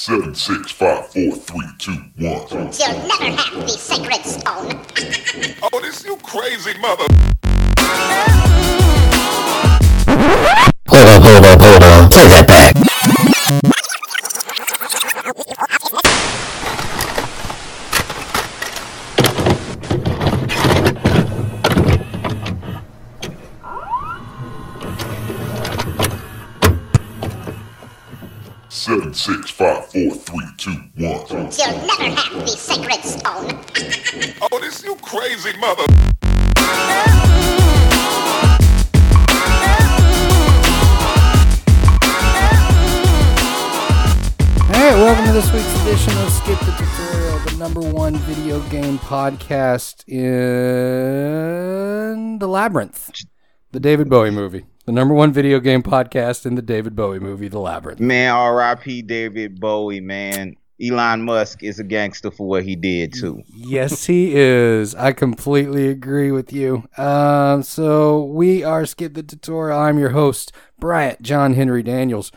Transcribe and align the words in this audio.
Seven, 0.00 0.32
six, 0.32 0.70
five, 0.70 1.08
four, 1.08 1.32
three, 1.32 1.66
two, 1.78 1.90
one. 1.90 2.46
You'll 2.48 3.08
never 3.08 3.36
have 3.36 3.52
the 3.52 3.68
sacred 3.68 4.24
stone. 4.24 4.80
Oh, 5.72 5.80
this 5.80 6.04
you 6.04 6.16
crazy 6.18 6.78
mother. 6.78 7.04
Hold 10.86 11.08
up, 11.08 11.22
hold 11.22 11.44
up, 11.44 11.60
hold 11.60 11.82
on. 11.82 12.10
Take 12.10 12.28
that 12.30 12.46
back. 12.46 12.88
Seven, 28.70 29.12
six, 29.12 29.50
five, 29.50 29.77
four, 29.92 30.10
three, 30.10 30.46
two, 30.58 30.70
one. 30.96 31.26
You'll 31.30 31.86
never 31.86 32.10
have 32.14 32.32
the 32.34 32.46
sacred 32.48 33.02
stone. 33.02 33.58
Oh, 34.50 34.58
this 34.60 34.84
you 34.84 34.94
crazy 34.96 35.56
mother. 35.58 35.84
All 44.60 44.74
right, 44.74 44.94
welcome 44.94 45.24
to 45.26 45.32
this 45.32 45.50
week's 45.52 45.82
edition 45.82 46.16
of 46.18 46.30
Skip 46.30 46.58
the 46.60 46.72
Tutorial, 46.72 47.38
the 47.40 47.56
number 47.58 47.80
one 47.80 48.16
video 48.16 48.60
game 48.68 48.98
podcast 48.98 50.06
in 50.08 50.28
the 52.38 52.46
Labyrinth, 52.46 53.10
the 53.72 53.80
David 53.80 54.08
Bowie 54.10 54.30
movie. 54.30 54.66
The 54.88 54.92
number 54.92 55.12
one 55.12 55.34
video 55.34 55.60
game 55.60 55.82
podcast 55.82 56.46
in 56.46 56.54
the 56.54 56.62
David 56.62 56.96
Bowie 56.96 57.18
movie, 57.18 57.48
The 57.48 57.58
Labyrinth. 57.58 58.00
Man, 58.00 58.32
R.I.P. 58.32 59.02
David 59.02 59.60
Bowie, 59.60 60.00
man. 60.00 60.56
Elon 60.82 61.24
Musk 61.24 61.62
is 61.62 61.78
a 61.78 61.84
gangster 61.84 62.30
for 62.30 62.46
what 62.46 62.64
he 62.64 62.74
did 62.74 63.12
too. 63.12 63.42
Yes, 63.54 64.06
he 64.06 64.34
is. 64.34 64.94
I 64.94 65.12
completely 65.12 65.88
agree 65.88 66.30
with 66.32 66.54
you. 66.54 66.88
Um, 66.96 67.62
so 67.62 68.24
we 68.24 68.64
are 68.64 68.86
Skip 68.86 69.12
the 69.12 69.22
Tutorial. 69.22 69.78
I'm 69.78 69.98
your 69.98 70.12
host, 70.12 70.52
Bryant 70.78 71.20
John 71.20 71.52
Henry 71.52 71.82
Daniels. 71.82 72.32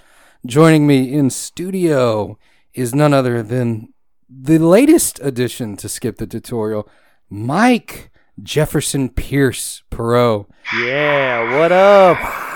Joining 0.45 0.85
me 0.85 1.09
in 1.09 1.29
studio 1.29 2.37
is 2.73 2.93
none 2.93 3.13
other 3.13 3.41
than 3.41 3.93
the 4.29 4.59
latest 4.59 5.21
addition 5.23 5.77
to 5.77 5.87
Skip 5.87 6.17
the 6.17 6.27
Tutorial, 6.27 6.89
Mike 7.29 8.11
Jefferson 8.43 9.07
Pierce 9.07 9.83
Perot. 9.89 10.47
Yeah, 10.77 11.57
what 11.57 11.71
up? 11.71 12.50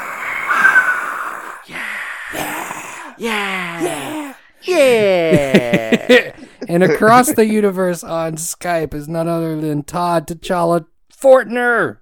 Yeah. 3.17 3.81
Yeah. 3.81 4.33
Yeah. 4.63 6.35
and 6.67 6.83
across 6.83 7.31
the 7.33 7.45
universe 7.45 8.03
on 8.03 8.35
Skype 8.35 8.93
is 8.93 9.07
none 9.07 9.27
other 9.27 9.59
than 9.59 9.83
Todd 9.83 10.27
T'Challa 10.27 10.85
Fortner. 11.13 11.97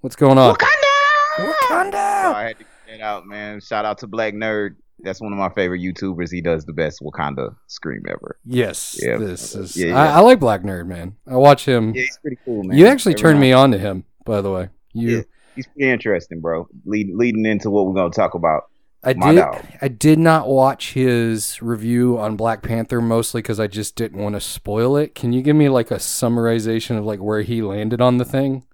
What's 0.00 0.16
going 0.16 0.38
on? 0.38 0.54
Wakanda. 0.54 1.52
Wakanda! 1.52 1.94
I 2.34 2.44
had 2.48 2.58
to 2.58 2.64
get 2.64 2.70
that 2.88 3.00
out, 3.00 3.26
man. 3.26 3.60
Shout 3.60 3.84
out 3.84 3.98
to 3.98 4.06
Black 4.06 4.34
Nerd. 4.34 4.76
That's 5.00 5.20
one 5.20 5.32
of 5.32 5.38
my 5.38 5.50
favorite 5.50 5.80
YouTubers. 5.80 6.30
He 6.32 6.40
does 6.40 6.64
the 6.64 6.72
best 6.72 7.00
Wakanda 7.02 7.54
scream 7.66 8.02
ever. 8.08 8.38
Yes, 8.46 8.98
Yeah. 9.02 9.16
this 9.18 9.54
is. 9.54 9.76
Yeah, 9.76 9.88
I, 9.98 10.04
yeah. 10.06 10.16
I 10.16 10.20
like 10.20 10.40
Black 10.40 10.62
Nerd, 10.62 10.86
man. 10.86 11.16
I 11.26 11.36
watch 11.36 11.66
him. 11.66 11.94
Yeah, 11.94 12.02
he's 12.02 12.18
pretty 12.18 12.38
cool, 12.44 12.62
man. 12.62 12.78
you 12.78 12.86
actually 12.86 13.12
Every 13.14 13.22
turned 13.22 13.40
me 13.40 13.52
on 13.52 13.72
to 13.72 13.78
him, 13.78 14.04
by 14.24 14.40
the 14.40 14.50
way. 14.50 14.68
You, 14.94 15.16
Yeah. 15.18 15.22
He's 15.54 15.66
pretty 15.66 15.90
interesting, 15.90 16.40
bro. 16.40 16.68
Lead, 16.84 17.14
leading 17.14 17.44
into 17.46 17.70
what 17.70 17.86
we're 17.86 17.94
gonna 17.94 18.10
talk 18.10 18.34
about. 18.34 18.64
I 19.06 19.14
my 19.14 19.32
did. 19.32 19.36
dog. 19.36 19.66
I 19.80 19.88
did 19.88 20.18
not 20.18 20.48
watch 20.48 20.92
his 20.94 21.62
review 21.62 22.18
on 22.18 22.36
Black 22.36 22.62
Panther 22.62 23.00
mostly 23.00 23.40
because 23.40 23.60
I 23.60 23.68
just 23.68 23.96
didn't 23.96 24.20
want 24.22 24.34
to 24.34 24.40
spoil 24.40 24.96
it. 24.98 25.14
Can 25.14 25.32
you 25.32 25.42
give 25.42 25.56
me 25.56 25.68
like 25.70 25.90
a 25.92 25.96
summarization 25.96 26.98
of 26.98 27.04
like 27.06 27.20
where 27.20 27.42
he 27.42 27.62
landed 27.62 28.00
on 28.02 28.18
the 28.18 28.24
thing? 28.26 28.64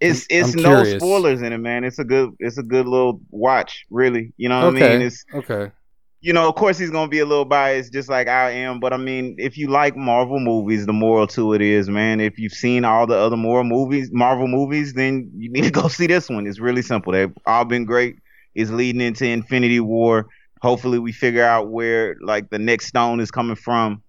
It's 0.00 0.26
it's 0.28 0.54
I'm 0.54 0.62
no 0.62 0.82
curious. 0.82 1.02
spoilers 1.02 1.42
in 1.42 1.52
it, 1.52 1.58
man. 1.58 1.84
It's 1.84 1.98
a 1.98 2.04
good 2.04 2.30
it's 2.38 2.58
a 2.58 2.62
good 2.62 2.86
little 2.86 3.20
watch, 3.30 3.86
really. 3.90 4.32
You 4.36 4.48
know 4.48 4.58
what 4.60 4.68
I 4.68 4.70
mean? 4.70 5.00
It's 5.02 5.24
okay. 5.34 5.72
you 6.20 6.32
know, 6.32 6.48
of 6.48 6.54
course 6.54 6.78
he's 6.78 6.90
gonna 6.90 7.08
be 7.08 7.18
a 7.18 7.26
little 7.26 7.44
biased, 7.44 7.92
just 7.92 8.08
like 8.08 8.28
I 8.28 8.50
am. 8.52 8.80
But 8.80 8.92
I 8.94 8.96
mean, 8.96 9.36
if 9.38 9.58
you 9.58 9.68
like 9.68 9.94
Marvel 9.96 10.40
movies, 10.40 10.86
the 10.86 10.92
moral 10.92 11.26
to 11.28 11.52
it 11.52 11.60
is, 11.62 11.88
man, 11.90 12.20
if 12.20 12.38
you've 12.38 12.52
seen 12.52 12.84
all 12.84 13.06
the 13.06 13.16
other 13.16 13.36
more 13.36 13.62
movies, 13.62 14.10
Marvel 14.12 14.48
movies, 14.48 14.94
then 14.94 15.30
you 15.36 15.50
need 15.50 15.64
to 15.64 15.70
go 15.70 15.88
see 15.88 16.06
this 16.06 16.28
one. 16.30 16.46
It's 16.46 16.60
really 16.60 16.82
simple. 16.82 17.12
They've 17.12 17.32
all 17.46 17.64
been 17.66 17.84
great. 17.84 18.16
It's 18.54 18.70
leading 18.70 19.00
into 19.00 19.26
Infinity 19.26 19.80
War. 19.80 20.26
Hopefully, 20.62 20.98
we 20.98 21.12
figure 21.12 21.44
out 21.44 21.68
where 21.70 22.16
like 22.22 22.50
the 22.50 22.58
next 22.58 22.86
stone 22.86 23.20
is 23.20 23.30
coming 23.30 23.56
from. 23.56 24.02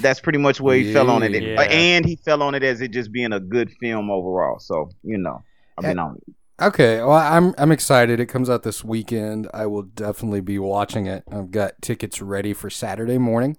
That's 0.00 0.20
pretty 0.20 0.38
much 0.38 0.60
where 0.60 0.76
he 0.76 0.92
fell 0.92 1.10
on 1.10 1.22
it, 1.22 1.32
Yeah. 1.42 1.60
and 1.62 2.04
he 2.04 2.16
fell 2.16 2.42
on 2.42 2.54
it 2.54 2.62
as 2.62 2.80
it 2.80 2.90
just 2.90 3.10
being 3.10 3.32
a 3.32 3.40
good 3.40 3.70
film 3.80 4.10
overall. 4.10 4.58
So 4.58 4.90
you 5.02 5.18
know, 5.18 5.42
I've 5.78 5.84
been 5.84 5.98
on 5.98 6.16
it. 6.16 6.34
Okay, 6.60 6.98
well, 6.98 7.12
I'm 7.12 7.54
I'm 7.56 7.70
excited. 7.72 8.20
It 8.20 8.26
comes 8.26 8.50
out 8.50 8.64
this 8.64 8.84
weekend. 8.84 9.48
I 9.54 9.66
will 9.66 9.82
definitely 9.82 10.40
be 10.40 10.58
watching 10.58 11.06
it. 11.06 11.24
I've 11.30 11.50
got 11.50 11.80
tickets 11.80 12.20
ready 12.20 12.52
for 12.52 12.68
Saturday 12.68 13.16
morning. 13.18 13.56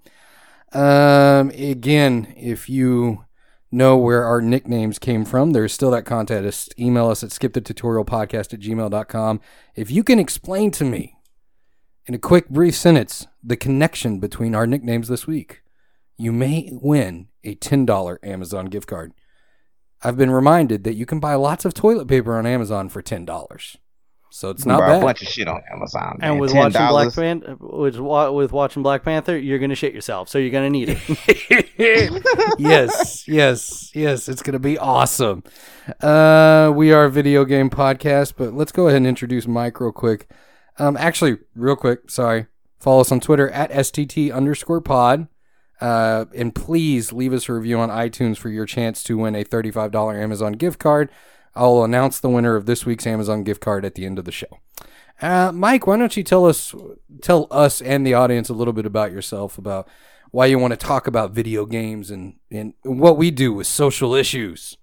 Um, 0.74 1.50
again, 1.52 2.34
if 2.38 2.70
you 2.70 3.26
know 3.72 3.98
where 3.98 4.26
our 4.26 4.42
nicknames 4.42 5.00
came 5.00 5.26
from, 5.26 5.52
there's 5.52 5.74
still 5.74 5.92
that 5.92 6.06
contest. 6.06 6.74
Email 6.80 7.10
us 7.10 7.24
at 7.24 7.30
skipthetutorialpodcast 7.30 8.54
at 8.54 8.60
gmail.com. 8.60 9.42
If 9.76 9.92
you 9.92 10.04
can 10.04 10.20
explain 10.20 10.72
to 10.72 10.84
me 10.84 11.16
in 12.06 12.14
a 12.14 12.20
quick, 12.20 12.50
brief 12.50 12.76
sentence 12.76 13.28
the 13.44 13.58
connection 13.58 14.20
between 14.20 14.56
our 14.56 14.66
nicknames 14.66 15.08
this 15.08 15.28
week, 15.28 15.62
you 16.18 16.32
may 16.32 16.70
win 16.74 17.28
a 17.44 17.56
$10 17.56 18.18
Amazon 18.24 18.66
gift 18.66 18.88
card. 18.88 19.14
I've 20.02 20.18
been 20.18 20.32
reminded 20.32 20.84
that 20.86 20.96
you 20.96 21.06
can 21.06 21.20
buy 21.20 21.36
lots 21.36 21.66
of 21.66 21.74
toilet 21.74 22.08
paper 22.08 22.38
on 22.38 22.46
Amazon 22.46 22.88
for 22.88 23.02
ten 23.02 23.26
dollars, 23.26 23.78
so 24.32 24.50
it's 24.52 24.62
You 24.66 24.72
can 24.72 24.80
not 24.80 24.88
buy 24.88 24.96
a 24.96 25.02
bunch 25.02 25.22
of 25.22 25.28
shit 25.28 25.48
on 25.48 25.62
Amazon. 25.72 26.20
and 26.22 26.34
man. 26.34 26.38
with 26.40 26.54
watching 26.54 26.88
Black 26.88 27.08
$10. 27.10 27.16
Panther, 27.16 27.56
with, 27.60 28.00
wa- 28.00 28.32
with 28.32 28.52
watching 28.52 28.84
Black 28.84 29.04
Panther, 29.04 29.38
you're 29.38 29.60
gonna 29.60 29.76
shit 29.76 29.94
yourself, 29.94 30.30
so 30.30 30.38
you're 30.38 30.52
gonna 30.52 30.70
need 30.70 30.90
it. 30.98 31.70
yes, 32.60 33.28
yes, 33.28 33.92
yes. 33.96 34.30
It's 34.30 34.42
gonna 34.42 34.60
be 34.60 34.78
awesome. 34.78 35.44
Uh, 36.02 36.72
we 36.76 36.92
are 36.92 37.06
a 37.06 37.12
video 37.12 37.46
game 37.46 37.70
podcast, 37.70 38.34
but 38.38 38.54
let's 38.54 38.72
go 38.72 38.88
ahead 38.88 38.98
and 38.98 39.08
introduce 39.08 39.48
Mike 39.48 39.80
real 39.80 39.92
quick. 39.92 40.30
Um, 40.78 40.96
actually, 40.98 41.38
real 41.56 41.76
quick. 41.76 42.10
Sorry. 42.10 42.48
Follow 42.80 43.02
us 43.02 43.12
on 43.12 43.20
Twitter 43.20 43.50
at 43.50 43.72
stt 43.72 44.34
underscore 44.34 44.82
pod. 44.82 45.28
Uh, 45.82 46.26
and 46.36 46.54
please 46.54 47.14
leave 47.14 47.32
us 47.34 47.48
a 47.48 47.54
review 47.54 47.80
on 47.80 47.90
iTunes 47.90 48.38
for 48.38 48.50
your 48.50 48.66
chance 48.66 49.02
to 49.04 49.18
win 49.18 49.34
a 49.34 49.46
$35 49.46 50.22
Amazon 50.22 50.54
gift 50.54 50.78
card. 50.80 51.10
I'll 51.56 51.84
announce 51.84 52.20
the 52.20 52.30
winner 52.30 52.56
of 52.56 52.66
this 52.66 52.86
week's 52.86 53.08
Amazon 53.08 53.44
gift 53.44 53.62
card 53.62 53.86
at 53.86 53.96
the 53.96 54.06
end 54.06 54.20
of 54.20 54.26
the 54.26 54.32
show. 54.32 54.60
Uh, 55.22 55.52
Mike, 55.52 55.86
why 55.86 55.98
don't 55.98 56.16
you 56.16 56.24
tell 56.24 56.46
us, 56.46 56.74
tell 57.22 57.48
us 57.52 57.82
and 57.82 58.06
the 58.06 58.14
audience 58.14 58.50
a 58.50 58.54
little 58.54 58.74
bit 58.74 58.86
about 58.86 59.12
yourself, 59.12 59.58
about 59.58 59.88
why 60.32 60.46
you 60.46 60.58
want 60.58 60.72
to 60.72 60.78
talk 60.78 61.08
about 61.08 61.32
video 61.32 61.66
games 61.66 62.10
and, 62.12 62.36
and 62.52 62.74
what 62.84 63.18
we 63.18 63.32
do 63.32 63.54
with 63.54 63.68
social 63.68 64.14
issues 64.14 64.78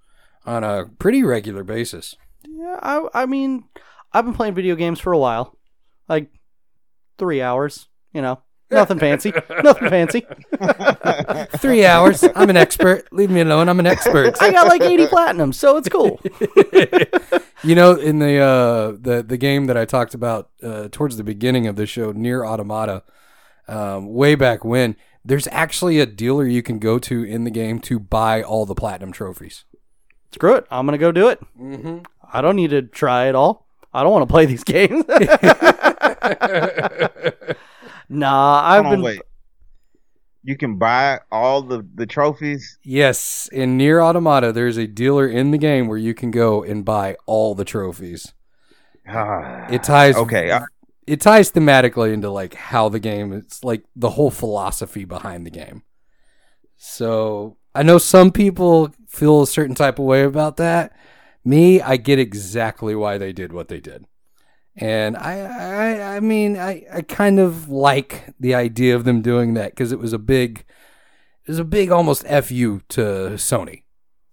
on 0.44 0.62
a 0.62 0.87
pretty 0.99 1.22
regular 1.22 1.65
basis. 1.65 2.16
yeah, 2.47 2.78
I, 2.82 3.09
I 3.15 3.26
mean, 3.26 3.65
I've 4.12 4.25
been 4.25 4.34
playing 4.34 4.55
video 4.55 4.76
games 4.76 5.00
for 5.00 5.12
a 5.12 5.19
while, 5.19 5.56
like 6.09 6.31
three 7.19 7.43
hours. 7.43 7.88
You 8.12 8.22
know, 8.22 8.43
nothing 8.71 8.99
fancy, 8.99 9.32
nothing 9.62 9.88
fancy. 9.88 10.27
Three 11.59 11.84
hours. 11.84 12.25
I'm 12.34 12.50
an 12.50 12.56
expert. 12.56 13.12
Leave 13.12 13.31
me 13.31 13.41
alone. 13.41 13.69
I'm 13.69 13.81
an 13.81 13.87
expert. 13.87 14.41
I 14.41 14.53
got 14.53 14.69
like 14.69 14.82
80 14.82 15.06
platinum, 15.09 15.53
so 15.53 15.77
it's 15.77 15.88
cool. 15.88 16.21
you 17.62 17.75
know, 17.75 17.94
in 17.94 18.19
the 18.19 18.38
uh, 18.38 18.93
the 18.99 19.25
the 19.26 19.37
game 19.37 19.66
that 19.66 19.76
I 19.76 19.84
talked 19.84 20.15
about 20.15 20.50
uh, 20.62 20.88
towards 20.91 21.16
the 21.16 21.25
beginning 21.25 21.66
of 21.66 21.76
the 21.76 21.87
show, 21.87 22.12
NieR 22.12 22.47
Automata, 22.47 23.03
um, 23.69 24.12
way 24.12 24.34
back 24.34 24.65
when, 24.65 24.97
there's 25.25 25.49
actually 25.50 26.00
a 26.00 26.06
dealer 26.06 26.46
you 26.46 26.62
can 26.62 26.79
go 26.79 26.99
to 26.99 27.25
in 27.25 27.44
the 27.44 27.50
game 27.50 27.81
to 27.81 27.99
buy 27.99 28.43
all 28.43 28.67
the 28.67 28.75
platinum 28.75 29.12
trophies. 29.12 29.64
Screw 30.32 30.55
it, 30.55 30.67
I'm 30.70 30.87
gonna 30.87 30.99
go 30.99 31.12
do 31.12 31.29
it. 31.29 31.40
Mm-hmm. 31.58 31.99
I 32.32 32.40
don't 32.40 32.56
need 32.56 32.70
to 32.70 32.82
try 32.82 33.29
it 33.29 33.35
all. 33.35 33.67
I 33.94 34.02
don't 34.02 34.12
want 34.12 34.29
to 34.29 34.32
play 34.32 34.44
these 34.44 34.64
games. 34.64 35.05
nah, 38.08 38.62
I've 38.64 38.82
Hold 38.82 38.87
on, 38.87 39.00
been. 39.00 39.03
wait. 39.03 39.20
You 40.43 40.56
can 40.56 40.79
buy 40.79 41.20
all 41.31 41.61
the, 41.62 41.87
the 41.94 42.06
trophies. 42.06 42.79
Yes, 42.82 43.49
in 43.53 43.76
NieR 43.76 44.03
Automata, 44.03 44.50
there's 44.53 44.76
a 44.79 44.87
dealer 44.87 45.26
in 45.29 45.50
the 45.50 45.58
game 45.58 45.88
where 45.88 45.99
you 45.99 46.14
can 46.14 46.31
go 46.31 46.62
and 46.62 46.85
buy 46.85 47.17
all 47.26 47.55
the 47.55 47.64
trophies. 47.64 48.32
Ah, 49.08 49.69
It 49.69 49.82
ties 49.82 50.23
okay. 50.23 50.50
I- 50.53 50.67
it 51.06 51.20
ties 51.20 51.53
thematically 51.53 52.12
into 52.12 52.31
like 52.31 52.55
how 52.55 52.88
the 52.88 53.00
game 53.00 53.32
it's 53.32 53.62
like 53.64 53.85
the 53.97 54.11
whole 54.11 54.31
philosophy 54.31 55.05
behind 55.05 55.47
the 55.47 55.50
game. 55.50 55.82
So 56.76 57.59
I 57.75 57.82
know 57.82 57.99
some 57.99 58.32
people 58.32 58.94
feel 59.09 59.43
a 59.43 59.47
certain 59.47 59.75
type 59.75 59.99
of 59.99 60.05
way 60.06 60.25
about 60.25 60.56
that. 60.59 60.97
Me, 61.44 61.81
I 61.81 61.97
get 61.97 62.19
exactly 62.19 62.94
why 62.94 63.19
they 63.19 63.32
did 63.32 63.52
what 63.52 63.69
they 63.69 63.81
did. 63.81 64.06
And 64.78 65.17
I, 65.17 65.38
I, 65.40 66.17
I 66.17 66.20
mean, 66.20 66.58
I, 66.58 66.84
I 66.93 67.00
kind 67.02 67.38
of 67.38 67.69
like 67.69 68.25
the 68.38 68.55
idea 68.55 68.94
of 68.94 69.05
them 69.05 69.23
doing 69.23 69.55
that 69.55 69.70
because 69.73 69.90
it 69.93 69.99
was 69.99 70.12
a 70.12 70.19
big, 70.19 70.64
it 71.44 71.49
was 71.49 71.58
a 71.58 71.64
big 71.64 71.90
almost 71.90 72.26
fu 72.26 72.81
to 72.88 73.00
Sony. 73.37 73.82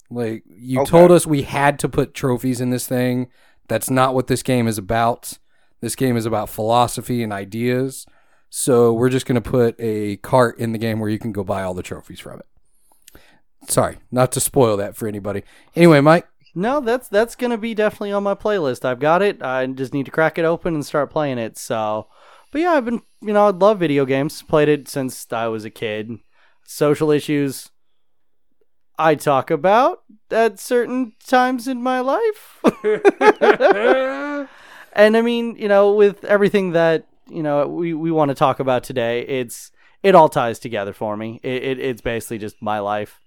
Like 0.10 0.44
you 0.48 0.82
Okay. 0.82 0.90
told 0.90 1.12
us 1.12 1.26
we 1.26 1.44
had 1.44 1.80
to 1.80 1.90
put 1.90 2.14
trophies 2.14 2.60
in 2.62 2.70
this 2.72 2.86
thing. 2.88 3.30
That's 3.68 3.90
not 3.90 4.14
what 4.14 4.28
this 4.28 4.44
game 4.44 4.68
is 4.68 4.78
about. 4.78 5.38
This 5.80 5.96
game 5.96 6.18
is 6.18 6.26
about 6.26 6.50
philosophy 6.50 7.24
and 7.24 7.32
ideas. 7.34 8.06
So 8.50 8.94
we're 8.94 9.10
just 9.10 9.26
going 9.26 9.42
to 9.42 9.50
put 9.50 9.76
a 9.80 10.18
cart 10.18 10.60
in 10.60 10.74
the 10.74 10.78
game 10.78 11.00
where 11.00 11.10
you 11.10 11.18
can 11.20 11.32
go 11.32 11.44
buy 11.44 11.64
all 11.64 11.74
the 11.74 11.82
trophies 11.82 12.20
from 12.20 12.40
it. 12.40 12.46
Sorry, 13.68 13.98
not 14.12 14.32
to 14.34 14.40
spoil 14.40 14.76
that 14.78 14.96
for 14.96 15.08
anybody. 15.08 15.44
Anyway, 15.76 16.02
Mike, 16.02 16.28
No, 16.56 16.80
that's 16.80 17.08
that's 17.10 17.36
gonna 17.36 17.58
be 17.58 17.74
definitely 17.74 18.12
on 18.12 18.24
my 18.24 18.36
playlist. 18.36 18.86
I've 18.86 19.00
got 19.00 19.22
it. 19.22 19.42
I 19.42 19.66
just 19.68 19.94
need 19.94 20.06
to 20.06 20.12
crack 20.12 20.38
it 20.38 20.46
open 20.46 20.76
and 20.76 20.86
start 20.86 21.10
playing 21.10 21.40
it. 21.40 21.58
So, 21.58 22.08
but 22.52 22.62
yeah, 22.62 22.72
I've 22.72 22.86
been 22.86 23.02
you 23.22 23.34
know 23.34 23.48
I 23.48 23.52
love 23.52 23.80
video 23.80 24.06
games. 24.06 24.44
Played 24.44 24.70
it 24.70 24.88
since 24.88 25.26
I 25.32 25.48
was 25.48 25.66
a 25.66 25.72
kid. 25.72 26.12
Social 26.66 27.12
issues 27.12 27.72
I 28.98 29.16
talk 29.16 29.50
about 29.50 30.04
at 30.30 30.60
certain 30.60 31.14
times 31.26 31.68
in 31.68 31.82
my 31.82 32.00
life. 32.00 32.60
and 34.94 35.18
I 35.18 35.22
mean, 35.22 35.56
you 35.58 35.68
know, 35.68 35.94
with 35.94 36.24
everything 36.26 36.72
that 36.74 37.08
you 37.28 37.42
know 37.42 37.68
we, 37.68 37.94
we 37.94 38.12
want 38.12 38.30
to 38.30 38.36
talk 38.36 38.60
about 38.60 38.84
today, 38.84 39.22
it's 39.22 39.72
it 40.04 40.16
all 40.16 40.30
ties 40.30 40.60
together 40.60 40.94
for 40.94 41.18
me. 41.18 41.40
It, 41.44 41.64
it 41.64 41.80
it's 41.80 42.02
basically 42.02 42.38
just 42.38 42.62
my 42.62 42.80
life, 42.80 43.20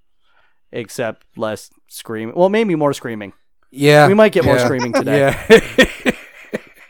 except 0.73 1.27
less 1.37 1.71
screaming. 1.89 2.35
Well, 2.35 2.49
maybe 2.49 2.75
more 2.75 2.93
screaming. 2.93 3.33
yeah, 3.71 4.07
We 4.07 4.15
might 4.15 4.33
get 4.33 4.45
more 4.45 4.57
yeah, 4.57 4.65
screaming 4.65 4.93
today. 5.01 5.35
Yeah, 5.49 6.13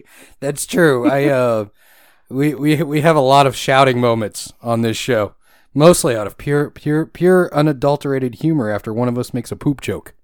that's 0.40 0.66
true. 0.66 1.08
I 1.08 1.24
uh, 1.28 1.64
we 2.28 2.54
we 2.54 2.82
we 2.82 3.00
have 3.02 3.16
a 3.16 3.20
lot 3.20 3.46
of 3.46 3.56
shouting 3.56 4.00
moments 4.00 4.52
on 4.62 4.82
this 4.82 4.96
show, 4.96 5.34
mostly 5.74 6.16
out 6.16 6.26
of 6.26 6.38
pure 6.38 6.70
pure 6.70 7.06
pure 7.06 7.50
unadulterated 7.54 8.36
humor. 8.36 8.70
After 8.70 8.92
one 8.92 9.08
of 9.08 9.18
us 9.18 9.32
makes 9.34 9.52
a 9.52 9.56
poop 9.56 9.80
joke, 9.80 10.14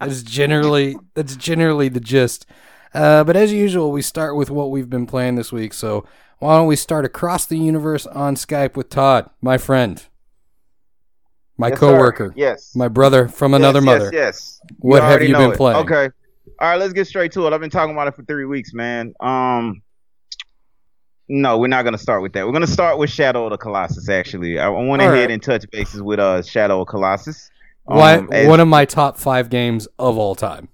that's 0.00 0.22
generally 0.22 0.96
that's 1.14 1.36
generally 1.36 1.88
the 1.88 2.00
gist. 2.00 2.46
Uh, 2.92 3.22
but 3.22 3.36
as 3.36 3.52
usual, 3.52 3.92
we 3.92 4.02
start 4.02 4.34
with 4.34 4.50
what 4.50 4.70
we've 4.70 4.90
been 4.90 5.06
playing 5.06 5.36
this 5.36 5.52
week. 5.52 5.72
So 5.72 6.04
why 6.40 6.56
don't 6.56 6.66
we 6.66 6.74
start 6.74 7.04
across 7.04 7.46
the 7.46 7.58
universe 7.58 8.04
on 8.06 8.34
Skype 8.34 8.74
with 8.76 8.88
Todd, 8.88 9.30
my 9.40 9.58
friend, 9.58 10.02
my 11.60 11.68
Yes, 11.68 11.78
sir. 11.78 11.92
coworker, 11.92 12.32
Yes. 12.36 12.74
my 12.74 12.88
brother 12.88 13.28
from 13.28 13.54
another 13.54 13.78
yes, 13.80 13.84
mother. 13.86 14.04
Yes. 14.12 14.60
yes. 14.64 14.74
What 14.78 15.02
have 15.02 15.22
you 15.22 15.34
been 15.36 15.52
it. 15.52 15.56
playing? 15.56 15.78
Okay. 15.84 16.08
All 16.58 16.68
right, 16.68 16.78
let's 16.78 16.92
get 16.92 17.06
straight 17.06 17.32
to 17.32 17.46
it. 17.46 17.52
I've 17.52 17.60
been 17.60 17.70
talking 17.70 17.94
about 17.94 18.08
it 18.08 18.16
for 18.16 18.22
three 18.24 18.44
weeks, 18.44 18.72
man. 18.74 19.14
Um, 19.20 19.82
no, 21.28 21.58
we're 21.58 21.68
not 21.68 21.84
gonna 21.84 21.96
start 21.98 22.22
with 22.22 22.32
that. 22.32 22.44
We're 22.46 22.52
gonna 22.52 22.66
start 22.66 22.98
with 22.98 23.08
Shadow 23.10 23.44
of 23.46 23.50
the 23.52 23.56
Colossus. 23.58 24.08
Actually, 24.08 24.58
I, 24.58 24.66
I 24.66 24.68
went 24.68 25.00
All 25.02 25.12
ahead 25.12 25.30
and 25.30 25.42
touch 25.42 25.64
bases 25.70 26.02
with 26.02 26.18
uh 26.18 26.42
Shadow 26.42 26.80
of 26.82 26.88
Colossus. 26.88 27.50
Um, 27.88 28.28
as- 28.32 28.48
one 28.48 28.60
of 28.60 28.68
my 28.68 28.84
top 28.84 29.16
five 29.16 29.48
games 29.50 29.86
of 29.98 30.18
all 30.18 30.34
time. 30.34 30.68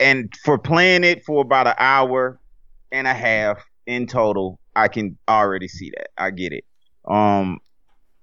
and 0.00 0.32
for 0.44 0.58
playing 0.58 1.04
it 1.04 1.24
for 1.24 1.40
about 1.42 1.66
an 1.66 1.74
hour 1.78 2.38
and 2.92 3.06
a 3.06 3.14
half 3.14 3.64
in 3.86 4.06
total, 4.06 4.58
I 4.74 4.88
can 4.88 5.16
already 5.28 5.68
see 5.68 5.90
that. 5.96 6.08
I 6.18 6.30
get 6.30 6.52
it. 6.52 6.64
Um, 7.06 7.60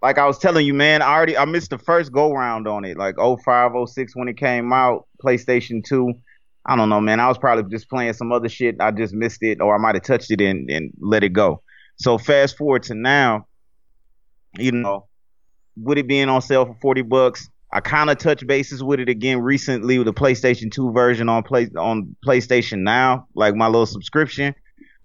like 0.03 0.17
I 0.17 0.27
was 0.27 0.37
telling 0.37 0.65
you, 0.65 0.73
man, 0.73 1.01
I 1.01 1.15
already 1.15 1.37
I 1.37 1.45
missed 1.45 1.69
the 1.69 1.77
first 1.77 2.11
go 2.11 2.33
round 2.33 2.67
on 2.67 2.83
it, 2.83 2.97
like 2.97 3.15
05, 3.17 3.71
06 3.87 4.15
when 4.17 4.27
it 4.27 4.35
came 4.35 4.73
out, 4.73 5.07
PlayStation 5.23 5.81
2. 5.81 6.13
I 6.65 6.75
don't 6.75 6.89
know, 6.89 6.99
man. 6.99 7.21
I 7.21 7.29
was 7.29 7.37
probably 7.37 7.71
just 7.71 7.89
playing 7.89 8.11
some 8.11 8.33
other 8.33 8.49
shit. 8.49 8.75
I 8.81 8.91
just 8.91 9.13
missed 9.13 9.41
it, 9.43 9.61
or 9.61 9.73
I 9.73 9.77
might 9.77 9.95
have 9.95 10.03
touched 10.03 10.29
it 10.29 10.41
and, 10.41 10.69
and 10.69 10.91
let 10.99 11.23
it 11.23 11.29
go. 11.29 11.63
So 11.95 12.17
fast 12.17 12.57
forward 12.57 12.83
to 12.83 12.95
now, 12.95 13.47
you 14.57 14.73
know, 14.73 15.07
with 15.81 15.97
it 15.97 16.07
being 16.07 16.27
on 16.27 16.41
sale 16.41 16.65
for 16.65 16.75
40 16.81 17.03
bucks, 17.03 17.49
I 17.71 17.79
kind 17.79 18.09
of 18.09 18.17
touched 18.17 18.45
bases 18.45 18.83
with 18.83 18.99
it 18.99 19.07
again 19.07 19.39
recently 19.39 19.97
with 19.99 20.05
the 20.05 20.13
PlayStation 20.13 20.69
2 20.69 20.91
version 20.91 21.29
on 21.29 21.43
play 21.43 21.69
on 21.77 22.13
PlayStation 22.25 22.79
Now, 22.79 23.27
like 23.35 23.55
my 23.55 23.67
little 23.67 23.85
subscription. 23.85 24.53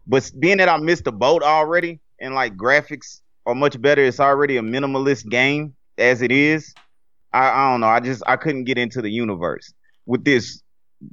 But 0.09 0.29
being 0.41 0.57
that 0.57 0.69
I 0.69 0.77
missed 0.79 1.05
the 1.05 1.13
boat 1.13 1.45
already 1.45 2.01
and 2.21 2.35
like 2.35 2.57
graphics 2.57 3.21
much 3.57 3.81
better, 3.81 4.03
it's 4.03 4.21
already 4.21 4.57
a 4.57 4.63
minimalist 4.63 5.29
game 5.29 5.75
as 5.97 6.23
it 6.23 6.33
is. 6.33 6.75
I, 7.33 7.51
I 7.51 7.71
don't 7.71 7.81
know. 7.81 7.89
I 7.89 8.01
just 8.01 8.23
I 8.27 8.37
couldn't 8.37 8.65
get 8.65 8.79
into 8.79 9.03
the 9.03 9.11
universe 9.11 9.73
with 10.07 10.25
this 10.25 10.63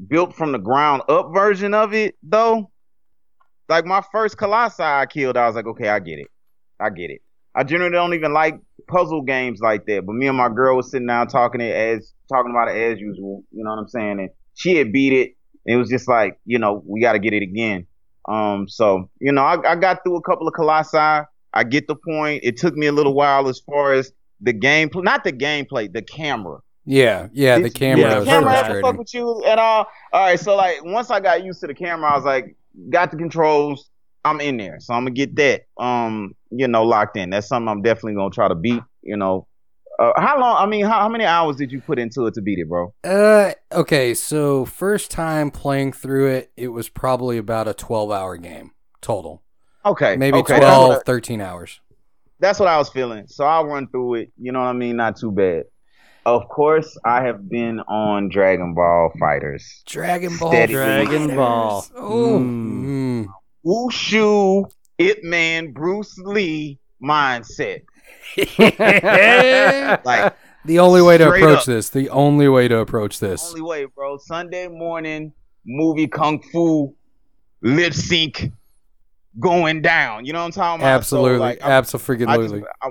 built 0.07 0.35
from 0.35 0.51
the 0.51 0.57
ground 0.57 1.03
up 1.09 1.31
version 1.33 1.73
of 1.73 1.93
it 1.93 2.15
though. 2.23 2.71
Like 3.67 3.85
my 3.85 4.01
first 4.11 4.37
Colossi 4.37 4.83
I 4.83 5.05
killed, 5.07 5.37
I 5.37 5.47
was 5.47 5.55
like, 5.55 5.65
okay, 5.65 5.89
I 5.89 5.99
get 5.99 6.19
it. 6.19 6.27
I 6.79 6.89
get 6.89 7.09
it. 7.09 7.21
I 7.55 7.63
generally 7.63 7.91
don't 7.91 8.13
even 8.13 8.33
like 8.33 8.59
puzzle 8.87 9.21
games 9.21 9.59
like 9.61 9.85
that. 9.87 10.05
But 10.05 10.13
me 10.13 10.27
and 10.27 10.37
my 10.37 10.49
girl 10.49 10.75
was 10.75 10.91
sitting 10.91 11.07
down 11.07 11.27
talking 11.27 11.61
it 11.61 11.73
as 11.73 12.13
talking 12.31 12.51
about 12.51 12.69
it 12.69 12.77
as 12.77 12.99
usual. 12.99 13.43
You 13.51 13.63
know 13.63 13.71
what 13.71 13.79
I'm 13.79 13.87
saying? 13.87 14.19
And 14.19 14.29
she 14.55 14.75
had 14.75 14.91
beat 14.91 15.13
it. 15.13 15.31
It 15.65 15.77
was 15.77 15.89
just 15.89 16.07
like, 16.07 16.39
you 16.45 16.59
know, 16.59 16.83
we 16.85 17.01
got 17.01 17.13
to 17.13 17.19
get 17.19 17.33
it 17.33 17.41
again. 17.41 17.87
Um, 18.27 18.67
so 18.67 19.09
you 19.19 19.31
know, 19.31 19.43
I, 19.43 19.71
I 19.71 19.75
got 19.75 19.99
through 20.03 20.17
a 20.17 20.21
couple 20.21 20.47
of 20.47 20.53
colossi. 20.53 21.25
I 21.55 21.63
get 21.63 21.87
the 21.87 21.95
point. 21.95 22.43
It 22.43 22.57
took 22.57 22.75
me 22.75 22.87
a 22.87 22.91
little 22.91 23.13
while 23.13 23.47
as 23.47 23.59
far 23.59 23.93
as 23.93 24.11
the 24.41 24.53
gameplay, 24.53 25.03
not 25.03 25.23
the 25.23 25.33
gameplay, 25.33 25.91
the 25.91 26.01
camera. 26.01 26.59
Yeah, 26.85 27.29
yeah, 27.33 27.57
the 27.57 27.71
camera 27.71 28.01
yeah, 28.01 28.19
the 28.19 28.25
camera 28.25 28.53
ever 28.53 28.81
fuck 28.81 28.95
frustrating. 28.95 28.97
with 28.99 29.13
you 29.13 29.43
at 29.45 29.57
all? 29.57 29.87
All 30.13 30.21
right, 30.21 30.39
so 30.39 30.55
like 30.55 30.83
once 30.83 31.09
I 31.09 31.19
got 31.19 31.43
used 31.43 31.61
to 31.61 31.67
the 31.67 31.73
camera, 31.73 32.11
I 32.11 32.15
was 32.15 32.25
like, 32.25 32.55
got 32.89 33.09
the 33.09 33.17
controls. 33.17 33.89
I'm 34.23 34.41
in 34.41 34.57
there, 34.57 34.79
so 34.79 34.93
I'm 34.93 35.01
gonna 35.03 35.11
get 35.11 35.35
that, 35.35 35.63
um, 35.79 36.35
you 36.51 36.67
know, 36.67 36.83
locked 36.83 37.17
in. 37.17 37.29
That's 37.29 37.47
something 37.47 37.67
I'm 37.67 37.81
definitely 37.81 38.15
gonna 38.15 38.31
try 38.31 38.47
to 38.47 38.55
beat. 38.55 38.81
You 39.01 39.17
know, 39.17 39.47
uh, 39.99 40.11
how 40.17 40.39
long? 40.39 40.57
I 40.57 40.65
mean, 40.65 40.85
how, 40.85 40.99
how 40.99 41.09
many 41.09 41.25
hours 41.25 41.55
did 41.55 41.71
you 41.71 41.81
put 41.81 41.99
into 41.99 42.25
it 42.27 42.33
to 42.35 42.41
beat 42.41 42.59
it, 42.59 42.67
bro? 42.67 42.93
Uh, 43.03 43.53
okay, 43.71 44.13
so 44.13 44.65
first 44.65 45.09
time 45.11 45.51
playing 45.51 45.93
through 45.93 46.27
it, 46.27 46.51
it 46.57 46.69
was 46.69 46.89
probably 46.89 47.37
about 47.37 47.67
a 47.67 47.73
12 47.73 48.11
hour 48.11 48.37
game 48.37 48.71
total. 49.01 49.43
Okay, 49.85 50.15
Maybe 50.17 50.37
okay, 50.39 50.57
12, 50.57 50.89
That's 50.89 50.97
what, 50.99 51.05
13 51.05 51.41
hours. 51.41 51.79
that's 52.39 52.59
what 52.59 52.67
I 52.67 52.77
was 52.77 52.89
feeling. 52.89 53.27
So 53.27 53.45
I'll 53.45 53.65
run 53.65 53.87
through 53.87 54.15
it. 54.15 54.31
You 54.41 54.51
know 54.51 54.59
what 54.59 54.67
I 54.67 54.73
mean? 54.73 54.95
Not 54.97 55.17
too 55.17 55.31
bad. 55.31 55.65
Of 56.25 56.47
course, 56.49 56.97
I 57.05 57.21
have 57.23 57.47
been 57.47 57.79
on 57.81 58.29
Dragon 58.29 58.73
Ball 58.73 59.11
FighterZ. 59.21 59.83
Dragon 59.85 60.35
Ball. 60.37 60.49
Steady. 60.51 60.73
Dragon 60.73 61.35
Ball. 61.35 61.85
Oh, 61.95 62.39
Mm. 62.39 63.27
Wushu, 63.63 64.69
Ip 64.97 65.23
Man, 65.23 65.71
Bruce 65.71 66.17
Lee 66.17 66.79
mindset. 67.03 67.81
Like 70.05 70.35
the 70.65 70.79
only 70.79 71.01
way 71.01 71.17
to 71.17 71.27
approach 71.27 71.59
up. 71.59 71.65
this, 71.65 71.89
the 71.89 72.09
only 72.09 72.47
way 72.47 72.67
to 72.67 72.77
approach 72.79 73.19
this. 73.19 73.41
The 73.43 73.47
only 73.49 73.61
way, 73.61 73.85
bro. 73.85 74.17
Sunday 74.17 74.67
morning 74.67 75.31
movie 75.65 76.07
kung 76.07 76.41
fu 76.51 76.95
lip 77.61 77.93
sync 77.93 78.51
going 79.39 79.81
down. 79.81 80.25
You 80.25 80.33
know 80.33 80.39
what 80.39 80.45
I'm 80.45 80.51
talking 80.51 80.81
about? 80.81 80.95
Absolutely, 80.95 81.37
So, 81.37 81.41
like, 81.41 81.59
absolutely. 81.61 82.63
I, 82.81 82.87
I 82.87 82.89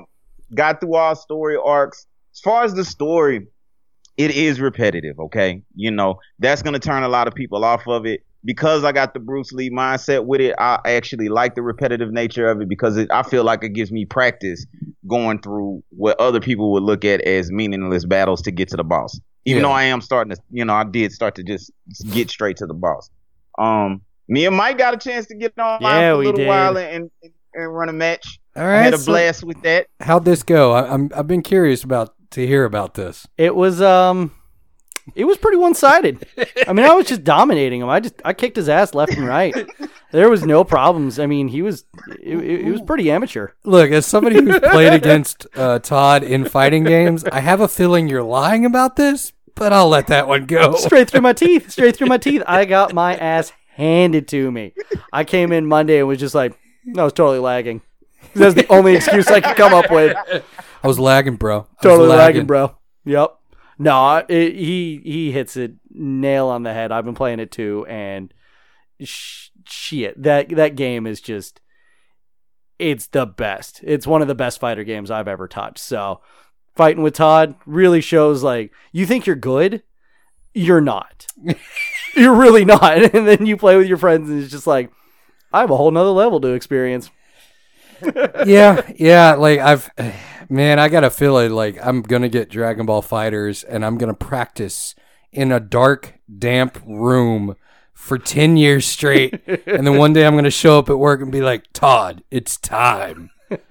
got 0.55 0.81
through 0.81 0.95
all 0.95 1.15
story 1.17 1.57
arcs. 1.63 2.07
As 2.35 2.41
far 2.41 2.65
as 2.65 2.75
the 2.75 2.85
story, 2.85 3.47
it 4.17 4.31
is 4.31 4.61
repetitive. 4.61 5.19
Okay, 5.19 5.63
you 5.75 5.91
know 5.91 6.19
that's 6.39 6.63
gonna 6.63 6.79
turn 6.79 7.03
a 7.03 7.09
lot 7.09 7.27
of 7.29 7.35
people 7.35 7.65
off 7.65 7.87
of 7.87 8.07
it. 8.07 8.23
Because 8.47 8.85
I 8.85 8.93
got 8.93 9.15
the 9.15 9.21
Bruce 9.21 9.53
Lee 9.53 9.71
mindset 9.71 10.27
with 10.27 10.39
it, 10.43 10.55
I 10.59 10.79
actually 10.85 11.31
like 11.31 11.55
the 11.55 11.63
repetitive 11.63 12.13
nature 12.13 12.47
of 12.47 12.61
it 12.61 12.69
because 12.69 12.99
it, 12.99 13.11
I 13.11 13.23
feel 13.23 13.43
like 13.43 13.65
it 13.65 13.71
gives 13.71 13.91
me 13.91 14.05
practice 14.05 14.67
going 15.09 15.41
through 15.41 15.83
what 15.89 16.21
other 16.21 16.41
people 16.41 16.71
would 16.73 16.83
look 16.83 17.07
at 17.07 17.23
as 17.23 17.51
meaningless 17.51 18.05
battles 18.05 18.43
to 18.43 18.51
get 18.51 18.69
to 18.69 18.77
the 18.77 18.85
boss. 18.85 19.19
Even 19.47 19.63
Yeah. 19.63 19.69
though 19.69 19.73
I 19.73 19.85
am 19.85 20.03
starting 20.03 20.35
to, 20.37 20.43
you 20.51 20.63
know, 20.63 20.75
I 20.75 20.85
did 20.85 21.11
start 21.13 21.35
to 21.37 21.43
just 21.43 21.73
get 22.11 22.29
straight 22.31 22.59
to 22.59 22.67
the 22.67 22.75
boss. 22.75 23.09
Um, 23.59 24.03
me 24.29 24.47
and 24.47 24.57
Mike 24.57 24.79
got 24.79 24.95
a 24.95 24.97
chance 24.97 25.27
to 25.27 25.35
get 25.35 25.53
online 25.59 25.83
Yeah, 26.01 26.11
for 26.11 26.15
a 26.15 26.17
little 26.19 26.33
did. 26.33 26.49
while 26.49 26.77
and, 26.79 27.11
and, 27.23 27.33
and 27.55 27.75
run 27.75 27.89
a 27.89 27.93
match. 27.93 28.39
All 28.57 28.65
right, 28.65 28.79
I 28.81 28.83
had 28.83 28.95
a 28.95 28.99
so 28.99 29.13
blast 29.13 29.45
with 29.45 29.61
that. 29.63 29.89
how'd 30.01 30.25
this 30.25 30.43
go? 30.43 30.73
I, 30.73 30.93
I'm 30.93 31.11
I've 31.15 31.27
been 31.27 31.43
curious 31.43 31.83
about 31.83 32.15
to 32.31 32.47
hear 32.47 32.65
about 32.65 32.95
this. 32.95 33.27
It 33.37 33.55
was 33.57 33.83
um, 33.83 34.31
it 35.17 35.25
was 35.25 35.37
pretty 35.39 35.57
one 35.59 35.75
sided. 35.75 36.25
I 36.67 36.73
mean, 36.73 36.87
I 36.87 36.95
was 36.95 37.07
just 37.07 37.25
dominating 37.25 37.81
him. 37.81 37.89
I 37.89 38.01
just 38.01 38.15
I 38.25 38.33
kicked 38.33 38.57
his 38.57 38.69
ass 38.69 38.95
left 38.95 39.13
and 39.17 39.27
right. 39.27 39.55
There 40.13 40.31
was 40.31 40.45
no 40.45 40.63
problems. 40.63 41.19
I 41.19 41.27
mean, 41.27 41.49
he 41.49 41.63
was 41.63 41.85
it, 42.23 42.39
it, 42.39 42.61
it 42.69 42.71
was 42.71 42.81
pretty 42.83 43.11
amateur. 43.11 43.49
Look, 43.65 43.91
as 43.91 44.07
somebody 44.07 44.37
who's 44.37 44.61
played 44.61 44.93
against 44.93 45.49
uh, 45.57 45.81
Todd 45.81 46.23
in 46.23 46.45
fighting 46.45 46.85
games, 46.85 47.25
I 47.25 47.41
have 47.41 47.61
a 47.61 47.67
feeling 47.67 48.07
you're 48.09 48.23
lying 48.23 48.65
about 48.65 48.95
this, 48.95 49.33
but 49.57 49.73
I'll 49.73 49.89
let 49.89 50.07
that 50.07 50.29
one 50.29 50.47
go. 50.47 50.77
Straight 50.77 51.11
through 51.11 51.23
my 51.23 51.33
teeth. 51.33 51.73
Straight 51.73 51.97
through 51.97 52.07
my 52.07 52.19
teeth. 52.19 52.45
I 52.47 52.65
got 52.65 52.95
my 52.95 53.17
ass 53.17 53.53
handed 53.75 54.29
to 54.29 54.51
me. 54.51 54.73
I 55.13 55.25
came 55.25 55.53
in 55.53 55.67
Monday 55.67 55.99
and 55.99 56.09
was 56.09 56.19
just 56.19 56.35
like, 56.35 56.59
I 56.97 57.05
was 57.05 57.13
totally 57.13 57.39
lagging. 57.39 57.83
That's 58.35 58.55
the 58.55 58.67
only 58.69 58.95
excuse 58.97 59.29
I 59.29 59.41
could 59.41 59.57
come 59.57 59.75
up 59.75 59.91
with. 59.91 60.17
I 60.83 60.87
was 60.87 60.99
lagging, 60.99 61.37
bro. 61.37 61.67
I 61.79 61.83
Totally 61.83 62.09
lagging, 62.09 62.47
bro. 62.47 62.77
Yep. 63.05 63.39
No, 63.79 64.25
it, 64.29 64.55
he 64.55 65.01
he 65.05 65.33
hits 65.33 65.57
it 65.57 65.75
nail 65.91 66.47
on 66.47 66.63
the 66.63 66.73
head. 66.73 66.93
I've 66.93 67.05
been 67.05 67.15
playing 67.15 67.41
it 67.41 67.51
too, 67.51 67.85
and 67.89 68.33
sh- 69.03 69.49
shit, 69.67 70.23
that 70.23 70.49
that 70.51 70.77
game 70.77 71.07
is 71.07 71.21
just 71.21 71.61
it's 72.79 73.09
the 73.09 73.27
best. 73.27 73.81
It's 73.83 74.07
one 74.07 74.23
of 74.23 74.29
the 74.29 74.35
best 74.35 74.61
fighter 74.61 74.85
games 74.85 75.11
I've 75.11 75.29
ever 75.29 75.49
touched. 75.49 75.79
So, 75.79 76.21
fighting 76.77 77.03
with 77.03 77.15
Todd 77.15 77.57
really 77.67 78.01
shows 78.01 78.43
like 78.43 78.73
you 78.93 79.07
think 79.07 79.27
you're 79.27 79.37
good, 79.37 79.83
you're 80.55 80.81
not. 80.81 81.27
you're 82.17 82.35
really 82.35 82.65
not. 82.65 82.85
And 83.15 83.29
then 83.29 83.45
you 83.47 83.57
play 83.57 83.77
with 83.77 83.87
your 83.87 83.99
friends 83.99 84.31
and 84.31 84.43
it's 84.43 84.51
just 84.51 84.67
like 84.67 84.91
I 85.53 85.61
have 85.61 85.71
a 85.71 85.77
whole 85.77 85.91
nother 85.91 86.11
level 86.11 86.41
to 86.41 86.49
experience. 86.49 87.11
yeah, 88.47 88.81
yeah. 88.97 89.35
Like 89.35 89.61
I've, 89.61 89.91
man, 90.49 90.79
I 90.79 90.89
got 90.89 91.05
a 91.05 91.11
feeling 91.11 91.53
like 91.53 91.79
I'm 91.85 92.03
gonna 92.03 92.29
get 92.29 92.51
Dragon 92.51 92.87
Ball 92.87 93.03
FighterZ 93.03 93.65
and 93.69 93.85
I'm 93.85 93.99
gonna 93.99 94.15
practice 94.15 94.95
in 95.33 95.53
a 95.53 95.61
dark, 95.61 96.15
damp 96.39 96.81
room 96.87 97.57
for 97.93 98.19
ten 98.19 98.57
years 98.57 98.87
straight, 98.87 99.41
and 99.67 99.87
then 99.87 99.97
one 99.97 100.13
day 100.13 100.27
I'm 100.27 100.35
gonna 100.35 100.51
show 100.51 100.79
up 100.79 100.91
at 100.91 100.99
work 100.99 101.21
and 101.21 101.31
be 101.31 101.41
like, 101.41 101.73
Todd, 101.73 102.25
it's 102.31 102.57
time. 102.57 103.31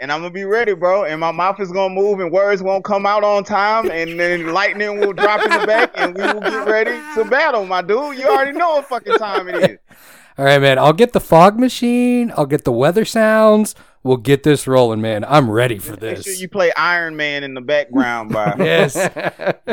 and 0.00 0.10
I'm 0.12 0.20
gonna 0.20 0.30
be 0.32 0.44
ready, 0.44 0.74
bro. 0.74 1.04
And 1.04 1.20
my 1.20 1.32
mouth 1.32 1.60
is 1.60 1.70
gonna 1.72 1.94
move, 1.94 2.20
and 2.20 2.30
words 2.32 2.62
won't 2.62 2.84
come 2.84 3.06
out 3.06 3.24
on 3.24 3.44
time, 3.44 3.90
and 3.90 4.18
then 4.18 4.52
lightning 4.52 4.98
will 5.00 5.12
drop 5.12 5.42
in 5.44 5.50
the 5.60 5.66
back, 5.66 5.90
and 5.94 6.14
we 6.16 6.22
will 6.22 6.40
get 6.40 6.66
ready 6.66 7.00
to 7.14 7.24
battle, 7.24 7.64
my 7.66 7.82
dude. 7.82 8.18
You 8.18 8.26
already 8.28 8.52
know 8.56 8.70
what 8.76 8.86
fucking 8.88 9.14
time 9.18 9.48
it 9.48 9.70
is. 9.70 9.78
All 10.38 10.44
right, 10.44 10.60
man. 10.60 10.78
I'll 10.80 10.92
get 10.92 11.12
the 11.12 11.20
fog 11.20 11.60
machine. 11.60 12.32
I'll 12.36 12.46
get 12.46 12.64
the 12.64 12.72
weather 12.72 13.04
sounds. 13.04 13.76
We'll 14.02 14.16
get 14.18 14.42
this 14.42 14.66
rolling, 14.66 15.00
man. 15.00 15.24
I'm 15.24 15.48
ready 15.50 15.78
for 15.78 15.92
Make 15.92 16.00
this. 16.00 16.24
sure 16.24 16.34
you 16.34 16.48
play 16.48 16.72
Iron 16.76 17.16
Man 17.16 17.42
in 17.44 17.54
the 17.54 17.60
background, 17.62 18.32
by 18.32 18.54
Yes, 18.58 18.96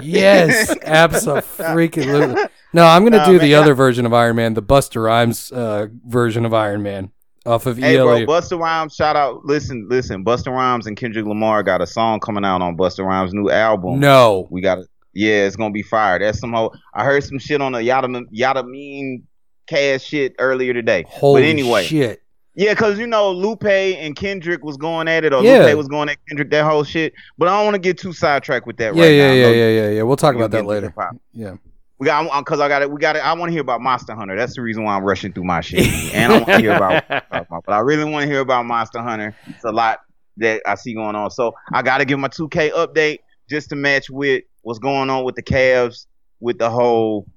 yes, 0.04 0.78
absolutely. 0.84 2.36
No, 2.74 2.86
I'm 2.86 3.04
gonna 3.04 3.18
Nah, 3.18 3.26
do 3.26 3.40
the 3.40 3.52
man. 3.52 3.62
other 3.64 3.74
version 3.74 4.06
of 4.06 4.14
Iron 4.14 4.36
Man, 4.38 4.54
the 4.54 4.62
Busta 4.62 5.04
Rhymes 5.04 5.52
uh, 5.52 5.88
version 6.08 6.46
of 6.46 6.54
Iron 6.54 6.82
Man 6.84 7.12
off 7.46 7.66
of 7.66 7.78
Hey, 7.78 7.98
ELA. 7.98 8.26
bro, 8.26 8.36
Busta 8.36 8.60
Rhymes, 8.60 8.94
shout 8.96 9.16
out. 9.16 9.46
Listen, 9.46 9.88
listen. 9.90 10.24
Busta 10.24 10.48
Rhymes 10.52 10.86
and 10.88 10.96
Kendrick 10.96 11.26
Lamar 11.26 11.64
got 11.64 11.82
a 11.82 11.88
song 11.88 12.20
coming 12.20 12.46
out 12.46 12.62
on 12.62 12.78
Busta 12.78 13.06
Rhymes' 13.06 13.34
new 13.34 13.50
album. 13.50 14.00
no, 14.00 14.48
We 14.52 14.62
got 14.62 14.80
it. 14.80 14.88
Yeah, 15.14 15.46
it's 15.46 15.56
gonna 15.58 15.72
be 15.74 15.82
fire. 15.84 16.20
That's 16.20 16.40
some 16.40 16.54
whole. 16.54 16.74
I 16.94 17.04
heard 17.04 17.24
some 17.24 17.38
shit 17.38 17.60
on 17.62 17.74
the 17.74 17.84
Yada 17.84 18.24
Yada 18.32 18.64
Mean 18.64 19.28
Cash 19.68 20.04
shit 20.04 20.36
earlier 20.40 20.74
today. 20.74 21.04
holy 21.10 21.42
but 21.42 21.48
anyway, 21.50 21.84
shit. 21.84 22.22
yeah, 22.56 22.72
because 22.74 22.98
you 22.98 23.08
know 23.08 23.30
Lupe 23.32 23.66
and 23.66 24.16
Kendrick 24.16 24.64
was 24.64 24.78
going 24.78 25.10
at 25.10 25.26
it, 25.26 25.34
or 25.34 25.44
Yeah. 25.44 25.66
Lupe 25.66 25.76
was 25.78 25.88
going 25.90 26.08
at 26.08 26.18
Kendrick 26.30 26.50
that 26.52 26.64
whole 26.64 26.86
shit. 26.86 27.14
But 27.38 27.50
I 27.50 27.58
don't 27.58 27.66
want 27.66 27.76
to 27.76 27.80
get 27.82 27.98
too 27.98 28.14
sidetracked 28.14 28.66
with 28.66 28.78
that 28.78 28.96
Yeah, 28.96 29.04
right 29.04 29.10
yeah, 29.10 29.28
now. 29.28 29.34
yeah, 29.34 29.46
No, 29.48 29.52
yeah, 29.52 29.68
yeah, 29.70 29.90
yeah. 29.90 30.04
We'll 30.04 30.16
talk 30.16 30.36
about 30.36 30.52
that 30.52 30.66
later. 30.66 30.94
Yeah. 31.34 31.56
We 32.02 32.08
got 32.08 32.44
because 32.44 32.60
I 32.60 32.68
got 32.68 32.82
it. 32.82 32.90
We 32.90 33.00
got 33.00 33.16
it. 33.16 33.20
I 33.20 33.32
want 33.34 33.50
to 33.50 33.52
hear 33.52 33.62
about 33.62 33.80
Monster 33.80 34.16
Hunter. 34.16 34.36
That's 34.36 34.56
the 34.56 34.64
reason 34.64 34.84
why 34.84 34.96
I'm 34.96 35.04
rushing 35.04 35.34
through 35.34 35.44
my 35.44 35.62
shit. 35.62 35.86
and 36.16 36.34
I 36.34 36.38
want 36.38 36.48
to 36.48 36.58
hear 36.58 36.72
about, 36.76 37.04
but 37.30 37.72
I 37.72 37.78
really 37.78 38.06
want 38.06 38.24
to 38.24 38.28
hear 38.28 38.40
about 38.40 38.66
Monster 38.66 39.04
Hunter. 39.04 39.36
It's 39.46 39.64
a 39.64 39.72
lot 39.72 40.00
that 40.38 40.64
I 40.66 40.74
see 40.74 40.96
going 40.96 41.16
on. 41.16 41.30
So 41.30 41.54
I 41.72 41.84
got 41.84 42.00
to 42.00 42.06
give 42.06 42.18
my 42.18 42.28
2K 42.30 42.72
update 42.72 43.20
just 43.48 43.70
to 43.70 43.76
match 43.76 44.10
with 44.10 44.44
what's 44.64 44.80
going 44.80 45.12
on 45.12 45.26
with 45.26 45.36
the 45.36 45.44
Cavs 45.44 46.08
with 46.40 46.58
the 46.58 46.72
whole 46.72 47.28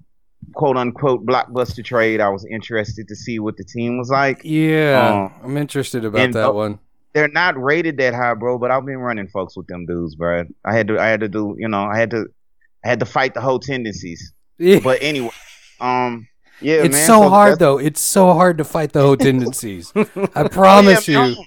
quote 0.54 0.78
unquote 0.78 1.26
blockbuster 1.26 1.84
trade. 1.84 2.22
I 2.22 2.30
was 2.30 2.46
interested 2.46 3.06
to 3.08 3.16
see 3.16 3.38
what 3.38 3.58
the 3.58 3.64
team 3.64 3.98
was 3.98 4.08
like. 4.08 4.40
Yeah, 4.44 5.26
Um, 5.26 5.44
I'm 5.44 5.56
interested 5.58 6.06
about 6.06 6.32
that 6.32 6.54
one. 6.54 6.78
They're 7.12 7.28
not 7.28 7.62
rated 7.62 7.98
that 7.98 8.14
high, 8.14 8.32
bro. 8.32 8.56
But 8.58 8.70
I've 8.70 8.86
been 8.86 8.96
running 8.96 9.28
folks 9.28 9.58
with 9.58 9.66
them 9.66 9.84
dudes, 9.84 10.14
bro. 10.14 10.44
I 10.64 10.74
had 10.74 10.88
to. 10.88 10.98
I 10.98 11.08
had 11.08 11.20
to 11.20 11.28
do. 11.28 11.54
You 11.58 11.68
know. 11.68 11.82
I 11.84 11.98
had 11.98 12.12
to. 12.12 12.24
I 12.82 12.88
had 12.88 13.00
to 13.00 13.06
fight 13.06 13.34
the 13.34 13.42
whole 13.42 13.58
tendencies. 13.58 14.32
Yeah. 14.58 14.80
But 14.82 14.98
anyway, 15.02 15.30
um, 15.80 16.28
yeah, 16.60 16.82
it's 16.84 16.94
man, 16.94 17.06
so 17.06 17.28
hard 17.28 17.58
though. 17.58 17.78
It's 17.78 18.00
so 18.00 18.32
hard 18.32 18.58
to 18.58 18.64
fight 18.64 18.92
the 18.92 19.02
whole 19.02 19.16
tendencies. 19.16 19.92
I 20.34 20.48
promise 20.48 21.08
yeah, 21.08 21.26
you. 21.26 21.34
man. 21.36 21.46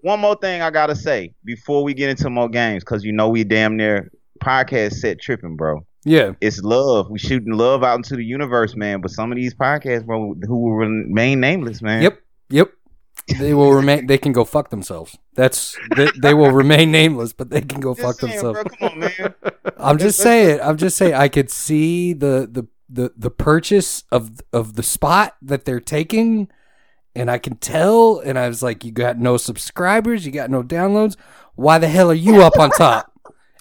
One 0.00 0.20
more 0.20 0.36
thing 0.36 0.62
I 0.62 0.70
gotta 0.70 0.96
say 0.96 1.32
before 1.44 1.84
we 1.84 1.94
get 1.94 2.10
into 2.10 2.28
more 2.28 2.48
games, 2.48 2.82
because 2.82 3.04
you 3.04 3.12
know 3.12 3.28
we 3.28 3.44
damn 3.44 3.76
near 3.76 4.10
podcast 4.42 4.94
set 4.94 5.20
tripping, 5.20 5.56
bro. 5.56 5.86
Yeah. 6.04 6.32
It's 6.40 6.60
love. 6.60 7.10
We 7.10 7.18
shooting 7.18 7.52
love 7.52 7.84
out 7.84 7.96
into 7.96 8.16
the 8.16 8.24
universe, 8.24 8.74
man. 8.74 9.00
But 9.00 9.12
some 9.12 9.30
of 9.30 9.36
these 9.36 9.54
podcasts, 9.54 10.04
bro, 10.04 10.34
who 10.46 10.56
will 10.56 10.74
remain 10.74 11.40
nameless, 11.40 11.80
man. 11.80 12.02
Yep. 12.02 12.20
Yep. 12.50 12.72
They 13.38 13.54
will 13.54 13.72
remain. 13.72 14.06
They 14.06 14.18
can 14.18 14.32
go 14.32 14.44
fuck 14.44 14.70
themselves. 14.70 15.16
That's 15.34 15.76
they, 15.96 16.08
they 16.20 16.34
will 16.34 16.50
remain 16.50 16.90
nameless, 16.90 17.32
but 17.32 17.50
they 17.50 17.60
can 17.60 17.80
go 17.80 17.94
Just 17.94 18.06
fuck 18.06 18.16
saying, 18.16 18.32
themselves. 18.32 18.62
bro. 18.78 18.88
Come 18.88 18.88
on, 18.88 18.98
man. 19.00 19.34
I'm 19.76 19.98
just 19.98 20.18
saying. 20.18 20.60
I'm 20.62 20.76
just 20.76 20.96
saying. 20.96 21.14
I 21.14 21.28
could 21.28 21.50
see 21.50 22.12
the 22.12 22.48
the 22.50 22.66
the 22.88 23.12
the 23.16 23.30
purchase 23.30 24.04
of 24.10 24.40
of 24.52 24.74
the 24.74 24.82
spot 24.82 25.36
that 25.40 25.64
they're 25.64 25.80
taking, 25.80 26.48
and 27.14 27.30
I 27.30 27.38
can 27.38 27.56
tell. 27.56 28.18
And 28.18 28.38
I 28.38 28.48
was 28.48 28.62
like, 28.62 28.84
you 28.84 28.92
got 28.92 29.18
no 29.18 29.36
subscribers, 29.36 30.26
you 30.26 30.32
got 30.32 30.50
no 30.50 30.62
downloads. 30.62 31.16
Why 31.54 31.78
the 31.78 31.88
hell 31.88 32.10
are 32.10 32.14
you 32.14 32.42
up 32.42 32.58
on 32.58 32.70
top? 32.70 33.12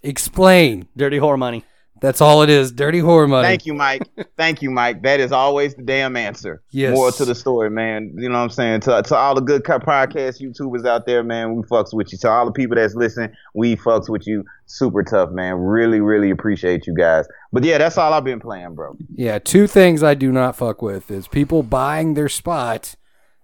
Explain. 0.03 0.87
Dirty 0.97 1.19
whore 1.19 1.37
money. 1.37 1.63
That's 2.01 2.19
all 2.19 2.41
it 2.41 2.49
is. 2.49 2.71
Dirty 2.71 2.97
horror 2.97 3.27
money. 3.27 3.47
Thank 3.47 3.67
you, 3.67 3.75
Mike. 3.75 4.01
Thank 4.37 4.61
you, 4.63 4.71
Mike. 4.71 5.03
That 5.03 5.19
is 5.19 5.31
always 5.31 5.75
the 5.75 5.83
damn 5.83 6.17
answer. 6.17 6.61
Yes. 6.71 6.95
More 6.95 7.11
to 7.11 7.25
the 7.25 7.35
story, 7.35 7.69
man. 7.69 8.11
You 8.17 8.27
know 8.27 8.35
what 8.39 8.43
I'm 8.45 8.49
saying? 8.49 8.79
To, 8.81 9.03
to 9.03 9.15
all 9.15 9.35
the 9.35 9.41
good 9.41 9.63
podcast 9.63 10.41
YouTubers 10.41 10.85
out 10.85 11.05
there, 11.05 11.23
man, 11.23 11.55
we 11.55 11.61
fucks 11.63 11.93
with 11.93 12.11
you. 12.11 12.17
To 12.17 12.29
all 12.29 12.45
the 12.45 12.51
people 12.51 12.75
that's 12.75 12.95
listening, 12.95 13.31
we 13.53 13.75
fucks 13.75 14.09
with 14.09 14.25
you. 14.25 14.43
Super 14.65 15.03
tough, 15.03 15.29
man. 15.29 15.55
Really, 15.55 16.01
really 16.01 16.31
appreciate 16.31 16.87
you 16.87 16.95
guys. 16.95 17.27
But 17.53 17.63
yeah, 17.63 17.77
that's 17.77 17.97
all 17.99 18.13
I've 18.13 18.23
been 18.23 18.39
playing, 18.39 18.73
bro. 18.73 18.97
Yeah, 19.13 19.37
two 19.37 19.67
things 19.67 20.01
I 20.01 20.15
do 20.15 20.31
not 20.31 20.55
fuck 20.55 20.81
with 20.81 21.11
is 21.11 21.27
people 21.27 21.61
buying 21.61 22.15
their 22.15 22.29
spot 22.29 22.95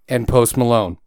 and 0.10 0.28
Post 0.28 0.58
Malone. 0.58 0.98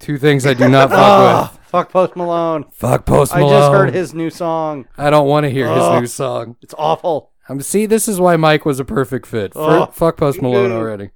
Two 0.00 0.18
things 0.18 0.44
I 0.44 0.54
do 0.54 0.68
not 0.68 0.88
fuck 0.90 0.98
Ah, 0.98 1.52
with. 1.52 1.65
Fuck 1.76 1.90
Post 1.92 2.16
Malone. 2.16 2.64
Fuck 2.72 3.06
Post 3.06 3.34
Malone. 3.34 3.52
I 3.52 3.58
just 3.58 3.72
heard 3.72 3.94
his 3.94 4.14
new 4.14 4.30
song. 4.30 4.86
I 4.98 5.10
don't 5.10 5.28
want 5.28 5.44
to 5.44 5.50
hear 5.50 5.68
his 5.68 5.78
Ugh. 5.82 6.00
new 6.02 6.06
song. 6.06 6.56
It's 6.62 6.74
awful. 6.78 7.32
Um, 7.48 7.60
see, 7.60 7.86
this 7.86 8.08
is 8.08 8.18
why 8.20 8.36
Mike 8.36 8.64
was 8.64 8.80
a 8.80 8.84
perfect 8.84 9.26
fit. 9.26 9.52
For, 9.54 9.60
Ugh. 9.82 9.92
fuck 9.94 10.16
Post 10.16 10.42
Malone 10.42 10.72
already. 10.72 11.10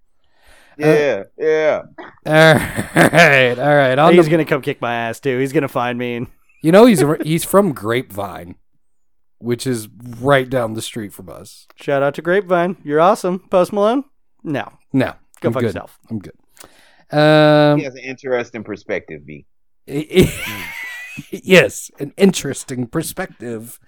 Yeah, 0.79 1.25
yeah. 1.37 1.83
All 2.27 2.33
right, 3.13 3.59
all 3.59 3.75
right. 3.77 3.99
On 3.99 4.15
He's 4.15 4.25
the, 4.25 4.31
gonna 4.31 4.45
come 4.47 4.63
kick 4.63 4.81
my 4.81 4.95
ass 4.95 5.21
too. 5.21 5.39
He's 5.39 5.53
gonna 5.53 5.69
find 5.69 5.99
me. 5.99 6.15
And 6.17 6.27
you 6.63 6.73
know 6.73 6.87
he's 6.87 7.03
he's 7.23 7.45
from 7.45 7.73
Grapevine, 7.73 8.55
which 9.39 9.67
is 9.67 9.89
right 10.21 10.49
down 10.49 10.75
the 10.75 10.81
street 10.83 11.13
from 11.13 11.29
us. 11.29 11.67
shout 11.77 12.03
out 12.03 12.15
to 12.15 12.23
Grapevine. 12.23 12.77
You're 12.83 13.01
awesome, 13.01 13.41
Post 13.51 13.73
Malone. 13.75 14.05
No, 14.43 14.73
No, 14.93 15.15
go 15.41 15.49
I'm 15.49 15.53
fuck 15.53 15.61
good. 15.61 15.67
yourself. 15.67 15.99
I'm 16.09 16.19
good. 16.19 16.33
Um, 17.13 17.79
He 17.79 17.85
has 17.85 17.95
an 17.95 18.03
interesting 18.05 18.65
perspective, 18.65 19.27
B. 19.27 19.45
yes, 21.31 21.91
an 21.99 22.13
interesting 22.17 22.87
perspective. 22.87 23.79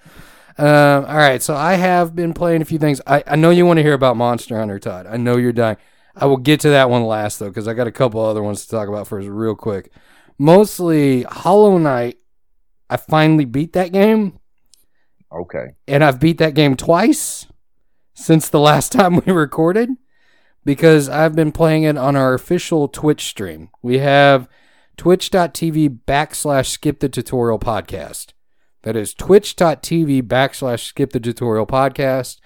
Um, 0.59 1.05
all 1.07 1.17
right, 1.17 1.43
so 1.43 1.55
I 1.55 1.75
have 1.75 2.15
been 2.15 2.35
playing 2.35 2.63
a 2.63 2.65
few 2.65 2.79
things. 2.79 3.01
I, 3.07 3.23
I 3.27 3.37
know 3.37 3.51
you 3.51 3.65
want 3.65 3.79
to 3.79 3.83
hear 3.83 3.95
about 3.95 4.17
Monster 4.17 4.59
Hunter, 4.59 4.79
Todd. 4.79 5.07
I 5.07 5.17
know 5.17 5.37
you're 5.37 5.53
dying. 5.53 5.77
I 6.15 6.27
will 6.27 6.37
get 6.37 6.61
to 6.61 6.71
that 6.71 6.91
one 6.91 7.05
last 7.05 7.39
though, 7.39 7.49
because 7.49 7.67
I 7.67 7.75
got 7.75 7.87
a 7.87 7.93
couple 7.93 8.21
other 8.21 8.43
ones 8.43 8.65
to 8.65 8.71
talk 8.71 8.89
about 8.89 9.09
first, 9.09 9.29
real 9.29 9.55
quick. 9.55 9.91
Mostly 10.39 11.23
Hollow 11.23 11.79
Knight. 11.79 12.19
I 12.91 12.97
finally 12.99 13.47
beat 13.47 13.73
that 13.73 13.93
game, 13.93 14.39
Okay. 15.33 15.69
and 15.89 16.05
I've 16.05 16.21
beat 16.21 16.37
that 16.39 16.53
game 16.55 16.77
twice 16.77 17.47
since 18.13 18.51
the 18.51 18.61
last 18.61 18.93
time 18.93 19.23
we 19.25 19.33
recorded 19.33 19.89
because 20.67 21.09
I've 21.09 21.35
been 21.35 21.53
playing 21.53 21.85
it 21.85 21.97
on 21.97 22.17
our 22.17 22.35
official 22.35 22.89
Twitch 22.89 23.25
stream. 23.25 23.71
We 23.81 23.99
have 23.99 24.47
twitch.tv 25.03 25.99
backslash 26.07 26.67
skip 26.67 27.01
the 27.01 27.09
tutorial 27.09 27.59
podcast. 27.59 28.35
That 28.83 28.95
is 28.95 29.15
twitch.tv 29.15 30.23
backslash 30.23 30.85
skip 30.85 31.11
the 31.11 31.19
tutorial 31.19 31.67
podcast. 31.67 32.39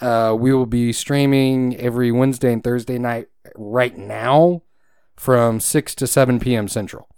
Uh, 0.00 0.36
we 0.38 0.54
will 0.54 0.66
be 0.66 0.92
streaming 0.92 1.76
every 1.76 2.12
Wednesday 2.12 2.52
and 2.52 2.62
Thursday 2.62 2.96
night 2.96 3.26
right 3.56 3.98
now 3.98 4.62
from 5.16 5.58
6 5.58 5.96
to 5.96 6.06
7 6.06 6.38
p.m. 6.38 6.68
Central. 6.68 7.08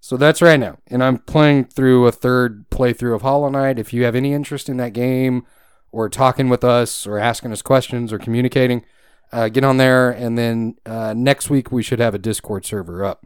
So 0.00 0.18
that's 0.18 0.42
right 0.42 0.60
now. 0.60 0.76
And 0.88 1.02
I'm 1.02 1.16
playing 1.16 1.68
through 1.68 2.06
a 2.06 2.12
third 2.12 2.68
playthrough 2.68 3.14
of 3.14 3.22
Hollow 3.22 3.48
Knight. 3.48 3.78
If 3.78 3.94
you 3.94 4.04
have 4.04 4.14
any 4.14 4.34
interest 4.34 4.68
in 4.68 4.76
that 4.76 4.92
game 4.92 5.46
or 5.92 6.10
talking 6.10 6.50
with 6.50 6.62
us 6.62 7.06
or 7.06 7.18
asking 7.18 7.52
us 7.52 7.62
questions 7.62 8.12
or 8.12 8.18
communicating, 8.18 8.84
uh, 9.32 9.48
get 9.48 9.64
on 9.64 9.78
there. 9.78 10.10
And 10.10 10.36
then 10.36 10.76
uh, 10.84 11.14
next 11.16 11.48
week 11.48 11.72
we 11.72 11.82
should 11.82 12.00
have 12.00 12.14
a 12.14 12.18
Discord 12.18 12.66
server 12.66 13.02
up. 13.02 13.24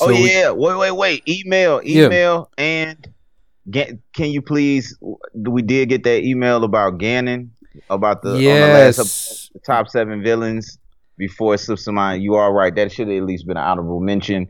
Oh 0.00 0.06
So 0.06 0.12
we- 0.12 0.30
yeah. 0.30 0.50
Wait, 0.50 0.76
wait, 0.78 0.92
wait. 0.92 1.28
Email, 1.28 1.80
Yeah. 1.82 2.06
email, 2.06 2.50
and 2.58 3.08
get. 3.70 3.96
Can 4.14 4.30
you 4.30 4.42
please? 4.42 4.96
We 5.34 5.62
did 5.62 5.88
get 5.88 6.04
that 6.04 6.22
email 6.24 6.62
about 6.64 6.98
Ganon, 6.98 7.48
about 7.88 8.22
the 8.22 8.30
on 8.30 8.38
the 8.38 8.48
last 8.50 8.98
yes. 8.98 9.50
top 9.66 9.88
seven 9.88 10.22
villains 10.22 10.78
before 11.18 11.54
it 11.54 11.58
slips 11.58 11.84
to 11.84 11.92
mind. 11.92 12.22
You 12.22 12.34
are 12.34 12.52
right. 12.52 12.74
That 12.74 12.92
should 12.92 13.08
have 13.08 13.16
at 13.16 13.24
least 13.24 13.46
been 13.46 13.56
an 13.56 13.62
honorable 13.64 14.00
mention. 14.00 14.48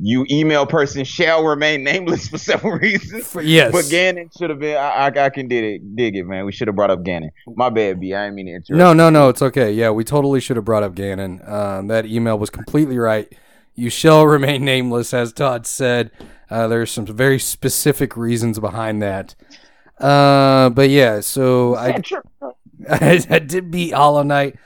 you 0.00 0.24
email 0.30 0.64
person 0.64 1.02
shall 1.04 1.42
remain 1.44 1.82
nameless 1.82 2.28
for 2.28 2.38
several 2.38 2.72
reasons. 2.78 3.34
Yes. 3.42 3.72
But 3.72 3.86
Ganon 3.86 4.30
should 4.38 4.50
have 4.50 4.60
been. 4.60 4.76
I, 4.76 5.08
I, 5.08 5.24
I 5.26 5.30
can 5.30 5.48
dig 5.48 5.64
it, 5.64 5.96
dig 5.96 6.14
it, 6.16 6.24
man. 6.24 6.44
We 6.46 6.52
should 6.52 6.68
have 6.68 6.76
brought 6.76 6.90
up 6.90 7.02
Ganon. 7.02 7.30
My 7.56 7.68
bad, 7.68 7.98
B. 7.98 8.14
I 8.14 8.24
didn't 8.26 8.36
mean 8.36 8.46
to 8.46 8.52
interrupt. 8.52 8.78
No, 8.78 8.92
no, 8.92 9.10
no. 9.10 9.28
It's 9.28 9.42
okay. 9.42 9.72
Yeah, 9.72 9.90
we 9.90 10.04
totally 10.04 10.38
should 10.40 10.54
have 10.56 10.64
brought 10.64 10.84
up 10.84 10.94
Ganon. 10.94 11.46
Um, 11.50 11.88
that 11.88 12.06
email 12.06 12.38
was 12.38 12.48
completely 12.48 12.96
right. 12.96 13.30
You 13.78 13.90
shall 13.90 14.26
remain 14.26 14.64
nameless, 14.64 15.14
as 15.14 15.32
Todd 15.32 15.64
said. 15.64 16.10
Uh, 16.50 16.66
there's 16.66 16.90
some 16.90 17.06
very 17.06 17.38
specific 17.38 18.16
reasons 18.16 18.58
behind 18.58 19.00
that. 19.02 19.36
Uh, 20.00 20.70
but 20.70 20.90
yeah, 20.90 21.20
so 21.20 21.76
I, 21.76 22.02
I, 22.90 23.24
I 23.30 23.38
did 23.38 23.70
beat 23.70 23.94
Hollow 23.94 24.24
Knight 24.24 24.56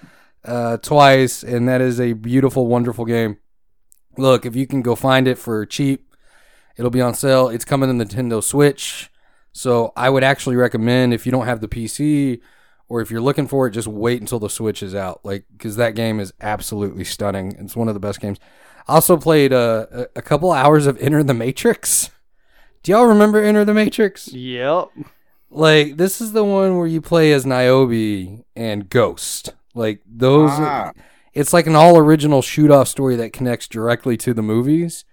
uh, 0.47 0.78
twice, 0.78 1.42
and 1.42 1.69
that 1.69 1.83
is 1.83 2.00
a 2.00 2.14
beautiful, 2.14 2.66
wonderful 2.66 3.04
game. 3.04 3.37
Look, 4.16 4.47
if 4.47 4.57
you 4.57 4.66
can 4.66 4.81
go 4.81 4.95
find 4.95 5.28
it 5.28 5.37
for 5.37 5.66
cheap, 5.66 6.14
it'll 6.78 6.90
be 6.90 7.02
on 7.02 7.12
sale. 7.12 7.50
It's 7.50 7.66
coming 7.66 7.99
to 7.99 8.04
Nintendo 8.04 8.42
Switch. 8.42 9.11
So 9.52 9.92
I 9.95 10.09
would 10.09 10.25
actually 10.25 10.57
recommend 10.57 11.12
if 11.12 11.26
you 11.26 11.33
don't 11.33 11.45
have 11.45 11.61
the 11.61 11.69
PC 11.69 12.40
or 12.88 13.02
if 13.02 13.11
you're 13.11 13.21
looking 13.21 13.47
for 13.47 13.66
it, 13.66 13.73
just 13.73 13.88
wait 13.88 14.23
until 14.23 14.38
the 14.38 14.49
Switch 14.49 14.83
is 14.83 14.95
out. 14.95 15.21
Like, 15.23 15.45
because 15.52 15.76
that 15.76 15.95
game 15.95 16.19
is 16.19 16.33
absolutely 16.40 17.04
stunning. 17.04 17.57
It's 17.59 17.76
one 17.76 17.88
of 17.88 17.95
the 17.95 18.00
best 18.00 18.19
games. 18.19 18.38
I 18.89 18.95
also 18.95 19.17
played 19.17 19.53
uh, 19.53 19.87
a, 19.91 20.07
a 20.17 20.23
couple 20.23 20.53
hours 20.53 20.87
of 20.87 20.99
Enter 20.99 21.23
the 21.23 21.35
Matrix. 21.35 22.11
Do 22.83 22.93
y'all 22.93 23.07
remember 23.07 23.43
Enter 23.43 23.65
the 23.65 23.75
Matrix? 23.75 24.33
Yep. 24.33 24.89
Like, 25.51 25.97
this 25.97 26.21
is 26.21 26.33
the 26.33 26.45
one 26.45 26.79
where 26.79 26.87
you 26.87 27.01
play 27.01 27.33
as 27.33 27.47
Niobe 27.47 28.45
and 28.57 28.89
Ghost. 28.89 29.55
Like, 29.75 30.01
those. 30.07 30.51
Ah. 30.53 30.93
It's 31.35 31.53
like 31.53 31.67
an 31.67 31.77
all 31.77 31.97
original 31.97 32.43
shoot 32.43 32.71
off 32.71 32.89
story 32.89 33.17
that 33.17 33.33
connects 33.33 33.67
directly 33.67 34.17
to 34.19 34.35
the 34.35 34.43
movies. 34.43 35.05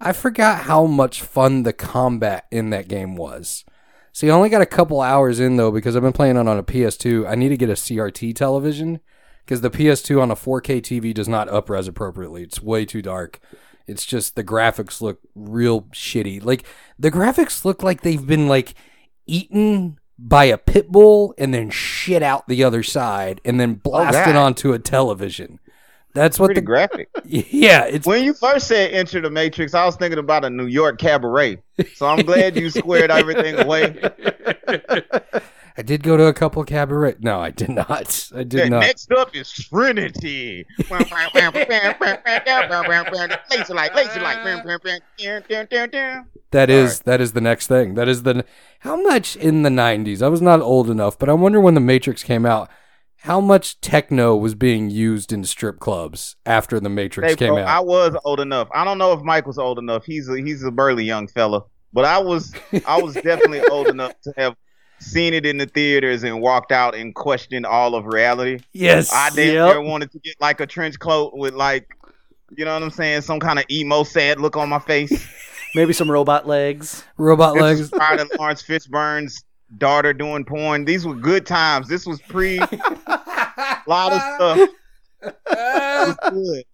I 0.00 0.12
forgot 0.12 0.62
how 0.62 0.86
much 0.86 1.22
fun 1.22 1.62
the 1.62 1.72
combat 1.72 2.46
in 2.50 2.70
that 2.70 2.88
game 2.88 3.14
was. 3.14 3.64
See, 4.12 4.28
I 4.28 4.34
only 4.34 4.48
got 4.48 4.60
a 4.60 4.66
couple 4.66 5.00
hours 5.00 5.38
in 5.38 5.56
though 5.56 5.70
because 5.70 5.94
I've 5.94 6.02
been 6.02 6.12
playing 6.12 6.36
it 6.36 6.48
on 6.48 6.58
a 6.58 6.64
PS2. 6.64 7.28
I 7.28 7.36
need 7.36 7.50
to 7.50 7.56
get 7.56 7.70
a 7.70 7.74
CRT 7.74 8.34
television 8.34 9.00
because 9.44 9.60
the 9.60 9.70
PS2 9.70 10.20
on 10.20 10.30
a 10.30 10.36
4K 10.36 10.80
TV 10.80 11.12
does 11.12 11.28
not 11.28 11.48
upres 11.48 11.88
appropriately. 11.88 12.42
It's 12.42 12.62
way 12.62 12.84
too 12.84 13.02
dark. 13.02 13.40
It's 13.86 14.06
just 14.06 14.36
the 14.36 14.44
graphics 14.44 15.00
look 15.00 15.20
real 15.34 15.82
shitty. 15.92 16.44
Like 16.44 16.64
the 16.98 17.10
graphics 17.10 17.64
look 17.64 17.82
like 17.82 18.02
they've 18.02 18.26
been 18.26 18.48
like 18.48 18.74
eaten 19.26 19.98
by 20.18 20.44
a 20.44 20.58
pit 20.58 20.88
bull 20.88 21.34
and 21.36 21.52
then 21.52 21.70
shit 21.70 22.22
out 22.22 22.46
the 22.46 22.62
other 22.62 22.82
side 22.82 23.40
and 23.44 23.58
then 23.58 23.80
oh, 23.84 23.90
blasted 23.90 24.34
God. 24.34 24.36
onto 24.36 24.72
a 24.72 24.78
television. 24.78 25.58
That's 26.14 26.38
what 26.38 26.48
Pretty 26.48 26.60
the 26.60 26.66
graphic. 26.66 27.08
yeah. 27.24 27.84
It's 27.84 28.06
When 28.06 28.22
you 28.22 28.34
first 28.34 28.68
said 28.68 28.92
enter 28.92 29.20
the 29.20 29.30
Matrix, 29.30 29.74
I 29.74 29.84
was 29.86 29.96
thinking 29.96 30.18
about 30.18 30.44
a 30.44 30.50
New 30.50 30.66
York 30.66 30.98
cabaret. 30.98 31.62
So 31.94 32.06
I'm 32.06 32.24
glad 32.24 32.56
you 32.56 32.70
squared 32.70 33.10
everything 33.10 33.58
away. 33.58 33.98
I 35.76 35.82
did 35.82 36.02
go 36.02 36.16
to 36.16 36.26
a 36.26 36.32
couple 36.34 36.62
cabaret. 36.64 37.16
No, 37.20 37.40
I 37.40 37.50
did 37.50 37.70
not. 37.70 38.30
I 38.34 38.42
did 38.44 38.70
not. 38.70 38.80
Next 38.80 39.10
up 39.12 39.34
is 39.34 39.50
Trinity. 39.50 40.66
laser 43.50 43.74
light, 43.74 43.94
laser 43.94 44.20
light. 44.20 44.44
That 46.50 46.68
is 46.68 47.00
that 47.00 47.20
is 47.20 47.32
the 47.32 47.40
next 47.40 47.66
thing. 47.66 47.94
That 47.94 48.08
is 48.08 48.22
the 48.24 48.44
how 48.80 49.00
much 49.00 49.36
in 49.36 49.62
the 49.62 49.70
'90s. 49.70 50.22
I 50.22 50.28
was 50.28 50.42
not 50.42 50.60
old 50.60 50.90
enough, 50.90 51.18
but 51.18 51.28
I 51.28 51.32
wonder 51.32 51.60
when 51.60 51.74
the 51.74 51.80
Matrix 51.80 52.22
came 52.22 52.44
out, 52.44 52.68
how 53.22 53.40
much 53.40 53.80
techno 53.80 54.36
was 54.36 54.54
being 54.54 54.90
used 54.90 55.32
in 55.32 55.44
strip 55.44 55.78
clubs 55.78 56.36
after 56.44 56.80
the 56.80 56.88
Matrix 56.88 57.30
Hey, 57.30 57.36
came 57.36 57.54
bro, 57.54 57.62
I 57.62 57.80
was 57.80 58.14
old 58.24 58.40
enough. 58.40 58.68
I 58.74 58.84
don't 58.84 58.98
know 58.98 59.12
if 59.12 59.22
Mike 59.22 59.46
was 59.46 59.58
old 59.58 59.78
enough. 59.78 60.04
He's 60.04 60.28
a 60.28 60.38
he's 60.38 60.62
a 60.62 60.70
burly 60.70 61.04
young 61.04 61.28
fella, 61.28 61.62
but 61.92 62.04
I 62.04 62.18
was 62.18 62.52
I 62.86 63.00
was 63.00 63.14
definitely 63.14 63.62
old 63.70 63.88
enough 63.88 64.12
to 64.24 64.34
have 64.36 64.56
seen 65.02 65.34
it 65.34 65.44
in 65.44 65.58
the 65.58 65.66
theaters 65.66 66.22
and 66.22 66.40
walked 66.40 66.72
out 66.72 66.94
and 66.94 67.14
questioned 67.14 67.66
all 67.66 67.94
of 67.94 68.06
reality. 68.06 68.60
yes, 68.72 69.12
I 69.12 69.30
damn 69.30 69.54
Yep. 69.54 69.76
near 69.76 69.80
wanted 69.82 70.12
to 70.12 70.18
get 70.20 70.36
like 70.40 70.60
a 70.60 70.66
trench 70.66 70.98
coat 70.98 71.34
with 71.34 71.54
like, 71.54 71.96
you 72.56 72.64
know 72.64 72.74
what 72.74 72.82
I'm 72.82 72.90
saying, 72.90 73.22
some 73.22 73.40
kind 73.40 73.58
of 73.58 73.64
emo 73.70 74.04
sad 74.04 74.40
look 74.40 74.56
on 74.56 74.68
my 74.68 74.78
face. 74.78 75.26
Maybe 75.74 75.92
some 75.94 76.10
robot 76.10 76.46
legs. 76.46 77.02
robot 77.16 77.54
This 77.54 77.62
legs. 77.62 77.80
was 77.80 77.90
prior 77.90 78.18
to 78.18 78.28
Laurence 78.38 78.62
Fishburne's 78.62 79.42
daughter 79.78 80.12
doing 80.12 80.44
porn. 80.44 80.84
These 80.84 81.06
were 81.06 81.14
good 81.14 81.46
times. 81.46 81.88
This 81.88 82.04
was 82.06 82.20
pre 82.22 82.58
a 82.58 83.82
lot 83.86 84.12
of 84.12 84.20
stuff. 84.34 84.68
It 85.22 85.34
was 85.46 86.16
good. 86.30 86.64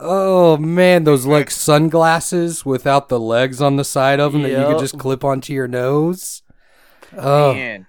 Oh 0.00 0.56
man, 0.56 1.04
those 1.04 1.26
like 1.26 1.50
sunglasses 1.50 2.64
without 2.64 3.08
the 3.08 3.18
legs 3.20 3.60
on 3.60 3.76
the 3.76 3.84
side 3.84 4.20
of 4.20 4.32
them 4.32 4.42
that 4.42 4.50
you 4.52 4.64
could 4.66 4.78
just 4.78 4.98
clip 4.98 5.24
onto 5.24 5.52
your 5.52 5.66
nose. 5.68 6.42
Oh, 7.16 7.54
Man. 7.54 7.86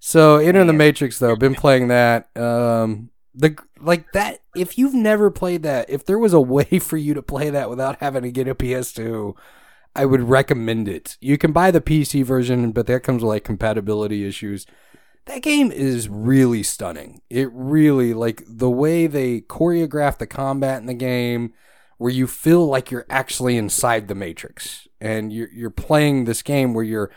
So 0.00 0.38
Enter 0.38 0.64
the 0.64 0.72
Matrix 0.72 1.18
though, 1.18 1.36
been 1.36 1.54
playing 1.54 1.88
that. 1.88 2.28
Um 2.36 3.10
the 3.34 3.56
like 3.80 4.12
that 4.12 4.40
if 4.54 4.76
you've 4.76 4.94
never 4.94 5.30
played 5.30 5.62
that, 5.62 5.88
if 5.88 6.04
there 6.04 6.18
was 6.18 6.32
a 6.32 6.40
way 6.40 6.64
for 6.80 6.96
you 6.96 7.14
to 7.14 7.22
play 7.22 7.50
that 7.50 7.70
without 7.70 8.00
having 8.00 8.22
to 8.22 8.30
get 8.30 8.48
a 8.48 8.54
PS2, 8.54 9.34
I 9.94 10.04
would 10.06 10.22
recommend 10.22 10.88
it. 10.88 11.16
You 11.20 11.38
can 11.38 11.52
buy 11.52 11.70
the 11.70 11.80
PC 11.80 12.24
version, 12.24 12.72
but 12.72 12.86
that 12.86 13.02
comes 13.02 13.22
with 13.22 13.28
like 13.28 13.44
compatibility 13.44 14.26
issues. 14.26 14.66
That 15.26 15.42
game 15.42 15.70
is 15.70 16.08
really 16.08 16.62
stunning. 16.62 17.22
It 17.30 17.48
really 17.52 18.12
like 18.12 18.42
the 18.46 18.70
way 18.70 19.06
they 19.06 19.42
choreograph 19.42 20.18
the 20.18 20.26
combat 20.26 20.80
in 20.80 20.86
the 20.86 20.94
game 20.94 21.52
where 21.98 22.10
you 22.10 22.26
feel 22.26 22.66
like 22.66 22.90
you're 22.90 23.06
actually 23.08 23.56
inside 23.56 24.08
the 24.08 24.14
Matrix 24.14 24.88
and 25.00 25.32
you're 25.32 25.50
you're 25.52 25.70
playing 25.70 26.24
this 26.24 26.42
game 26.42 26.74
where 26.74 26.84
you're 26.84 27.12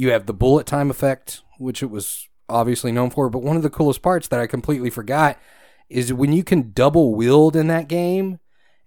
you 0.00 0.12
have 0.12 0.24
the 0.24 0.32
bullet 0.32 0.66
time 0.66 0.90
effect, 0.90 1.42
which 1.58 1.82
it 1.82 1.90
was 1.90 2.26
obviously 2.48 2.90
known 2.90 3.10
for, 3.10 3.28
but 3.28 3.42
one 3.42 3.56
of 3.56 3.62
the 3.62 3.68
coolest 3.68 4.00
parts 4.00 4.26
that 4.28 4.40
I 4.40 4.46
completely 4.46 4.88
forgot 4.88 5.38
is 5.90 6.10
when 6.10 6.32
you 6.32 6.42
can 6.42 6.72
double 6.72 7.14
wield 7.14 7.54
in 7.54 7.66
that 7.66 7.86
game 7.86 8.38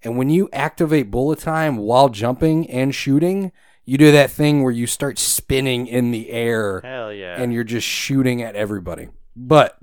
and 0.01 0.17
when 0.17 0.31
you 0.31 0.49
activate 0.51 1.11
bullet 1.11 1.37
time 1.37 1.77
while 1.77 2.09
jumping 2.09 2.67
and 2.67 2.95
shooting, 2.95 3.51
you 3.85 3.99
do 3.99 4.11
that 4.11 4.31
thing 4.31 4.63
where 4.63 4.71
you 4.71 4.87
start 4.87 5.19
spinning 5.19 5.85
in 5.85 6.09
the 6.09 6.31
air 6.31 6.81
Hell 6.83 7.13
yeah. 7.13 7.39
and 7.39 7.53
you're 7.53 7.63
just 7.63 7.87
shooting 7.87 8.41
at 8.41 8.55
everybody. 8.55 9.09
But 9.35 9.77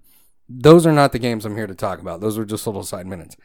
those 0.49 0.85
are 0.85 0.93
not 0.93 1.13
the 1.13 1.21
games 1.21 1.47
I'm 1.47 1.57
here 1.57 1.69
to 1.69 1.77
talk 1.77 2.01
about. 2.01 2.21
Those 2.21 2.39
are 2.39 2.45
just 2.45 2.67
little 2.67 2.83
side 2.83 3.07
minutes. 3.07 3.37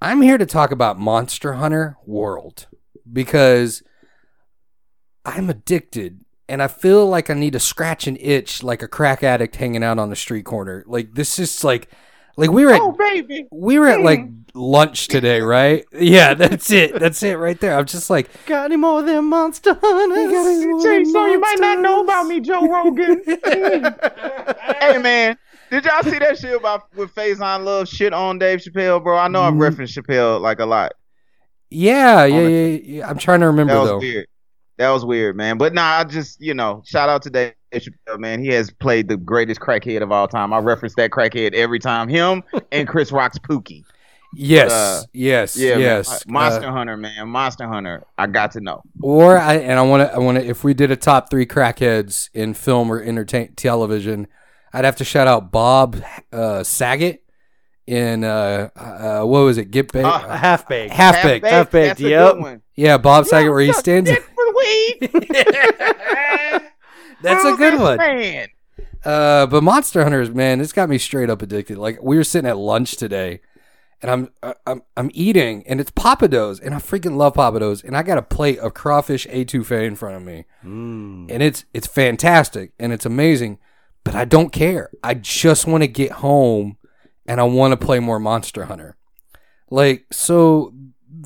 I'm 0.00 0.22
here 0.22 0.38
to 0.38 0.46
talk 0.46 0.70
about 0.70 1.00
Monster 1.00 1.54
Hunter 1.54 1.96
World 2.06 2.68
because 3.12 3.82
I'm 5.24 5.50
addicted 5.50 6.24
and 6.52 6.62
I 6.62 6.68
feel 6.68 7.06
like 7.06 7.30
I 7.30 7.34
need 7.34 7.54
to 7.54 7.60
scratch 7.60 8.06
an 8.06 8.16
itch 8.20 8.62
like 8.62 8.82
a 8.82 8.88
crack 8.88 9.22
addict 9.22 9.56
hanging 9.56 9.82
out 9.82 9.98
on 9.98 10.10
the 10.10 10.16
street 10.16 10.44
corner. 10.44 10.84
Like 10.86 11.14
this 11.14 11.38
is 11.38 11.64
like 11.64 11.88
like 12.36 12.50
we 12.50 12.64
were 12.66 12.72
at 12.72 12.80
Oh 12.82 12.92
baby. 12.92 13.46
we 13.50 13.78
were 13.78 13.88
at 13.88 14.02
like 14.02 14.20
lunch 14.54 15.08
today, 15.08 15.40
right? 15.40 15.84
Yeah, 15.92 16.34
that's 16.34 16.70
it. 16.70 16.98
That's 17.00 17.22
it 17.22 17.34
right 17.38 17.58
there. 17.58 17.76
I'm 17.78 17.86
just 17.86 18.10
like 18.10 18.28
Got 18.46 18.66
any 18.66 18.76
more 18.76 19.00
of 19.00 19.06
them 19.06 19.28
monster 19.30 19.72
hunters? 19.80 20.82
Jay, 20.84 21.04
so 21.04 21.26
you 21.26 21.40
might 21.40 21.58
not 21.58 21.80
know 21.80 22.02
about 22.04 22.26
me, 22.26 22.40
Joe 22.40 22.66
Rogan. 22.68 23.22
hey 23.44 24.98
man, 24.98 25.38
did 25.70 25.84
y'all 25.84 26.02
see 26.02 26.18
that 26.18 26.38
shit 26.38 26.54
about 26.56 26.94
with 26.94 27.14
Faizon 27.14 27.64
Love 27.64 27.88
shit 27.88 28.12
on 28.12 28.38
Dave 28.38 28.58
Chappelle, 28.60 29.02
bro? 29.02 29.16
I 29.16 29.28
know 29.28 29.40
I've 29.42 29.54
Mm. 29.54 29.60
referenced 29.60 29.96
Chappelle 29.96 30.40
like 30.40 30.58
a 30.60 30.66
lot. 30.66 30.92
yeah, 31.70 32.24
yeah, 32.26 32.36
On 32.44 32.50
yeah, 32.50 32.66
yeah. 32.82 33.08
I'm 33.08 33.18
trying 33.18 33.40
to 33.40 33.46
remember 33.46 33.72
That 33.74 33.80
was 33.80 33.88
though. 33.90 33.98
weird. 33.98 34.26
That 34.78 34.90
was 34.90 35.04
weird, 35.04 35.36
man. 35.36 35.58
But 35.58 35.74
nah, 35.74 35.98
I 35.98 36.04
just 36.04 36.40
you 36.40 36.54
know, 36.54 36.82
shout 36.84 37.08
out 37.08 37.22
to 37.22 37.30
Dave 37.30 37.52
Chappelle, 37.74 38.18
man. 38.18 38.40
He 38.40 38.48
has 38.48 38.70
played 38.70 39.08
the 39.08 39.16
greatest 39.16 39.60
crackhead 39.60 40.02
of 40.02 40.10
all 40.12 40.26
time. 40.28 40.52
I 40.52 40.58
reference 40.58 40.94
that 40.96 41.10
crackhead 41.10 41.54
every 41.54 41.78
time. 41.78 42.08
Him 42.08 42.42
and 42.72 42.88
Chris 42.88 43.12
Rock's 43.12 43.38
Pookie. 43.38 43.84
Yes, 44.34 44.72
Uh, 44.72 45.02
yes, 45.12 45.58
Yeah, 45.58 45.76
yes. 45.76 46.24
man. 46.26 46.32
Monster 46.32 46.68
Uh, 46.68 46.72
Hunter, 46.72 46.96
man. 46.96 47.28
Monster 47.28 47.68
Hunter. 47.68 48.02
I 48.16 48.26
got 48.26 48.52
to 48.52 48.60
know. 48.60 48.82
or 49.02 49.36
I 49.36 49.56
and 49.56 49.78
I 49.78 49.82
want 49.82 50.08
to. 50.08 50.14
I 50.14 50.18
want 50.18 50.38
to. 50.38 50.44
If 50.46 50.64
we 50.64 50.72
did 50.72 50.90
a 50.90 50.96
top 50.96 51.28
three 51.30 51.44
crackheads 51.44 52.30
in 52.32 52.54
film 52.54 52.90
or 52.90 53.02
entertain 53.02 53.54
television, 53.56 54.26
I'd 54.72 54.86
have 54.86 54.96
to 54.96 55.04
shout 55.04 55.26
out 55.28 55.52
Bob 55.52 56.02
uh, 56.32 56.62
Saget 56.64 57.22
in 57.86 58.24
uh, 58.24 58.70
uh, 58.74 59.22
what 59.26 59.40
was 59.40 59.58
it? 59.58 59.70
Get 59.70 59.92
baked. 59.92 60.06
Uh, 60.06 60.18
Half 60.34 60.66
baked. 60.66 60.94
half 60.94 61.22
baked. 61.22 61.44
Half 61.46 61.70
baked, 61.70 61.98
That's 61.98 62.00
yep. 62.00 62.38
one. 62.38 62.62
Yeah, 62.74 62.96
Bob 62.96 63.26
Saget, 63.26 63.50
where 63.50 63.60
he 63.60 63.72
stands. 63.74 64.08
dick 64.08 64.22
for 64.22 64.31
weed. 64.62 65.10
That's 67.22 67.44
a 67.44 67.54
good 67.56 67.78
one. 67.78 67.98
Man. 67.98 68.48
Uh, 69.04 69.46
but 69.46 69.62
Monster 69.62 70.02
Hunters, 70.02 70.30
man, 70.30 70.60
it's 70.60 70.72
got 70.72 70.88
me 70.88 70.98
straight 70.98 71.30
up 71.30 71.42
addicted. 71.42 71.78
Like 71.78 72.02
we 72.02 72.16
were 72.16 72.24
sitting 72.24 72.48
at 72.48 72.56
lunch 72.56 72.96
today, 72.96 73.40
and 74.00 74.10
I'm 74.10 74.30
I- 74.42 74.54
I'm 74.66 74.82
I'm 74.96 75.10
eating, 75.12 75.64
and 75.66 75.80
it's 75.80 75.90
Pappadeaux, 75.90 76.60
and 76.62 76.74
I 76.74 76.78
freaking 76.78 77.16
love 77.16 77.34
Pappadeaux, 77.34 77.82
and 77.84 77.96
I 77.96 78.02
got 78.02 78.18
a 78.18 78.22
plate 78.22 78.58
of 78.58 78.74
crawfish 78.74 79.26
etouffee 79.28 79.86
in 79.86 79.96
front 79.96 80.16
of 80.16 80.22
me, 80.22 80.44
Mm. 80.64 81.30
and 81.30 81.42
it's 81.42 81.64
it's 81.74 81.86
fantastic 81.86 82.72
and 82.78 82.92
it's 82.92 83.06
amazing, 83.06 83.58
but 84.04 84.14
I 84.14 84.24
don't 84.24 84.52
care. 84.52 84.90
I 85.02 85.14
just 85.14 85.66
want 85.66 85.82
to 85.82 85.88
get 85.88 86.12
home, 86.12 86.76
and 87.26 87.40
I 87.40 87.44
want 87.44 87.72
to 87.72 87.84
play 87.86 87.98
more 88.00 88.18
Monster 88.20 88.64
Hunter. 88.66 88.96
Like 89.70 90.06
so, 90.12 90.72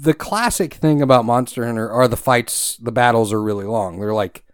the 0.01 0.15
classic 0.15 0.75
thing 0.75 1.01
about 1.01 1.25
Monster 1.25 1.65
Hunter 1.65 1.91
are 1.91 2.07
the 2.07 2.17
fights, 2.17 2.77
the 2.77 2.93
battles 2.93 3.33
are 3.33 3.43
really 3.43 3.65
long. 3.65 3.99
They're 3.99 4.13
like, 4.13 4.45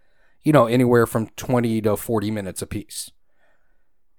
you 0.42 0.52
know, 0.52 0.66
anywhere 0.66 1.06
from 1.06 1.28
20 1.30 1.80
to 1.82 1.96
40 1.96 2.30
minutes 2.30 2.62
apiece. 2.62 3.10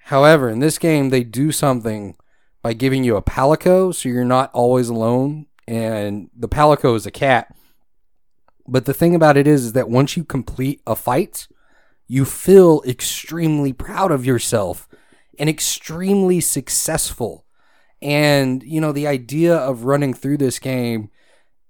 However, 0.05 0.49
in 0.49 0.59
this 0.59 0.77
game, 0.77 1.09
they 1.09 1.23
do 1.23 1.51
something 1.51 2.17
by 2.61 2.73
giving 2.73 3.03
you 3.03 3.15
a 3.15 3.21
palico 3.21 3.93
so 3.93 4.09
you're 4.09 4.25
not 4.25 4.51
always 4.53 4.89
alone. 4.89 5.45
And 5.65 6.29
the 6.35 6.49
palico 6.49 6.95
is 6.95 7.05
a 7.05 7.11
cat. 7.11 7.55
But 8.67 8.85
the 8.85 8.93
thing 8.93 9.15
about 9.15 9.37
it 9.37 9.47
is, 9.47 9.65
is 9.65 9.73
that 9.73 9.89
once 9.89 10.17
you 10.17 10.25
complete 10.25 10.81
a 10.85 10.95
fight, 10.95 11.47
you 12.07 12.25
feel 12.25 12.81
extremely 12.85 13.71
proud 13.71 14.11
of 14.11 14.25
yourself 14.25 14.89
and 15.39 15.49
extremely 15.49 16.41
successful. 16.41 17.45
And, 18.01 18.61
you 18.63 18.81
know, 18.81 18.91
the 18.91 19.07
idea 19.07 19.55
of 19.55 19.85
running 19.85 20.13
through 20.13 20.37
this 20.37 20.59
game 20.59 21.09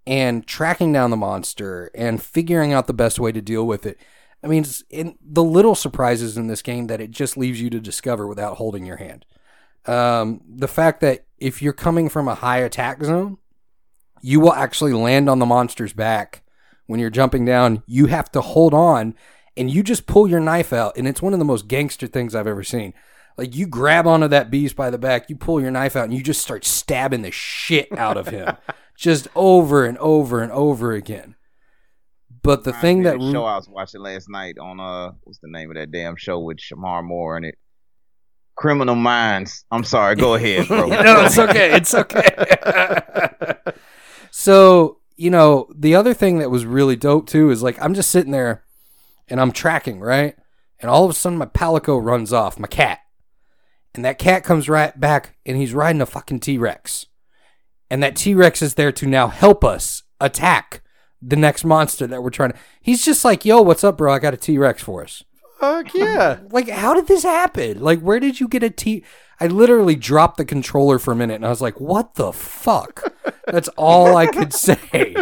and 0.05 0.45
tracking 0.45 0.91
down 0.91 1.11
the 1.11 1.17
monster 1.17 1.89
and 1.95 2.21
figuring 2.21 2.73
out 2.73 2.87
the 2.87 2.93
best 2.93 3.19
way 3.19 3.31
to 3.31 3.41
deal 3.41 3.65
with 3.65 3.85
it. 3.85 3.97
I 4.43 4.47
mean, 4.47 4.65
the 4.91 5.43
little 5.43 5.75
surprises 5.75 6.37
in 6.37 6.47
this 6.47 6.61
game 6.61 6.87
that 6.87 6.99
it 6.99 7.11
just 7.11 7.37
leaves 7.37 7.61
you 7.61 7.69
to 7.69 7.79
discover 7.79 8.27
without 8.27 8.57
holding 8.57 8.85
your 8.85 8.97
hand. 8.97 9.25
Um, 9.85 10.41
the 10.47 10.67
fact 10.67 10.99
that 11.01 11.25
if 11.37 11.61
you're 11.61 11.73
coming 11.73 12.09
from 12.09 12.27
a 12.27 12.35
high 12.35 12.59
attack 12.59 13.03
zone, 13.03 13.37
you 14.21 14.39
will 14.39 14.53
actually 14.53 14.93
land 14.93 15.29
on 15.29 15.39
the 15.39 15.45
monster's 15.45 15.93
back 15.93 16.43
when 16.87 16.99
you're 16.99 17.09
jumping 17.09 17.45
down. 17.45 17.83
You 17.85 18.07
have 18.07 18.31
to 18.33 18.41
hold 18.41 18.73
on 18.73 19.15
and 19.55 19.71
you 19.71 19.83
just 19.83 20.07
pull 20.07 20.27
your 20.27 20.39
knife 20.39 20.73
out, 20.73 20.97
and 20.97 21.07
it's 21.07 21.21
one 21.21 21.33
of 21.33 21.39
the 21.39 21.45
most 21.45 21.67
gangster 21.67 22.07
things 22.07 22.33
I've 22.33 22.47
ever 22.47 22.63
seen. 22.63 22.93
Like 23.37 23.55
you 23.55 23.67
grab 23.67 24.07
onto 24.07 24.27
that 24.27 24.51
beast 24.51 24.75
by 24.75 24.89
the 24.89 24.97
back, 24.97 25.29
you 25.29 25.35
pull 25.35 25.61
your 25.61 25.71
knife 25.71 25.95
out, 25.95 26.05
and 26.05 26.13
you 26.13 26.23
just 26.23 26.41
start 26.41 26.65
stabbing 26.65 27.21
the 27.21 27.31
shit 27.31 27.91
out 27.97 28.17
of 28.17 28.27
him, 28.27 28.57
just 28.97 29.27
over 29.35 29.85
and 29.85 29.97
over 29.97 30.41
and 30.41 30.51
over 30.51 30.93
again. 30.93 31.35
But 32.43 32.65
the 32.65 32.73
thing 32.73 33.03
that 33.03 33.21
show 33.21 33.45
I 33.45 33.55
was 33.55 33.69
watching 33.69 34.01
last 34.01 34.29
night 34.29 34.57
on 34.57 34.79
uh 34.79 35.13
what's 35.23 35.39
the 35.39 35.49
name 35.49 35.69
of 35.69 35.75
that 35.77 35.91
damn 35.91 36.17
show 36.17 36.39
with 36.39 36.57
Shemar 36.57 37.03
Moore 37.03 37.37
in 37.37 37.45
it? 37.45 37.55
Criminal 38.55 38.95
Minds. 38.95 39.65
I'm 39.71 39.83
sorry, 39.83 40.15
go 40.15 40.35
ahead, 40.35 40.67
bro. 40.67 40.85
no, 40.87 41.25
it's 41.25 41.39
okay. 41.39 41.73
It's 41.73 41.93
okay. 41.93 43.55
so, 44.31 44.99
you 45.15 45.29
know, 45.29 45.67
the 45.73 45.95
other 45.95 46.13
thing 46.13 46.39
that 46.39 46.51
was 46.51 46.65
really 46.65 46.97
dope 46.97 47.27
too 47.27 47.49
is 47.49 47.63
like 47.63 47.81
I'm 47.81 47.93
just 47.93 48.11
sitting 48.11 48.31
there 48.31 48.63
and 49.29 49.39
I'm 49.39 49.53
tracking, 49.53 50.01
right? 50.01 50.35
And 50.79 50.91
all 50.91 51.05
of 51.05 51.11
a 51.11 51.13
sudden 51.13 51.37
my 51.37 51.45
palico 51.45 52.03
runs 52.03 52.33
off, 52.33 52.59
my 52.59 52.67
cat. 52.67 52.99
And 53.95 54.03
that 54.03 54.19
cat 54.19 54.43
comes 54.43 54.67
right 54.67 54.99
back 54.99 55.37
and 55.45 55.55
he's 55.55 55.73
riding 55.73 56.01
a 56.01 56.05
fucking 56.05 56.41
T 56.41 56.57
Rex. 56.57 57.05
And 57.93 58.01
that 58.01 58.15
T 58.15 58.33
Rex 58.33 58.63
is 58.63 58.73
there 58.73 58.91
to 58.91 59.05
now 59.05 59.27
help 59.27 59.63
us 59.63 60.01
attack 60.19 60.81
the 61.21 61.35
next 61.35 61.63
monster 61.63 62.07
that 62.07 62.23
we're 62.23 62.31
trying 62.31 62.53
to. 62.53 62.57
He's 62.81 63.05
just 63.05 63.23
like, 63.23 63.45
yo, 63.45 63.61
what's 63.61 63.83
up, 63.83 63.99
bro? 63.99 64.11
I 64.11 64.17
got 64.17 64.33
a 64.33 64.37
T 64.37 64.57
Rex 64.57 64.81
for 64.81 65.03
us. 65.03 65.23
Fuck 65.59 65.93
yeah. 65.93 66.39
Like, 66.49 66.69
how 66.69 66.95
did 66.95 67.05
this 67.05 67.21
happen? 67.21 67.81
Like, 67.81 67.99
where 67.99 68.19
did 68.19 68.39
you 68.39 68.47
get 68.47 68.63
a 68.63 68.71
T? 68.71 69.03
I 69.39 69.45
literally 69.45 69.95
dropped 69.95 70.37
the 70.37 70.43
controller 70.43 70.97
for 70.97 71.11
a 71.11 71.15
minute 71.15 71.35
and 71.35 71.45
I 71.45 71.49
was 71.49 71.61
like, 71.61 71.79
what 71.79 72.15
the 72.15 72.33
fuck? 72.33 73.13
That's 73.45 73.67
all 73.77 74.17
I 74.17 74.25
could 74.25 74.53
say. 74.55 75.15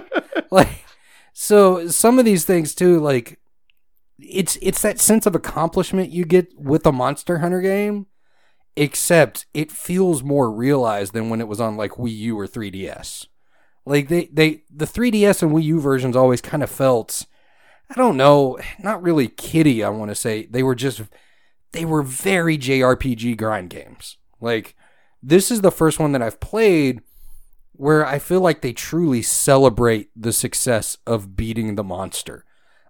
Like, 0.49 0.85
so 1.33 1.89
some 1.89 2.19
of 2.19 2.23
these 2.23 2.45
things 2.45 2.73
too, 2.73 3.01
like, 3.01 3.37
it's 4.17 4.57
it's 4.61 4.81
that 4.81 5.01
sense 5.01 5.25
of 5.25 5.35
accomplishment 5.35 6.11
you 6.11 6.23
get 6.23 6.57
with 6.57 6.85
a 6.85 6.93
Monster 6.93 7.39
Hunter 7.39 7.59
game, 7.59 8.05
except 8.75 9.45
it 9.53 9.71
feels 9.71 10.23
more 10.23 10.51
realized 10.51 11.13
than 11.13 11.29
when 11.29 11.41
it 11.41 11.47
was 11.47 11.59
on 11.59 11.77
like 11.77 11.91
Wii 11.91 12.15
U 12.17 12.39
or 12.39 12.47
3DS. 12.47 13.27
Like 13.85 14.07
they 14.07 14.25
they 14.31 14.63
the 14.69 14.85
3DS 14.85 15.41
and 15.41 15.51
Wii 15.51 15.63
U 15.63 15.79
versions 15.79 16.15
always 16.15 16.41
kind 16.41 16.63
of 16.63 16.69
felt 16.69 17.25
I 17.89 17.95
don't 17.95 18.15
know, 18.15 18.57
not 18.79 19.01
really 19.01 19.27
kiddie, 19.27 19.83
I 19.83 19.89
want 19.89 20.11
to 20.11 20.15
say. 20.15 20.45
They 20.45 20.63
were 20.63 20.75
just 20.75 21.01
they 21.73 21.85
were 21.85 22.03
very 22.03 22.57
JRPG 22.57 23.37
grind 23.37 23.69
games. 23.69 24.17
Like 24.39 24.75
this 25.21 25.51
is 25.51 25.61
the 25.61 25.71
first 25.71 25.99
one 25.99 26.13
that 26.13 26.21
I've 26.21 26.39
played 26.39 27.01
where 27.73 28.05
I 28.05 28.19
feel 28.19 28.41
like 28.41 28.61
they 28.61 28.73
truly 28.73 29.21
celebrate 29.21 30.09
the 30.15 30.33
success 30.33 30.97
of 31.05 31.35
beating 31.35 31.75
the 31.75 31.83
monster. 31.83 32.45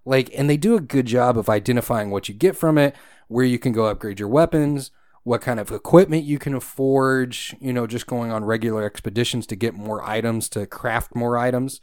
Like 0.06 0.30
and 0.38 0.50
they 0.50 0.58
do 0.58 0.76
a 0.76 0.82
good 0.82 1.06
job 1.06 1.38
of 1.38 1.50
identifying 1.50 2.12
what 2.12 2.30
you 2.30 2.36
get 2.36 2.56
from 2.56 2.78
it, 2.78 2.96
where 3.28 3.46
you 3.46 3.58
can 3.58 3.72
go 3.72 3.86
upgrade 3.86 4.20
your 4.20 4.30
weapons, 4.30 4.92
what 5.24 5.42
kind 5.42 5.60
of 5.60 5.72
equipment 5.72 6.24
you 6.24 6.40
can 6.40 6.56
afford, 6.56 7.38
you 7.60 7.72
know, 7.72 7.86
just 7.86 8.08
going 8.08 8.32
on 8.32 8.44
regular 8.44 8.84
expeditions 8.84 9.46
to 9.48 9.56
get 9.56 9.74
more 9.74 10.04
items, 10.04 10.50
to 10.50 10.66
craft 10.66 11.16
more 11.16 11.38
items. 11.38 11.80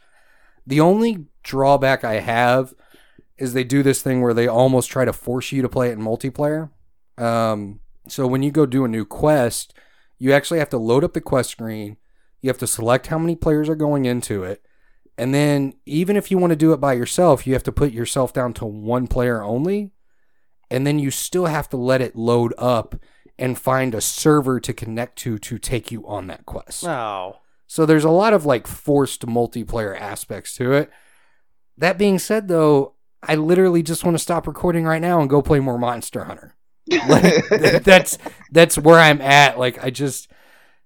The 0.66 0.80
only 0.80 1.26
drawback 1.42 2.04
I 2.04 2.14
have 2.14 2.74
is 3.38 3.52
they 3.52 3.64
do 3.64 3.82
this 3.82 4.02
thing 4.02 4.20
where 4.20 4.34
they 4.34 4.48
almost 4.48 4.90
try 4.90 5.04
to 5.04 5.12
force 5.12 5.52
you 5.52 5.62
to 5.62 5.68
play 5.68 5.90
it 5.90 5.92
in 5.92 6.00
multiplayer. 6.00 6.70
Um, 7.16 7.80
so 8.08 8.26
when 8.26 8.42
you 8.42 8.50
go 8.50 8.66
do 8.66 8.84
a 8.84 8.88
new 8.88 9.04
quest, 9.04 9.72
you 10.18 10.32
actually 10.32 10.58
have 10.58 10.70
to 10.70 10.78
load 10.78 11.04
up 11.04 11.12
the 11.12 11.20
quest 11.20 11.50
screen. 11.50 11.96
You 12.40 12.48
have 12.48 12.58
to 12.58 12.66
select 12.66 13.06
how 13.06 13.18
many 13.18 13.36
players 13.36 13.68
are 13.68 13.76
going 13.76 14.04
into 14.04 14.42
it. 14.42 14.64
And 15.16 15.32
then 15.34 15.74
even 15.86 16.16
if 16.16 16.30
you 16.30 16.38
want 16.38 16.50
to 16.50 16.56
do 16.56 16.72
it 16.72 16.80
by 16.80 16.92
yourself, 16.94 17.46
you 17.46 17.52
have 17.54 17.64
to 17.64 17.72
put 17.72 17.92
yourself 17.92 18.32
down 18.32 18.52
to 18.54 18.64
one 18.64 19.06
player 19.06 19.42
only. 19.42 19.92
And 20.70 20.86
then 20.86 20.98
you 20.98 21.10
still 21.10 21.46
have 21.46 21.68
to 21.70 21.76
let 21.76 22.00
it 22.00 22.14
load 22.14 22.52
up 22.58 22.96
and 23.38 23.58
find 23.58 23.94
a 23.94 24.00
server 24.00 24.60
to 24.60 24.72
connect 24.72 25.16
to 25.18 25.38
to 25.38 25.58
take 25.58 25.90
you 25.90 26.06
on 26.06 26.26
that 26.26 26.46
quest. 26.46 26.84
Oh. 26.84 27.38
So 27.66 27.84
there's 27.84 28.04
a 28.04 28.10
lot 28.10 28.32
of 28.32 28.46
like 28.46 28.66
forced 28.66 29.26
multiplayer 29.26 29.98
aspects 29.98 30.56
to 30.56 30.72
it. 30.72 30.90
That 31.76 31.98
being 31.98 32.18
said, 32.18 32.48
though, 32.48 32.94
I 33.22 33.34
literally 33.34 33.82
just 33.82 34.04
want 34.04 34.16
to 34.16 34.22
stop 34.22 34.46
recording 34.46 34.84
right 34.84 35.02
now 35.02 35.20
and 35.20 35.30
go 35.30 35.42
play 35.42 35.60
more 35.60 35.78
Monster 35.78 36.24
Hunter. 36.24 36.54
Like, 36.90 37.48
that's 37.84 38.18
that's 38.50 38.78
where 38.78 38.98
I'm 38.98 39.20
at. 39.20 39.58
Like 39.58 39.82
I 39.82 39.90
just 39.90 40.30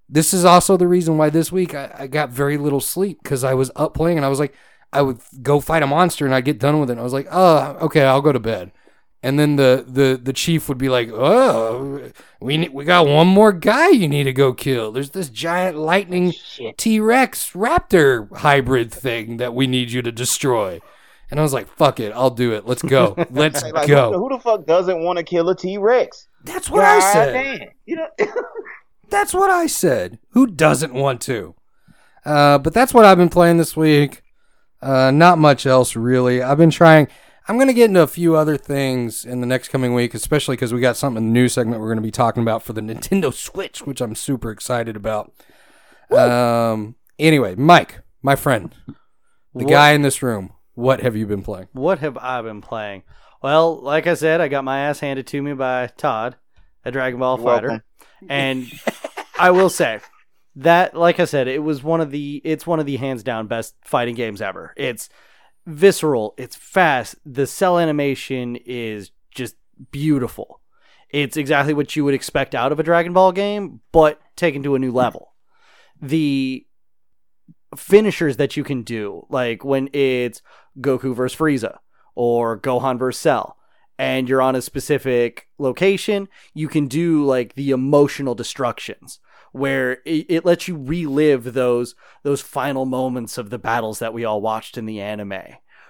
this 0.08 0.34
is 0.34 0.44
also 0.44 0.76
the 0.76 0.88
reason 0.88 1.16
why 1.16 1.30
this 1.30 1.50
week 1.50 1.74
I, 1.74 1.94
I 2.00 2.06
got 2.06 2.30
very 2.30 2.58
little 2.58 2.80
sleep 2.80 3.22
because 3.22 3.44
I 3.44 3.54
was 3.54 3.70
up 3.76 3.94
playing 3.94 4.18
and 4.18 4.26
I 4.26 4.28
was 4.28 4.38
like 4.38 4.54
I 4.92 5.00
would 5.00 5.20
go 5.40 5.60
fight 5.60 5.82
a 5.82 5.86
monster 5.86 6.26
and 6.26 6.34
I 6.34 6.42
get 6.42 6.58
done 6.58 6.80
with 6.80 6.90
it 6.90 6.94
and 6.94 7.00
I 7.00 7.04
was 7.04 7.14
like 7.14 7.28
oh 7.30 7.78
okay 7.82 8.02
I'll 8.02 8.20
go 8.20 8.32
to 8.32 8.38
bed 8.38 8.72
and 9.22 9.38
then 9.38 9.56
the 9.56 9.84
the 9.86 10.18
the 10.22 10.32
chief 10.32 10.68
would 10.68 10.78
be 10.78 10.88
like 10.88 11.08
oh 11.12 12.10
we 12.40 12.56
ne- 12.56 12.68
we 12.68 12.84
got 12.84 13.06
one 13.06 13.26
more 13.28 13.52
guy 13.52 13.88
you 13.90 14.08
need 14.08 14.24
to 14.24 14.32
go 14.32 14.52
kill 14.52 14.90
there's 14.92 15.10
this 15.10 15.28
giant 15.28 15.76
lightning 15.76 16.32
T 16.76 16.98
Rex 17.00 17.52
raptor 17.52 18.30
hybrid 18.38 18.90
thing 18.92 19.36
that 19.36 19.54
we 19.54 19.66
need 19.66 19.90
you 19.92 20.02
to 20.02 20.10
destroy 20.12 20.80
and 21.30 21.38
I 21.38 21.42
was 21.42 21.52
like 21.52 21.68
fuck 21.68 22.00
it 22.00 22.12
I'll 22.12 22.30
do 22.30 22.52
it 22.52 22.66
let's 22.66 22.82
go 22.82 23.14
let's 23.30 23.62
Like, 23.62 23.86
go 23.88 24.12
Who, 24.12 24.28
the, 24.28 24.38
fuck 24.40 24.66
doesn't 24.66 25.02
want 25.02 25.18
to 25.18 25.24
kill 25.24 25.48
a 25.48 25.56
T 25.56 25.78
Rex? 25.78 26.26
that's 26.44 26.68
what 26.68 26.84
I 26.84 26.98
said 27.12 27.32
Damn. 27.32 27.68
You 27.86 27.96
know. 27.96 28.08
That's 29.10 29.34
what 29.34 29.50
I 29.50 29.66
said. 29.66 30.18
Who 30.30 30.46
doesn't 30.46 30.94
want 30.94 31.20
to? 31.22 31.54
Uh, 32.24 32.56
but 32.56 32.72
that's 32.72 32.94
what 32.94 33.04
I've 33.04 33.18
been 33.18 33.28
playing 33.28 33.58
this 33.58 33.76
week. 33.76 34.22
Uh, 34.80 35.10
not 35.10 35.36
much 35.36 35.66
else 35.66 35.94
really. 35.94 36.42
I've 36.42 36.56
been 36.56 36.70
trying. 36.70 37.08
I'm 37.48 37.58
gonna 37.58 37.72
get 37.72 37.86
into 37.86 38.02
a 38.02 38.06
few 38.06 38.36
other 38.36 38.56
things 38.56 39.24
in 39.24 39.40
the 39.40 39.46
next 39.46 39.68
coming 39.68 39.94
week, 39.94 40.14
especially 40.14 40.54
because 40.56 40.72
we 40.72 40.80
got 40.80 40.96
something 40.96 41.22
in 41.24 41.28
the 41.32 41.32
new 41.40 41.48
segment 41.48 41.80
we're 41.80 41.88
gonna 41.88 42.00
be 42.00 42.10
talking 42.10 42.42
about 42.42 42.62
for 42.62 42.72
the 42.72 42.80
Nintendo 42.80 43.32
Switch, 43.34 43.80
which 43.86 44.00
I'm 44.00 44.14
super 44.14 44.50
excited 44.50 44.96
about. 44.96 45.32
Um. 46.10 46.96
Anyway, 47.18 47.54
Mike, 47.54 48.00
my 48.22 48.36
friend, 48.36 48.74
the 48.86 48.94
What- 49.64 49.68
guy 49.68 49.92
in 49.92 50.02
this 50.02 50.22
room, 50.22 50.52
what 50.74 51.00
have 51.00 51.14
you 51.16 51.26
been 51.26 51.42
playing? 51.42 51.68
What 51.72 51.98
have 52.00 52.16
I 52.18 52.42
been 52.42 52.60
playing? 52.60 53.02
Well, 53.42 53.80
like 53.80 54.06
I 54.06 54.14
said, 54.14 54.40
I 54.40 54.48
got 54.48 54.64
my 54.64 54.80
ass 54.80 55.00
handed 55.00 55.26
to 55.28 55.42
me 55.42 55.52
by 55.54 55.88
Todd, 55.96 56.36
a 56.84 56.90
Dragon 56.90 57.18
Ball 57.18 57.36
You're 57.38 57.44
fighter. 57.46 57.68
welcome. 57.68 57.84
And 58.28 58.66
I 59.38 59.50
will 59.50 59.68
say 59.70 60.00
that 60.56 60.96
like 60.96 61.18
I 61.18 61.24
said, 61.24 61.48
it 61.48 61.62
was 61.62 61.82
one 61.82 62.00
of 62.00 62.10
the 62.10 62.40
it's 62.44 62.66
one 62.66 62.78
of 62.80 62.86
the 62.86 62.96
hands 62.96 63.22
down 63.22 63.46
best 63.46 63.74
fighting 63.84 64.14
games 64.14 64.40
ever. 64.42 64.72
It's 64.76 65.08
visceral, 65.66 66.34
it's 66.36 66.56
fast, 66.56 67.16
the 67.24 67.46
cell 67.46 67.78
animation 67.78 68.56
is 68.56 69.10
just 69.34 69.56
beautiful. 69.90 70.60
It's 71.10 71.36
exactly 71.36 71.74
what 71.74 71.94
you 71.94 72.04
would 72.04 72.14
expect 72.14 72.54
out 72.54 72.72
of 72.72 72.80
a 72.80 72.82
Dragon 72.82 73.12
Ball 73.12 73.32
game, 73.32 73.80
but 73.92 74.20
taken 74.36 74.62
to 74.62 74.74
a 74.74 74.78
new 74.78 74.92
level. 74.92 75.34
The 76.00 76.66
finishers 77.76 78.38
that 78.38 78.56
you 78.56 78.64
can 78.64 78.82
do, 78.82 79.26
like 79.28 79.64
when 79.64 79.88
it's 79.92 80.42
Goku 80.80 81.14
versus 81.14 81.38
Frieza 81.38 81.78
or 82.14 82.58
Gohan 82.58 82.98
versus 82.98 83.20
Cell, 83.20 83.56
and 83.98 84.28
you're 84.28 84.42
on 84.42 84.56
a 84.56 84.62
specific 84.62 85.48
location, 85.58 86.28
you 86.54 86.66
can 86.68 86.88
do 86.88 87.24
like 87.24 87.54
the 87.54 87.70
emotional 87.70 88.34
destructions 88.34 89.20
where 89.52 89.98
it, 90.04 90.26
it 90.28 90.44
lets 90.44 90.66
you 90.66 90.76
relive 90.76 91.52
those 91.52 91.94
those 92.22 92.40
final 92.40 92.84
moments 92.84 93.38
of 93.38 93.50
the 93.50 93.58
battles 93.58 93.98
that 94.00 94.14
we 94.14 94.24
all 94.24 94.40
watched 94.40 94.76
in 94.76 94.86
the 94.86 95.00
anime, 95.00 95.42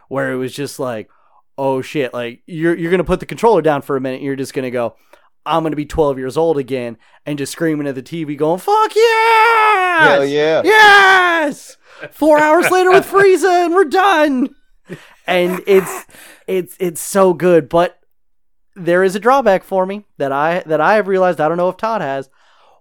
where 0.08 0.32
it 0.32 0.36
was 0.36 0.54
just 0.54 0.78
like, 0.78 1.08
oh 1.56 1.80
shit, 1.80 2.12
like 2.12 2.42
you're 2.46 2.76
you're 2.76 2.90
gonna 2.90 3.04
put 3.04 3.20
the 3.20 3.26
controller 3.26 3.62
down 3.62 3.82
for 3.82 3.96
a 3.96 4.00
minute, 4.00 4.22
you're 4.22 4.36
just 4.36 4.54
gonna 4.54 4.70
go, 4.70 4.96
I'm 5.46 5.62
gonna 5.62 5.76
be 5.76 5.86
12 5.86 6.18
years 6.18 6.36
old 6.36 6.58
again 6.58 6.98
and 7.24 7.38
just 7.38 7.52
screaming 7.52 7.86
at 7.86 7.94
the 7.94 8.02
TV, 8.02 8.36
going 8.36 8.58
"Fuck 8.58 8.94
yes! 8.94 10.08
Hell 10.08 10.24
yeah. 10.24 10.62
yes!" 10.64 11.76
Four 12.10 12.38
hours 12.38 12.70
later 12.70 12.90
with 12.90 13.06
Frieza, 13.10 13.64
and 13.64 13.74
we're 13.74 13.84
done. 13.84 14.54
And 15.26 15.60
it's 15.66 16.06
it's 16.46 16.76
it's 16.80 17.00
so 17.00 17.32
good, 17.32 17.68
but 17.68 17.98
there 18.74 19.04
is 19.04 19.14
a 19.14 19.20
drawback 19.20 19.62
for 19.62 19.86
me 19.86 20.04
that 20.18 20.32
I 20.32 20.62
that 20.66 20.80
I 20.80 20.94
have 20.94 21.08
realized. 21.08 21.40
I 21.40 21.48
don't 21.48 21.56
know 21.56 21.68
if 21.68 21.76
Todd 21.76 22.00
has. 22.00 22.28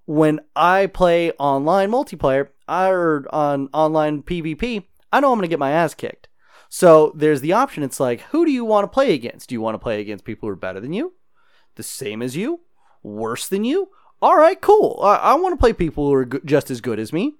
When 0.05 0.39
I 0.55 0.87
play 0.87 1.31
online 1.33 1.91
multiplayer, 1.91 2.49
or 2.67 3.25
on 3.31 3.69
online 3.73 4.23
PvP, 4.23 4.85
I 5.11 5.19
know 5.19 5.31
I'm 5.31 5.37
gonna 5.37 5.47
get 5.47 5.59
my 5.59 5.71
ass 5.71 5.93
kicked. 5.93 6.27
So 6.69 7.11
there's 7.15 7.41
the 7.41 7.53
option. 7.53 7.83
It's 7.83 7.99
like, 7.99 8.21
who 8.31 8.45
do 8.45 8.51
you 8.51 8.63
want 8.63 8.85
to 8.85 8.87
play 8.87 9.13
against? 9.13 9.49
Do 9.49 9.55
you 9.55 9.61
want 9.61 9.75
to 9.75 9.79
play 9.79 9.99
against 9.99 10.23
people 10.23 10.47
who 10.47 10.53
are 10.53 10.55
better 10.57 10.79
than 10.79 10.93
you, 10.93 11.13
the 11.75 11.83
same 11.83 12.21
as 12.21 12.35
you, 12.35 12.61
worse 13.03 13.47
than 13.47 13.65
you? 13.65 13.89
All 14.21 14.37
right, 14.37 14.59
cool. 14.61 14.99
I, 15.03 15.15
I 15.15 15.33
want 15.33 15.53
to 15.53 15.59
play 15.59 15.73
people 15.73 16.05
who 16.05 16.13
are 16.13 16.25
go- 16.25 16.39
just 16.45 16.71
as 16.71 16.79
good 16.79 16.99
as 16.99 17.11
me, 17.11 17.33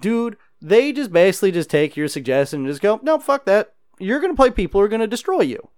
dude. 0.00 0.36
They 0.62 0.92
just 0.92 1.10
basically 1.10 1.52
just 1.52 1.70
take 1.70 1.96
your 1.96 2.06
suggestion 2.06 2.60
and 2.60 2.68
just 2.68 2.82
go, 2.82 3.00
no, 3.02 3.18
fuck 3.18 3.46
that. 3.46 3.74
You're 3.98 4.20
gonna 4.20 4.34
play 4.34 4.50
people 4.50 4.80
who 4.80 4.84
are 4.84 4.88
gonna 4.88 5.06
destroy 5.06 5.40
you. 5.40 5.68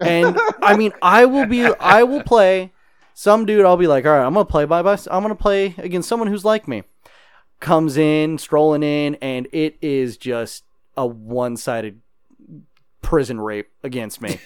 And 0.00 0.38
I 0.62 0.76
mean, 0.76 0.92
I 1.00 1.24
will 1.24 1.46
be, 1.46 1.64
I 1.64 2.02
will 2.02 2.22
play 2.22 2.72
some 3.18 3.46
dude. 3.46 3.64
I'll 3.64 3.78
be 3.78 3.86
like, 3.86 4.04
all 4.04 4.12
right, 4.12 4.26
I'm 4.26 4.34
gonna 4.34 4.44
play 4.44 4.66
by, 4.66 4.82
by 4.82 4.98
I'm 5.10 5.22
gonna 5.22 5.34
play 5.34 5.74
against 5.78 6.06
someone 6.06 6.28
who's 6.28 6.44
like 6.44 6.68
me. 6.68 6.82
Comes 7.60 7.96
in, 7.96 8.36
strolling 8.36 8.82
in, 8.82 9.14
and 9.16 9.48
it 9.52 9.78
is 9.80 10.18
just 10.18 10.64
a 10.98 11.06
one-sided 11.06 12.02
prison 13.00 13.40
rape 13.40 13.70
against 13.82 14.20
me. 14.20 14.38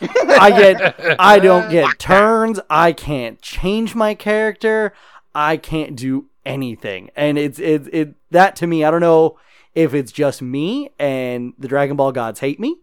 I 0.00 0.50
get 0.50 1.18
I 1.18 1.40
don't 1.40 1.68
get 1.70 1.98
turns, 1.98 2.60
I 2.70 2.92
can't 2.92 3.42
change 3.42 3.96
my 3.96 4.14
character, 4.14 4.94
I 5.34 5.56
can't 5.56 5.96
do 5.96 6.26
anything. 6.46 7.10
And 7.16 7.36
it's 7.36 7.58
it 7.58 7.92
it 7.92 8.14
that 8.30 8.54
to 8.56 8.68
me, 8.68 8.84
I 8.84 8.92
don't 8.92 9.00
know 9.00 9.38
if 9.74 9.92
it's 9.92 10.12
just 10.12 10.40
me 10.40 10.90
and 11.00 11.52
the 11.58 11.66
Dragon 11.66 11.96
Ball 11.96 12.12
gods 12.12 12.38
hate 12.38 12.60
me. 12.60 12.76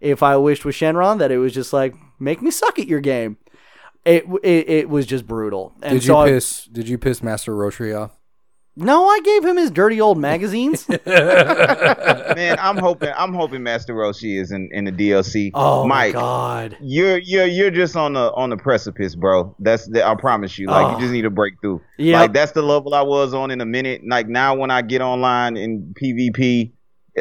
If 0.00 0.22
I 0.22 0.36
wished 0.36 0.66
with 0.66 0.76
Shenron 0.76 1.18
that 1.18 1.30
it 1.30 1.38
was 1.38 1.54
just 1.54 1.72
like 1.72 1.94
make 2.18 2.42
me 2.42 2.50
suck 2.50 2.78
at 2.78 2.86
your 2.86 3.00
game. 3.00 3.38
It 4.04 4.24
it, 4.42 4.68
it 4.68 4.88
was 4.88 5.06
just 5.06 5.26
brutal. 5.26 5.74
And 5.82 5.94
Did 6.00 6.06
so 6.06 6.12
you 6.12 6.18
I- 6.18 6.30
piss? 6.30 6.64
Did 6.64 6.88
you 6.88 6.98
piss 6.98 7.22
Master 7.22 7.52
Roshi 7.52 7.98
off? 7.98 8.12
no, 8.76 9.06
I 9.08 9.20
gave 9.22 9.44
him 9.44 9.56
his 9.58 9.70
dirty 9.70 10.00
old 10.00 10.16
magazines. 10.16 10.88
Man, 11.06 12.56
I'm 12.58 12.78
hoping 12.78 13.12
I'm 13.16 13.34
hoping 13.34 13.62
Master 13.62 13.94
Roshi 13.94 14.40
is 14.40 14.52
in, 14.52 14.68
in 14.72 14.84
the 14.84 14.92
DLC. 14.92 15.50
oh 15.54 15.86
Mike, 15.86 16.14
my 16.14 16.20
god. 16.20 16.76
you're 16.80 17.18
you're 17.18 17.46
you're 17.46 17.70
just 17.70 17.96
on 17.96 18.14
the 18.14 18.32
on 18.34 18.48
the 18.50 18.56
precipice, 18.56 19.14
bro. 19.14 19.54
That's 19.58 19.86
the, 19.88 20.06
I 20.06 20.14
promise 20.14 20.58
you. 20.58 20.68
Like 20.68 20.86
Oh. 20.86 20.94
you 20.94 21.00
just 21.00 21.12
need 21.12 21.24
a 21.26 21.30
breakthrough. 21.30 21.80
Yeah. 21.98 22.20
Like 22.20 22.32
that's 22.32 22.52
the 22.52 22.62
level 22.62 22.94
I 22.94 23.02
was 23.02 23.34
on 23.34 23.50
in 23.50 23.60
a 23.60 23.66
minute. 23.66 24.02
Like 24.08 24.28
now 24.28 24.54
when 24.54 24.70
I 24.70 24.82
get 24.82 25.02
online 25.02 25.56
in 25.56 25.92
PvP, 26.00 26.72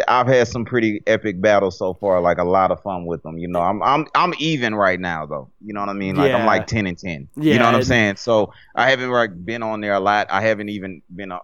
I've 0.07 0.27
had 0.27 0.47
some 0.47 0.65
pretty 0.65 1.01
epic 1.07 1.41
battles 1.41 1.77
so 1.77 1.93
far. 1.93 2.21
Like 2.21 2.37
a 2.37 2.43
lot 2.43 2.71
of 2.71 2.81
fun 2.81 3.05
with 3.05 3.23
them. 3.23 3.37
You 3.37 3.47
know, 3.47 3.61
I'm 3.61 3.81
I'm 3.81 4.07
I'm 4.15 4.33
even 4.39 4.75
right 4.75 4.99
now 4.99 5.25
though. 5.25 5.49
You 5.61 5.73
know 5.73 5.79
what 5.79 5.89
I 5.89 5.93
mean? 5.93 6.15
Like 6.15 6.31
Yeah. 6.31 6.37
I'm 6.37 6.45
like 6.45 6.67
ten 6.67 6.87
and 6.87 6.97
ten. 6.97 7.27
Yeah, 7.35 7.53
You 7.53 7.59
know 7.59 7.65
what 7.65 7.75
I'm 7.75 7.83
saying? 7.83 8.17
So 8.17 8.53
I 8.75 8.89
haven't 8.89 9.09
like 9.09 9.45
been 9.45 9.63
on 9.63 9.81
there 9.81 9.93
a 9.93 9.99
lot. 9.99 10.27
I 10.29 10.41
haven't 10.41 10.69
even 10.69 11.01
been 11.15 11.31
uh, 11.31 11.39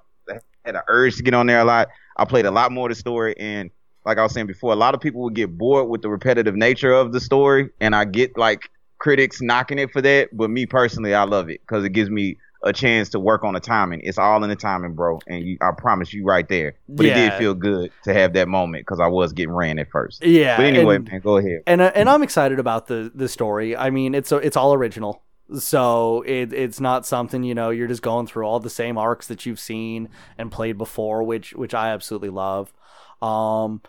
had 0.64 0.76
an 0.76 0.82
urge 0.88 1.18
to 1.18 1.24
get 1.24 1.34
on 1.34 1.48
there 1.48 1.60
a 1.60 1.66
lot. 1.66 1.90
I 2.18 2.26
played 2.26 2.46
a 2.46 2.52
lot 2.52 2.72
more 2.72 2.90
of 2.90 2.96
the 2.96 3.00
story 3.00 3.36
and. 3.38 3.72
Like 4.08 4.20
I 4.20 4.22
was 4.22 4.34
saying 4.34 4.46
before, 4.46 4.72
a 4.72 4.76
lot 4.76 4.94
of 4.94 5.02
people 5.02 5.22
would 5.24 5.34
get 5.34 5.58
bored 5.58 5.90
with 5.90 6.04
the 6.04 6.10
repetitive 6.10 6.56
nature 6.56 6.94
of 6.94 7.12
the 7.12 7.20
story, 7.20 7.72
and 7.82 7.96
I 7.96 8.06
get 8.06 8.38
like 8.38 8.70
critics 9.00 9.42
knocking 9.42 9.80
it 9.80 9.90
for 9.92 10.00
that. 10.04 10.30
But 10.32 10.52
me 10.52 10.68
personally, 10.68 11.16
I 11.16 11.24
love 11.24 11.50
it 11.50 11.62
because 11.62 11.84
it 11.84 11.90
gives 11.90 12.12
me 12.12 12.38
a 12.66 12.74
chance 12.74 13.10
to 13.10 13.20
work 13.20 13.44
on 13.44 13.54
the 13.54 13.60
timing. 13.60 14.02
It's 14.04 14.18
all 14.18 14.44
in 14.44 14.50
the 14.50 14.56
timing, 14.56 14.94
bro. 14.94 15.20
And 15.28 15.44
you, 15.44 15.58
I 15.62 15.70
promise 15.78 16.12
you, 16.12 16.24
right 16.26 16.48
there. 16.50 16.74
But 16.90 17.06
it 17.06 17.14
did 17.14 17.34
feel 17.36 17.54
good 17.54 17.92
to 18.04 18.14
have 18.14 18.34
that 18.34 18.48
moment 18.48 18.82
because 18.82 19.00
I 19.00 19.08
was 19.08 19.32
getting 19.34 19.54
ran 19.54 19.78
at 19.80 19.90
first. 19.92 20.24
Yeah. 20.26 20.58
But 20.58 20.66
anyway, 20.66 20.96
and- 20.96 21.10
man, 21.10 21.22
go 21.22 21.38
ahead. 21.38 21.62
and 21.68 21.80
uh, 21.80 21.92
and 21.96 22.10
I'm 22.10 22.24
excited 22.24 22.60
about 22.60 22.88
the 22.88 23.12
the 23.14 23.30
story. 23.30 23.78
I 23.78 23.92
mean, 23.92 24.16
it's 24.16 24.32
it's 24.32 24.58
all 24.58 24.74
original, 24.74 25.22
so 25.60 26.24
it 26.26 26.52
it's 26.54 26.80
not 26.80 27.06
something 27.06 27.44
you 27.44 27.54
know 27.54 27.70
you're 27.70 27.88
just 27.88 28.02
going 28.02 28.26
through 28.28 28.46
all 28.46 28.60
the 28.60 28.70
same 28.70 28.98
arcs 28.98 29.28
that 29.28 29.46
you've 29.46 29.60
seen 29.60 30.10
and 30.38 30.52
played 30.52 30.78
before, 30.78 31.24
which 31.24 31.54
which 31.54 31.74
I 31.74 31.90
absolutely 31.90 32.30
love. 32.30 32.74
Um, 33.22 33.82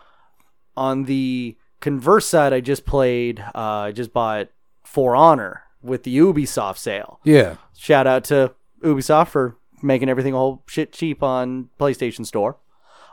on 0.75 1.05
the 1.05 1.57
converse 1.81 2.27
side, 2.27 2.53
I 2.53 2.59
just 2.61 2.85
played. 2.85 3.39
Uh, 3.55 3.87
I 3.87 3.91
just 3.91 4.13
bought 4.13 4.49
For 4.83 5.15
Honor 5.15 5.63
with 5.81 6.03
the 6.03 6.15
Ubisoft 6.17 6.77
sale. 6.77 7.19
Yeah. 7.23 7.55
Shout 7.75 8.05
out 8.07 8.23
to 8.25 8.53
Ubisoft 8.83 9.29
for 9.29 9.57
making 9.81 10.09
everything 10.09 10.33
a 10.33 10.37
whole 10.37 10.63
shit 10.67 10.91
cheap 10.91 11.21
on 11.23 11.69
PlayStation 11.79 12.25
Store. 12.25 12.57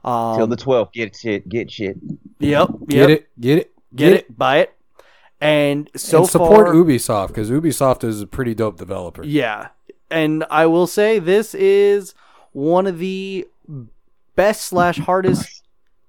Um, 0.04 0.36
Till 0.36 0.46
the 0.46 0.56
12th, 0.56 0.92
get 0.92 1.16
shit, 1.16 1.48
get 1.48 1.70
shit. 1.70 1.96
yep, 2.38 2.68
Get 2.88 3.10
it? 3.10 3.28
Get 3.40 3.58
it? 3.58 3.70
get 3.94 4.12
it, 4.12 4.36
buy 4.36 4.58
it, 4.58 4.74
and 5.40 5.88
so 5.96 6.18
and 6.18 6.28
support 6.28 6.66
far, 6.66 6.74
Ubisoft 6.74 7.28
because 7.28 7.50
Ubisoft 7.50 8.04
is 8.04 8.20
a 8.20 8.26
pretty 8.26 8.54
dope 8.54 8.76
developer. 8.76 9.24
Yeah. 9.24 9.68
And 10.10 10.44
I 10.50 10.66
will 10.66 10.86
say 10.86 11.18
this 11.18 11.54
is 11.54 12.14
one 12.52 12.86
of 12.86 12.98
the 12.98 13.46
best 14.36 14.66
slash 14.66 14.98
hardest 14.98 15.62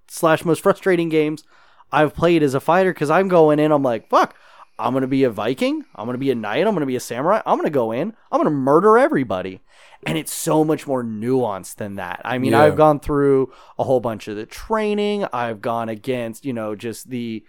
slash 0.07 0.43
most 0.43 0.61
frustrating 0.61 1.09
games 1.09 1.43
I've 1.91 2.13
played 2.13 2.43
as 2.43 2.53
a 2.53 2.59
fighter 2.59 2.93
because 2.93 3.09
I'm 3.09 3.27
going 3.27 3.59
in, 3.59 3.71
I'm 3.71 3.83
like, 3.83 4.09
fuck, 4.09 4.35
I'm 4.77 4.93
gonna 4.93 5.07
be 5.07 5.23
a 5.23 5.29
Viking, 5.29 5.85
I'm 5.95 6.05
gonna 6.05 6.17
be 6.17 6.31
a 6.31 6.35
knight, 6.35 6.67
I'm 6.67 6.73
gonna 6.73 6.85
be 6.85 6.95
a 6.95 6.99
samurai, 6.99 7.41
I'm 7.45 7.57
gonna 7.57 7.69
go 7.69 7.91
in, 7.91 8.13
I'm 8.31 8.39
gonna 8.39 8.49
murder 8.49 8.97
everybody. 8.97 9.61
And 10.05 10.17
it's 10.17 10.33
so 10.33 10.63
much 10.63 10.85
more 10.85 11.03
nuanced 11.03 11.75
than 11.75 11.95
that. 11.95 12.21
I 12.25 12.38
mean, 12.38 12.51
Yeah. 12.51 12.63
I've 12.63 12.75
gone 12.75 12.99
through 12.99 13.51
a 13.79 13.83
whole 13.83 13.99
bunch 13.99 14.27
of 14.27 14.35
the 14.35 14.45
training, 14.45 15.25
I've 15.33 15.61
gone 15.61 15.89
against, 15.89 16.45
you 16.45 16.53
know, 16.53 16.75
just 16.75 17.09
the 17.09 17.43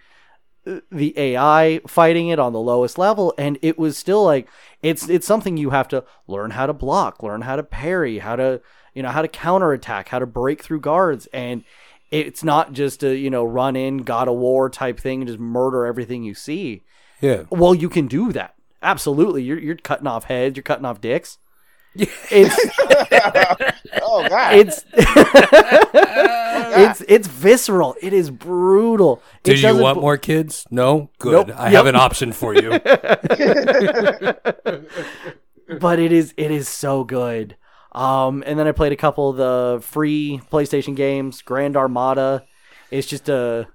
the 0.91 1.17
AI 1.17 1.79
fighting 1.87 2.27
it 2.27 2.39
on 2.39 2.51
the 2.51 2.59
lowest 2.59 2.97
level, 2.97 3.33
and 3.37 3.57
it 3.61 3.79
was 3.79 3.97
still 3.97 4.23
like 4.23 4.49
it's 4.81 5.07
it's 5.07 5.25
something 5.25 5.55
you 5.55 5.69
have 5.69 5.87
to 5.89 6.03
learn 6.27 6.51
how 6.51 6.65
to 6.65 6.73
block, 6.73 7.23
learn 7.23 7.41
how 7.41 7.55
to 7.55 7.63
parry, 7.63 8.19
how 8.19 8.35
to 8.35 8.61
you 8.93 9.01
know 9.01 9.09
how 9.09 9.21
to 9.21 9.27
counterattack, 9.29 10.09
how 10.09 10.19
to 10.19 10.25
break 10.25 10.61
through 10.61 10.81
guards, 10.81 11.27
and 11.27 11.63
it's 12.11 12.43
not 12.43 12.73
just 12.73 13.03
a 13.03 13.15
you 13.15 13.29
know 13.29 13.45
run 13.45 13.75
in 13.75 13.99
God 13.99 14.27
of 14.27 14.35
War 14.35 14.69
type 14.69 14.99
thing 14.99 15.21
and 15.21 15.27
just 15.27 15.39
murder 15.39 15.85
everything 15.85 16.23
you 16.23 16.33
see. 16.33 16.83
Yeah. 17.21 17.43
Well, 17.49 17.73
you 17.75 17.89
can 17.89 18.07
do 18.07 18.31
that. 18.33 18.55
Absolutely, 18.81 19.43
you're 19.43 19.59
you're 19.59 19.75
cutting 19.75 20.07
off 20.07 20.23
heads, 20.25 20.55
you're 20.55 20.63
cutting 20.63 20.85
off 20.85 21.01
dicks. 21.01 21.37
It's 21.95 22.29
Oh, 24.03 24.27
God. 24.29 24.53
it's 24.55 24.85
it's 24.93 27.01
it's 27.07 27.27
visceral. 27.27 27.95
It 28.01 28.13
is 28.13 28.29
brutal. 28.29 29.23
It 29.37 29.43
Do 29.43 29.55
you 29.55 29.61
doesn't 29.63 29.81
want 29.81 29.95
bo- 29.95 30.01
more 30.01 30.17
kids? 30.17 30.67
No? 30.69 31.09
Good. 31.17 31.47
Nope. 31.47 31.57
I 31.59 31.71
Yep. 31.71 31.73
have 31.73 31.85
an 31.87 31.95
option 31.95 32.33
for 32.33 32.53
you. 32.53 32.69
but 35.79 35.97
it 35.99 36.11
is 36.11 36.33
it 36.37 36.51
is 36.51 36.69
so 36.69 37.03
good. 37.03 37.55
Um, 37.93 38.43
and 38.45 38.59
then 38.59 38.67
I 38.67 38.73
played 38.73 38.91
a 38.91 38.95
couple 38.97 39.31
of 39.31 39.37
the 39.37 39.79
free 39.81 40.39
PlayStation 40.51 40.95
games. 40.95 41.41
Grand 41.41 41.75
Armada. 41.75 42.43
It's 42.91 43.07
just 43.07 43.27
a 43.27 43.67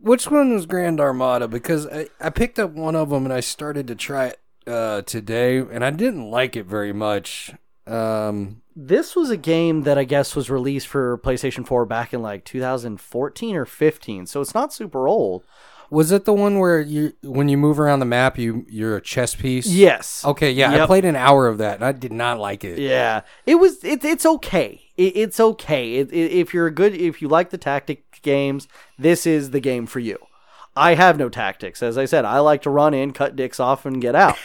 Which 0.00 0.30
one 0.30 0.54
was 0.54 0.66
Grand 0.66 1.00
Armada? 1.00 1.46
Because 1.46 1.86
I, 1.86 2.08
I 2.20 2.30
picked 2.30 2.58
up 2.58 2.70
one 2.70 2.96
of 2.96 3.10
them 3.10 3.24
and 3.24 3.32
I 3.34 3.40
started 3.40 3.86
to 3.88 3.94
try 3.94 4.28
it 4.28 4.40
uh, 4.66 5.02
today, 5.02 5.58
and 5.58 5.84
I 5.84 5.90
didn't 5.90 6.30
like 6.30 6.56
it 6.56 6.66
very 6.66 6.92
much. 6.92 7.52
Um, 7.86 8.62
this 8.76 9.16
was 9.16 9.30
a 9.30 9.36
game 9.36 9.82
that 9.82 9.98
I 9.98 10.04
guess 10.04 10.36
was 10.36 10.48
released 10.48 10.86
for 10.86 11.18
PlayStation 11.18 11.66
4 11.66 11.84
back 11.86 12.14
in 12.14 12.22
like 12.22 12.44
2014 12.44 13.56
or 13.56 13.66
15, 13.66 14.26
so 14.26 14.40
it's 14.40 14.54
not 14.54 14.72
super 14.72 15.08
old. 15.08 15.44
was 15.90 16.12
it 16.12 16.24
the 16.24 16.32
one 16.32 16.58
where 16.58 16.80
you, 16.80 17.12
when 17.22 17.48
you 17.48 17.58
move 17.58 17.80
around 17.80 17.98
the 17.98 18.06
map, 18.06 18.38
you 18.38 18.64
you're 18.68 18.96
a 18.96 19.00
chess 19.00 19.34
piece? 19.34 19.66
Yes. 19.66 20.24
Okay, 20.24 20.52
yeah, 20.52 20.82
I 20.82 20.86
played 20.86 21.04
an 21.04 21.16
hour 21.16 21.48
of 21.48 21.58
that, 21.58 21.76
and 21.76 21.84
I 21.84 21.92
did 21.92 22.12
not 22.12 22.38
like 22.38 22.64
it. 22.64 22.78
Yeah, 22.78 23.22
it 23.44 23.56
was. 23.56 23.82
It, 23.84 24.04
it's 24.04 24.24
okay. 24.24 24.80
It, 24.96 25.16
it's 25.16 25.40
okay. 25.40 25.94
It, 25.96 26.12
it, 26.12 26.32
if 26.32 26.54
you're 26.54 26.68
a 26.68 26.70
good, 26.70 26.94
if 26.94 27.20
you 27.20 27.28
like 27.28 27.50
the 27.50 27.58
tactic 27.58 28.09
games, 28.22 28.68
this 28.98 29.26
is 29.26 29.50
the 29.50 29.60
game 29.60 29.86
for 29.86 29.98
you. 30.00 30.18
I 30.76 30.94
have 30.94 31.18
no 31.18 31.28
tactics, 31.28 31.82
as 31.82 31.98
I 31.98 32.04
said. 32.04 32.24
I 32.24 32.38
like 32.38 32.62
to 32.62 32.70
run 32.70 32.94
in, 32.94 33.12
cut 33.12 33.36
dicks 33.36 33.58
off, 33.60 33.84
and 33.86 34.00
get 34.00 34.14
out. 34.14 34.36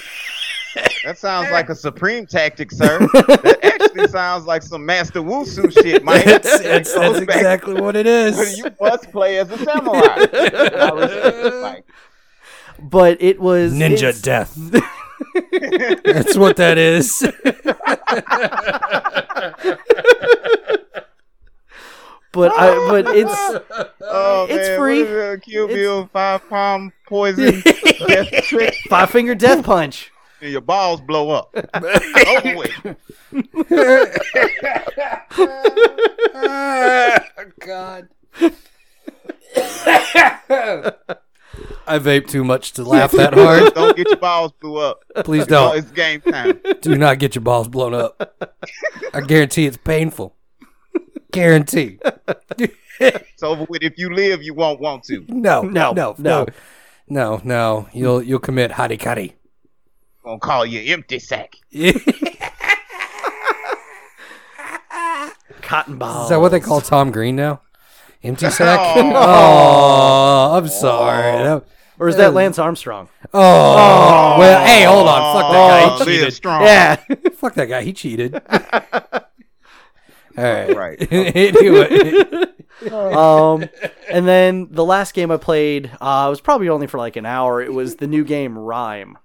That 1.05 1.17
sounds 1.17 1.51
like 1.51 1.69
a 1.69 1.75
supreme 1.75 2.25
tactic, 2.25 2.71
sir. 2.71 2.99
that 2.99 3.59
actually 3.63 4.07
sounds 4.09 4.45
like 4.45 4.61
some 4.63 4.85
Master 4.85 5.21
Wusu 5.21 5.71
shit, 5.71 6.03
Mike. 6.03 6.25
That's, 6.25 6.59
that's, 6.59 6.93
Goes 6.93 7.13
that's 7.13 7.25
back- 7.27 7.37
exactly 7.37 7.75
what 7.79 7.95
it 7.95 8.07
is. 8.07 8.57
you 8.57 8.65
must 8.81 9.09
play 9.11 9.37
as 9.37 9.49
a 9.51 9.57
samurai. 9.57 9.99
I 10.01 10.89
respect 10.91 11.37
it, 11.45 11.61
Mike. 11.61 11.85
But 12.79 13.21
it 13.21 13.39
was 13.39 13.71
Ninja 13.73 14.09
it's- 14.09 14.21
death. 14.21 14.53
That's 16.03 16.35
what 16.37 16.57
that 16.57 16.77
is. 16.77 17.23
But 22.35 22.51
I, 22.51 22.75
but 22.89 23.05
it's 23.15 23.31
Oh, 24.01 24.45
It's 24.49 24.67
man, 24.69 24.77
free. 24.77 25.03
What 25.03 25.09
is 25.11 25.33
it? 25.35 25.41
Kill 25.43 25.67
Bill, 25.67 26.09
five 26.13 26.47
pound 26.49 26.91
poison, 27.07 27.61
death 28.07 28.43
trick. 28.43 28.75
five 28.89 29.09
finger 29.09 29.33
death 29.35 29.63
punch. 29.65 30.11
and 30.41 30.51
your 30.51 30.61
balls 30.61 30.99
blow 31.01 31.29
up. 31.31 31.55
Over 31.73 32.55
with. 32.57 32.95
God. 37.59 38.09
I 41.87 41.99
vape 41.99 42.27
too 42.27 42.43
much 42.43 42.73
to 42.73 42.83
laugh 42.83 43.11
that 43.13 43.33
hard. 43.33 43.73
Don't 43.73 43.95
get 43.95 44.07
your 44.09 44.17
balls 44.17 44.51
blew 44.59 44.77
up. 44.77 45.03
Please 45.23 45.43
Oh, 45.43 45.45
don't. 45.45 45.77
it's 45.77 45.91
game 45.91 46.19
time. 46.21 46.59
Do 46.81 46.97
not 46.97 47.19
get 47.19 47.35
your 47.35 47.43
balls 47.43 47.67
blown 47.67 47.93
up. 47.93 48.35
I 49.13 49.21
guarantee 49.21 49.65
it's 49.65 49.77
painful. 49.77 50.34
Guarantee. 51.35 51.99
It's 52.99 53.43
over 53.43 53.65
with. 53.69 53.83
If 53.83 53.97
you 53.97 54.09
live, 54.13 54.41
you 54.41 54.53
won't 54.53 54.79
want 54.79 55.03
to. 55.05 55.25
No, 55.27 55.61
No, 55.61 55.91
no, 55.91 55.91
no, 55.93 56.15
no. 56.17 56.45
no, 57.07 57.41
no. 57.43 57.87
You'll 57.93 58.23
you'll 58.23 58.39
commit 58.39 58.71
harikari. 58.71 59.33
Gonna 60.23 60.39
call 60.39 60.65
you 60.65 60.93
empty 60.93 61.19
sack. 61.19 61.53
Cotton 65.61 65.97
balls. 65.97 66.23
Is 66.25 66.29
that 66.29 66.39
what 66.39 66.49
they 66.49 66.59
call 66.59 66.81
Tom 66.81 67.11
Green 67.11 67.35
now? 67.35 67.61
Empty 68.23 68.49
sack. 68.49 68.79
Oh. 68.97 70.51
Oh, 70.53 70.57
I'm 70.57 70.67
sorry. 70.67 71.31
Oh. 71.41 71.43
That- 71.59 71.63
Or 71.99 72.07
is 72.09 72.15
that 72.17 72.33
Lance 72.33 72.59
Armstrong? 72.59 73.09
Oh, 73.33 74.35
well, 74.39 74.65
hey, 74.65 74.83
hold 74.83 75.07
on. 75.07 75.33
Fuck 75.35 75.51
that 75.51 75.57
oh, 75.57 75.67
guy. 75.67 75.83
Oh, 75.83 76.05
He 76.05 76.11
live 76.11 76.19
cheated. 76.19 76.33
strong. 76.33 76.61
Yeah. 76.63 76.95
Fuck 77.35 77.53
that 77.55 77.65
guy. 77.67 77.81
He 77.83 77.93
cheated. 77.93 78.41
All 80.37 80.43
right. 80.43 80.75
Right. 80.75 81.11
anyway, 81.11 82.09
um, 82.91 83.69
and 84.09 84.27
then 84.27 84.67
the 84.71 84.85
last 84.85 85.13
game 85.13 85.31
I 85.31 85.37
played 85.37 85.91
uh, 86.01 86.27
was 86.29 86.41
probably 86.41 86.69
only 86.69 86.87
for 86.87 86.97
like 86.97 87.15
an 87.15 87.25
hour. 87.25 87.61
It 87.61 87.73
was 87.73 87.95
the 87.95 88.07
new 88.07 88.23
game 88.23 88.55
RiME. 88.55 89.15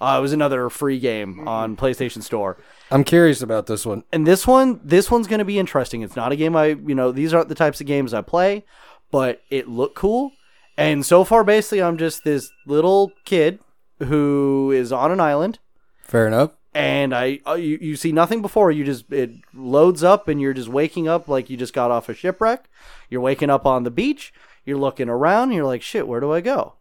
Uh, 0.00 0.16
it 0.18 0.22
was 0.22 0.32
another 0.32 0.70
free 0.70 1.00
game 1.00 1.48
on 1.48 1.76
PlayStation 1.76 2.22
Store. 2.22 2.56
I'm 2.90 3.02
curious 3.02 3.42
about 3.42 3.66
this 3.66 3.84
one. 3.84 4.04
And 4.12 4.26
this 4.26 4.46
one, 4.46 4.80
this 4.84 5.10
one's 5.10 5.26
going 5.26 5.40
to 5.40 5.44
be 5.44 5.58
interesting. 5.58 6.02
It's 6.02 6.14
not 6.14 6.30
a 6.30 6.36
game 6.36 6.54
I, 6.54 6.66
you 6.66 6.94
know, 6.94 7.10
these 7.10 7.34
aren't 7.34 7.48
the 7.48 7.56
types 7.56 7.80
of 7.80 7.88
games 7.88 8.14
I 8.14 8.22
play, 8.22 8.64
but 9.10 9.42
it 9.50 9.68
looked 9.68 9.96
cool. 9.96 10.30
And 10.76 11.04
so 11.04 11.24
far, 11.24 11.42
basically, 11.42 11.82
I'm 11.82 11.98
just 11.98 12.22
this 12.22 12.52
little 12.64 13.10
kid 13.24 13.58
who 13.98 14.70
is 14.70 14.92
on 14.92 15.10
an 15.10 15.18
island 15.18 15.58
Fair 16.08 16.26
enough. 16.26 16.52
And 16.74 17.14
I 17.14 17.40
uh, 17.46 17.54
you, 17.54 17.78
you 17.80 17.96
see 17.96 18.12
nothing 18.12 18.42
before 18.42 18.70
you 18.70 18.84
just 18.84 19.10
it 19.12 19.30
loads 19.54 20.02
up 20.02 20.28
and 20.28 20.40
you're 20.40 20.54
just 20.54 20.68
waking 20.68 21.08
up 21.08 21.28
like 21.28 21.50
you 21.50 21.56
just 21.56 21.72
got 21.72 21.90
off 21.90 22.08
a 22.08 22.14
shipwreck. 22.14 22.68
You're 23.08 23.20
waking 23.20 23.50
up 23.50 23.66
on 23.66 23.84
the 23.84 23.90
beach. 23.90 24.32
You're 24.64 24.78
looking 24.78 25.08
around. 25.08 25.44
And 25.44 25.54
you're 25.54 25.64
like, 25.64 25.82
shit, 25.82 26.06
where 26.06 26.20
do 26.20 26.32
I 26.32 26.40
go? 26.40 26.74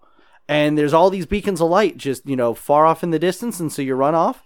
And 0.47 0.77
there's 0.77 0.93
all 0.93 1.09
these 1.09 1.25
beacons 1.25 1.61
of 1.61 1.69
light 1.69 1.97
just 1.97 2.25
you 2.25 2.35
know 2.35 2.53
far 2.53 2.85
off 2.85 3.03
in 3.03 3.11
the 3.11 3.19
distance, 3.19 3.59
and 3.59 3.71
so 3.71 3.81
you 3.81 3.95
run 3.95 4.15
off. 4.15 4.43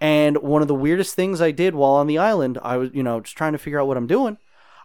And 0.00 0.38
one 0.38 0.62
of 0.62 0.68
the 0.68 0.74
weirdest 0.74 1.14
things 1.14 1.40
I 1.40 1.50
did 1.50 1.74
while 1.74 1.92
on 1.92 2.06
the 2.06 2.18
island, 2.18 2.58
I 2.62 2.76
was 2.76 2.90
you 2.92 3.02
know 3.02 3.20
just 3.20 3.36
trying 3.36 3.52
to 3.52 3.58
figure 3.58 3.80
out 3.80 3.88
what 3.88 3.96
I'm 3.96 4.06
doing. 4.06 4.38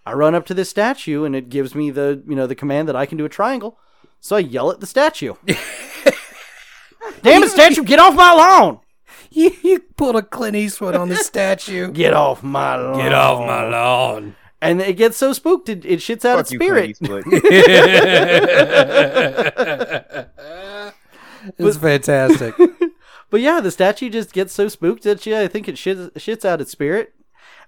I 0.06 0.13
run 0.13 0.36
up 0.36 0.45
to 0.47 0.53
this 0.53 0.69
statue 0.69 1.23
and 1.23 1.36
it 1.36 1.49
gives 1.49 1.75
me 1.75 1.91
the 1.91 2.21
you 2.27 2.36
know 2.36 2.47
the 2.47 2.56
command 2.56 2.88
that 2.88 2.95
I 2.95 3.06
can 3.06 3.17
do 3.17 3.25
a 3.25 3.29
triangle. 3.29 3.77
So 4.19 4.36
I 4.36 4.39
yell 4.39 4.71
at 4.71 4.79
the 4.79 4.88
statue. 4.88 5.36
Damn 7.21 7.43
it, 7.43 7.49
statue, 7.49 7.84
get 7.84 7.99
off 7.99 8.15
my 8.15 8.34
lawn! 8.34 8.79
You, 9.36 9.52
you 9.63 9.80
pulled 9.98 10.15
a 10.15 10.22
Clint 10.22 10.56
Eastwood 10.56 10.96
on 10.96 11.10
the 11.10 11.15
statue. 11.15 11.91
Get 11.91 12.13
off 12.13 12.43
my 12.43 12.76
lawn. 12.76 13.00
Get 13.00 13.13
off 13.13 13.39
my 13.39 13.67
lawn. 13.67 14.36
And 14.62 14.80
it 14.80 14.93
gets 14.93 15.17
so 15.17 15.34
spooked, 15.34 15.69
it, 15.69 15.84
it 15.86 16.02
shits 16.02 16.24
out 16.24 16.36
Fuck 16.36 16.41
its 16.41 16.52
you, 16.52 16.60
spirit. 16.60 17.00
Clint 17.00 17.26
Eastwood. 17.26 17.43
It's 21.58 21.78
fantastic. 21.78 22.54
But 23.30 23.41
yeah, 23.41 23.60
the 23.62 23.72
statue 23.72 24.12
just 24.12 24.32
gets 24.32 24.54
so 24.54 24.67
spooked 24.67 25.02
that 25.04 25.26
yeah, 25.26 25.39
I 25.41 25.48
think 25.48 25.67
it 25.67 25.74
shits, 25.76 26.12
shits 26.12 26.46
out 26.46 26.62
its 26.62 26.72
spirit. 26.72 27.15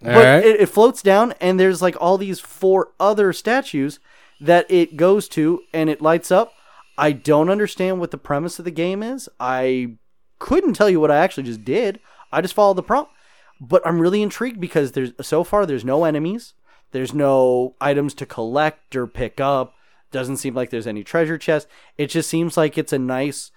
All 0.01 0.13
but 0.13 0.23
right. 0.23 0.45
it, 0.45 0.61
it 0.61 0.69
floats 0.69 1.01
down, 1.01 1.33
and 1.41 1.59
there's 1.59 1.81
like 1.81 1.97
all 1.99 2.19
these 2.19 2.39
four 2.39 2.91
other 2.99 3.33
statues 3.33 3.99
that 4.39 4.69
it 4.69 4.95
goes 4.95 5.27
to, 5.29 5.63
and 5.73 5.89
it 5.89 6.03
lights 6.03 6.29
up. 6.29 6.53
I 6.99 7.13
don't 7.13 7.49
understand 7.49 7.99
what 7.99 8.11
the 8.11 8.19
premise 8.19 8.59
of 8.59 8.65
the 8.65 8.69
game 8.71 9.01
is. 9.01 9.27
I 9.39 9.97
couldn't 10.45 10.73
tell 10.73 10.89
you 10.89 10.99
what 10.99 11.09
I 11.09 11.17
actually 11.17 11.43
just 11.43 11.65
did. 11.65 11.99
I 12.31 12.39
just 12.41 12.53
followed 12.53 12.75
the 12.77 12.83
prompt. 12.83 13.11
But 13.59 13.81
I'm 13.87 13.99
really 13.99 14.21
intrigued 14.21 14.59
because 14.59 14.91
there's 14.91 15.11
so 15.21 15.43
far 15.43 15.65
there's 15.65 15.85
no 15.85 16.03
enemies. 16.03 16.53
There's 16.91 17.13
no 17.13 17.73
items 17.81 18.13
to 18.15 18.25
collect 18.25 18.95
or 18.95 19.07
pick 19.07 19.39
up. 19.39 19.73
Doesn't 20.11 20.37
seem 20.37 20.53
like 20.53 20.69
there's 20.69 20.87
any 20.87 21.03
treasure 21.03 21.37
chest. 21.37 21.67
It 21.97 22.07
just 22.07 22.29
seems 22.29 22.57
like 22.57 22.77
it's 22.77 22.93
a 22.93 22.99
nice, 22.99 23.51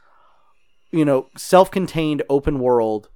you 0.91 1.05
know, 1.05 1.29
self-contained 1.37 2.23
open 2.31 2.59
world 2.59 3.11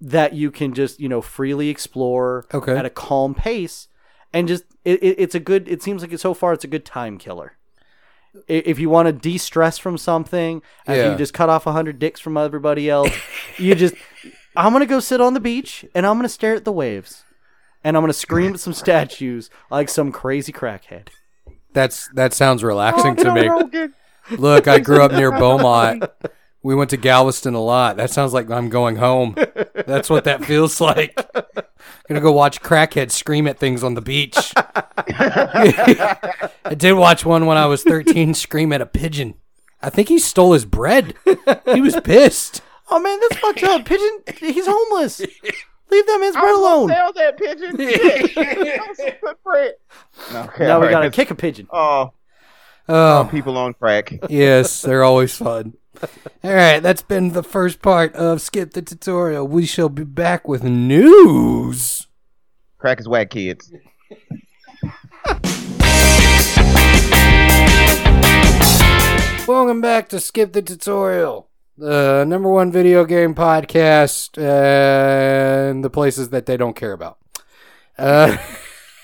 that 0.00 0.34
you 0.34 0.50
can 0.50 0.74
just, 0.74 1.00
you 1.00 1.08
know, 1.08 1.20
freely 1.22 1.70
explore 1.70 2.46
Okay. 2.54 2.76
at 2.76 2.86
a 2.86 2.90
calm 2.90 3.34
pace 3.34 3.88
and 4.32 4.46
just 4.48 4.64
it, 4.84 5.02
it, 5.02 5.16
it's 5.18 5.34
a 5.34 5.40
good 5.40 5.66
it 5.68 5.82
seems 5.82 6.02
like 6.02 6.12
it, 6.12 6.20
so 6.20 6.34
far 6.34 6.52
it's 6.52 6.64
a 6.64 6.68
good 6.68 6.84
time 6.84 7.18
killer. 7.18 7.56
I- 8.48 8.62
If 8.66 8.78
you 8.78 8.88
want 8.90 9.06
to 9.06 9.12
de-stress 9.12 9.78
from 9.78 9.98
something, 9.98 10.62
after 10.86 11.02
Yeah. 11.02 11.12
you 11.12 11.18
just 11.18 11.34
cut 11.34 11.48
off 11.48 11.66
a 11.66 11.72
hundred 11.72 11.98
dicks 11.98 12.20
from 12.20 12.36
everybody 12.36 12.88
else, 12.88 13.10
you 13.58 13.74
just 13.74 13.94
I'm 14.56 14.72
gonna 14.72 14.86
go 14.86 15.00
sit 15.00 15.20
on 15.20 15.34
the 15.34 15.40
beach 15.40 15.84
and 15.94 16.06
I'm 16.06 16.16
gonna 16.16 16.28
stare 16.28 16.54
at 16.54 16.64
the 16.64 16.72
waves, 16.72 17.24
and 17.84 17.96
I'm 17.96 18.02
gonna 18.02 18.12
scream 18.12 18.54
at 18.54 18.60
some 18.60 18.72
statues 18.72 19.50
like 19.70 19.88
some 19.88 20.12
crazy 20.12 20.52
crackhead. 20.52 21.08
That's 21.72 22.08
that 22.14 22.32
sounds 22.34 22.62
relaxing 22.64 23.16
Oh, 23.20 23.24
to 23.24 23.32
me. 23.34 23.48
Rogan. 23.48 23.94
Look, 24.32 24.68
I 24.68 24.78
grew 24.80 25.02
up 25.02 25.12
near 25.12 25.30
Beaumont. 25.38 26.04
We 26.62 26.74
went 26.74 26.90
to 26.90 26.96
Galveston 26.98 27.54
a 27.54 27.60
lot. 27.60 27.96
That 27.96 28.10
sounds 28.10 28.34
like 28.34 28.50
I'm 28.50 28.68
going 28.68 28.96
home. 28.96 29.34
That's 29.86 30.10
what 30.10 30.24
that 30.24 30.44
feels 30.44 30.80
like. 30.80 31.18
I'm 31.34 31.42
Gonna 32.08 32.20
go 32.20 32.32
watch 32.32 32.60
crackheads 32.60 33.12
scream 33.12 33.46
at 33.46 33.58
things 33.58 33.82
on 33.82 33.94
the 33.94 34.02
beach. 34.02 34.52
I 34.56 36.18
did 36.76 36.92
watch 36.94 37.24
one 37.24 37.46
when 37.46 37.56
I 37.56 37.66
was 37.66 37.82
13 37.82 38.34
scream 38.34 38.72
at 38.72 38.80
a 38.80 38.86
pigeon. 38.86 39.34
I 39.82 39.90
think 39.90 40.08
he 40.08 40.18
stole 40.18 40.52
his 40.52 40.64
bread. 40.66 41.14
He 41.72 41.80
was 41.80 41.98
pissed. 42.04 42.60
Oh 42.90 43.00
man, 43.00 43.18
that's 43.20 43.40
fucked 43.40 43.62
up. 43.62 43.84
Pigeon, 43.86 44.20
he's 44.38 44.66
homeless. 44.66 45.20
Leave 45.20 46.06
that 46.06 46.18
man's 46.20 46.34
bread 46.36 46.44
was 46.44 46.58
alone. 46.58 46.88
Sell 46.88 47.12
that 47.14 47.38
pigeon. 47.38 47.76
Shit. 47.78 48.34
That 48.34 49.18
was 49.22 49.36
some. 50.28 50.48
Okay, 50.48 50.66
Now 50.66 50.78
we 50.78 50.86
alright. 50.86 50.90
gotta 50.90 51.10
kick 51.10 51.30
a 51.30 51.34
pigeon. 51.34 51.66
Oh, 51.72 52.12
Oh, 52.88 53.28
people 53.30 53.56
on 53.56 53.72
crack. 53.74 54.12
yes, 54.28 54.82
they're 54.82 55.04
always 55.04 55.34
fun. 55.36 55.74
All 56.44 56.54
right, 56.54 56.80
that's 56.80 57.02
been 57.02 57.32
the 57.32 57.42
first 57.42 57.82
part 57.82 58.14
of 58.14 58.40
Skip 58.40 58.72
the 58.72 58.80
Tutorial. 58.80 59.46
We 59.46 59.66
shall 59.66 59.90
be 59.90 60.04
back 60.04 60.48
with 60.48 60.62
news. 60.64 62.06
Crack 62.78 63.00
is 63.00 63.08
whack, 63.08 63.30
kids. 63.30 63.70
Welcome 69.46 69.80
back 69.82 70.08
to 70.10 70.20
Skip 70.20 70.54
the 70.54 70.62
Tutorial, 70.62 71.50
the 71.76 72.24
number 72.26 72.48
one 72.48 72.72
video 72.72 73.04
game 73.04 73.34
podcast 73.34 74.38
and 74.38 75.84
the 75.84 75.90
places 75.90 76.30
that 76.30 76.46
they 76.46 76.56
don't 76.56 76.76
care 76.76 76.92
about. 76.92 77.18
Uh, 77.98 78.38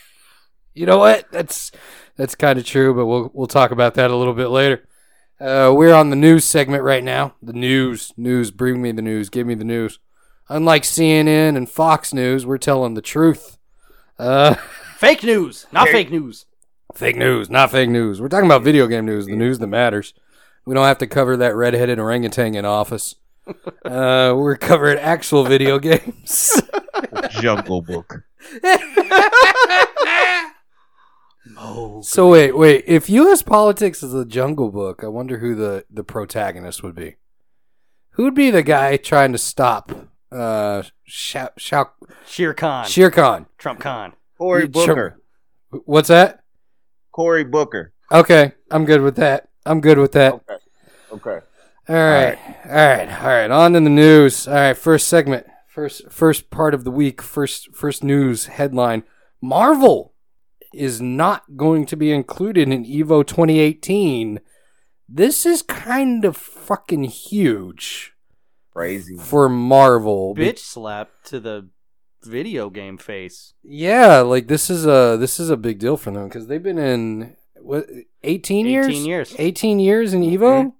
you 0.74 0.87
know 0.87 0.98
what? 0.98 1.30
That's 1.30 1.72
that's 2.16 2.35
kind 2.35 2.59
of 2.59 2.64
true, 2.64 2.94
but 2.94 3.04
we'll 3.04 3.30
we'll 3.35 3.46
talk 3.48 3.70
about 3.70 3.94
that 3.94 4.11
a 4.11 4.16
little 4.16 4.35
bit 4.35 4.48
later. 4.48 4.87
Uh, 5.38 5.72
we're 5.75 5.94
on 5.94 6.11
the 6.11 6.16
news 6.16 6.44
segment 6.44 6.83
right 6.83 7.05
now. 7.05 7.35
The 7.42 7.53
news, 7.53 8.12
news, 8.16 8.51
bring 8.51 8.81
me 8.81 8.92
the 8.92 9.03
news, 9.03 9.29
give 9.29 9.46
me 9.46 9.55
the 9.55 9.64
news. 9.64 9.99
Unlike 10.49 10.85
CNN 10.85 11.57
and 11.57 11.68
Fox 11.68 12.14
News, 12.14 12.46
we're 12.46 12.57
telling 12.59 12.94
the 12.94 13.03
truth. 13.03 13.59
Uh, 14.18 14.55
Fake 14.96 15.22
news, 15.22 15.66
not 15.72 15.88
fake 15.88 16.11
news. 16.11 16.46
Fake 16.94 17.16
news, 17.16 17.51
not 17.51 17.70
fake 17.70 17.90
news. 17.90 18.18
We're 18.18 18.31
talking 18.31 18.46
about 18.46 18.62
video 18.62 18.87
game 18.87 19.05
news, 19.05 19.27
the 19.27 19.37
news 19.37 19.59
that 19.59 19.66
matters. 19.66 20.14
We 20.64 20.72
don't 20.72 20.87
have 20.87 20.96
to 20.99 21.07
cover 21.07 21.37
that 21.37 21.55
redheaded 21.55 21.99
orangutan 21.99 22.55
in 22.55 22.64
office. 22.64 23.14
Uh, 23.85 24.35
we're 24.37 24.57
covering 24.57 24.99
actual 24.99 25.44
video 25.44 25.79
games. 25.81 26.61
Jungle 27.31 27.81
Book. 27.81 28.25
So 32.02 32.30
wait, 32.30 32.56
wait. 32.56 32.84
If 32.86 33.08
U.S. 33.10 33.42
politics 33.42 34.02
is 34.02 34.14
a 34.14 34.24
jungle 34.24 34.70
book, 34.70 35.02
I 35.02 35.08
wonder 35.08 35.38
who 35.38 35.54
the 35.54 35.84
the 35.90 36.04
protagonist 36.04 36.82
would 36.82 36.94
be. 36.94 37.16
Who 38.10 38.24
would 38.24 38.34
be 38.34 38.50
the 38.50 38.62
guy 38.62 38.96
trying 38.96 39.32
to 39.32 39.38
stop 39.38 39.92
uh 40.32 40.82
Shao, 41.04 41.50
Shao, 41.56 41.90
Shere 42.26 42.54
Khan, 42.54 42.86
Shere 42.86 43.10
Khan? 43.10 43.46
Trump 43.58 43.80
Khan. 43.80 44.12
Cory 44.38 44.62
You 44.62 44.68
Booker. 44.68 45.20
What's 45.84 46.09
that? 46.09 46.42
Cory 47.12 47.44
Booker. 47.44 47.92
Okay, 48.12 48.52
I'm 48.70 48.84
good 48.84 49.00
with 49.00 49.16
that. 49.16 49.48
I'm 49.64 49.80
good 49.80 49.98
with 49.98 50.12
that. 50.12 50.34
Okay. 50.34 50.57
Okay. 51.12 51.46
All 51.88 51.94
right. 51.94 52.38
All 52.64 52.72
right. 52.72 53.22
All 53.22 53.28
right. 53.28 53.50
On 53.50 53.72
to 53.72 53.80
the 53.80 53.88
news. 53.88 54.48
All 54.48 54.54
right. 54.54 54.76
First 54.76 55.09
segment. 55.09 55.46
First 55.68 56.11
first 56.11 56.50
part 56.50 56.74
of 56.74 56.84
the 56.84 56.90
week. 56.90 57.22
First 57.22 57.74
first 57.74 58.02
news 58.02 58.46
headline. 58.46 59.04
Marvel 59.40 60.12
is 60.77 61.01
not 61.01 61.57
going 61.57 61.87
to 61.87 61.97
be 61.97 62.12
included 62.12 62.68
in 62.68 62.85
Evo 62.85 63.27
2018. 63.27 64.41
This 65.09 65.47
is 65.47 65.62
kind 65.62 66.24
of 66.24 66.37
fucking 66.37 67.05
huge. 67.05 68.12
crazy. 68.72 69.16
for 69.16 69.49
Marvel. 69.49 70.35
Bitch 70.35 70.59
slap 70.59 71.11
to 71.24 71.41
the 71.41 71.68
video 72.24 72.70
game 72.70 72.99
face. 72.99 73.55
Yeah, 73.62 74.20
like 74.20 74.49
this 74.49 74.68
is 74.68 74.85
a 74.87 75.16
this 75.18 75.39
is 75.39 75.49
a 75.51 75.57
big 75.57 75.79
deal 75.79 75.97
for 75.97 76.11
them 76.11 76.29
because 76.29 76.49
they've 76.49 76.62
been 76.62 76.79
in 76.79 77.37
what 77.61 77.87
18 78.24 78.66
years 78.66 78.87
18 78.87 79.05
years. 79.07 79.35
18 79.39 79.79
years 79.81 80.12
in 80.14 80.22
evo 80.22 80.72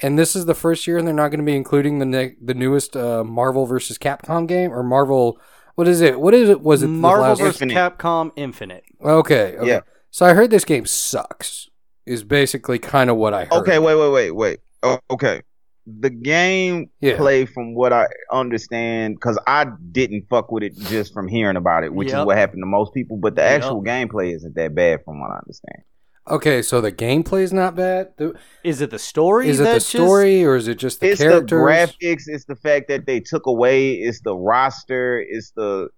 and 0.00 0.18
this 0.18 0.36
is 0.36 0.46
the 0.46 0.54
first 0.54 0.86
year 0.86 0.96
and 0.98 1.06
they're 1.06 1.14
not 1.14 1.28
going 1.28 1.40
to 1.40 1.44
be 1.46 1.56
including 1.56 1.98
the 1.98 2.04
ne- 2.04 2.36
the 2.40 2.54
newest 2.54 2.96
uh, 2.96 3.24
marvel 3.24 3.66
versus 3.66 3.98
capcom 3.98 4.46
game 4.46 4.72
or 4.72 4.82
marvel 4.84 5.40
what 5.74 5.88
is 5.88 6.00
it 6.00 6.20
what 6.20 6.32
is 6.34 6.48
it 6.48 6.60
was 6.60 6.82
it 6.84 6.88
Marvel 6.88 7.24
last- 7.28 7.40
vs. 7.40 7.72
Capcom 7.72 8.30
Infinite. 8.36 8.84
Okay, 9.04 9.56
okay 9.58 9.66
Yeah. 9.68 9.80
so 10.10 10.26
i 10.26 10.34
heard 10.34 10.50
this 10.50 10.64
game 10.64 10.86
sucks 10.86 11.68
is 12.06 12.24
basically 12.24 12.78
kind 12.78 13.10
of 13.10 13.16
what 13.16 13.34
i 13.34 13.44
heard 13.44 13.52
Okay, 13.52 13.78
wait, 13.78 13.94
wait, 13.96 14.10
wait, 14.10 14.30
wait. 14.32 14.58
Oh, 14.82 14.98
okay. 15.10 15.42
The 15.86 16.10
game 16.10 16.90
Yeah. 17.00 17.16
play, 17.16 17.44
from 17.46 17.74
what 17.74 17.92
I 17.92 18.06
understand, 18.32 19.14
because 19.16 19.38
I 19.46 19.66
didn't 19.92 20.26
fuck 20.30 20.50
with 20.50 20.62
it 20.62 20.76
just 20.78 21.12
from 21.12 21.28
hearing 21.28 21.56
about 21.56 21.84
it, 21.84 21.92
which 21.94 22.08
Yep. 22.08 22.20
is 22.20 22.26
what 22.26 22.36
happened 22.38 22.62
to 22.62 22.66
most 22.66 22.92
people. 22.94 23.16
But 23.18 23.34
the 23.36 23.42
Yep. 23.42 23.50
actual 23.62 23.82
gameplay 23.82 24.34
isn't 24.34 24.54
that 24.56 24.74
bad, 24.74 25.00
from 25.04 25.20
what 25.20 25.30
I 25.30 25.36
understand. 25.38 25.82
okay 26.30 26.62
so 26.62 26.80
the 26.80 26.90
gameplay 26.90 27.42
is 27.42 27.52
not 27.52 27.76
bad 27.76 28.08
The- 28.16 28.32
Is 28.62 28.80
it 28.80 28.90
the 28.90 28.98
story? 28.98 29.46
is 29.46 29.60
it 29.60 29.64
the 29.64 29.68
that 29.68 29.74
just- 29.74 29.88
story 29.90 30.42
or 30.42 30.56
is 30.56 30.68
it 30.68 30.76
just 30.78 31.00
the 31.00 31.10
it's 31.10 31.20
characters 31.20 31.50
the 31.50 31.56
graphics. 31.56 32.22
It's 32.26 32.46
the 32.46 32.56
fact 32.56 32.88
that 32.88 33.04
they 33.04 33.20
took 33.20 33.44
away. 33.44 33.92
It's 33.92 34.20
the 34.22 34.34
roster. 34.34 35.20
It's 35.28 35.50
the 35.50 35.88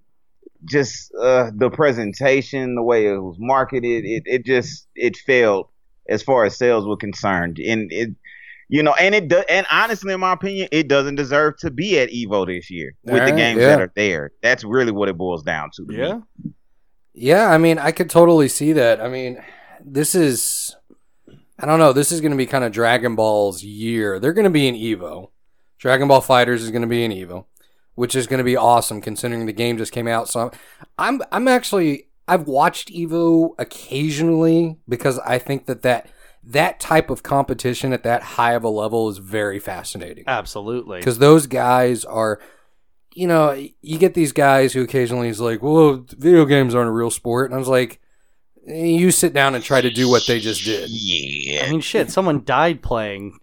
just 0.65 1.13
uh, 1.21 1.51
the 1.55 1.71
presentation, 1.71 2.75
the 2.75 2.83
way 2.83 3.07
it 3.07 3.19
was 3.19 3.37
marketed. 3.39 4.05
It 4.05 4.23
it 4.27 4.45
just 4.45 4.89
it 4.95 5.17
failed 5.17 5.69
as 6.09 6.23
far 6.23 6.45
as 6.45 6.57
sales 6.57 6.87
were 6.87 6.97
concerned, 6.97 7.59
and 7.59 7.91
it. 7.93 8.11
You 8.69 8.83
know, 8.83 8.95
and 8.95 9.15
it 9.15 9.29
do, 9.29 9.45
and 9.49 9.65
honestly, 9.71 10.13
in 10.13 10.19
my 10.19 10.33
opinion, 10.33 10.67
it 10.73 10.89
doesn't 10.89 11.15
deserve 11.15 11.57
to 11.59 11.71
be 11.71 12.01
at 12.01 12.09
Evo 12.09 12.45
this 12.49 12.69
year 12.69 12.97
with 13.05 13.25
the 13.25 13.31
games 13.31 13.61
yeah. 13.61 13.69
that 13.69 13.81
are 13.81 13.93
there. 13.95 14.33
That's 14.43 14.65
really 14.65 14.91
what 14.91 15.09
it 15.09 15.17
boils 15.17 15.45
down 15.45 15.71
to. 15.75 15.87
to 15.87 15.93
me. 15.93 15.99
Yeah. 15.99 16.19
Yeah, 17.15 17.49
I 17.49 17.59
mean, 17.59 17.79
I 17.79 17.93
could 17.93 18.11
totally 18.11 18.49
see 18.49 18.73
that. 18.73 19.01
I 19.01 19.09
mean, 19.09 19.41
this 19.85 20.17
is 20.17 20.77
I 21.59 21.65
don't 21.65 21.79
know, 21.79 21.93
this 21.93 22.13
is 22.13 22.21
going 22.21 22.33
to 22.33 22.37
be 22.37 22.47
kind 22.47 22.65
of 22.65 22.73
Dragon 22.73 23.17
Ball's 23.17 23.63
year. 23.63 24.21
They're 24.21 24.35
going 24.35 24.45
to 24.45 24.51
be 24.51 24.69
in 24.69 24.75
Evo. 24.75 25.31
Dragon 25.79 26.07
Ball 26.07 26.21
FighterZ 26.21 26.57
is 26.57 26.71
going 26.71 26.83
to 26.83 26.89
be 26.89 27.03
in 27.03 27.13
Evo, 27.13 27.47
which 27.97 28.15
is 28.15 28.27
going 28.29 28.39
to 28.39 28.45
be 28.45 28.57
awesome 28.57 29.01
considering 29.01 29.45
the 29.47 29.53
game 29.53 29.77
just 29.77 29.93
came 29.93 30.07
out. 30.09 30.29
So 30.29 30.53
I'm 30.97 31.21
I'm 31.33 31.49
actually 31.49 32.09
I've 32.29 32.47
watched 32.47 32.89
Evo 32.93 33.51
occasionally 33.59 34.79
because 34.89 35.19
I 35.21 35.39
think 35.39 35.67
that 35.67 35.83
that 35.83 36.09
that 36.45 36.79
type 36.79 37.11
of 37.11 37.25
competition 37.25 37.93
at 37.93 38.05
that 38.05 38.23
high 38.23 38.53
of 38.53 38.63
a 38.63 38.69
level 38.69 39.09
is 39.09 39.19
very 39.19 39.59
fascinating 39.59 40.23
Absolutely. 40.29 40.99
because 41.01 41.19
those 41.19 41.49
guys 41.49 42.05
are 42.05 42.41
you 43.15 43.27
know 43.27 43.51
you 43.83 43.99
get 43.99 44.15
these 44.15 44.31
guys 44.33 44.73
who 44.73 44.83
occasionally 44.83 45.29
is 45.29 45.41
like 45.41 45.61
well 45.63 46.05
video 46.11 46.45
games 46.45 46.73
aren't 46.75 46.89
a 46.89 46.93
real 46.93 47.11
sport 47.11 47.51
and 47.51 47.55
i 47.57 47.59
was 47.59 47.67
like 47.67 47.99
you 48.65 49.11
sit 49.11 49.33
down 49.33 49.55
and 49.55 49.65
try 49.65 49.81
to 49.81 49.91
do 49.91 50.09
what 50.09 50.25
they 50.27 50.39
just 50.39 50.65
did 50.65 50.89
Yeah. 50.91 51.65
I 51.67 51.71
mean, 51.71 51.81
shit. 51.81 52.11
Someone 52.11 52.45
died 52.45 52.83
playing 52.83 53.39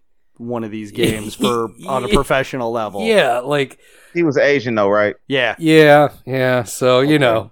one 0.48 0.64
of 0.64 0.72
these 0.72 0.91
games 0.91 1.36
for 1.36 1.70
on 1.88 2.04
a 2.04 2.08
professional 2.10 2.72
level. 2.72 3.02
yeah 3.04 3.39
like 3.39 3.80
He 4.14 4.24
was 4.24 4.38
Asian 4.38 4.76
though, 4.76 4.89
right? 4.89 5.16
Yeah. 5.28 5.56
yeah 5.58 6.10
yeah 6.26 6.64
so 6.64 7.02
you 7.02 7.20
know 7.20 7.52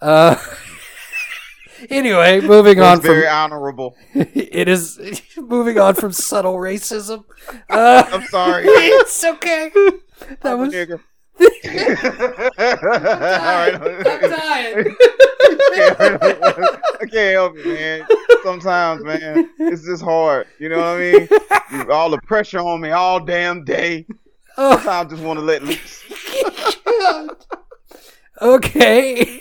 uh 0.00 0.36
anyway 1.90 2.40
moving 2.40 2.80
on 2.80 2.98
was 2.98 3.06
from 3.06 3.14
very 3.14 3.28
honorable. 3.28 3.96
it 4.14 4.68
is 4.68 4.98
moving 5.36 5.78
on 5.78 5.94
from 5.94 6.12
subtle 6.12 6.54
racism 6.56 7.24
uh 7.70 8.04
I'm 8.12 8.22
sorry. 8.24 8.64
it's 8.66 9.24
okay 9.24 9.70
that 9.74 10.44
I'm 10.44 10.52
a 10.52 10.56
was 10.56 10.72
nigga. 10.74 11.00
I'm 14.04 14.20
dying. 14.30 14.96
Can't 17.12 17.32
help 17.34 17.56
it, 17.58 17.66
man. 17.66 18.06
Sometimes, 18.42 19.04
man, 19.04 19.50
it's 19.58 19.84
just 19.84 20.02
hard. 20.02 20.46
You 20.58 20.70
know 20.70 20.78
what 20.78 20.86
I 20.86 20.98
mean? 20.98 21.28
You- 21.72 21.86
All 21.92 22.10
the 22.10 22.18
pressure 22.22 22.58
on 22.58 22.80
me 22.80 22.90
all 22.90 23.20
damn 23.20 23.64
day. 23.64 24.06
Oh. 24.56 24.76
Sometimes 24.76 25.12
I 25.12 25.16
just 25.16 25.22
want 25.22 25.38
to 25.38 25.44
let 25.44 25.62
loose. 25.62 26.02
okay. 28.42 29.40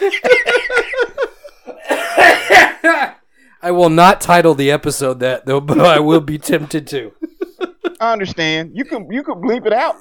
I 3.62 3.70
will 3.70 3.88
not 3.88 4.20
title 4.20 4.54
the 4.54 4.70
episode 4.70 5.20
that 5.20 5.46
though, 5.46 5.60
but 5.60 5.80
I 5.80 6.00
will 6.00 6.20
be 6.20 6.38
tempted 6.38 6.86
to. 6.88 7.12
I 8.00 8.12
understand. 8.12 8.72
You 8.74 8.84
can 8.84 9.10
you 9.10 9.22
can 9.22 9.36
bleep 9.36 9.66
it 9.66 9.72
out. 9.72 9.96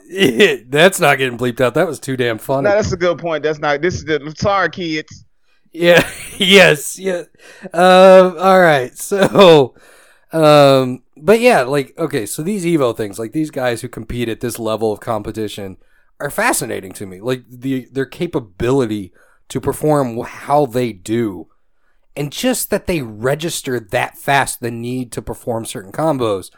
That's 0.70 1.00
not 1.00 1.18
getting 1.18 1.38
bleeped 1.38 1.62
out. 1.62 1.76
That 1.76 1.88
was 1.88 2.00
too 2.00 2.18
damn 2.18 2.38
funny. 2.38 2.68
No, 2.68 2.76
that's 2.76 2.92
a 2.92 2.98
good 2.98 3.20
point. 3.20 3.44
That's 3.44 3.60
not. 3.60 3.82
This 3.82 3.96
is 3.96 4.06
the 4.06 4.34
sorry, 4.38 4.70
kids. 4.70 5.26
Yeah. 5.74 6.10
yes. 6.38 6.98
Yeah. 7.00 7.24
Um. 7.74 8.36
All 8.38 8.60
right. 8.62 8.92
So, 8.98 9.76
um. 10.32 11.04
But 11.16 11.40
yeah, 11.40 11.62
like 11.62 11.98
okay. 11.98 12.26
So 12.26 12.42
these 12.42 12.66
Evo 12.66 12.96
things, 12.96 13.20
like 13.20 13.32
these 13.34 13.52
guys 13.52 13.82
who 13.82 13.88
compete 13.88 14.30
at 14.30 14.40
this 14.42 14.60
level 14.60 14.92
of 14.92 15.00
competition, 15.00 15.78
are 16.20 16.30
fascinating 16.32 16.92
to 16.94 17.06
me. 17.06 17.22
Like 17.22 17.44
the 17.50 17.88
their 17.92 18.06
capability 18.06 19.14
to 19.50 19.62
perform 19.62 20.20
how 20.22 20.66
they 20.66 20.92
do, 20.92 21.48
and 22.16 22.32
just 22.32 22.70
that 22.72 22.88
they 22.88 23.02
register 23.02 23.80
that 23.80 24.18
fast 24.18 24.60
the 24.60 24.72
need 24.72 25.12
to 25.14 25.22
perform 25.22 25.66
certain 25.66 25.92
combos. 25.92 26.50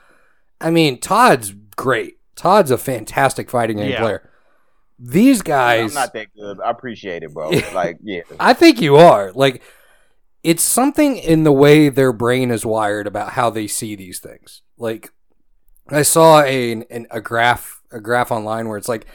I 0.61 0.71
mean, 0.71 0.99
Todd's 0.99 1.53
great. 1.75 2.17
Todd's 2.35 2.71
a 2.71 2.77
fantastic 2.77 3.49
fighting 3.49 3.77
game 3.77 3.91
Yeah. 3.91 3.99
player. 3.99 4.29
These 4.97 5.41
guys, 5.41 5.91
I'm 5.95 6.01
not 6.01 6.13
that 6.13 6.27
good. 6.35 6.59
I 6.61 6.69
appreciate 6.69 7.23
it, 7.23 7.33
bro. 7.33 7.51
Like, 7.73 7.97
yeah. 8.01 8.21
I 8.39 8.53
think 8.53 8.79
you 8.79 8.95
are. 8.95 9.31
Like, 9.33 9.61
it's 10.43 10.63
something 10.63 11.17
in 11.17 11.43
the 11.43 11.51
way 11.51 11.89
their 11.89 12.13
brain 12.13 12.51
is 12.51 12.65
wired 12.65 13.07
about 13.07 13.33
how 13.33 13.49
they 13.49 13.67
see 13.67 13.95
these 13.95 14.19
things. 14.19 14.61
Like, 14.77 15.11
I 15.89 16.01
saw 16.01 16.41
a 16.41 16.71
an, 16.71 17.07
a 17.11 17.21
graph 17.21 17.81
a 17.91 17.99
graph 17.99 18.31
online 18.31 18.67
where 18.67 18.77
it's 18.77 18.89
like 18.89 19.05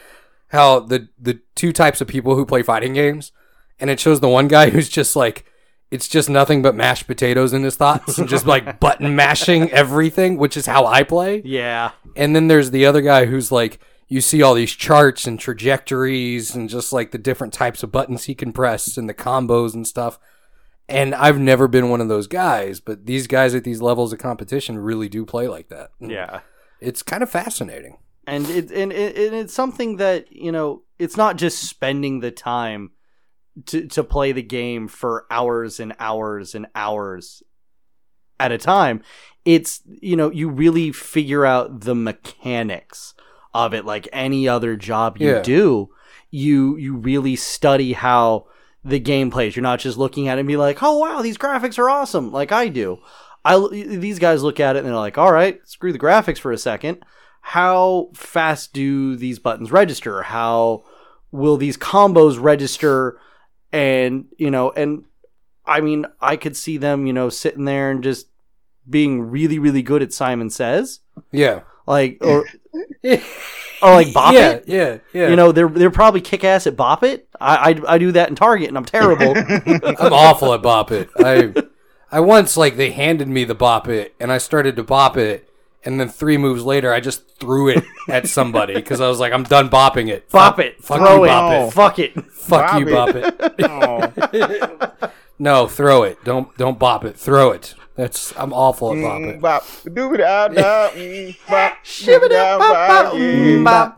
how 0.49 0.81
the 0.81 1.09
the 1.19 1.39
two 1.55 1.73
types 1.73 2.01
of 2.01 2.07
people 2.07 2.35
who 2.35 2.45
play 2.45 2.63
fighting 2.63 2.93
games, 2.93 3.31
and 3.79 3.89
it 3.89 3.99
shows 3.99 4.19
the 4.19 4.29
one 4.29 4.47
guy 4.47 4.69
who's 4.69 4.89
just 4.89 5.15
like 5.15 5.45
it's 5.91 6.07
just 6.07 6.29
nothing 6.29 6.61
but 6.61 6.73
mashed 6.73 7.05
potatoes 7.05 7.51
in 7.51 7.63
his 7.63 7.75
thoughts 7.75 8.17
and 8.17 8.29
just 8.29 8.45
like 8.45 8.79
button 8.79 9.13
mashing 9.13 9.69
everything, 9.71 10.37
which 10.37 10.55
is 10.55 10.65
how 10.65 10.85
I 10.85 11.03
play. 11.03 11.41
Yeah. 11.43 11.91
And 12.15 12.33
then 12.33 12.47
there's 12.47 12.71
the 12.71 12.85
other 12.85 13.01
guy 13.01 13.25
who's 13.25 13.51
like, 13.51 13.77
you 14.11 14.19
see 14.19 14.41
all 14.41 14.53
these 14.53 14.73
charts 14.73 15.25
and 15.25 15.39
trajectories 15.39 16.53
and 16.53 16.69
just 16.69 16.91
like 16.91 17.11
the 17.11 17.17
different 17.17 17.53
types 17.53 17.81
of 17.81 17.93
buttons 17.93 18.25
he 18.25 18.35
can 18.35 18.51
press 18.51 18.97
and 18.97 19.07
the 19.07 19.13
combos 19.13 19.73
and 19.73 19.87
stuff. 19.87 20.19
And 20.89 21.15
I've 21.15 21.39
never 21.39 21.69
been 21.69 21.89
one 21.89 22.01
of 22.01 22.09
those 22.09 22.27
guys, 22.27 22.81
but 22.81 23.05
these 23.05 23.25
guys 23.25 23.55
at 23.55 23.63
these 23.63 23.81
levels 23.81 24.11
of 24.11 24.19
competition 24.19 24.77
really 24.77 25.07
do 25.07 25.25
play 25.25 25.47
like 25.47 25.69
that. 25.69 25.91
And 26.01 26.11
Yeah. 26.11 26.41
It's 26.81 27.01
kind 27.01 27.23
of 27.23 27.29
fascinating. 27.29 27.99
and 28.27 28.49
it 28.49 28.69
and, 28.71 28.91
it, 28.91 29.15
and 29.15 29.33
it's 29.33 29.53
something 29.53 29.95
that 29.95 30.29
you 30.29 30.51
know 30.51 30.83
it's 30.99 31.15
not 31.15 31.37
just 31.37 31.63
spending 31.63 32.19
the 32.19 32.31
time 32.31 32.91
to 33.67 33.87
to 33.87 34.03
play 34.03 34.33
the 34.33 34.43
game 34.43 34.89
for 34.89 35.25
hours 35.31 35.79
and 35.79 35.95
hours 36.01 36.53
and 36.53 36.67
hours 36.75 37.41
at 38.41 38.51
a 38.51 38.57
time 38.57 39.01
it's 39.45 39.81
you 39.85 40.15
know 40.15 40.29
you 40.31 40.49
really 40.49 40.91
figure 40.91 41.45
out 41.45 41.81
the 41.81 41.95
mechanics 41.95 43.13
of 43.53 43.73
it 43.73 43.85
like 43.85 44.07
any 44.13 44.47
other 44.47 44.75
job 44.75 45.17
you 45.17 45.29
Yeah. 45.29 45.41
do 45.41 45.89
you 46.29 46.77
you 46.77 46.95
really 46.95 47.35
study 47.35 47.93
how 47.93 48.47
the 48.83 48.99
game 48.99 49.29
plays 49.29 49.55
you're 49.55 49.63
not 49.63 49.79
just 49.79 49.97
looking 49.97 50.27
at 50.27 50.37
it 50.37 50.41
and 50.41 50.47
be 50.47 50.57
like 50.57 50.81
oh 50.81 50.97
wow 50.97 51.21
these 51.21 51.37
graphics 51.37 51.77
are 51.77 51.89
awesome 51.89 52.31
like 52.31 52.51
i 52.51 52.67
do 52.67 52.99
I, 53.43 53.57
these 53.71 54.19
guys 54.19 54.43
look 54.43 54.59
at 54.59 54.75
it 54.75 54.79
and 54.79 54.87
they're 54.87 54.95
like, 54.95 55.17
all 55.17 55.31
right, 55.33 55.59
screw 55.67 55.91
the 55.91 55.97
graphics 55.97 56.37
for 56.37 56.51
a 56.51 56.59
second. 56.59 57.03
How 57.41 58.09
fast 58.13 58.71
do 58.71 59.15
these 59.15 59.39
buttons 59.39 59.71
register? 59.71 60.21
How 60.21 60.83
will 61.31 61.57
these 61.57 61.75
combos 61.75 62.39
register? 62.39 63.19
And, 63.71 64.25
you 64.37 64.51
know, 64.51 64.69
and 64.69 65.05
I 65.65 65.81
mean, 65.81 66.05
I 66.21 66.35
could 66.35 66.55
see 66.55 66.77
them, 66.77 67.07
you 67.07 67.13
know, 67.13 67.29
sitting 67.29 67.65
there 67.65 67.89
and 67.89 68.03
just 68.03 68.27
being 68.87 69.21
really, 69.23 69.57
really 69.57 69.81
good 69.81 70.03
at 70.03 70.13
Simon 70.13 70.51
Says. 70.51 70.99
Yeah. 71.31 71.61
Like, 71.87 72.19
or, 72.21 72.45
or 73.81 73.91
like 73.93 74.13
Bop 74.13 74.33
yeah, 74.33 74.49
It. 74.51 74.63
yeah, 74.67 74.97
yeah. 75.13 75.29
You 75.29 75.35
know, 75.35 75.51
they're 75.51 75.67
they're 75.69 75.91
probably 75.91 76.21
kick 76.21 76.43
ass 76.43 76.67
at 76.67 76.75
Bop 76.75 77.03
It. 77.03 77.27
I, 77.39 77.71
I 77.87 77.93
I 77.95 77.97
do 77.97 78.11
that 78.13 78.29
in 78.29 78.35
Target 78.35 78.67
and 78.69 78.77
I'm 78.77 78.85
terrible. 78.85 79.33
I'm 79.99 80.13
awful 80.13 80.53
at 80.53 80.61
bop 80.61 80.91
it. 80.91 81.09
I 81.17 81.53
I 82.11 82.19
once 82.19 82.55
like 82.57 82.77
they 82.77 82.91
handed 82.91 83.27
me 83.27 83.43
the 83.43 83.55
bop 83.55 83.87
it 83.87 84.13
and 84.19 84.31
I 84.31 84.37
started 84.37 84.75
to 84.77 84.83
bop 84.83 85.17
it 85.17 85.49
and 85.83 85.99
then 85.99 86.09
three 86.09 86.37
moves 86.37 86.63
later 86.63 86.93
I 86.93 86.99
just 86.99 87.27
threw 87.39 87.69
it 87.69 87.83
at 88.07 88.27
somebody 88.27 88.75
because 88.75 89.01
I 89.01 89.07
was 89.07 89.19
like 89.19 89.33
I'm 89.33 89.43
done 89.43 89.69
bopping 89.69 90.09
it. 90.09 90.29
Bop 90.29 90.57
Fuck- 90.57 90.65
it, 90.65 90.83
Fuck 90.83 90.97
throw 90.99 91.15
you, 91.17 91.23
it, 91.25 91.27
bop 91.27 91.51
it. 91.53 91.55
Oh. 91.57 91.69
fuck 91.71 91.99
it. 91.99 92.13
Fuck 92.31 92.71
Bop 92.71 92.79
you, 92.79 92.87
it. 92.87 92.91
bop 92.93 93.15
it. 94.33 94.99
Oh, 95.01 95.09
No, 95.39 95.65
throw 95.67 96.03
it. 96.03 96.23
Don't 96.23 96.55
don't 96.57 96.77
bop 96.77 97.03
it. 97.03 97.17
Throw 97.17 97.49
it. 97.51 97.73
That's 97.95 98.33
I'm 98.37 98.53
awful 98.53 98.91
at 98.93 98.97
Mm, 98.97 99.29
it. 99.29 99.41
bop, 99.41 99.63
da, 100.29 100.49
mm, 103.19 103.63
bop, 103.63 103.97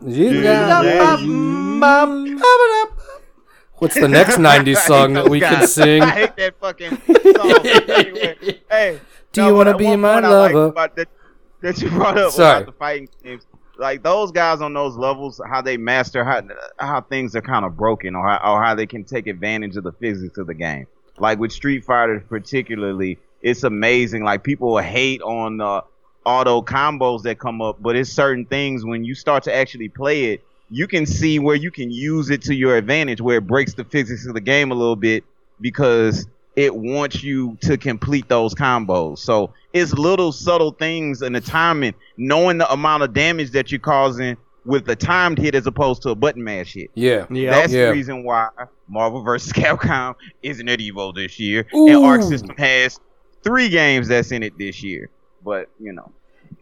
bop, 1.80 2.38
bop. 2.38 3.00
What's 3.78 3.94
the 3.94 4.08
next 4.08 4.36
'90s 4.38 4.78
song 4.78 5.12
that 5.14 5.28
we 5.28 5.40
can 5.40 5.66
sing? 5.66 6.02
I 6.02 6.10
hate 6.10 6.36
that 6.36 6.54
fucking 6.60 6.96
song. 7.36 7.66
Anyway, 7.66 8.60
hey, 8.70 9.00
Do 9.32 9.44
you 9.44 9.54
wanna 9.54 9.76
be 9.76 9.84
one 9.86 10.00
my 10.00 10.14
point 10.14 10.24
I 10.26 10.28
like 10.28 10.54
lover? 10.54 10.90
that, 10.96 11.08
that 11.60 11.82
you 11.82 11.90
brought 11.90 12.16
up 12.18 12.32
Sorry. 12.32 12.56
about 12.62 12.66
the 12.66 12.72
fighting 12.72 13.08
games. 13.22 13.46
Like 13.76 14.02
those 14.04 14.30
guys 14.30 14.60
on 14.60 14.72
those 14.72 14.96
levels, 14.96 15.40
how 15.50 15.60
they 15.60 15.76
master 15.76 16.24
how 16.24 16.42
how 16.78 17.00
things 17.00 17.34
are 17.34 17.42
kind 17.42 17.64
of 17.64 17.76
broken, 17.76 18.14
or 18.14 18.26
how, 18.28 18.54
or 18.54 18.62
how 18.62 18.74
they 18.74 18.86
can 18.86 19.02
take 19.04 19.26
advantage 19.26 19.76
of 19.76 19.82
the 19.84 19.92
physics 19.92 20.38
of 20.38 20.46
the 20.46 20.54
game. 20.54 20.86
Like 21.18 21.38
with 21.40 21.50
Street 21.52 21.84
Fighter, 21.84 22.24
particularly, 22.28 23.18
it's 23.44 23.62
amazing. 23.62 24.24
Like 24.24 24.42
people 24.42 24.76
hate 24.78 25.22
on 25.22 25.58
the 25.58 25.84
auto 26.24 26.62
combos 26.62 27.22
that 27.22 27.38
come 27.38 27.60
up, 27.60 27.76
but 27.80 27.94
it's 27.94 28.10
certain 28.10 28.46
things 28.46 28.84
when 28.84 29.04
you 29.04 29.14
start 29.14 29.44
to 29.44 29.54
actually 29.54 29.88
play 29.90 30.32
it, 30.32 30.42
you 30.70 30.88
can 30.88 31.04
see 31.06 31.38
where 31.38 31.54
you 31.54 31.70
can 31.70 31.90
use 31.90 32.30
it 32.30 32.40
to 32.42 32.54
your 32.54 32.76
advantage, 32.76 33.20
where 33.20 33.36
it 33.36 33.46
breaks 33.46 33.74
the 33.74 33.84
physics 33.84 34.26
of 34.26 34.34
the 34.34 34.40
game 34.40 34.72
a 34.72 34.74
little 34.74 34.96
bit 34.96 35.22
because 35.60 36.26
it 36.56 36.74
wants 36.74 37.22
you 37.22 37.58
to 37.60 37.76
complete 37.76 38.28
those 38.28 38.54
combos. 38.54 39.18
So 39.18 39.52
it's 39.74 39.92
little 39.92 40.32
subtle 40.32 40.70
things 40.72 41.20
and 41.20 41.34
the 41.36 41.40
timing, 41.42 41.94
knowing 42.16 42.58
the 42.58 42.72
amount 42.72 43.02
of 43.02 43.12
damage 43.12 43.50
that 43.50 43.70
you're 43.70 43.78
causing 43.80 44.36
with 44.64 44.86
the 44.86 44.96
timed 44.96 45.36
hit 45.36 45.54
as 45.54 45.66
opposed 45.66 46.00
to 46.02 46.10
a 46.10 46.14
button 46.14 46.42
mash 46.42 46.72
hit. 46.72 46.90
Yeah, 46.94 47.26
Yeah. 47.30 47.50
That's 47.50 47.72
Yeah. 47.72 47.86
the 47.86 47.92
reason 47.92 48.24
why 48.24 48.48
Marvel 48.88 49.22
vs. 49.22 49.52
Capcom 49.52 50.14
isn't 50.42 50.66
at 50.68 50.78
Evo 50.78 51.14
this 51.14 51.38
year, 51.38 51.66
Ooh. 51.74 51.88
and 51.88 51.96
Arc 52.04 52.22
System 52.22 52.56
has 52.56 52.98
three 53.44 53.68
games 53.68 54.08
that's 54.08 54.32
in 54.32 54.42
it 54.42 54.58
this 54.58 54.82
year. 54.82 55.10
But 55.44 55.70
you 55.78 55.92
know, 55.92 56.12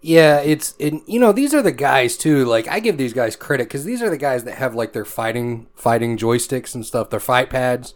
Yeah, 0.00 0.40
it's 0.40 0.74
and 0.80 1.02
you 1.06 1.20
know 1.20 1.32
these 1.32 1.54
are 1.54 1.62
the 1.62 1.72
guys 1.72 2.16
too. 2.16 2.44
Like 2.44 2.68
I 2.68 2.80
give 2.80 2.98
these 2.98 3.12
guys 3.12 3.36
credit 3.36 3.68
because 3.68 3.84
these 3.84 4.02
are 4.02 4.10
the 4.10 4.16
guys 4.18 4.44
that 4.44 4.56
have 4.56 4.74
like 4.74 4.92
their 4.92 5.04
fighting 5.04 5.68
fighting 5.74 6.16
joysticks 6.18 6.74
and 6.74 6.84
stuff, 6.84 7.10
their 7.10 7.20
fight 7.20 7.50
pads, 7.50 7.94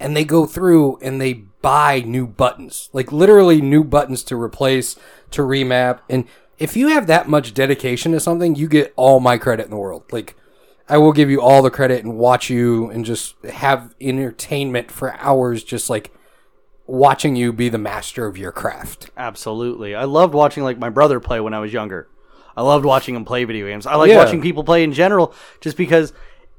and 0.00 0.16
they 0.16 0.24
go 0.24 0.46
through 0.46 0.98
and 1.00 1.20
they 1.20 1.34
buy 1.62 2.00
new 2.00 2.26
buttons, 2.26 2.90
like 2.92 3.12
literally 3.12 3.60
new 3.60 3.84
buttons 3.84 4.24
to 4.24 4.36
replace, 4.40 4.96
to 5.30 5.42
remap. 5.42 6.00
And 6.08 6.26
if 6.58 6.76
you 6.76 6.88
have 6.88 7.06
that 7.06 7.28
much 7.28 7.54
dedication 7.54 8.12
to 8.12 8.20
something, 8.20 8.54
you 8.56 8.68
get 8.68 8.92
all 8.96 9.20
my 9.20 9.38
credit 9.38 9.64
in 9.66 9.70
the 9.70 9.76
world. 9.76 10.04
Like 10.12 10.36
I 10.88 10.98
will 10.98 11.12
give 11.12 11.30
you 11.30 11.40
all 11.40 11.62
the 11.62 11.70
credit 11.70 12.04
and 12.04 12.18
watch 12.18 12.50
you 12.50 12.90
and 12.90 13.04
just 13.04 13.36
have 13.44 13.94
entertainment 14.00 14.90
for 14.90 15.14
hours, 15.18 15.64
just 15.64 15.88
like 15.88 16.12
watching 16.86 17.34
you 17.36 17.52
be 17.52 17.68
the 17.68 17.78
master 17.78 18.26
of 18.26 18.36
your 18.36 18.52
craft. 18.52 19.10
Absolutely. 19.16 19.94
I 19.94 20.04
loved 20.04 20.34
watching 20.34 20.62
like 20.64 20.78
my 20.78 20.90
brother 20.90 21.20
play 21.20 21.40
when 21.40 21.54
I 21.54 21.58
was 21.60 21.72
younger. 21.72 22.08
I 22.56 22.62
loved 22.62 22.84
watching 22.84 23.14
him 23.16 23.24
play 23.24 23.44
video 23.44 23.66
games. 23.66 23.86
I 23.86 23.96
like 23.96 24.10
Yeah. 24.10 24.18
watching 24.18 24.40
people 24.42 24.62
play 24.64 24.84
in 24.84 24.92
general 24.92 25.34
just 25.60 25.76
because 25.76 26.12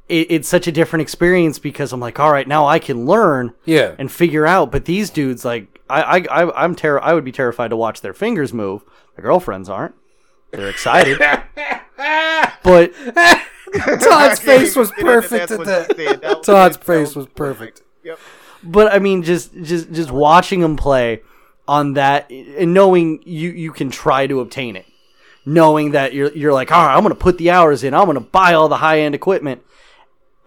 it, 0.10 0.28
it's 0.30 0.48
such 0.48 0.68
a 0.68 0.72
different 0.72 1.02
experience 1.02 1.58
because 1.60 1.94
I'm 1.94 2.00
like, 2.00 2.20
all 2.20 2.32
right, 2.32 2.48
now 2.48 2.66
I 2.66 2.80
can 2.80 3.06
learn 3.06 3.54
Yeah. 3.66 3.96
and 3.98 4.12
figure 4.12 4.46
out. 4.46 4.72
But 4.72 4.86
these 4.86 5.10
dudes, 5.10 5.46
like, 5.46 5.80
I, 5.90 6.02
I, 6.28 6.44
I 6.44 6.64
I'm 6.64 6.76
terror. 6.76 7.02
I 7.04 7.14
would 7.14 7.24
be 7.24 7.32
terrified 7.32 7.70
to 7.70 7.76
watch 7.78 8.02
their 8.02 8.14
fingers 8.14 8.52
move. 8.54 8.84
The 9.16 9.22
girlfriends 9.22 9.70
aren't. 9.70 9.96
They're 10.52 10.70
excited. 10.70 11.18
but 12.64 12.94
Todd's 14.02 14.40
face 14.40 14.76
was 14.76 14.92
perfect 14.92 15.52
at 15.52 15.66
that. 15.66 15.98
you 15.98 16.08
said. 16.08 16.22
That 16.22 16.38
was 16.40 16.46
Todd's 16.46 16.78
face 16.78 17.16
was 17.16 17.28
perfect. 17.28 17.82
Yep. 18.04 18.20
But 18.66 18.94
I 18.94 19.00
mean, 19.00 19.24
just 19.24 19.54
just 19.64 19.92
just 19.92 20.12
watching 20.12 20.60
them 20.62 20.76
play 20.78 21.22
on 21.68 21.94
that 21.94 22.30
and 22.32 22.74
knowing 22.74 23.22
you 23.26 23.50
you 23.52 23.72
can 23.72 23.90
try 23.90 24.28
to 24.28 24.40
obtain 24.42 24.76
it, 24.76 24.86
knowing 25.46 25.92
that 25.92 26.14
you're 26.14 26.32
you're 26.34 26.54
like, 26.54 26.72
all 26.72 26.86
right, 26.86 26.96
I'm 26.96 27.04
gonna 27.04 27.16
put 27.16 27.38
the 27.38 27.52
hours 27.52 27.84
in, 27.84 27.94
I'm 27.94 28.06
gonna 28.06 28.20
buy 28.20 28.54
all 28.54 28.68
the 28.68 28.78
high 28.78 29.00
end 29.02 29.16
equipment, 29.16 29.62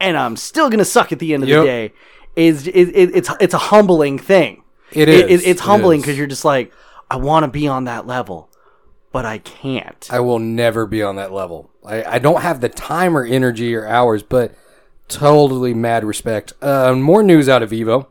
and 0.01 0.17
I'm 0.17 0.37
still 0.37 0.71
gonna 0.71 0.85
suck 0.85 1.13
at 1.13 1.19
the 1.19 1.35
end 1.35 1.43
of 1.43 1.49
Yep. 1.49 1.61
the 1.61 1.67
day. 1.67 1.93
Is 2.37 2.67
it, 2.69 2.75
it, 2.75 3.17
it's 3.17 3.31
it's 3.41 3.55
a 3.55 3.59
humbling 3.59 4.19
thing. 4.19 4.63
It 4.93 5.09
It- 5.09 5.31
is. 5.31 5.45
it's 5.47 5.61
humbling 5.63 6.01
because 6.01 6.17
you're 6.17 6.27
just 6.29 6.45
like, 6.45 6.73
I 7.11 7.17
want 7.17 7.45
to 7.45 7.49
be 7.51 7.67
on 7.69 7.85
that 7.85 8.07
level, 8.07 8.49
but 9.13 9.25
I 9.27 9.39
can't. 9.39 10.09
I 10.11 10.21
will 10.21 10.39
never 10.39 10.87
be 10.87 11.03
on 11.03 11.17
that 11.17 11.33
level. 11.33 11.71
I, 11.85 12.05
I 12.05 12.19
don't 12.21 12.43
have 12.43 12.61
the 12.61 12.69
time 12.69 13.17
or 13.17 13.25
energy 13.25 13.75
or 13.75 13.87
hours, 13.87 14.23
but 14.23 14.55
totally 15.09 15.75
mad 15.75 16.05
respect. 16.05 16.53
Uh, 16.63 16.95
more 16.95 17.23
news 17.23 17.49
out 17.49 17.63
of 17.63 17.71
Evo. 17.71 18.07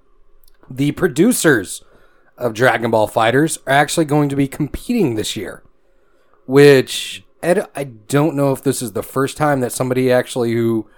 The 0.69 0.91
producers 0.91 1.83
of 2.37 2.53
Dragon 2.53 2.91
Ball 2.91 3.07
FighterZ 3.07 3.59
are 3.65 3.73
actually 3.73 4.05
going 4.05 4.29
to 4.29 4.35
be 4.35 4.47
competing 4.47 5.15
this 5.15 5.35
year, 5.35 5.63
which 6.45 7.23
Ed, 7.41 7.67
I 7.75 7.83
don't 7.85 8.35
know 8.35 8.51
if 8.51 8.63
this 8.63 8.81
is 8.81 8.91
the 8.91 9.03
first 9.03 9.37
time 9.37 9.59
that 9.61 9.71
somebody 9.71 10.11
actually 10.11 10.53
who 10.53 10.89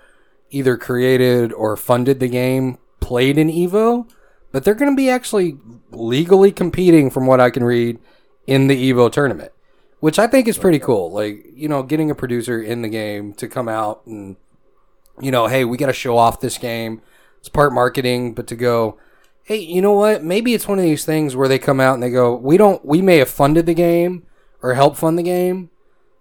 either 0.50 0.78
created 0.78 1.54
or 1.54 1.78
funded 1.78 2.20
the 2.20 2.28
game 2.28 2.78
played 3.00 3.38
in 3.38 3.50
Evo, 3.50 4.10
but 4.52 4.64
they're 4.64 4.74
going 4.74 4.92
to 4.92 4.98
be 4.98 5.10
actually 5.10 5.58
legally 5.92 6.52
competing, 6.52 7.10
from 7.12 7.28
what 7.28 7.40
I 7.40 7.50
can 7.52 7.64
read, 7.64 8.00
in 8.48 8.68
the 8.68 8.92
Evo 8.92 9.12
tournament, 9.12 9.52
which 10.00 10.18
I 10.18 10.26
think 10.26 10.48
is 10.48 10.58
pretty 10.58 10.80
cool. 10.80 11.12
Like, 11.12 11.46
you 11.54 11.70
know, 11.70 11.84
getting 11.84 12.10
a 12.10 12.16
producer 12.16 12.62
in 12.62 12.82
the 12.82 12.90
game 12.90 13.34
to 13.34 13.48
come 13.48 13.70
out 13.70 14.06
and, 14.08 14.38
you 15.22 15.32
know, 15.32 15.48
hey, 15.48 15.66
we 15.66 15.78
got 15.78 15.88
to 15.88 15.94
show 15.94 16.18
off 16.18 16.40
this 16.40 16.58
game. 16.58 17.02
It's 17.40 17.50
part 17.50 17.74
marketing, 17.74 18.34
but 18.34 18.48
to 18.48 18.56
go, 18.56 18.98
hey, 19.44 19.58
you 19.58 19.82
know 19.82 19.94
what? 19.94 20.24
Maybe 20.24 20.54
it's 20.54 20.68
one 20.68 20.78
of 20.78 20.84
these 20.84 21.06
things 21.06 21.36
where 21.36 21.48
they 21.48 21.60
come 21.60 21.80
out 21.80 21.94
and 21.94 22.04
they 22.04 22.10
go, 22.10 22.36
we 22.36 22.58
don't, 22.58 22.84
we 22.86 23.02
may 23.02 23.18
have 23.18 23.30
funded 23.30 23.66
the 23.66 23.74
game 23.74 24.26
or 24.62 24.74
helped 24.74 24.98
fund 24.98 25.18
the 25.18 25.24
game. 25.24 25.70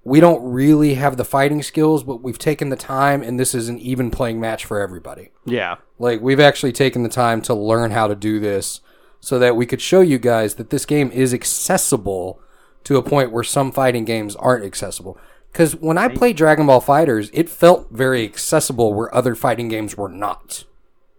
We 0.05 0.21
don't 0.21 0.43
really 0.43 0.95
have 0.95 1.17
the 1.17 1.25
fighting 1.25 1.63
skills, 1.63 2.03
but 2.03 2.23
we've 2.23 2.39
taken 2.39 2.71
the 2.71 2.77
time, 2.77 3.23
and 3.23 3.39
this 3.39 3.55
is 3.55 3.69
an 3.69 3.79
even 3.79 4.11
playing 4.11 4.41
match 4.41 4.65
for 4.65 4.81
everybody. 4.81 5.31
yeah. 5.45 5.77
Like 5.99 6.21
we've 6.21 6.41
actually 6.41 6.73
taken 6.73 7.03
the 7.03 7.09
time 7.09 7.43
to 7.43 7.55
learn 7.55 7.91
how 7.91 8.07
to 8.07 8.15
do 8.15 8.39
this 8.39 8.81
so 9.21 9.39
that 9.41 9.57
we 9.57 9.67
could 9.67 9.81
show 9.81 10.01
you 10.01 10.19
guys 10.19 10.55
that 10.55 10.71
this 10.71 10.87
game 10.87 11.11
is 11.11 11.35
accessible 11.35 12.41
to 12.85 12.97
a 12.97 13.03
point 13.03 13.33
where 13.33 13.43
some 13.43 13.73
fighting 13.73 14.05
games 14.05 14.37
aren't 14.37 14.65
accessible. 14.65 15.19
Cuz 15.59 15.75
when 15.75 15.99
I 15.99 16.07
played 16.07 16.37
Dragon 16.37 16.67
Ball 16.67 16.81
FighterZ, 16.81 17.31
it 17.33 17.49
felt 17.49 17.89
very 17.91 18.23
accessible 18.23 18.95
where 18.95 19.13
other 19.13 19.35
fighting 19.35 19.67
games 19.67 19.97
were 19.97 20.09
not. 20.09 20.63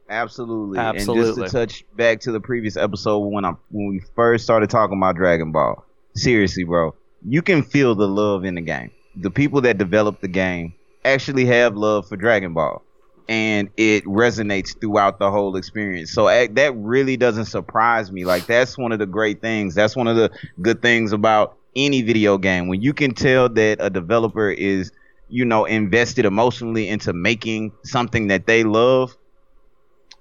Absolutely. 0.09 0.79
Absolutely. 0.79 1.27
And 1.27 1.35
just 1.35 1.53
to 1.53 1.57
touch 1.59 1.85
back 1.97 2.21
to 2.21 2.31
the 2.31 2.39
previous 2.39 2.77
episode 2.77 3.19
when 3.19 3.43
I 3.43 3.55
when 3.69 3.89
we 3.89 4.01
first 4.15 4.45
started 4.45 4.69
talking 4.69 4.97
about 4.97 5.17
Dragon 5.17 5.51
Ball. 5.51 5.83
Seriously, 6.15 6.63
bro. 6.63 6.95
You 7.27 7.41
can 7.41 7.63
feel 7.63 7.95
the 7.95 8.07
love 8.07 8.45
in 8.45 8.55
the 8.55 8.61
game. 8.61 8.91
The 9.17 9.29
people 9.29 9.59
that 9.59 9.77
developed 9.77 10.21
the 10.21 10.29
game 10.29 10.73
actually 11.03 11.43
have 11.47 11.75
love 11.75 12.07
for 12.07 12.15
Dragon 12.15 12.53
Ball. 12.53 12.81
And 13.27 13.69
it 13.75 14.05
resonates 14.05 14.79
throughout 14.79 15.19
the 15.19 15.29
whole 15.29 15.57
experience. 15.57 16.13
So 16.13 16.27
that 16.27 16.73
really 16.77 17.17
doesn't 17.17 17.45
surprise 17.45 18.09
me. 18.09 18.23
Like 18.23 18.45
that's 18.45 18.77
one 18.77 18.93
of 18.93 18.99
the 18.99 19.05
great 19.05 19.41
things. 19.41 19.75
That's 19.75 19.97
one 19.97 20.07
of 20.07 20.15
the 20.15 20.31
good 20.61 20.81
things 20.81 21.11
about 21.11 21.57
any 21.75 22.01
video 22.01 22.37
game. 22.37 22.67
When 22.67 22.81
you 22.81 22.93
can 22.93 23.13
tell 23.13 23.49
that 23.49 23.77
a 23.79 23.89
developer 23.89 24.49
is, 24.49 24.91
you 25.29 25.45
know, 25.45 25.65
invested 25.65 26.25
emotionally 26.25 26.87
into 26.89 27.13
making 27.13 27.71
something 27.83 28.27
that 28.27 28.47
they 28.47 28.63
love, 28.63 29.15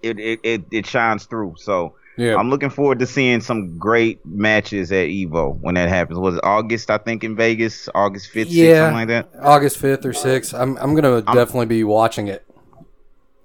it 0.02 0.18
it, 0.18 0.40
it, 0.42 0.62
it 0.70 0.86
shines 0.86 1.26
through. 1.26 1.54
So 1.58 1.94
Yeah. 2.16 2.36
I'm 2.36 2.50
looking 2.50 2.70
forward 2.70 2.98
to 2.98 3.06
seeing 3.06 3.40
some 3.40 3.78
great 3.78 4.24
matches 4.26 4.90
at 4.92 5.06
Evo 5.06 5.56
when 5.60 5.74
that 5.76 5.88
happens. 5.88 6.18
Was 6.18 6.34
it 6.34 6.40
August? 6.44 6.90
I 6.90 6.98
think 6.98 7.22
in 7.24 7.36
Vegas, 7.36 7.88
August 7.94 8.32
5th, 8.32 8.46
6th, 8.46 8.50
Yeah. 8.50 8.80
something 8.80 8.94
like 8.94 9.08
that. 9.08 9.28
August 9.40 9.78
5th 9.80 10.04
or 10.04 10.12
6th. 10.12 10.52
I'm 10.58 10.76
I'm 10.78 10.94
going 10.94 11.04
to 11.04 11.22
definitely 11.32 11.66
be 11.66 11.84
watching 11.84 12.26
it. 12.28 12.44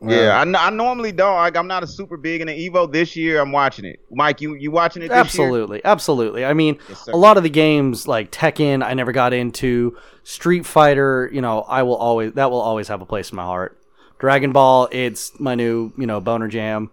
Yeah, 0.10 0.38
I, 0.38 0.42
n- 0.42 0.56
I 0.56 0.70
normally 0.70 1.12
don't. 1.12 1.36
Like, 1.36 1.56
I'm 1.56 1.68
not 1.68 1.84
a 1.84 1.88
super 1.88 2.18
big 2.18 2.42
in 2.42 2.48
the 2.48 2.70
Evo. 2.70 2.92
This 2.92 3.16
year, 3.16 3.40
I'm 3.40 3.52
watching 3.52 3.86
it. 3.86 4.00
Mike, 4.12 4.42
you 4.42 4.56
you 4.56 4.72
watching 4.72 5.02
it? 5.02 5.08
This 5.08 5.16
Year? 5.16 5.22
Absolutely, 5.22 5.82
absolutely. 5.86 6.46
I 6.46 6.54
mean, 6.54 6.78
Yes, 6.90 7.08
a 7.08 7.18
lot 7.18 7.38
of 7.38 7.44
the 7.44 7.50
games 7.50 8.08
like 8.08 8.32
Tekken, 8.32 8.84
I 8.84 8.94
never 8.94 9.12
got 9.12 9.34
into. 9.34 9.98
Street 10.24 10.66
Fighter, 10.66 11.30
you 11.34 11.42
know, 11.42 11.62
I 11.62 11.84
will 11.84 11.98
always 11.98 12.34
that 12.34 12.50
will 12.50 12.62
always 12.62 12.88
have 12.88 13.02
a 13.02 13.06
place 13.06 13.32
in 13.32 13.36
my 13.36 13.44
heart. 13.44 13.78
Dragon 14.20 14.54
Ball, 14.54 14.88
it's 14.92 15.38
my 15.40 15.54
new, 15.56 15.92
you 15.98 16.06
know, 16.08 16.22
boner 16.22 16.48
jam. 16.48 16.92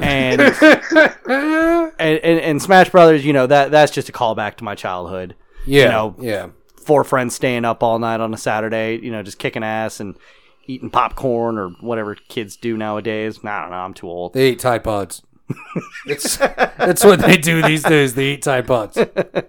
And 0.00 0.40
and, 1.28 1.92
and, 1.98 2.40
and 2.40 2.62
Smash 2.62 2.90
Brothers, 2.90 3.24
you 3.24 3.32
know, 3.32 3.46
that 3.46 3.70
that's 3.70 3.92
just 3.92 4.08
a 4.08 4.12
callback 4.12 4.56
to 4.56 4.64
my 4.64 4.74
childhood. 4.74 5.34
Yeah. 5.66 5.84
You 5.84 5.88
know, 5.90 6.16
yeah. 6.20 6.48
four 6.76 7.04
friends 7.04 7.34
staying 7.34 7.64
up 7.64 7.82
all 7.82 7.98
night 7.98 8.20
on 8.20 8.32
a 8.32 8.38
Saturday, 8.38 8.98
you 8.98 9.10
know, 9.10 9.22
just 9.22 9.38
kicking 9.38 9.62
ass 9.62 10.00
and 10.00 10.16
eating 10.68 10.90
popcorn 10.90 11.58
or 11.58 11.70
whatever 11.80 12.14
kids 12.14 12.56
do 12.56 12.76
nowadays. 12.76 13.40
I 13.44 13.62
don't 13.62 13.70
know, 13.70 13.76
I'm 13.76 13.94
too 13.94 14.08
old. 14.08 14.34
They 14.34 14.50
eat 14.50 14.60
Tide 14.60 14.84
Pods. 14.84 15.22
it's 16.06 16.36
that's 16.36 17.04
what 17.04 17.20
they 17.20 17.36
do 17.36 17.62
these 17.62 17.82
days. 17.82 18.14
They 18.14 18.34
eat 18.34 18.42
Tide 18.42 18.66
Pods. 18.66 18.94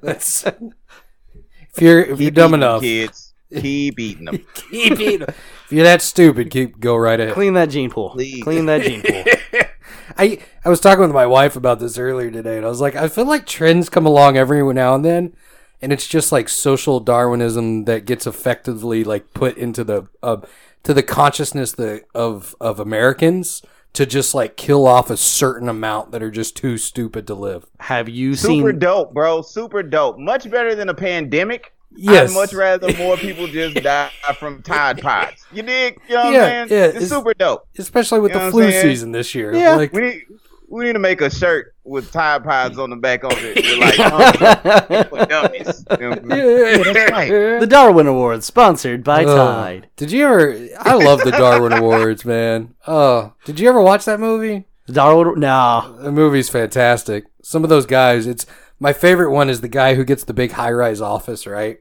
That's 0.01 0.45
if 0.45 1.81
you're 1.81 2.01
if 2.01 2.19
you're 2.19 2.31
dumb 2.31 2.53
enough, 2.53 2.81
kids. 2.81 3.33
Keep 3.53 3.99
eating 3.99 4.25
them. 4.25 4.45
keep 4.53 4.99
eating. 4.99 5.19
Them. 5.19 5.35
If 5.65 5.71
you're 5.71 5.83
that 5.83 6.01
stupid, 6.01 6.51
keep 6.51 6.79
go 6.79 6.95
right 6.95 7.19
ahead. 7.19 7.33
Clean 7.33 7.53
that 7.53 7.69
gene 7.69 7.89
pool. 7.89 8.11
Please. 8.11 8.43
Clean 8.43 8.65
that 8.67 8.83
gene 8.83 9.01
pool. 9.01 9.23
I 10.17 10.39
I 10.63 10.69
was 10.69 10.79
talking 10.79 11.01
with 11.01 11.11
my 11.11 11.25
wife 11.25 11.55
about 11.55 11.79
this 11.79 11.97
earlier 11.97 12.31
today, 12.31 12.57
and 12.57 12.65
I 12.65 12.69
was 12.69 12.81
like, 12.81 12.95
I 12.95 13.07
feel 13.07 13.25
like 13.25 13.45
trends 13.45 13.89
come 13.89 14.05
along 14.05 14.37
every 14.37 14.61
now 14.73 14.95
and 14.95 15.03
then, 15.03 15.35
and 15.81 15.91
it's 15.91 16.07
just 16.07 16.31
like 16.31 16.47
social 16.47 16.99
Darwinism 16.99 17.85
that 17.85 18.05
gets 18.05 18.27
effectively 18.27 19.03
like 19.03 19.33
put 19.33 19.57
into 19.57 19.83
the 19.83 20.07
uh, 20.21 20.37
to 20.83 20.93
the 20.93 21.03
consciousness 21.03 21.71
the, 21.73 22.03
of 22.15 22.55
of 22.61 22.79
Americans 22.79 23.61
to 23.93 24.05
just 24.05 24.35
like 24.35 24.55
kill 24.55 24.85
off 24.87 25.09
a 25.09 25.17
certain 25.17 25.67
amount 25.67 26.11
that 26.11 26.21
are 26.21 26.29
just 26.31 26.55
too 26.55 26.77
stupid 26.77 27.25
to 27.27 27.33
live. 27.33 27.65
Have 27.79 28.07
you 28.07 28.35
seen 28.35 28.59
Super 28.61 28.71
dope, 28.73 29.13
bro. 29.13 29.41
Super 29.41 29.81
dope. 29.83 30.17
Much 30.19 30.49
better 30.49 30.75
than 30.75 30.89
a 30.89 30.93
pandemic. 30.93 31.73
Yes. 31.95 32.29
I'd 32.31 32.35
much 32.35 32.53
rather 32.53 32.93
more 32.97 33.17
people 33.17 33.47
just 33.47 33.75
die 33.83 34.11
from 34.39 34.61
Tide 34.61 35.01
Pods. 35.01 35.43
You 35.51 35.63
dig? 35.63 35.99
You 36.07 36.15
know 36.15 36.23
what 36.25 36.33
Yeah, 36.33 36.43
I'm 36.61 36.69
saying? 36.69 36.81
yeah, 36.81 36.85
It's, 36.87 36.95
it's- 36.97 37.09
super 37.09 37.33
dope. 37.33 37.67
Especially 37.79 38.19
with 38.19 38.31
You 38.31 38.37
know 38.37 38.45
the 38.45 38.51
flu 38.51 38.69
saying? 38.71 38.83
season 38.83 39.11
this 39.11 39.33
year. 39.33 39.53
Yeah. 39.55 39.75
Like, 39.75 39.91
We 39.91 40.01
need 40.01 40.23
we 40.69 40.85
need 40.85 40.93
to 40.93 40.99
make 40.99 41.21
a 41.21 41.29
shirt 41.29 41.75
with 41.83 42.11
Tide 42.11 42.43
Pods 42.43 42.77
on 42.77 42.91
the 42.91 42.95
back 42.95 43.23
of 43.23 43.31
it. 43.33 43.55
With 43.55 43.79
like 43.79 43.99
um, 44.91 45.05
for 45.09 45.25
dummies. 45.25 45.85
You 45.91 45.97
know 45.97 46.09
what 46.09 46.19
I'm 46.19 46.29
saying? 46.29 46.79
Yeah, 46.85 46.93
that's 46.93 47.11
right. 47.11 47.29
The 47.59 47.67
Darwin 47.67 48.07
Awards, 48.07 48.45
sponsored 48.45 49.03
by 49.03 49.25
Ugh. 49.25 49.35
Tide. 49.35 49.89
Did 49.95 50.11
you 50.11 50.25
ever? 50.25 50.67
I 50.79 50.93
love 50.93 51.21
the 51.23 51.31
Darwin 51.31 51.73
Awards, 51.73 52.23
man. 52.23 52.75
Oh, 52.87 53.33
did 53.45 53.59
you 53.59 53.67
ever 53.67 53.81
watch 53.81 54.05
that 54.05 54.19
movie? 54.19 54.65
The 54.85 54.93
Darwin, 54.93 55.39
no. 55.39 55.97
The 55.99 56.11
movie's 56.11 56.49
fantastic. 56.49 57.25
Some 57.41 57.63
of 57.63 57.69
those 57.69 57.85
guys, 57.85 58.27
it's 58.27 58.45
my 58.79 58.93
favorite 58.93 59.31
one 59.31 59.49
is 59.49 59.61
the 59.61 59.67
guy 59.67 59.95
who 59.95 60.05
gets 60.05 60.23
the 60.23 60.33
big 60.33 60.51
high 60.51 60.71
rise 60.71 61.01
office, 61.01 61.47
right? 61.47 61.79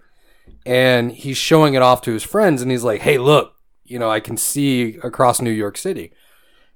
And 0.65 1.13
he's 1.13 1.37
showing 1.37 1.75
it 1.75 1.83
off 1.83 2.03
to 2.03 2.13
his 2.13 2.25
friends, 2.25 2.63
and 2.63 2.71
he's 2.71 2.85
like, 2.85 3.03
"Hey, 3.03 3.19
look, 3.19 3.55
you 3.85 3.99
know, 3.99 4.11
I 4.11 4.21
can 4.21 4.37
see 4.37 4.97
across 5.03 5.41
New 5.41 5.51
York 5.51 5.77
City." 5.77 6.13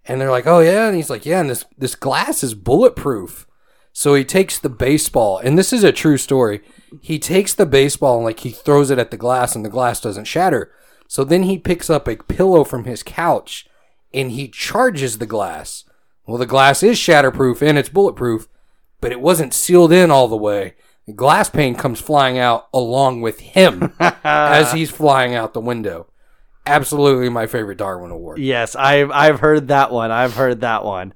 And 0.07 0.21
they're 0.21 0.31
like, 0.31 0.47
"Oh 0.47 0.61
yeah," 0.61 0.87
and 0.87 0.97
he's 0.97 1.11
like, 1.11 1.25
"Yeah, 1.25 1.41
and 1.41 1.51
this 1.51 1.65
this 1.79 1.95
glass 1.95 2.43
is 2.43 2.55
bulletproof." 2.55 3.47
So 3.93 4.15
he 4.15 4.25
takes 4.25 4.59
the 4.59 4.71
baseball, 4.71 5.39
and 5.39 5.59
this 5.59 5.73
is 5.73 5.85
a 5.85 5.93
true 5.93 6.17
story. 6.17 6.61
He 7.01 7.19
takes 7.19 7.55
the 7.55 7.67
baseball 7.67 8.17
and 8.17 8.25
like 8.25 8.41
he 8.41 8.51
throws 8.51 8.91
it 8.91 8.99
at 8.99 9.11
the 9.11 9.17
glass, 9.17 9.55
and 9.55 9.65
the 9.65 9.71
glass 9.71 10.01
doesn't 10.01 10.25
shatter. 10.25 10.73
So 11.13 11.25
then 11.25 11.43
he 11.43 11.59
picks 11.59 11.91
up 11.91 12.09
a 12.09 12.17
pillow 12.17 12.65
from 12.65 12.85
his 12.85 13.03
couch 13.03 13.67
and 14.15 14.31
he 14.31 14.49
charges 14.49 15.19
the 15.19 15.27
glass. 15.27 15.85
Well, 16.27 16.39
the 16.39 16.47
glass 16.47 16.83
is 16.83 16.97
shatterproof 16.97 17.61
and 17.61 17.77
it's 17.77 17.91
bulletproof, 17.91 18.49
but 18.99 19.13
it 19.13 19.21
wasn't 19.21 19.53
sealed 19.53 19.93
in 19.93 20.11
all 20.11 20.27
the 20.27 20.37
way. 20.37 20.75
The 21.07 21.13
glass 21.13 21.51
pane 21.51 21.75
comes 21.75 22.01
flying 22.01 22.39
out 22.39 22.69
along 22.73 23.21
with 23.21 23.41
him 23.41 23.93
as 24.01 24.73
he's 24.73 24.91
flying 24.91 25.35
out 25.35 25.53
the 25.53 25.61
window. 25.61 26.07
Absolutely 26.67 27.29
my 27.29 27.47
favorite 27.47 27.79
Darwin 27.79 28.11
Award. 28.11 28.39
Yes, 28.39 28.77
I've 28.77 29.11
I've 29.11 29.41
heard 29.41 29.69
that 29.69 29.91
one. 29.91 30.11
I've 30.11 30.35
heard 30.35 30.61
that 30.61 30.85
one. 30.85 31.15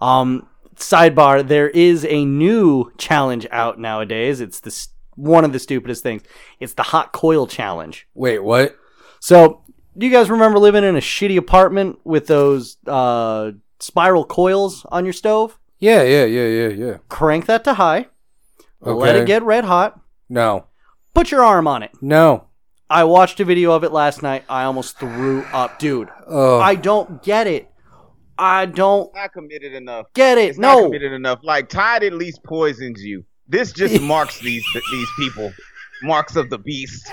Um, 0.00 0.48
sidebar: 0.76 1.46
There 1.46 1.68
is 1.68 2.04
a 2.04 2.24
new 2.24 2.92
challenge 2.98 3.46
out 3.50 3.78
nowadays. 3.78 4.40
It's 4.40 4.60
the 4.60 4.70
st- 4.70 4.94
one 5.14 5.44
of 5.44 5.52
the 5.52 5.58
stupidest 5.58 6.02
things. 6.02 6.22
It's 6.58 6.74
the 6.74 6.82
hot 6.82 7.12
coil 7.12 7.46
challenge. 7.46 8.08
Wait, 8.14 8.40
what? 8.40 8.76
So, 9.20 9.62
do 9.96 10.06
you 10.06 10.12
guys 10.12 10.30
remember 10.30 10.58
living 10.58 10.82
in 10.84 10.96
a 10.96 11.00
shitty 11.00 11.36
apartment 11.36 11.98
with 12.04 12.26
those 12.26 12.78
uh, 12.86 13.52
spiral 13.78 14.24
coils 14.24 14.84
on 14.90 15.04
your 15.04 15.12
stove? 15.12 15.58
Yeah, 15.78 16.02
yeah, 16.02 16.24
yeah, 16.24 16.46
yeah, 16.46 16.68
yeah. 16.68 16.96
Crank 17.08 17.46
that 17.46 17.64
to 17.64 17.74
high. 17.74 18.06
Let 18.80 19.16
it 19.16 19.26
get 19.26 19.42
red 19.42 19.64
hot. 19.64 20.00
No. 20.28 20.66
Put 21.14 21.30
your 21.30 21.44
arm 21.44 21.66
on 21.66 21.82
it. 21.82 21.90
No. 22.00 22.46
I 22.90 23.04
watched 23.04 23.38
a 23.38 23.44
video 23.44 23.70
of 23.70 23.84
it 23.84 23.92
last 23.92 24.20
night. 24.20 24.44
I 24.48 24.64
almost 24.64 24.98
threw 24.98 25.42
up, 25.52 25.78
dude. 25.78 26.08
Oh. 26.26 26.58
I 26.58 26.74
don't 26.74 27.22
get 27.22 27.46
it. 27.46 27.70
I 28.36 28.66
don't 28.66 29.14
Not 29.14 29.32
committed 29.32 29.74
enough. 29.74 30.06
get 30.14 30.38
it. 30.38 30.48
It's 30.50 30.58
not 30.58 30.76
no. 30.76 30.84
committed 30.86 31.12
enough. 31.12 31.38
Like 31.44 31.68
Tide 31.68 32.02
at 32.02 32.14
least 32.14 32.42
poisons 32.42 33.00
you. 33.02 33.24
This 33.46 33.70
just 33.72 34.00
marks 34.02 34.40
these 34.40 34.64
these 34.90 35.08
people. 35.18 35.52
Marks 36.02 36.34
of 36.34 36.50
the 36.50 36.58
beast. 36.58 37.12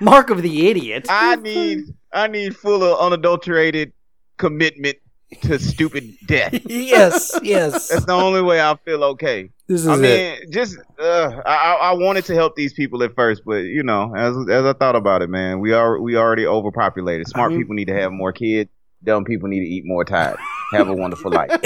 Mark 0.00 0.28
of 0.28 0.42
the 0.42 0.68
idiot. 0.68 1.06
I 1.08 1.36
need 1.36 1.84
I 2.12 2.26
need 2.26 2.56
full 2.56 2.82
of 2.82 2.98
unadulterated 2.98 3.92
commitment 4.36 4.98
to 5.42 5.58
stupid 5.58 6.12
death. 6.26 6.52
yes, 6.66 7.38
yes. 7.42 7.88
That's 7.88 8.04
the 8.04 8.12
only 8.12 8.42
way 8.42 8.60
I 8.60 8.76
feel 8.84 9.04
okay. 9.04 9.50
This 9.70 9.82
is 9.82 9.86
I 9.86 9.94
it. 9.94 10.00
mean, 10.00 10.50
just 10.52 10.76
uh, 10.98 11.30
I 11.46 11.54
I 11.54 11.74
I 11.74 11.92
wanted 11.92 12.24
to 12.24 12.34
help 12.34 12.56
these 12.56 12.72
people 12.72 13.04
at 13.04 13.14
first, 13.14 13.42
but 13.46 13.58
you 13.62 13.84
know, 13.84 14.12
as 14.16 14.34
as 14.50 14.64
I 14.64 14.72
thought 14.72 14.96
about 14.96 15.22
it, 15.22 15.30
man, 15.30 15.60
we 15.60 15.72
are 15.72 16.00
we 16.00 16.16
already 16.16 16.44
overpopulated. 16.44 17.28
Smart 17.28 17.52
I 17.52 17.54
mean- 17.54 17.60
people 17.62 17.76
need 17.76 17.86
to 17.86 17.94
have 17.94 18.10
more 18.10 18.32
kids. 18.32 18.68
Dumb 19.04 19.24
people 19.24 19.48
need 19.48 19.60
to 19.60 19.66
eat 19.66 19.84
more 19.86 20.04
Tide. 20.04 20.36
Have 20.72 20.88
a 20.88 20.92
wonderful 20.92 21.30
life. 21.30 21.50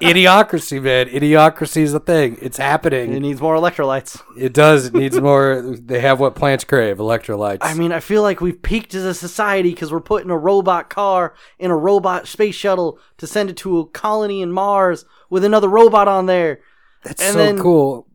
Idiocracy, 0.00 0.80
man. 0.80 1.08
Idiocracy 1.08 1.82
is 1.82 1.92
a 1.94 2.00
thing. 2.00 2.38
It's 2.40 2.56
happening. 2.56 3.12
It 3.12 3.20
needs 3.20 3.40
more 3.42 3.56
electrolytes. 3.56 4.22
It 4.38 4.52
does. 4.54 4.86
It 4.86 4.94
needs 4.94 5.20
more. 5.20 5.60
They 5.78 6.00
have 6.00 6.20
what 6.20 6.34
plants 6.34 6.64
crave: 6.64 6.98
electrolytes. 6.98 7.58
I 7.60 7.74
mean, 7.74 7.92
I 7.92 8.00
feel 8.00 8.22
like 8.22 8.40
we've 8.40 8.62
peaked 8.62 8.94
as 8.94 9.04
a 9.04 9.14
society 9.14 9.70
because 9.70 9.92
we're 9.92 10.00
putting 10.00 10.30
a 10.30 10.38
robot 10.38 10.88
car 10.90 11.34
in 11.58 11.70
a 11.70 11.76
robot 11.76 12.26
space 12.28 12.54
shuttle 12.54 12.98
to 13.18 13.26
send 13.26 13.50
it 13.50 13.56
to 13.58 13.80
a 13.80 13.86
colony 13.86 14.42
in 14.42 14.52
Mars 14.52 15.04
with 15.28 15.44
another 15.44 15.68
robot 15.68 16.06
on 16.08 16.26
there. 16.26 16.60
That's 17.02 17.22
and 17.22 17.32
so 17.32 17.38
then- 17.38 17.58
cool. 17.58 18.06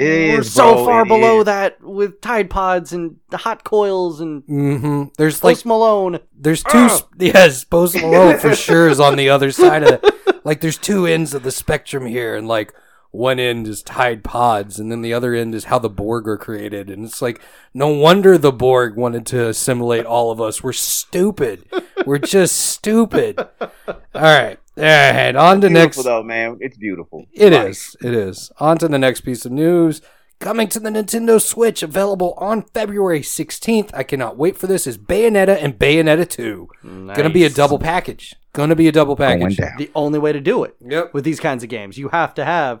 It 0.00 0.32
we're 0.34 0.40
is, 0.42 0.52
so 0.54 0.74
bro, 0.74 0.84
far 0.84 1.02
it 1.02 1.08
below 1.08 1.40
is. 1.40 1.46
that 1.46 1.82
with 1.82 2.20
Tide 2.20 2.48
Pods 2.50 2.92
and 2.92 3.16
the 3.30 3.36
hot 3.36 3.64
coils 3.64 4.20
and 4.20 4.44
hmm 4.44 5.04
There's 5.16 5.42
like 5.42 5.64
Malone. 5.66 6.20
there's 6.38 6.62
two. 6.62 6.88
sp- 6.94 7.10
Yes, 7.18 7.64
Post 7.64 7.96
Malone 7.96 8.38
for 8.38 8.54
sure 8.54 8.88
is 8.88 9.00
on 9.00 9.16
the 9.16 9.28
other 9.30 9.50
side 9.50 9.82
of 9.82 10.00
it. 10.04 10.44
Like 10.44 10.60
there's 10.60 10.78
two 10.78 11.04
ends 11.06 11.34
of 11.34 11.42
the 11.42 11.50
spectrum 11.50 12.06
here, 12.06 12.36
and 12.36 12.46
like 12.46 12.72
one 13.10 13.40
end 13.40 13.66
is 13.66 13.82
Tide 13.82 14.22
Pods, 14.22 14.78
and 14.78 14.92
then 14.92 15.02
the 15.02 15.12
other 15.14 15.34
end 15.34 15.52
is 15.52 15.64
how 15.64 15.80
the 15.80 15.90
Borg 15.90 16.26
were 16.26 16.38
created. 16.38 16.90
And 16.90 17.04
it's 17.04 17.20
like 17.20 17.40
no 17.74 17.88
wonder 17.88 18.38
the 18.38 18.52
Borg 18.52 18.94
wanted 18.96 19.26
to 19.26 19.48
assimilate 19.48 20.06
all 20.06 20.30
of 20.30 20.40
us. 20.40 20.62
We're 20.62 20.72
stupid. 20.74 21.64
We're 22.06 22.18
just 22.18 22.54
stupid. 22.54 23.40
All 23.60 23.96
right. 24.14 24.60
All 24.78 24.84
right. 24.84 25.34
On 25.36 25.60
to 25.60 25.68
next. 25.70 25.96
Beautiful 25.96 26.02
though, 26.04 26.22
man. 26.22 26.58
It's 26.60 26.76
beautiful. 26.76 27.26
It 27.32 27.52
Like, 27.52 27.70
is. 27.70 27.96
It 28.02 28.14
is. 28.14 28.50
On 28.60 28.78
to 28.78 28.88
the 28.88 28.98
next 28.98 29.22
piece 29.22 29.44
of 29.44 29.52
news. 29.52 30.00
Coming 30.40 30.68
to 30.68 30.78
the 30.78 30.90
Nintendo 30.90 31.42
Switch, 31.42 31.82
available 31.82 32.34
on 32.36 32.62
February 32.62 33.22
16th. 33.22 33.90
I 33.92 34.04
cannot 34.04 34.36
wait 34.36 34.56
for 34.56 34.68
this. 34.68 34.86
Is 34.86 34.96
Bayonetta 34.96 35.60
and 35.60 35.76
Bayonetta 35.76 36.28
2. 36.28 36.68
Gonna 37.14 37.28
be 37.30 37.42
a 37.44 37.50
double 37.50 37.80
package. 37.80 38.36
Gonna 38.52 38.76
be 38.76 38.86
a 38.86 38.92
double 38.92 39.16
package. 39.16 39.56
The 39.56 39.90
only 39.96 40.20
way 40.20 40.32
to 40.32 40.40
do 40.40 40.62
it 40.62 40.76
Yep. 40.80 41.12
with 41.12 41.24
these 41.24 41.40
kinds 41.40 41.64
of 41.64 41.68
games, 41.68 41.98
you 41.98 42.10
have 42.10 42.34
to 42.34 42.44
have 42.44 42.80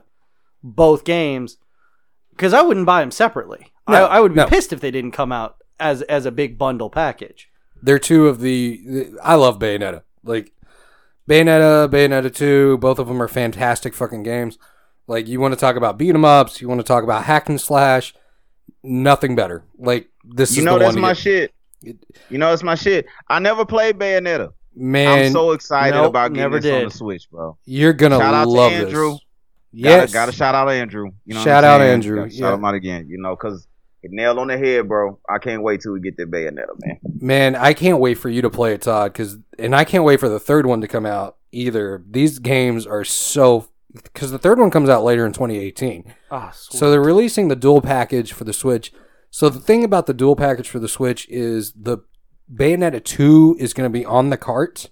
both 0.62 1.02
games. 1.04 1.56
Because 2.30 2.52
I 2.54 2.62
wouldn't 2.62 2.86
buy 2.86 3.00
them 3.00 3.10
separately. 3.10 3.72
No, 3.88 4.04
I, 4.06 4.18
I 4.18 4.20
would 4.20 4.34
be 4.34 4.36
no. 4.40 4.46
pissed 4.46 4.72
if 4.72 4.80
they 4.80 4.92
didn't 4.92 5.10
come 5.12 5.32
out 5.32 5.56
as 5.80 6.02
as 6.02 6.26
a 6.26 6.30
big 6.30 6.58
bundle 6.58 6.90
package. 6.90 7.48
They're 7.82 7.98
two 7.98 8.28
of 8.28 8.38
the, 8.40 8.80
the. 8.86 9.18
I 9.22 9.34
love 9.34 9.58
Bayonetta. 9.58 10.02
Like 10.22 10.52
Bayonetta, 11.28 11.88
Bayonetta 11.90 12.34
2. 12.34 12.78
Both 12.78 12.98
of 12.98 13.06
them 13.08 13.20
are 13.20 13.28
fantastic 13.28 13.94
fucking 13.94 14.22
games. 14.22 14.58
Like 15.06 15.28
you 15.28 15.40
want 15.40 15.52
to 15.54 15.60
talk 15.60 15.76
about 15.76 15.98
beat 15.98 16.14
'em 16.14 16.24
ups. 16.24 16.60
You 16.60 16.68
want 16.68 16.80
to 16.80 16.84
talk 16.86 17.04
about 17.04 17.24
hack 17.24 17.48
and 17.48 17.60
slash. 17.60 18.14
Nothing 18.82 19.34
better. 19.36 19.64
Like 19.78 20.08
this 20.24 20.52
You 20.56 20.60
is 20.60 20.64
know 20.64 20.74
the 20.74 20.80
that's 20.80 20.94
one. 20.94 21.02
my 21.02 21.14
to 21.14 21.14
get. 21.14 21.50
shit. 21.84 21.98
You 22.30 22.38
know 22.38 22.50
that's 22.50 22.62
my 22.62 22.74
shit. 22.74 23.06
I 23.28 23.38
never 23.38 23.64
played 23.64 23.98
Bayonetta. 23.98 24.52
Man, 24.74 25.26
I'm 25.26 25.32
so 25.32 25.52
excited 25.52 25.96
Nope, 25.96 26.10
about 26.10 26.28
getting 26.32 26.42
never 26.50 26.60
this 26.60 26.72
on 26.72 26.84
the 26.84 26.90
Switch, 26.90 27.28
bro. 27.30 27.56
you're 27.64 27.92
gonna 27.92 28.18
Shout 28.18 28.34
out 28.34 28.44
to 28.44 28.50
love 28.50 28.72
Andrew. 28.72 29.12
this. 29.72 29.82
Gotta, 29.82 30.12
gotta 30.12 30.32
shout 30.32 30.54
out 30.54 30.66
to 30.66 30.70
Andrew. 30.72 31.10
You 31.24 31.34
know 31.34 31.40
what 31.40 31.44
Shout 31.44 31.64
I'm 31.64 31.70
out 31.70 31.78
saying? 31.80 31.92
Andrew, 31.94 32.16
Gotta 32.16 32.32
yeah. 32.32 32.38
Shout 32.40 32.54
him 32.54 32.64
out 32.64 32.74
again. 32.74 33.06
You 33.08 33.18
know, 33.20 33.34
cause 33.36 33.66
it 34.02 34.10
nailed 34.12 34.38
on 34.38 34.48
the 34.48 34.58
head, 34.58 34.88
bro. 34.88 35.18
I 35.28 35.38
can't 35.38 35.62
wait 35.62 35.80
till 35.80 35.92
we 35.92 36.00
get 36.00 36.16
that 36.16 36.30
Bayonetta, 36.30 36.78
man. 36.80 36.98
Man, 37.20 37.56
I 37.56 37.72
can't 37.72 37.98
wait 37.98 38.14
for 38.14 38.28
you 38.28 38.42
to 38.42 38.50
play 38.50 38.74
it, 38.74 38.82
Todd. 38.82 39.12
Because 39.12 39.38
and 39.58 39.74
I 39.74 39.84
can't 39.84 40.04
wait 40.04 40.20
for 40.20 40.28
the 40.28 40.40
third 40.40 40.66
one 40.66 40.80
to 40.80 40.88
come 40.88 41.06
out 41.06 41.36
either. 41.52 42.04
These 42.08 42.38
games 42.38 42.86
are 42.86 43.04
so 43.04 43.68
because 43.92 44.30
the 44.30 44.38
third 44.38 44.58
one 44.58 44.70
comes 44.70 44.88
out 44.88 45.02
later 45.02 45.26
in 45.26 45.32
2018. 45.32 46.04
Oh, 46.06 46.36
ah, 46.36 46.50
So 46.52 46.90
they're 46.90 47.00
releasing 47.00 47.48
the 47.48 47.56
dual 47.56 47.80
package 47.80 48.32
for 48.32 48.44
the 48.44 48.52
Switch. 48.52 48.92
So 49.30 49.48
the 49.48 49.60
thing 49.60 49.84
about 49.84 50.06
the 50.06 50.14
dual 50.14 50.36
package 50.36 50.68
for 50.68 50.78
the 50.78 50.88
Switch 50.88 51.26
is 51.28 51.72
the 51.72 51.98
Bayonetta 52.52 53.02
2 53.02 53.56
is 53.58 53.74
going 53.74 53.90
to 53.90 53.98
be 53.98 54.04
on 54.04 54.30
the 54.30 54.36
cart. 54.36 54.90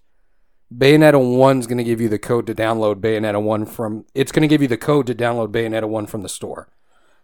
Bayonetta 0.74 1.38
1 1.38 1.58
is 1.60 1.66
going 1.66 1.78
to 1.78 1.84
give 1.84 2.00
you 2.00 2.08
the 2.08 2.18
code 2.18 2.46
to 2.46 2.54
download 2.54 2.96
Bayonetta 2.96 3.40
1 3.40 3.66
from 3.66 4.04
it's 4.14 4.32
going 4.32 4.42
to 4.42 4.48
give 4.48 4.62
you 4.62 4.68
the 4.68 4.76
code 4.76 5.06
to 5.06 5.14
download 5.14 5.52
Bayonetta 5.52 5.88
1 5.88 6.06
from 6.06 6.22
the 6.22 6.28
store. 6.28 6.68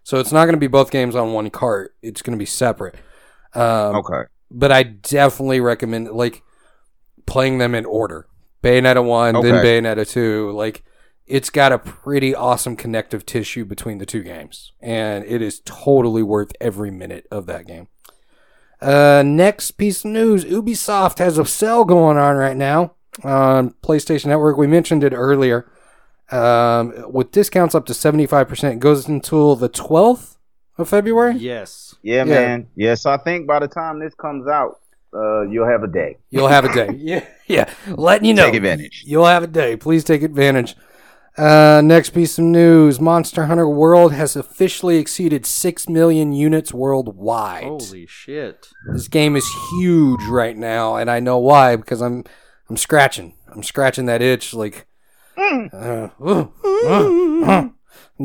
So 0.03 0.19
it's 0.19 0.31
not 0.31 0.45
going 0.45 0.53
to 0.55 0.59
be 0.59 0.67
both 0.67 0.91
games 0.91 1.15
on 1.15 1.33
one 1.33 1.49
cart. 1.49 1.95
It's 2.01 2.21
going 2.21 2.37
to 2.37 2.41
be 2.41 2.45
separate. 2.45 2.95
Um, 3.53 3.95
Okay. 3.97 4.23
but 4.51 4.71
I 4.71 4.83
definitely 4.83 5.59
recommend 5.61 6.09
like 6.11 6.43
playing 7.25 7.57
them 7.57 7.73
in 7.75 7.85
order. 7.85 8.27
Bayonetta 8.61 9.03
one, 9.03 9.33
then 9.41 9.63
Bayonetta 9.63 10.07
two. 10.09 10.51
Like 10.51 10.83
it's 11.25 11.49
got 11.49 11.71
a 11.71 11.79
pretty 11.79 12.33
awesome 12.35 12.75
connective 12.75 13.25
tissue 13.25 13.65
between 13.65 13.97
the 13.97 14.05
two 14.05 14.23
games, 14.23 14.71
and 14.81 15.23
it 15.25 15.41
is 15.41 15.61
totally 15.65 16.23
worth 16.23 16.51
every 16.61 16.91
minute 16.91 17.25
of 17.31 17.45
that 17.45 17.65
game. 17.67 17.87
Uh, 18.81 19.23
next 19.25 19.71
piece 19.71 20.03
of 20.03 20.11
news: 20.11 20.43
Ubisoft 20.45 21.19
has 21.19 21.37
a 21.37 21.45
sale 21.45 21.85
going 21.85 22.17
on 22.17 22.35
right 22.35 22.57
now 22.57 22.95
on 23.23 23.75
PlayStation 23.83 24.27
Network. 24.27 24.57
We 24.57 24.67
mentioned 24.67 25.03
it 25.03 25.13
earlier. 25.13 25.69
Um, 26.31 26.93
with 27.11 27.31
discounts 27.31 27.75
up 27.75 27.85
to 27.87 27.93
75%, 27.93 28.71
it 28.73 28.79
goes 28.79 29.07
until 29.07 29.55
the 29.55 29.69
12th 29.69 30.37
of 30.77 30.89
February. 30.89 31.35
Yes. 31.35 31.95
Yeah, 32.01 32.23
Yeah. 32.23 32.23
man. 32.25 32.67
Yeah, 32.75 32.95
so 32.95 33.11
I 33.11 33.17
think 33.17 33.45
by 33.47 33.59
the 33.59 33.67
time 33.67 33.99
this 33.99 34.15
comes 34.15 34.47
out, 34.47 34.79
uh, 35.15 35.41
you'll 35.43 35.67
have 35.67 35.83
a 35.83 35.87
day. 35.87 36.17
You'll 36.31 36.47
have 36.47 36.65
a 36.65 36.73
day. 36.73 36.89
yeah, 36.97 37.23
yeah. 37.47 37.69
Letting 37.87 38.25
you 38.25 38.33
know. 38.33 38.45
Take 38.47 38.55
advantage. 38.55 39.03
You'll 39.05 39.27
have 39.27 39.43
a 39.43 39.47
day. 39.47 39.75
Please 39.75 40.03
take 40.03 40.23
advantage. 40.23 40.75
Uh, 41.37 41.81
next 41.83 42.11
piece 42.11 42.37
of 42.39 42.45
news: 42.45 42.99
Monster 42.99 43.45
Hunter 43.45 43.67
World 43.67 44.13
has 44.13 44.35
officially 44.35 44.97
exceeded 44.97 45.45
six 45.45 45.87
million 45.89 46.31
units 46.33 46.73
worldwide. 46.73 47.63
Holy 47.63 48.05
shit. 48.07 48.67
This 48.91 49.07
game 49.07 49.35
is 49.35 49.47
huge 49.71 50.23
right 50.25 50.55
now, 50.57 50.95
and 50.95 51.09
I 51.11 51.19
know 51.19 51.37
why 51.39 51.75
because 51.75 52.01
I'm 52.01 52.23
I'm 52.69 52.77
scratching. 52.77 53.33
I'm 53.51 53.63
scratching 53.63 54.05
that 54.07 54.21
itch 54.21 54.53
like. 54.53 54.85
I'm 55.37 56.11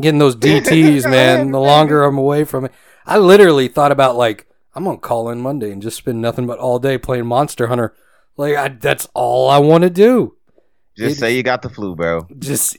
getting 0.00 0.18
those 0.18 0.36
DTs, 0.36 1.04
man. 1.10 1.50
The 1.50 1.60
longer 1.60 2.04
I'm 2.04 2.18
away 2.18 2.44
from 2.44 2.66
it, 2.66 2.72
I 3.06 3.18
literally 3.18 3.68
thought 3.68 3.92
about 3.92 4.16
like 4.16 4.46
I'm 4.74 4.84
gonna 4.84 4.98
call 4.98 5.30
in 5.30 5.40
Monday 5.40 5.70
and 5.72 5.82
just 5.82 5.96
spend 5.96 6.20
nothing 6.20 6.46
but 6.46 6.58
all 6.58 6.78
day 6.78 6.98
playing 6.98 7.26
Monster 7.26 7.66
Hunter. 7.68 7.94
Like 8.36 8.56
I, 8.56 8.68
that's 8.68 9.08
all 9.14 9.48
I 9.50 9.58
want 9.58 9.82
to 9.82 9.90
do. 9.90 10.36
Just 10.96 11.16
It- 11.16 11.20
say 11.20 11.36
you 11.36 11.42
got 11.42 11.62
the 11.62 11.70
flu, 11.70 11.94
bro. 11.96 12.26
Just 12.38 12.76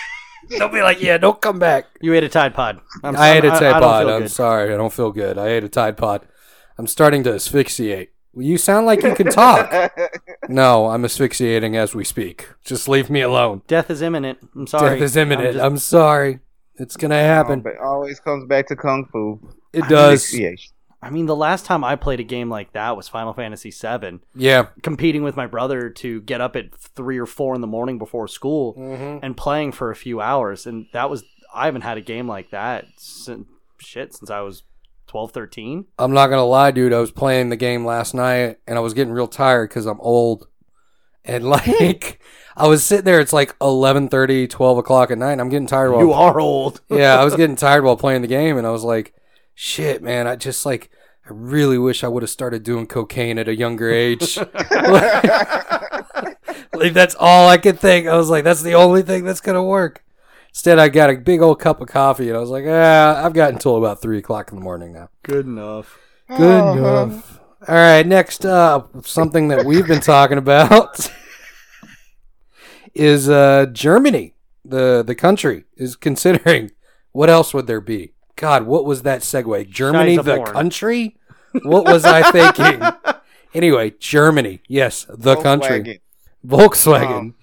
they'll 0.50 0.68
be 0.68 0.82
like, 0.82 1.00
yeah, 1.02 1.18
don't 1.18 1.40
come 1.40 1.58
back. 1.58 1.86
You 2.00 2.14
ate 2.14 2.24
a 2.24 2.28
Tide 2.28 2.54
Pod. 2.54 2.80
I'm, 3.02 3.16
I 3.16 3.32
ate 3.36 3.44
a 3.44 3.48
I'm- 3.48 3.58
Tide 3.60 3.72
I 3.74 3.80
Pod. 3.80 4.04
feel 4.06 4.14
I'm 4.14 4.22
good. 4.22 4.30
sorry, 4.30 4.74
I 4.74 4.76
don't 4.76 4.92
feel 4.92 5.12
good. 5.12 5.38
I 5.38 5.48
ate 5.48 5.64
a 5.64 5.68
Tide 5.68 5.96
Pod. 5.96 6.26
I'm 6.78 6.86
starting 6.86 7.22
to 7.24 7.34
asphyxiate. 7.34 8.12
Well, 8.36 8.44
you 8.44 8.58
sound 8.58 8.84
like 8.84 9.02
you 9.02 9.14
can 9.14 9.28
talk. 9.30 9.72
no, 10.48 10.88
I'm 10.90 11.04
asphyxiating 11.06 11.74
as 11.74 11.94
we 11.94 12.04
speak. 12.04 12.48
Just 12.64 12.86
leave 12.86 13.08
me 13.08 13.22
alone. 13.22 13.62
Death 13.66 13.90
is 13.90 14.02
imminent. 14.02 14.38
I'm 14.54 14.66
sorry. 14.66 14.90
Death 14.98 15.02
is 15.04 15.16
imminent. 15.16 15.56
I'm 15.56 15.64
I'm, 15.64 15.78
sorry. 15.78 16.40
It's 16.74 16.98
gonna 16.98 17.18
happen. 17.18 17.60
But 17.62 17.78
always 17.78 18.20
comes 18.20 18.44
back 18.46 18.66
to 18.68 18.76
kung 18.76 19.06
fu. 19.06 19.40
it 19.72 19.88
does. 19.88 20.22
Asphyxiation. 20.22 20.72
I 21.02 21.08
mean, 21.08 21.24
the 21.24 21.36
last 21.36 21.64
time 21.64 21.82
I 21.82 21.96
played 21.96 22.20
a 22.20 22.24
game 22.24 22.50
like 22.50 22.72
that 22.74 22.94
was 22.96 23.08
Final 23.08 23.32
Fantasy 23.32 23.70
VII, 23.70 24.18
Yeah. 24.34 24.66
competing 24.82 25.22
with 25.22 25.36
my 25.36 25.46
brother 25.46 25.88
to 25.88 26.20
get 26.22 26.40
up 26.42 26.56
at 26.56 26.74
three 26.74 27.18
or 27.18 27.26
four 27.26 27.54
in 27.54 27.60
the 27.62 27.66
morning 27.66 27.96
before 27.98 28.28
school 28.28 28.74
Mm-hmm. 28.74 29.24
and 29.24 29.34
playing 29.36 29.72
for 29.72 29.90
a 29.90 29.96
few 29.96 30.20
hours. 30.20 30.66
And 30.66 30.86
that 30.92 31.08
was, 31.08 31.24
I 31.54 31.66
haven't 31.66 31.82
had 31.82 31.96
a 31.96 32.00
game 32.02 32.26
like 32.28 32.50
that 32.50 32.84
since, 32.98 33.46
shit, 33.78 34.14
since 34.14 34.30
I 34.30 34.40
was 34.40 34.62
12, 35.16 35.32
13. 35.32 35.86
I'm 35.98 36.12
not 36.12 36.26
gonna 36.26 36.44
lie, 36.44 36.70
dude. 36.72 36.92
I 36.92 36.98
was 36.98 37.10
playing 37.10 37.48
the 37.48 37.56
game 37.56 37.86
last 37.86 38.12
night 38.12 38.58
and 38.66 38.76
I 38.76 38.82
was 38.82 38.92
getting 38.92 39.14
real 39.14 39.26
tired 39.26 39.70
because 39.70 39.86
I'm 39.86 39.98
old. 40.02 40.46
And 41.24 41.42
like, 41.48 42.20
I 42.54 42.68
was 42.68 42.84
sitting 42.84 43.06
there. 43.06 43.18
It's 43.18 43.32
like 43.32 43.58
11:30, 43.60 44.50
12 44.50 44.76
o'clock 44.76 45.10
at 45.10 45.16
night. 45.16 45.32
And 45.32 45.40
I'm 45.40 45.48
getting 45.48 45.66
tired. 45.66 45.92
While 45.92 46.02
You 46.02 46.12
are 46.12 46.38
old. 46.38 46.82
yeah, 46.90 47.18
I 47.18 47.24
was 47.24 47.34
getting 47.34 47.56
tired 47.66 47.82
while 47.82 47.96
playing 47.96 48.20
the 48.20 48.28
game, 48.28 48.58
and 48.58 48.66
I 48.66 48.70
was 48.70 48.84
like, 48.84 49.14
"Shit, 49.54 50.02
man! 50.02 50.26
I 50.26 50.36
just 50.36 50.66
like, 50.66 50.90
I 51.24 51.30
really 51.30 51.78
wish 51.78 52.04
I 52.04 52.08
would 52.08 52.22
have 52.22 52.28
started 52.28 52.62
doing 52.62 52.86
cocaine 52.86 53.38
at 53.38 53.48
a 53.48 53.56
younger 53.56 53.90
age." 53.90 54.36
like 54.36 54.52
that's 56.92 57.16
all 57.18 57.48
I 57.48 57.56
could 57.56 57.80
think. 57.80 58.06
I 58.06 58.18
was 58.18 58.28
like, 58.28 58.44
"That's 58.44 58.60
the 58.60 58.74
only 58.74 59.00
thing 59.00 59.24
that's 59.24 59.40
gonna 59.40 59.64
work." 59.64 60.04
Instead, 60.56 60.78
I 60.78 60.88
got 60.88 61.10
a 61.10 61.18
big 61.18 61.42
old 61.42 61.60
cup 61.60 61.82
of 61.82 61.88
coffee, 61.88 62.28
and 62.28 62.36
I 62.36 62.40
was 62.40 62.48
like, 62.48 62.64
"Ah, 62.66 63.22
I've 63.22 63.34
got 63.34 63.52
until 63.52 63.76
about 63.76 64.00
three 64.00 64.16
o'clock 64.16 64.50
in 64.50 64.56
the 64.56 64.64
morning 64.64 64.94
now." 64.94 65.10
Good 65.22 65.44
enough. 65.44 65.98
Good 66.34 66.78
enough. 66.78 67.40
All 67.68 67.74
right, 67.74 68.06
next 68.06 68.46
up, 68.46 69.06
something 69.06 69.48
that 69.48 69.66
we've 69.66 69.86
been 69.86 70.00
talking 70.00 70.38
about 70.38 71.12
is 72.94 73.28
uh, 73.28 73.66
Germany. 73.70 74.32
The 74.64 75.04
the 75.06 75.14
country 75.14 75.64
is 75.76 75.94
considering. 75.94 76.70
What 77.12 77.28
else 77.28 77.52
would 77.52 77.66
there 77.66 77.82
be? 77.82 78.14
God, 78.36 78.62
what 78.62 78.86
was 78.86 79.02
that 79.02 79.20
segue? 79.20 79.68
Germany, 79.68 80.16
the 80.16 80.36
porn. 80.36 80.52
country. 80.54 81.18
What 81.64 81.84
was 81.84 82.06
I 82.06 82.30
thinking? 82.30 82.82
Anyway, 83.54 83.94
Germany. 83.98 84.60
Yes, 84.68 85.06
the 85.08 85.34
country. 85.36 86.02
Volkswagen. 86.44 86.44
Volkswagen. 86.46 87.34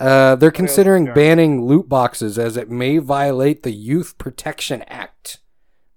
Uh, 0.00 0.34
they're 0.36 0.50
considering 0.50 1.06
Germany? 1.06 1.14
banning 1.26 1.64
loot 1.66 1.88
boxes 1.88 2.38
as 2.38 2.56
it 2.56 2.70
may 2.70 2.98
violate 2.98 3.62
the 3.62 3.70
Youth 3.72 4.18
Protection 4.18 4.82
Act. 4.88 5.38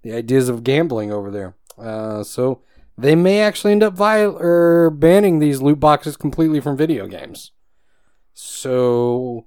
The 0.02 0.12
ideas 0.12 0.48
of 0.48 0.62
gambling 0.64 1.10
over 1.10 1.30
there. 1.30 1.56
Uh, 1.78 2.22
so 2.22 2.62
they 2.96 3.14
may 3.14 3.40
actually 3.40 3.72
end 3.72 3.82
up 3.82 3.94
viol- 3.94 4.36
or 4.38 4.90
banning 4.90 5.38
these 5.38 5.62
loot 5.62 5.80
boxes 5.80 6.16
completely 6.16 6.60
from 6.60 6.76
video 6.76 7.06
games. 7.06 7.52
So 8.34 9.46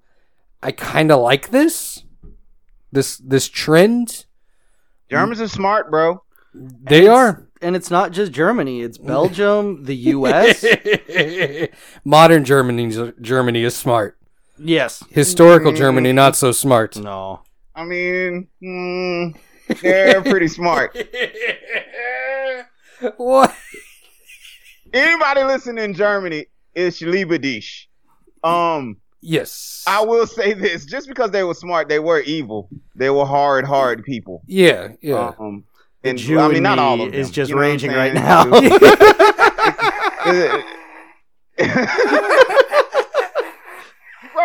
I 0.64 0.72
kind 0.72 1.12
of 1.12 1.20
like 1.22 1.50
this. 1.50 2.04
This 2.92 3.18
this 3.18 3.48
trend. 3.48 4.26
Germans 5.10 5.42
are 5.42 5.48
smart, 5.48 5.92
bro. 5.92 6.24
They 6.54 7.04
it's- 7.04 7.16
are. 7.16 7.44
And 7.60 7.76
it's 7.76 7.90
not 7.90 8.12
just 8.12 8.32
Germany, 8.32 8.82
it's 8.82 9.00
Belgium, 9.00 9.84
the 9.86 9.96
US. 10.14 10.64
Modern 12.06 12.46
Germany 12.46 13.14
Germany 13.20 13.64
is 13.64 13.76
smart. 13.76 14.18
Yes. 14.60 15.04
Historical 15.10 15.74
Germany 15.74 16.14
not 16.14 16.36
so 16.36 16.52
smart. 16.52 16.98
No. 16.98 17.42
I 17.76 17.86
mean, 17.86 18.48
mm, 18.62 19.36
they're 19.82 20.22
pretty 20.22 20.48
smart. 20.48 20.96
what? 23.18 23.56
Anybody 24.94 25.44
listening 25.44 25.84
in 25.84 25.94
Germany 25.94 26.48
is 26.74 27.02
Liebe. 27.02 27.62
Um, 28.44 28.98
Yes. 29.22 29.84
I 29.88 30.04
will 30.06 30.28
say 30.28 30.54
this: 30.54 30.86
just 30.86 31.08
because 31.08 31.32
they 31.32 31.44
were 31.44 31.54
smart, 31.54 31.90
they 31.90 32.00
were 32.00 32.22
evil. 32.22 32.70
They 32.96 33.10
were 33.10 33.26
hard, 33.26 33.66
hard 33.66 34.04
people. 34.04 34.44
yeah, 34.48 34.90
yeah. 35.02 35.34
Um, 35.40 35.64
and 36.04 36.18
Jew 36.18 36.40
I 36.40 36.48
mean, 36.48 36.58
in 36.58 36.64
not 36.64 36.78
me 36.78 36.84
all 36.84 37.02
of 37.02 37.12
them. 37.12 37.20
is 37.20 37.32
just 37.32 37.50
you 37.50 37.56
know 37.56 37.62
raging 37.62 37.92
right 37.92 38.14
now. 38.14 38.44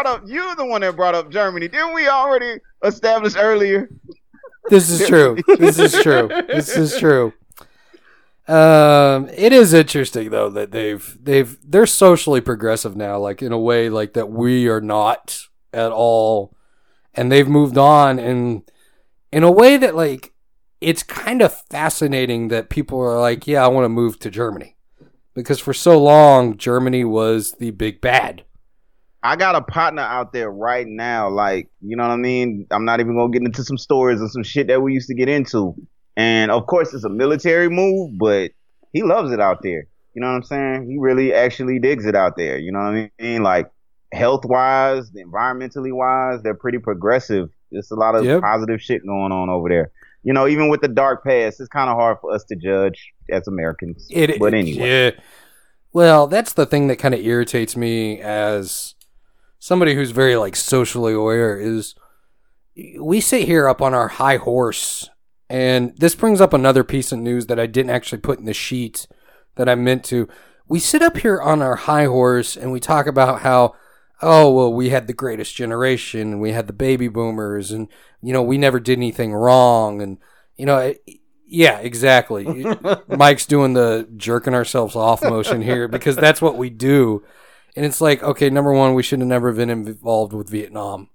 Brought 0.03 0.23
up 0.23 0.29
you're 0.29 0.57
the 0.57 0.65
one 0.65 0.81
that 0.81 0.97
brought 0.97 1.15
up 1.15 1.31
Germany. 1.31 1.69
Didn't 1.69 1.95
we 1.95 2.09
already 2.09 2.61
establish 2.83 3.37
earlier? 3.37 3.89
this 4.69 4.91
is 4.91 5.07
true. 5.07 5.39
This 5.59 5.79
is 5.79 5.93
true. 6.03 6.29
This 6.49 6.77
is 6.77 6.99
true. 6.99 7.33
Um, 8.49 9.29
it 9.29 9.53
is 9.53 9.73
interesting 9.73 10.31
though 10.31 10.51
that 10.51 10.73
they've 10.73 11.17
they've 11.23 11.57
they're 11.63 11.87
socially 11.87 12.41
progressive 12.41 12.97
now, 12.97 13.19
like 13.19 13.43
in 13.43 13.53
a 13.53 13.59
way 13.59 13.89
like 13.89 14.15
that 14.15 14.29
we 14.29 14.67
are 14.67 14.81
not 14.81 15.47
at 15.73 15.93
all, 15.93 16.57
and 17.15 17.31
they've 17.31 17.49
moved 17.49 17.79
on 17.79 18.19
and 18.19 18.69
in 19.33 19.45
a 19.45 19.53
way 19.53 19.77
that 19.77 19.95
like 19.95 20.33
it's 20.81 21.05
kind 21.05 21.41
of 21.41 21.57
fascinating 21.71 22.49
that 22.49 22.71
people 22.71 22.99
are 22.99 23.21
like, 23.21 23.47
yeah, 23.47 23.65
I 23.65 23.69
want 23.69 23.85
to 23.85 23.89
move 23.89 24.19
to 24.19 24.31
Germany 24.31 24.75
because 25.33 25.61
for 25.61 25.73
so 25.73 25.97
long 26.03 26.57
Germany 26.57 27.05
was 27.05 27.53
the 27.53 27.71
big 27.71 28.01
bad. 28.01 28.45
I 29.23 29.37
got 29.37 29.55
a 29.55 29.63
partner 29.63 30.03
out 30.03 30.33
there 30.33 30.51
right 30.51 30.87
now, 30.87 31.29
like, 31.29 31.69
you 31.81 31.97
know 31.97 32.03
what 32.03 32.13
I 32.13 32.17
mean? 32.17 32.67
I'm 32.71 32.85
not 32.85 33.01
even 33.01 33.17
gonna 33.17 33.33
get 33.33 33.43
into 33.43 33.63
some 33.63 33.79
stories 33.79 34.21
and 34.21 34.31
some 34.31 34.43
shit 34.43 34.67
that 34.67 34.83
we 34.83 34.93
used 34.95 35.09
to 35.09 35.15
get 35.15 35.29
into. 35.29 35.75
And 36.17 36.51
of 36.51 36.67
course 36.67 36.93
it's 36.93 37.05
a 37.05 37.09
military 37.09 37.69
move, 37.69 38.19
but 38.19 38.51
he 38.93 39.03
loves 39.03 39.31
it 39.33 39.41
out 39.41 39.63
there. 39.63 39.87
You 40.15 40.21
know 40.21 40.29
what 40.29 40.37
I'm 40.37 40.43
saying? 40.43 40.91
He 40.91 40.99
really 40.99 41.33
actually 41.33 41.79
digs 41.79 42.05
it 42.05 42.15
out 42.15 42.37
there. 42.37 42.59
You 42.59 42.73
know 42.73 42.81
what 42.81 42.95
I 42.95 43.11
mean? 43.21 43.43
Like 43.43 43.71
health 44.13 44.45
wise, 44.45 45.11
environmentally 45.13 45.93
wise, 45.93 46.43
they're 46.43 46.55
pretty 46.55 46.79
progressive. 46.79 47.49
There's 47.71 47.91
a 47.91 47.95
lot 47.95 48.15
of 48.15 48.25
Yep. 48.25 48.43
positive 48.43 48.83
shit 48.83 49.07
going 49.07 49.33
on 49.33 49.49
over 49.49 49.69
there. 49.69 49.91
You 50.25 50.33
know, 50.33 50.47
even 50.47 50.69
with 50.69 50.83
the 50.83 50.89
dark 50.89 51.25
past, 51.25 51.61
it's 51.61 51.69
kind 51.69 51.89
of 51.89 51.97
hard 51.97 52.19
for 52.21 52.35
us 52.35 52.45
to 52.45 52.57
judge 52.57 53.13
as 53.31 53.49
Americans. 53.49 54.07
It, 54.11 54.39
but 54.39 54.53
anyway, 54.53 54.89
yeah. 54.89 55.11
Well, 55.93 56.27
that's 56.27 56.53
the 56.53 56.67
thing 56.67 56.89
that 56.89 56.97
kind 56.97 57.15
of 57.15 57.21
irritates 57.21 57.77
me 57.77 58.21
as 58.21 58.95
somebody 59.63 59.95
who's 59.95 60.11
very 60.11 60.35
like 60.35 60.57
socially 60.57 61.13
aware 61.13 61.57
is 61.57 61.95
we 62.99 63.21
sit 63.21 63.47
here 63.47 63.69
up 63.69 63.81
on 63.81 63.95
our 63.95 64.09
high 64.09 64.37
horse 64.37 65.09
and 65.49 65.97
this 65.99 66.17
brings 66.17 66.41
up 66.41 66.53
another 66.53 66.83
piece 66.83 67.13
of 67.13 67.21
news 67.21 67.47
that 67.47 67.61
I 67.61 67.67
didn't 67.67 67.91
actually 67.91 68.19
put 68.19 68.41
in 68.41 68.45
the 68.45 68.55
sheet 68.55 69.07
that 69.55 69.69
I 69.69 69.77
meant 69.77 70.03
to. 70.07 70.29
We 70.67 70.81
sit 70.81 71.01
up 71.01 71.19
here 71.19 71.41
on 71.41 71.63
our 71.63 71.77
high 71.77 72.07
horse 72.07 72.57
and 72.57 72.73
we 72.73 72.81
talk 72.81 73.07
about 73.07 73.43
how 73.43 73.77
oh 74.21 74.51
well 74.51 74.73
we 74.73 74.89
had 74.89 75.07
the 75.07 75.13
greatest 75.13 75.55
generation 75.55 76.33
and 76.33 76.41
we 76.41 76.51
had 76.51 76.67
the 76.67 76.73
baby 76.73 77.07
boomers 77.07 77.71
and 77.71 77.87
you 78.21 78.33
know 78.33 78.43
we 78.43 78.59
never 78.59 78.81
did 78.81 78.99
anything 78.99 79.33
wrong 79.33 80.03
and 80.03 80.19
you 80.57 80.67
know 80.67 80.79
it, 80.79 81.05
yeah 81.47 81.79
exactly 81.79 82.67
Mike's 83.09 83.47
doing 83.47 83.75
the 83.75 84.09
jerking 84.17 84.55
ourselves 84.55 84.97
off 84.97 85.23
motion 85.23 85.63
here 85.63 85.87
because 85.87 86.17
that's 86.17 86.43
what 86.43 86.57
we 86.57 86.69
do. 86.69 87.23
And 87.75 87.87
it's 87.87 88.01
like, 88.01 88.23
okay, 88.23 88.51
number 88.51 88.73
one, 88.73 88.95
we 88.95 89.03
should 89.03 89.21
have 89.21 89.29
never 89.29 89.53
been 89.53 89.71
involved 89.71 90.33
with 90.33 90.51
Vietnam. 90.51 91.09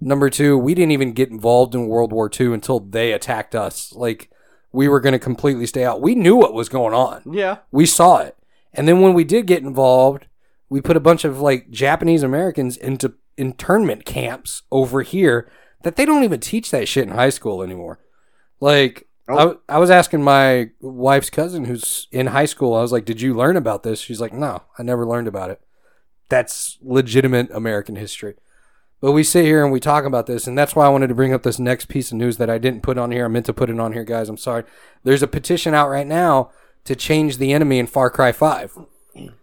Number 0.00 0.30
two, 0.30 0.56
we 0.56 0.74
didn't 0.74 0.92
even 0.92 1.12
get 1.12 1.30
involved 1.30 1.74
in 1.74 1.88
World 1.88 2.12
War 2.12 2.30
II 2.32 2.52
until 2.52 2.80
they 2.80 3.12
attacked 3.12 3.54
us. 3.54 3.92
Like, 3.92 4.30
we 4.72 4.88
were 4.88 5.00
going 5.00 5.14
to 5.14 5.18
completely 5.18 5.66
stay 5.66 5.84
out. 5.84 6.02
We 6.02 6.14
knew 6.14 6.36
what 6.36 6.52
was 6.52 6.68
going 6.68 6.94
on. 6.94 7.22
Yeah. 7.32 7.58
We 7.72 7.86
saw 7.86 8.18
it. 8.18 8.36
And 8.74 8.86
then 8.86 9.00
when 9.00 9.14
we 9.14 9.24
did 9.24 9.46
get 9.46 9.62
involved, 9.62 10.26
we 10.68 10.80
put 10.80 10.96
a 10.96 11.00
bunch 11.00 11.24
of 11.24 11.40
like 11.40 11.70
Japanese 11.70 12.22
Americans 12.22 12.76
into 12.76 13.14
internment 13.36 14.04
camps 14.04 14.62
over 14.70 15.02
here 15.02 15.50
that 15.82 15.96
they 15.96 16.04
don't 16.04 16.24
even 16.24 16.40
teach 16.40 16.70
that 16.70 16.88
shit 16.88 17.08
in 17.08 17.14
high 17.14 17.30
school 17.30 17.62
anymore. 17.62 18.00
Like, 18.60 19.08
oh. 19.28 19.60
I, 19.68 19.76
I 19.76 19.78
was 19.78 19.90
asking 19.90 20.22
my 20.22 20.70
wife's 20.80 21.30
cousin 21.30 21.64
who's 21.64 22.06
in 22.12 22.28
high 22.28 22.44
school, 22.44 22.74
I 22.74 22.82
was 22.82 22.92
like, 22.92 23.04
Did 23.04 23.20
you 23.20 23.34
learn 23.34 23.56
about 23.56 23.82
this? 23.82 24.00
She's 24.00 24.20
like, 24.20 24.32
No, 24.32 24.62
I 24.78 24.82
never 24.82 25.06
learned 25.06 25.28
about 25.28 25.50
it. 25.50 25.60
That's 26.28 26.78
legitimate 26.82 27.50
American 27.52 27.96
history. 27.96 28.34
But 29.00 29.12
we 29.12 29.22
sit 29.22 29.44
here 29.44 29.62
and 29.62 29.72
we 29.72 29.78
talk 29.78 30.04
about 30.04 30.26
this, 30.26 30.46
and 30.46 30.56
that's 30.56 30.74
why 30.74 30.86
I 30.86 30.88
wanted 30.88 31.08
to 31.08 31.14
bring 31.14 31.32
up 31.32 31.42
this 31.42 31.58
next 31.58 31.86
piece 31.86 32.10
of 32.10 32.16
news 32.18 32.38
that 32.38 32.48
I 32.50 32.58
didn't 32.58 32.82
put 32.82 32.96
on 32.98 33.12
here. 33.12 33.26
I 33.26 33.28
meant 33.28 33.46
to 33.46 33.52
put 33.52 33.68
it 33.70 33.78
on 33.78 33.92
here, 33.92 34.04
guys. 34.04 34.28
I'm 34.28 34.38
sorry. 34.38 34.64
There's 35.04 35.22
a 35.22 35.28
petition 35.28 35.74
out 35.74 35.88
right 35.90 36.06
now 36.06 36.50
to 36.84 36.96
change 36.96 37.36
the 37.36 37.52
enemy 37.52 37.78
in 37.78 37.86
Far 37.86 38.08
Cry 38.10 38.32
5. 38.32 38.78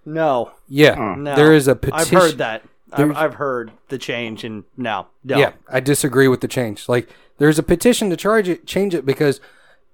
No, 0.05 0.51
Yeah, 0.67 0.95
mm. 0.95 1.17
no. 1.19 1.35
there 1.35 1.53
is 1.53 1.67
a 1.67 1.71
I've 1.71 1.81
petition. 1.81 2.17
heard 2.17 2.37
that. 2.39 2.63
I've, 2.91 3.15
I've 3.15 3.33
heard 3.35 3.71
the 3.89 3.97
change, 3.97 4.43
and 4.43 4.65
no, 4.77 5.07
no. 5.23 5.37
Yeah, 5.37 5.53
I 5.67 5.79
disagree 5.79 6.27
with 6.27 6.41
the 6.41 6.47
change. 6.47 6.87
Like, 6.87 7.09
there's 7.39 7.57
a 7.57 7.63
petition 7.63 8.09
to 8.11 8.17
charge 8.17 8.47
it, 8.47 8.67
change 8.67 8.93
it 8.93 9.03
because 9.05 9.41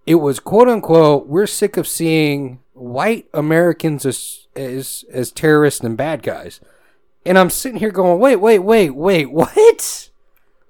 it 0.06 0.16
was 0.16 0.40
quote 0.42 0.68
unquote. 0.68 1.28
We're 1.28 1.48
sick 1.48 1.78
of 1.78 1.88
seeing 1.88 2.60
white 2.74 3.28
Americans 3.34 4.06
as 4.06 4.48
as 4.56 5.06
as 5.14 5.32
terrorists 5.32 5.80
and 5.82 5.96
bad 5.96 6.24
guys, 6.24 6.60
and 7.26 7.38
I'm 7.38 7.50
sitting 7.50 7.80
here 7.80 7.92
going, 7.92 8.20
wait, 8.20 8.38
wait, 8.38 8.60
wait, 8.60 8.92
wait, 8.92 9.26
what? 9.32 10.10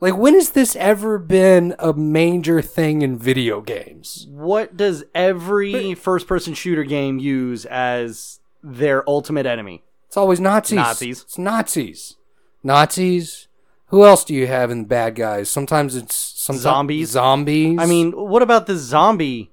Like, 0.01 0.15
when 0.15 0.33
has 0.33 0.51
this 0.51 0.75
ever 0.77 1.17
been 1.17 1.75
a 1.77 1.93
major 1.93 2.61
thing 2.61 3.01
in 3.01 3.17
video 3.17 3.59
games? 3.59 4.27
What 4.29 4.77
does 4.77 5.03
every 5.13 5.93
first-person 5.93 6.53
shooter 6.53 6.85
game 6.85 7.19
use 7.19 7.65
as 7.65 8.39
their 8.63 9.07
ultimate 9.09 9.45
enemy? 9.45 9.83
It's 10.07 10.17
always 10.17 10.39
Nazis. 10.39 10.77
Nazis. 10.77 11.21
It's 11.23 11.37
Nazis. 11.37 12.15
Nazis. 12.63 13.47
Who 13.87 14.05
else 14.05 14.23
do 14.23 14.33
you 14.33 14.47
have 14.47 14.71
in 14.71 14.85
bad 14.85 15.15
guys? 15.15 15.49
Sometimes 15.49 15.95
it's 15.95 16.15
some 16.15 16.55
Zombies. 16.55 17.09
Zombies. 17.09 17.77
I 17.79 17.85
mean, 17.85 18.11
what 18.11 18.41
about 18.41 18.67
the 18.67 18.75
zombie 18.75 19.51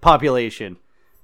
population? 0.00 0.76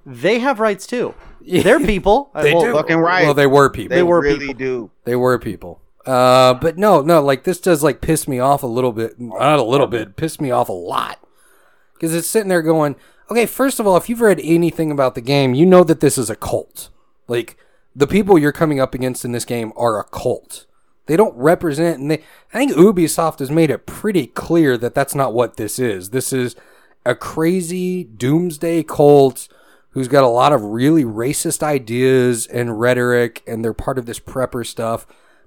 They 0.05 0.39
have 0.39 0.59
rights 0.59 0.87
too. 0.87 1.13
They're 1.45 1.79
people. 1.79 2.31
they 2.35 2.53
Well, 2.53 2.63
do. 2.63 2.73
fucking 2.73 2.97
right. 2.97 3.23
Well, 3.25 3.33
they 3.33 3.47
were 3.47 3.69
people. 3.69 3.95
They, 3.95 4.03
were 4.03 4.21
really 4.21 4.47
people. 4.47 4.53
do. 4.53 4.91
They 5.05 5.15
were 5.15 5.37
people. 5.39 5.81
Uh, 6.05 6.53
but 6.55 6.77
no, 6.77 7.01
no, 7.01 7.21
like 7.21 7.43
this 7.43 7.59
does 7.59 7.81
like 7.83 8.01
piss 8.01 8.27
me 8.27 8.39
off 8.39 8.63
a 8.63 8.67
little 8.67 8.91
bit. 8.91 9.19
Not 9.19 9.59
a 9.59 9.63
little 9.63 9.87
bit, 9.87 10.15
piss 10.17 10.39
me 10.41 10.51
off 10.51 10.69
a 10.69 10.73
lot. 10.73 11.19
Because 11.93 12.13
it's 12.13 12.27
sitting 12.27 12.49
there 12.49 12.61
going, 12.61 12.95
okay, 13.31 13.45
first 13.45 13.79
of 13.79 13.87
all, 13.87 13.95
if 13.95 14.09
you've 14.09 14.19
read 14.21 14.41
anything 14.43 14.91
about 14.91 15.15
the 15.15 15.21
game, 15.21 15.53
you 15.53 15.65
know 15.65 15.83
that 15.85 16.01
this 16.01 16.17
is 16.17 16.29
a 16.29 16.35
cult. 16.35 16.89
Like 17.27 17.57
the 17.95 18.07
people 18.07 18.37
you're 18.37 18.51
coming 18.51 18.79
up 18.81 18.93
against 18.93 19.23
in 19.23 19.31
this 19.31 19.45
game 19.45 19.71
are 19.77 19.99
a 19.99 20.03
cult. 20.03 20.65
They 21.05 21.17
don't 21.17 21.35
represent, 21.37 21.99
and 21.99 22.11
they. 22.11 22.23
I 22.53 22.57
think 22.57 22.71
Ubisoft 22.73 23.39
has 23.39 23.51
made 23.51 23.69
it 23.69 23.85
pretty 23.85 24.27
clear 24.27 24.77
that 24.77 24.95
that's 24.95 25.15
not 25.15 25.33
what 25.33 25.57
this 25.57 25.77
is. 25.79 26.09
This 26.09 26.31
is 26.33 26.55
a 27.05 27.15
crazy 27.15 28.03
doomsday 28.05 28.83
cult 28.83 29.47
who's 29.93 30.07
got 30.07 30.23
a 30.23 30.27
lot 30.27 30.53
of 30.53 30.63
really 30.63 31.03
racist 31.03 31.63
ideas 31.63 32.47
and 32.47 32.79
rhetoric, 32.79 33.43
and 33.47 33.63
they're 33.63 33.73
part 33.73 33.97
of 33.97 34.05
this 34.05 34.19
prepper 34.19 34.65
stuff. 34.65 35.05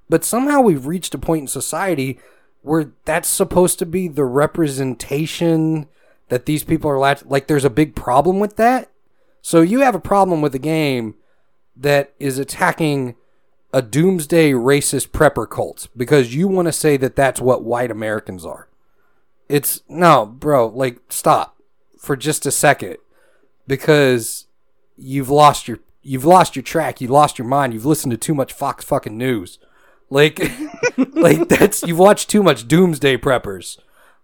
But 0.09 0.25
somehow 0.25 0.61
we've 0.61 0.87
reached 0.87 1.15
a 1.15 1.19
point 1.19 1.43
in 1.43 1.49
society 1.49 2.19
where 2.63 2.93
that's 3.05 3.29
supposed 3.29 3.79
to 3.81 3.87
be 3.87 4.09
the 4.09 4.25
representation 4.25 5.89
that 6.29 6.47
these 6.47 6.65
people 6.65 6.91
are 6.91 6.99
lat- 6.99 7.29
like. 7.29 7.47
There's 7.47 7.65
a 7.65 7.71
big 7.71 7.95
problem 7.97 8.39
with 8.41 8.57
that. 8.57 8.91
So 9.43 9.61
you 9.61 9.81
have 9.81 9.95
a 9.95 10.01
problem 10.01 10.41
with 10.43 10.55
a 10.55 10.61
game 10.61 11.15
that 11.77 12.15
is 12.19 12.39
attacking 12.39 13.17
a 13.73 13.83
doomsday 13.83 14.53
racist 14.53 15.09
prepper 15.09 15.49
cult 15.49 15.89
because 15.97 16.35
you 16.35 16.49
want 16.49 16.67
to 16.67 16.73
say 16.73 16.97
that 16.97 17.17
that's 17.17 17.41
what 17.41 17.65
white 17.65 17.91
Americans 17.91 18.45
are. 18.45 18.69
It's 19.49 19.83
no, 19.89 20.27
bro, 20.27 20.69
like 20.69 21.01
stop 21.09 21.57
for 21.99 22.17
just 22.17 22.47
a 22.47 22.51
second 22.51 22.97
because 23.67 24.47
you've 24.97 25.31
lost 25.31 25.69
your 25.69 25.81
you've 26.03 26.25
lost 26.25 26.57
your 26.57 26.63
track, 26.63 27.01
you 27.01 27.09
lost 27.09 27.39
your 27.39 27.49
mind, 27.49 27.75
you've 27.75 27.87
listened 27.87 28.13
to 28.13 28.17
too 28.17 28.35
much 28.35 28.53
Fox 28.53 28.85
fucking 28.85 29.17
news. 29.17 29.59
Like 30.11 30.39
like 31.15 31.49
that's 31.49 31.83
you've 31.83 31.99
watched 31.99 32.31
too 32.31 32.43
much 32.43 32.69
doomsday 32.69 33.17
preppers. 33.17 33.79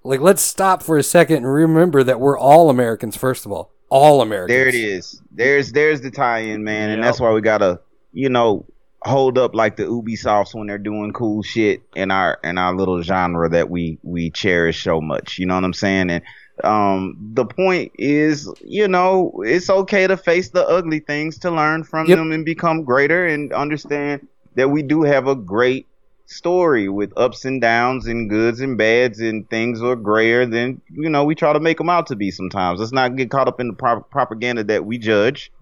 Like 0.05 0.21
let's 0.21 0.43
stop 0.43 0.83
for 0.83 0.99
a 0.99 1.03
second 1.03 1.39
and 1.39 1.53
remember 1.53 2.03
that 2.03 2.21
we're 2.21 2.39
all 2.39 2.71
Americans 2.71 3.17
first 3.17 3.47
of 3.47 3.53
all. 3.53 3.73
All 3.89 4.23
Americans. 4.23 4.57
There 4.57 4.69
it 4.69 4.75
is. 4.75 5.21
There's 5.31 5.73
there's 5.73 6.01
the 6.01 6.11
tie-in, 6.11 6.65
man, 6.65 6.91
and 6.91 7.03
that's 7.03 7.21
why 7.21 7.31
we 7.33 7.43
gotta, 7.43 7.81
you 8.13 8.31
know, 8.31 8.65
hold 9.05 9.37
up 9.37 9.55
like 9.55 9.77
the 9.77 9.85
Ubisofts 9.85 10.55
when 10.55 10.67
they're 10.67 10.79
doing 10.79 11.13
cool 11.13 11.43
shit 11.43 11.83
in 11.95 12.11
our 12.11 12.39
in 12.43 12.59
our 12.59 12.75
little 12.75 13.03
genre 13.03 13.49
that 13.51 13.69
we 13.69 13.99
we 14.03 14.31
cherish 14.31 14.83
so 14.83 15.01
much. 15.01 15.39
You 15.39 15.47
know 15.47 15.57
what 15.57 15.65
I'm 15.65 15.73
saying? 15.73 16.11
And 16.11 16.23
um, 16.65 17.17
the 17.35 17.45
point 17.45 17.93
is, 17.99 18.49
you 18.61 18.87
know, 18.89 19.33
it's 19.45 19.71
okay 19.71 20.07
to 20.07 20.17
face 20.17 20.51
the 20.51 20.67
ugly 20.67 21.01
things 21.01 21.39
to 21.39 21.51
learn 21.51 21.85
from 21.85 22.07
Yep. 22.09 22.19
them 22.19 22.33
and 22.33 22.45
become 22.45 22.85
greater 22.85 23.27
and 23.27 23.53
understand 23.53 24.27
that 24.55 24.69
we 24.69 24.83
do 24.83 25.03
have 25.03 25.27
a 25.27 25.35
great 25.35 25.87
story 26.27 26.89
with 26.89 27.13
ups 27.17 27.45
and 27.45 27.61
downs 27.61 28.07
and 28.07 28.31
goods 28.31 28.61
and 28.61 28.79
bads 28.79 29.21
and 29.21 29.49
things 29.51 29.83
are 29.83 29.97
grayer 29.97 30.47
than 30.47 30.81
you 30.91 31.11
know 31.11 31.25
we 31.25 31.35
try 31.35 31.53
to 31.53 31.61
make 31.61 31.77
them 31.77 31.91
out 31.91 32.07
to 32.07 32.17
be 32.17 32.31
sometimes 32.31 32.81
let's 32.81 32.93
not 32.93 33.17
get 33.17 33.31
caught 33.31 33.49
up 33.49 33.61
in 33.61 33.69
the 33.69 33.75
pro- 33.75 34.01
propaganda 34.01 34.65
that 34.65 34.87
we 34.87 34.97
judge 34.97 35.53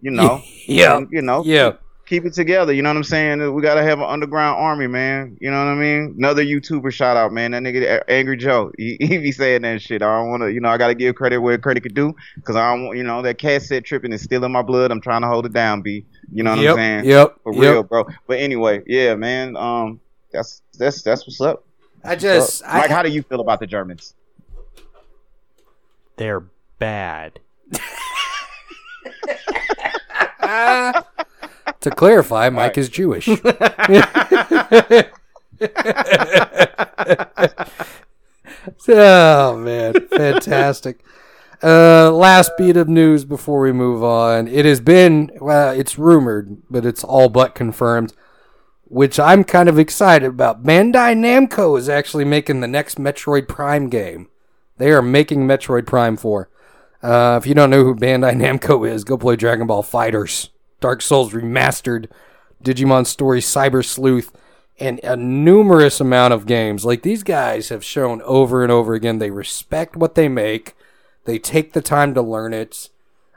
you 0.00 0.10
know 0.10 0.40
Yeah. 0.66 0.98
And, 0.98 1.08
you 1.10 1.22
know 1.22 1.42
Yeah. 1.44 1.72
Keep 2.10 2.24
it 2.24 2.32
together 2.32 2.72
you 2.72 2.82
know 2.82 2.88
what 2.88 2.96
i'm 2.96 3.04
saying 3.04 3.54
we 3.54 3.62
gotta 3.62 3.84
have 3.84 4.00
an 4.00 4.04
underground 4.04 4.58
army 4.58 4.88
man 4.88 5.38
you 5.40 5.48
know 5.48 5.64
what 5.64 5.70
i 5.70 5.76
mean 5.76 6.12
another 6.18 6.42
youtuber 6.42 6.92
shout 6.92 7.16
out 7.16 7.32
man 7.32 7.52
that 7.52 7.62
nigga 7.62 8.02
angry 8.08 8.36
joe 8.36 8.72
he, 8.76 8.96
he 9.00 9.18
be 9.18 9.30
saying 9.30 9.62
that 9.62 9.80
shit 9.80 10.02
i 10.02 10.18
don't 10.18 10.28
want 10.28 10.42
to 10.42 10.52
you 10.52 10.58
know 10.58 10.68
i 10.68 10.76
gotta 10.76 10.92
give 10.92 11.14
credit 11.14 11.38
where 11.38 11.56
credit 11.56 11.84
could 11.84 11.94
do 11.94 12.12
because 12.34 12.56
i 12.56 12.68
don't 12.68 12.86
want 12.86 12.98
you 12.98 13.04
know 13.04 13.22
that 13.22 13.38
cassette 13.38 13.84
tripping 13.84 14.12
is 14.12 14.22
still 14.22 14.44
in 14.44 14.50
my 14.50 14.60
blood 14.60 14.90
i'm 14.90 15.00
trying 15.00 15.22
to 15.22 15.28
hold 15.28 15.46
it 15.46 15.52
down 15.52 15.82
b 15.82 16.04
you 16.32 16.42
know 16.42 16.50
what 16.50 16.58
yep. 16.58 16.70
i'm 16.72 16.76
saying 16.78 17.04
Yep. 17.04 17.36
for 17.44 17.54
yep. 17.54 17.62
real 17.62 17.82
bro 17.84 18.04
but 18.26 18.40
anyway 18.40 18.82
yeah 18.88 19.14
man 19.14 19.56
um 19.56 20.00
that's 20.32 20.62
that's 20.76 21.02
that's 21.02 21.24
what's 21.28 21.40
up 21.40 21.64
I 22.02 22.16
just 22.16 22.64
uh, 22.64 22.72
Mike, 22.72 22.90
I, 22.90 22.94
how 22.94 23.02
do 23.02 23.10
you 23.10 23.22
feel 23.22 23.40
about 23.40 23.60
the 23.60 23.66
Germans? 23.66 24.14
They're 26.16 26.40
bad. 26.78 27.40
to 31.80 31.90
clarify, 31.90 32.48
Mike 32.50 32.78
is 32.78 32.88
Jewish. 32.88 33.28
oh 38.88 39.56
man, 39.56 39.94
fantastic. 40.08 41.04
Uh, 41.62 42.10
last 42.10 42.52
beat 42.56 42.76
of 42.76 42.88
news 42.88 43.24
before 43.24 43.60
we 43.60 43.72
move 43.72 44.02
on. 44.02 44.48
It 44.48 44.64
has 44.64 44.80
been 44.80 45.30
well, 45.40 45.72
it's 45.78 45.98
rumored, 45.98 46.62
but 46.70 46.86
it's 46.86 47.04
all 47.04 47.28
but 47.28 47.54
confirmed, 47.54 48.14
which 48.84 49.20
I'm 49.20 49.44
kind 49.44 49.68
of 49.68 49.78
excited 49.78 50.26
about. 50.26 50.62
Bandai 50.62 51.14
Namco 51.14 51.78
is 51.78 51.88
actually 51.88 52.24
making 52.24 52.60
the 52.60 52.68
next 52.68 52.98
Metroid 52.98 53.46
Prime 53.46 53.88
game. 53.88 54.28
They 54.78 54.92
are 54.92 55.02
making 55.02 55.46
Metroid 55.46 55.86
Prime 55.86 56.16
4. 56.16 56.48
Uh, 57.02 57.38
if 57.40 57.46
you 57.46 57.54
don't 57.54 57.68
know 57.68 57.84
who 57.84 57.94
Bandai 57.94 58.34
Namco 58.60 58.90
is, 58.90 59.04
go 59.04 59.18
play 59.18 59.36
Dragon 59.36 59.66
Ball 59.66 59.82
FighterZ, 59.82 60.48
Dark 60.80 61.02
Souls 61.02 61.32
Remastered, 61.32 62.08
Digimon 62.64 63.06
Story, 63.06 63.40
Cyber 63.40 63.84
Sleuth, 63.84 64.32
and 64.78 64.98
a 65.04 65.16
numerous 65.16 66.00
amount 66.00 66.32
of 66.32 66.46
games. 66.46 66.84
Like 66.84 67.02
these 67.02 67.22
guys 67.22 67.68
have 67.68 67.84
shown 67.84 68.22
over 68.22 68.62
and 68.62 68.72
over 68.72 68.94
again, 68.94 69.18
they 69.18 69.30
respect 69.30 69.96
what 69.96 70.14
they 70.14 70.28
make. 70.28 70.74
They 71.26 71.38
take 71.38 71.74
the 71.74 71.82
time 71.82 72.14
to 72.14 72.22
learn 72.22 72.54
it. 72.54 72.88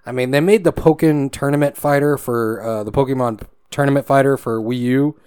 I 0.06 0.12
mean, 0.12 0.32
they 0.32 0.40
made 0.40 0.64
the 0.64 0.74
Pokken 0.74 1.32
Tournament 1.32 1.78
Fighter 1.78 2.18
for 2.18 2.62
uh, 2.62 2.84
the 2.84 2.92
Pokemon 2.92 3.46
Tournament 3.72 4.06
Fighter 4.06 4.38
for 4.38 4.62
Wii 4.62 4.80
U. 4.80 5.20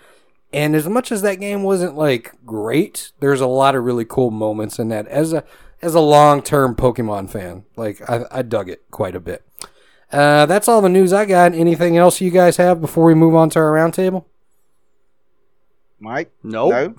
And 0.52 0.74
as 0.74 0.88
much 0.88 1.12
as 1.12 1.22
that 1.22 1.40
game 1.40 1.62
wasn't 1.62 1.96
like 1.96 2.32
great, 2.46 3.12
there's 3.20 3.40
a 3.40 3.46
lot 3.46 3.74
of 3.74 3.84
really 3.84 4.04
cool 4.04 4.30
moments 4.30 4.78
in 4.78 4.88
that. 4.88 5.06
As 5.08 5.32
a 5.32 5.44
as 5.82 5.94
a 5.94 6.00
long 6.00 6.42
term 6.42 6.74
Pokemon 6.74 7.30
fan, 7.30 7.64
like 7.76 8.00
I, 8.08 8.24
I 8.30 8.42
dug 8.42 8.70
it 8.70 8.82
quite 8.90 9.14
a 9.14 9.20
bit. 9.20 9.44
Uh, 10.12 10.46
that's 10.46 10.68
all 10.68 10.80
the 10.80 10.88
news 10.88 11.12
I 11.12 11.24
got. 11.26 11.52
Anything 11.54 11.96
else 11.96 12.20
you 12.20 12.30
guys 12.30 12.56
have 12.58 12.80
before 12.80 13.04
we 13.04 13.14
move 13.14 13.34
on 13.34 13.50
to 13.50 13.58
our 13.58 13.72
roundtable? 13.72 14.24
Mike? 15.98 16.30
Nope. 16.42 16.70
No? 16.72 16.94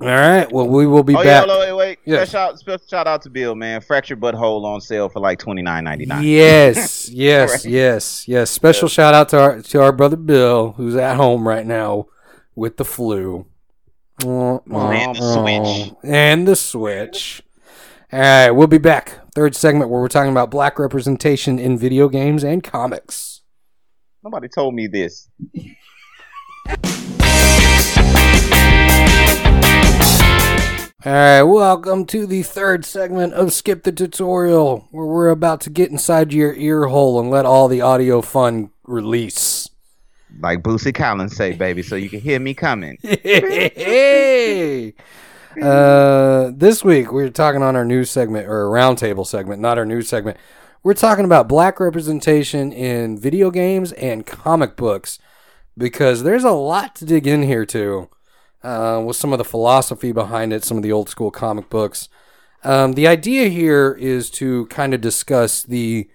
All 0.00 0.08
right. 0.08 0.50
Well, 0.50 0.66
we 0.66 0.86
will 0.86 1.02
be 1.04 1.14
Oh 1.14 1.22
back. 1.22 1.46
yeah, 1.46 1.56
wait, 1.56 1.60
wait, 1.60 1.72
wait. 1.72 1.98
Yes. 2.04 2.30
Special, 2.30 2.40
out, 2.48 2.58
special 2.58 2.86
shout 2.88 3.06
out 3.06 3.22
to 3.22 3.30
Bill, 3.30 3.54
man. 3.54 3.80
Fractured 3.80 4.20
butthole 4.20 4.64
on 4.64 4.80
sale 4.80 5.08
for 5.08 5.20
like 5.20 5.38
twenty 5.38 5.62
nine 5.62 5.84
ninety 5.84 6.04
nine. 6.06 6.24
Yes, 6.24 7.08
yes, 7.12 7.50
Right. 7.50 7.64
yes, 7.72 8.26
yes. 8.26 8.50
Special 8.50 8.88
shout 8.88 9.14
out 9.14 9.28
to 9.28 9.38
our 9.40 9.62
to 9.62 9.82
our 9.82 9.92
brother 9.92 10.16
Bill, 10.16 10.72
who's 10.72 10.96
at 10.96 11.16
home 11.16 11.46
right 11.46 11.64
now 11.66 12.06
with 12.56 12.76
the 12.76 12.84
flu. 12.84 13.46
And 14.20 14.60
the 14.66 15.14
Switch. 15.14 15.92
And 16.04 16.46
the 16.48 16.56
switch. 16.56 17.42
All 18.12 18.18
right, 18.20 18.50
we'll 18.50 18.66
be 18.68 18.78
back. 18.78 19.12
Third 19.34 19.56
segment 19.56 19.90
where 19.90 20.00
we're 20.00 20.06
talking 20.06 20.30
about 20.30 20.48
black 20.48 20.78
representation 20.78 21.58
in 21.58 21.76
video 21.76 22.08
games 22.08 22.44
and 22.44 22.62
comics. 22.62 23.40
Nobody 24.22 24.46
told 24.46 24.74
me 24.74 24.86
this. 24.86 25.28
All 31.04 31.12
right, 31.12 31.42
welcome 31.42 32.06
to 32.06 32.26
the 32.26 32.44
third 32.44 32.84
segment 32.84 33.34
of 33.34 33.52
Skip 33.52 33.82
the 33.82 33.90
Tutorial, 33.90 34.86
where 34.92 35.04
we're 35.04 35.30
about 35.30 35.60
to 35.62 35.70
get 35.70 35.90
inside 35.90 36.32
your 36.32 36.54
ear 36.54 36.84
hole 36.84 37.18
and 37.18 37.28
let 37.28 37.44
all 37.44 37.66
the 37.66 37.80
audio 37.80 38.22
fun 38.22 38.70
release. 38.84 39.68
Like 40.38 40.62
Bootsy 40.62 40.94
Collins 40.94 41.34
say, 41.34 41.54
baby, 41.54 41.82
so 41.82 41.96
you 41.96 42.08
can 42.08 42.20
hear 42.20 42.38
me 42.38 42.54
coming. 42.54 42.98
hey! 43.02 44.94
Uh, 45.60 46.50
this 46.54 46.82
week 46.82 47.12
we're 47.12 47.30
talking 47.30 47.62
on 47.62 47.76
our 47.76 47.84
news 47.84 48.10
segment 48.10 48.48
or 48.48 48.66
a 48.66 48.70
roundtable 48.70 49.26
segment, 49.26 49.60
not 49.60 49.78
our 49.78 49.86
news 49.86 50.08
segment. 50.08 50.36
We're 50.82 50.94
talking 50.94 51.24
about 51.24 51.48
black 51.48 51.78
representation 51.78 52.72
in 52.72 53.18
video 53.18 53.50
games 53.50 53.92
and 53.92 54.26
comic 54.26 54.76
books 54.76 55.18
because 55.78 56.22
there's 56.22 56.44
a 56.44 56.50
lot 56.50 56.96
to 56.96 57.04
dig 57.04 57.26
in 57.26 57.42
here 57.44 57.64
too. 57.64 58.10
Uh, 58.62 59.02
with 59.04 59.16
some 59.16 59.32
of 59.32 59.38
the 59.38 59.44
philosophy 59.44 60.10
behind 60.10 60.52
it, 60.52 60.64
some 60.64 60.78
of 60.78 60.82
the 60.82 60.92
old 60.92 61.08
school 61.08 61.30
comic 61.30 61.68
books. 61.68 62.08
Um, 62.64 62.94
the 62.94 63.06
idea 63.06 63.48
here 63.48 63.92
is 63.92 64.30
to 64.30 64.66
kind 64.66 64.94
of 64.94 65.02
discuss 65.02 65.62
the 65.62 66.08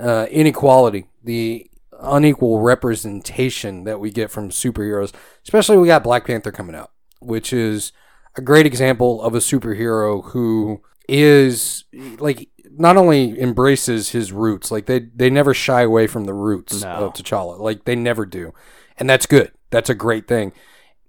uh, 0.00 0.26
inequality, 0.30 1.06
the 1.22 1.70
unequal 2.00 2.60
representation 2.60 3.84
that 3.84 4.00
we 4.00 4.10
get 4.10 4.32
from 4.32 4.50
superheroes. 4.50 5.12
Especially, 5.44 5.76
we 5.76 5.86
got 5.86 6.02
Black 6.02 6.26
Panther 6.26 6.50
coming 6.50 6.74
out, 6.74 6.90
which 7.20 7.52
is 7.52 7.92
a 8.36 8.40
great 8.42 8.66
example 8.66 9.22
of 9.22 9.34
a 9.34 9.38
superhero 9.38 10.24
who 10.30 10.82
is 11.08 11.84
like 12.18 12.48
not 12.70 12.96
only 12.96 13.38
embraces 13.40 14.10
his 14.10 14.32
roots, 14.32 14.70
like 14.70 14.86
they 14.86 15.00
they 15.14 15.28
never 15.30 15.52
shy 15.54 15.82
away 15.82 16.06
from 16.06 16.24
the 16.24 16.34
roots 16.34 16.82
No. 16.82 16.88
of 16.90 17.12
T'Challa, 17.14 17.58
like 17.58 17.84
they 17.84 17.96
never 17.96 18.24
do, 18.24 18.52
and 18.98 19.08
that's 19.10 19.26
good. 19.26 19.52
That's 19.70 19.90
a 19.90 19.94
great 19.94 20.26
thing, 20.28 20.52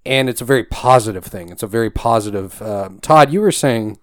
and 0.05 0.30
it's 0.30 0.41
a 0.41 0.45
very 0.45 0.63
positive 0.65 1.26
thing. 1.26 1.49
It's 1.49 1.63
a 1.63 1.67
very 1.67 1.89
positive. 1.89 2.61
Um, 2.61 2.99
Todd, 2.99 3.32
you 3.32 3.41
were 3.41 3.51
saying 3.51 3.97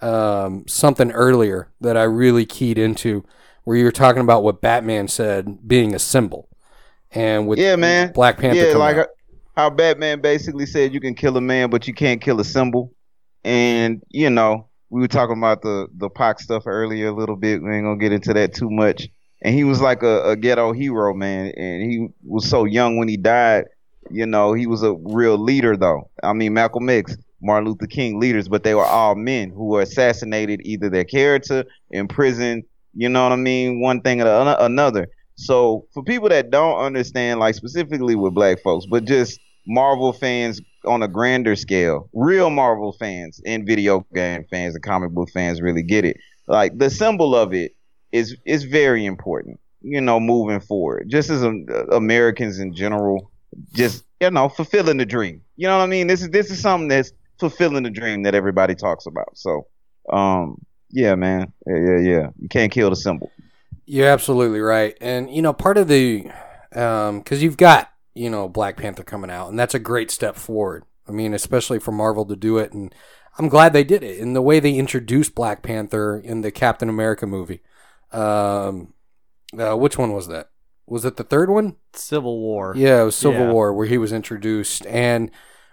um, 0.00 0.64
something 0.68 1.10
earlier 1.12 1.68
that 1.80 1.96
I 1.96 2.04
really 2.04 2.46
keyed 2.46 2.78
into, 2.78 3.24
where 3.64 3.76
you 3.76 3.84
were 3.84 3.92
talking 3.92 4.22
about 4.22 4.42
what 4.42 4.60
Batman 4.60 5.08
said 5.08 5.66
being 5.66 5.94
a 5.94 5.98
symbol, 5.98 6.48
and 7.12 7.46
with 7.48 7.58
Yeah, 7.58 7.76
man. 7.76 8.12
Black 8.12 8.38
Panther. 8.38 8.68
Yeah, 8.68 8.76
like 8.76 8.96
out. 8.96 9.08
How 9.60 9.68
Batman 9.70 10.20
basically 10.20 10.64
said 10.64 10.94
you 10.94 11.00
can 11.00 11.14
kill 11.14 11.36
a 11.36 11.40
man, 11.40 11.68
but 11.68 11.86
you 11.86 11.92
can't 11.92 12.22
kill 12.22 12.40
a 12.40 12.44
symbol. 12.44 12.94
And 13.44 14.02
you 14.08 14.30
know, 14.30 14.68
we 14.88 15.00
were 15.00 15.08
talking 15.08 15.36
about 15.36 15.62
the 15.62 15.88
the 15.96 16.08
Pac 16.08 16.40
stuff 16.40 16.66
earlier 16.66 17.08
a 17.08 17.14
little 17.14 17.36
bit. 17.36 17.62
We 17.62 17.74
ain't 17.74 17.84
gonna 17.84 17.98
get 17.98 18.12
into 18.12 18.32
that 18.34 18.54
too 18.54 18.70
much. 18.70 19.08
And 19.42 19.54
he 19.54 19.64
was 19.64 19.80
like 19.80 20.02
a, 20.02 20.30
a 20.30 20.36
ghetto 20.36 20.72
hero, 20.72 21.14
man. 21.14 21.52
And 21.56 21.90
he 21.90 22.08
was 22.24 22.48
so 22.48 22.64
young 22.64 22.96
when 22.96 23.08
he 23.08 23.16
died. 23.16 23.66
You 24.10 24.26
know, 24.26 24.54
he 24.54 24.66
was 24.66 24.82
a 24.82 24.94
real 24.94 25.38
leader, 25.38 25.76
though. 25.76 26.10
I 26.22 26.32
mean, 26.32 26.52
Malcolm 26.54 26.88
X, 26.90 27.16
Martin 27.40 27.68
Luther 27.68 27.86
King, 27.86 28.18
leaders, 28.18 28.48
but 28.48 28.64
they 28.64 28.74
were 28.74 28.84
all 28.84 29.14
men 29.14 29.50
who 29.50 29.66
were 29.66 29.82
assassinated, 29.82 30.60
either 30.64 30.90
their 30.90 31.04
character, 31.04 31.64
in 31.90 32.08
prison. 32.08 32.64
You 32.94 33.08
know 33.08 33.22
what 33.22 33.32
I 33.32 33.36
mean? 33.36 33.80
One 33.80 34.00
thing 34.02 34.20
or 34.20 34.56
another. 34.58 35.08
So 35.36 35.86
for 35.94 36.02
people 36.02 36.28
that 36.28 36.50
don't 36.50 36.78
understand, 36.78 37.40
like 37.40 37.54
specifically 37.54 38.14
with 38.14 38.34
black 38.34 38.60
folks, 38.62 38.84
but 38.84 39.04
just 39.04 39.40
Marvel 39.66 40.12
fans 40.12 40.60
on 40.86 41.02
a 41.02 41.08
grander 41.08 41.56
scale, 41.56 42.08
real 42.12 42.50
Marvel 42.50 42.92
fans 42.92 43.40
and 43.44 43.66
video 43.66 44.06
game 44.14 44.44
fans 44.50 44.74
and 44.74 44.82
comic 44.82 45.10
book 45.10 45.30
fans 45.30 45.60
really 45.60 45.82
get 45.82 46.04
it. 46.04 46.16
Like 46.46 46.78
the 46.78 46.90
symbol 46.90 47.34
of 47.34 47.52
it 47.52 47.76
is 48.12 48.36
is 48.44 48.64
very 48.64 49.04
important. 49.06 49.60
You 49.82 50.00
know, 50.00 50.20
moving 50.20 50.60
forward, 50.60 51.08
just 51.08 51.30
as 51.30 51.42
um, 51.42 51.66
Americans 51.90 52.58
in 52.58 52.74
general, 52.74 53.30
just 53.74 54.04
you 54.20 54.30
know, 54.30 54.48
fulfilling 54.48 54.98
the 54.98 55.06
dream. 55.06 55.42
You 55.56 55.68
know 55.68 55.78
what 55.78 55.84
I 55.84 55.86
mean? 55.86 56.06
This 56.06 56.22
is 56.22 56.30
this 56.30 56.50
is 56.50 56.60
something 56.60 56.88
that's 56.88 57.12
fulfilling 57.38 57.82
the 57.82 57.90
dream 57.90 58.22
that 58.24 58.34
everybody 58.34 58.74
talks 58.74 59.06
about. 59.06 59.36
So, 59.36 59.66
um, 60.12 60.60
yeah, 60.90 61.14
man, 61.14 61.52
yeah, 61.66 61.76
yeah, 61.76 61.98
yeah. 61.98 62.30
You 62.38 62.48
can't 62.48 62.70
kill 62.70 62.90
the 62.90 62.96
symbol. 62.96 63.30
You're 63.86 64.08
absolutely 64.08 64.60
right. 64.60 64.96
And, 65.00 65.34
you 65.34 65.42
know, 65.42 65.52
part 65.52 65.78
of 65.78 65.88
the, 65.88 66.30
because 66.70 67.42
you've 67.42 67.56
got, 67.56 67.90
you 68.20 68.28
know, 68.28 68.48
Black 68.48 68.76
Panther 68.76 69.02
coming 69.02 69.30
out, 69.30 69.48
and 69.48 69.58
that's 69.58 69.74
a 69.74 69.78
great 69.78 70.10
step 70.10 70.36
forward. 70.36 70.84
I 71.08 71.12
mean, 71.12 71.32
especially 71.32 71.78
for 71.78 71.90
Marvel 71.90 72.26
to 72.26 72.36
do 72.36 72.58
it. 72.58 72.72
And 72.72 72.94
I'm 73.38 73.48
glad 73.48 73.72
they 73.72 73.82
did 73.82 74.02
it. 74.02 74.20
And 74.20 74.36
the 74.36 74.42
way 74.42 74.60
they 74.60 74.74
introduced 74.74 75.34
Black 75.34 75.62
Panther 75.62 76.18
in 76.18 76.42
the 76.42 76.50
Captain 76.50 76.90
America 76.90 77.26
movie. 77.26 77.62
Um, 78.12 78.92
uh, 79.58 79.76
which 79.76 79.96
one 79.96 80.12
was 80.12 80.28
that? 80.28 80.50
Was 80.86 81.06
it 81.06 81.16
the 81.16 81.24
third 81.24 81.48
one? 81.48 81.76
Civil 81.94 82.38
War. 82.38 82.74
Yeah, 82.76 83.00
it 83.00 83.04
was 83.04 83.16
Civil 83.16 83.46
Yeah. 83.46 83.52
War 83.52 83.72
where 83.72 83.86
he 83.86 83.96
was 83.96 84.12
introduced 84.12 84.84
and 84.86 85.30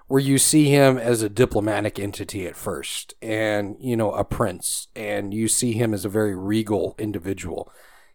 where 0.08 0.22
you 0.22 0.38
see 0.38 0.70
him 0.70 0.98
as 0.98 1.22
a 1.22 1.30
diplomatic 1.30 2.00
entity 2.00 2.48
at 2.48 2.56
first 2.56 3.14
and, 3.22 3.76
you 3.80 3.98
know, 3.98 4.14
a 4.14 4.24
prince 4.24 4.88
and 4.96 5.34
you 5.34 5.50
see 5.50 5.74
him 5.74 5.94
as 5.94 6.06
a 6.06 6.10
very 6.10 6.34
regal 6.34 6.96
individual. 6.98 7.70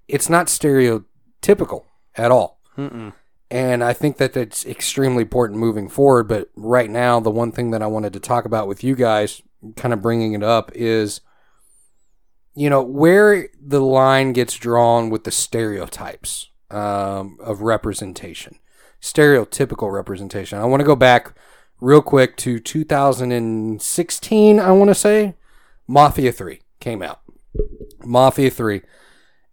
It's 0.09 0.30
not 0.30 0.47
stereotypical 0.47 1.85
at 2.16 2.30
all. 2.30 2.61
Mm-mm. 2.78 3.12
And 3.53 3.85
I 3.85 3.93
think 3.93 4.17
that 4.17 4.33
that's 4.33 4.65
extremely 4.65 5.25
important 5.25 5.61
moving 5.61 5.91
forward. 5.91 6.27
But 6.27 6.49
right 6.57 6.89
now, 6.89 7.21
the 7.21 7.31
one 7.31 7.53
thing 7.53 7.71
that 7.73 7.83
I 7.83 7.87
wanted 7.87 8.15
to 8.15 8.21
talk 8.21 8.47
about 8.47 8.67
with 8.67 8.83
you 8.83 8.97
guys, 8.97 9.43
kind 9.77 9.93
of 9.93 10.01
bringing 10.01 10.33
it 10.33 10.43
up, 10.43 10.73
is 10.75 11.21
you 12.55 12.71
know 12.71 12.83
where 12.83 13.51
the 13.61 13.83
line 13.83 14.33
gets 14.33 14.55
drawn 14.55 15.11
with 15.11 15.25
the 15.25 15.31
stereotypes 15.31 16.49
um, 16.71 17.37
of 17.41 17.61
representation, 17.61 18.59
stereotypical 19.03 19.93
representation. 19.93 20.59
I 20.59 20.65
want 20.65 20.81
to 20.81 20.87
go 20.87 20.97
back 20.97 21.35
real 21.79 22.01
quick 22.01 22.39
to 22.39 22.59
2016. 22.59 24.61
I 24.61 24.73
want 24.73 24.89
to 24.89 24.95
say 24.95 25.35
Mafia 25.87 26.33
Three 26.33 26.63
came 26.81 27.03
out. 27.03 27.21
Mafia 28.03 28.51
Three, 28.51 28.81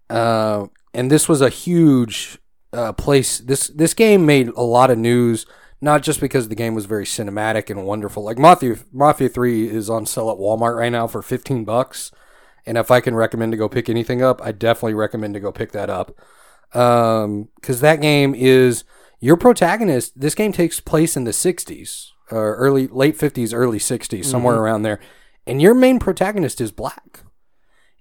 uh, 0.10 0.68
and 0.94 1.12
this 1.12 1.28
was 1.28 1.42
a 1.42 1.50
huge 1.50 2.39
uh, 2.74 2.94
place. 2.94 3.40
This 3.40 3.68
this 3.68 3.94
game 3.94 4.26
made 4.26 4.50
a 4.50 4.62
lot 4.62 4.92
of 4.92 4.98
news, 4.98 5.46
not 5.82 6.04
just 6.04 6.20
because 6.20 6.48
the 6.48 6.56
game 6.56 6.76
was 6.76 6.86
very 6.86 7.06
cinematic 7.06 7.70
and 7.70 7.86
wonderful. 7.86 8.24
Like 8.24 8.38
Mafia 8.38 8.78
Mafia 8.92 9.30
Three 9.30 9.68
is 9.70 9.90
on 9.90 10.06
sale 10.06 10.30
at 10.30 10.38
Walmart 10.38 10.78
right 10.78 10.92
now 10.92 11.08
for 11.08 11.22
fifteen 11.22 11.66
bucks, 11.66 12.12
and 12.66 12.78
if 12.78 12.92
I 12.92 13.02
can 13.02 13.16
recommend 13.16 13.52
to 13.54 13.58
go 13.58 13.70
pick 13.70 13.90
anything 13.90 14.22
up, 14.22 14.42
I 14.44 14.52
definitely 14.52 14.94
recommend 14.94 15.34
to 15.36 15.40
go 15.40 15.52
pick 15.52 15.72
that 15.72 15.90
up. 15.90 16.16
Um, 16.74 17.50
because 17.56 17.82
that 17.82 18.02
game 18.02 18.36
is 18.36 18.84
your 19.20 19.38
protagonist. 19.38 20.20
This 20.20 20.36
game 20.36 20.52
takes 20.52 20.80
place 20.80 21.18
in 21.18 21.24
the 21.24 21.32
'60s 21.32 22.10
or 22.32 22.56
early 22.56 22.88
late 22.88 23.18
'50s, 23.18 23.54
early 23.54 23.80
'60s, 23.80 24.26
somewhere 24.26 24.58
around 24.58 24.84
there, 24.84 25.00
and 25.48 25.62
your 25.62 25.74
main 25.74 26.00
protagonist 26.00 26.62
is 26.62 26.72
black. 26.72 27.22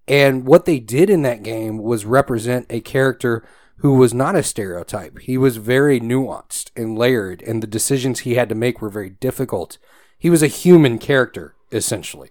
And 0.06 0.46
what 0.46 0.64
they 0.64 0.80
did 0.80 1.10
in 1.10 1.20
that 1.22 1.42
game 1.42 1.78
was 1.78 2.06
represent 2.06 2.66
a 2.70 2.80
character 2.80 3.46
who 3.78 3.94
was 3.94 4.12
not 4.12 4.34
a 4.34 4.42
stereotype. 4.42 5.18
He 5.20 5.38
was 5.38 5.56
very 5.56 6.00
nuanced 6.00 6.70
and 6.76 6.98
layered, 6.98 7.42
and 7.42 7.62
the 7.62 7.66
decisions 7.66 8.20
he 8.20 8.34
had 8.34 8.48
to 8.48 8.54
make 8.54 8.80
were 8.80 8.90
very 8.90 9.10
difficult. 9.10 9.78
He 10.18 10.30
was 10.30 10.42
a 10.42 10.48
human 10.48 10.98
character, 10.98 11.54
essentially. 11.70 12.30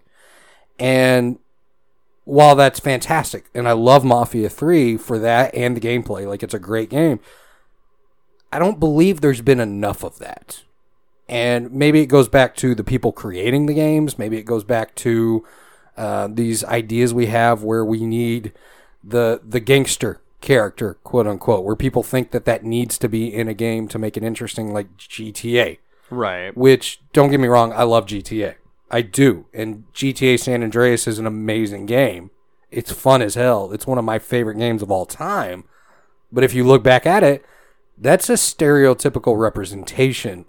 And 0.78 1.40
while 2.26 2.56
that's 2.56 2.82
fantastic, 2.82 3.46
and 3.54 3.68
I 3.68 3.72
love 3.72 4.04
Mafia 4.04 4.50
3 4.50 4.98
for 4.98 5.18
that 5.20 5.56
and 5.56 5.76
the 5.76 5.82
gameplay, 5.82 6.28
like 6.28 6.44
it's 6.44 6.54
a 6.54 6.60
great 6.60 6.90
game, 6.90 7.22
I 8.52 8.60
don't 8.60 8.80
believe 8.80 9.22
there's 9.22 9.42
been 9.42 9.62
enough 9.62 10.04
of 10.04 10.20
that. 10.20 10.64
And 11.30 11.72
maybe 11.72 12.02
it 12.02 12.08
goes 12.08 12.28
back 12.28 12.56
to 12.58 12.76
the 12.76 12.84
people 12.84 13.12
creating 13.14 13.66
the 13.66 13.74
games, 13.74 14.20
maybe 14.20 14.38
it 14.38 14.44
goes 14.44 14.66
back 14.66 14.96
to 14.96 15.46
uh, 15.96 16.28
these 16.30 16.64
ideas 16.66 17.14
we 17.14 17.28
have 17.28 17.64
where 17.64 17.84
we 17.84 18.06
need 18.06 18.54
the 19.04 19.42
the 19.44 19.60
gangster 19.60 20.20
character, 20.42 20.96
quote 21.04 21.28
unquote, 21.28 21.66
where 21.66 21.76
people 21.76 22.04
think 22.04 22.32
that 22.32 22.46
that 22.46 22.64
needs 22.64 22.98
to 23.00 23.10
be 23.10 23.34
in 23.34 23.48
a 23.48 23.54
game 23.54 23.88
to 23.90 24.00
make 24.00 24.18
it 24.18 24.24
interesting, 24.24 24.74
like 24.74 24.98
GTA. 24.98 25.80
Right. 26.10 26.56
Which 26.56 27.02
don't 27.14 27.32
get 27.32 27.40
me 27.40 27.48
wrong, 27.48 27.74
I 27.74 27.84
love 27.84 28.06
GTA, 28.06 28.56
I 28.90 29.02
do, 29.02 29.46
and 29.54 29.86
GTA 29.94 30.40
San 30.40 30.64
Andreas 30.64 31.08
is 31.08 31.20
an 31.20 31.28
amazing 31.28 31.86
game. 31.86 32.32
It's 32.72 32.92
fun 32.92 33.22
as 33.22 33.36
hell. 33.36 33.72
It's 33.72 33.88
one 33.88 33.98
of 33.98 34.06
my 34.06 34.20
favorite 34.20 34.58
games 34.58 34.82
of 34.82 34.92
all 34.92 35.06
time. 35.06 35.64
But 36.32 36.44
if 36.44 36.54
you 36.54 36.66
look 36.66 36.84
back 36.84 37.06
at 37.06 37.24
it, 37.24 37.46
that's 37.98 38.30
a 38.30 38.34
stereotypical 38.34 39.40
representation 39.40 40.46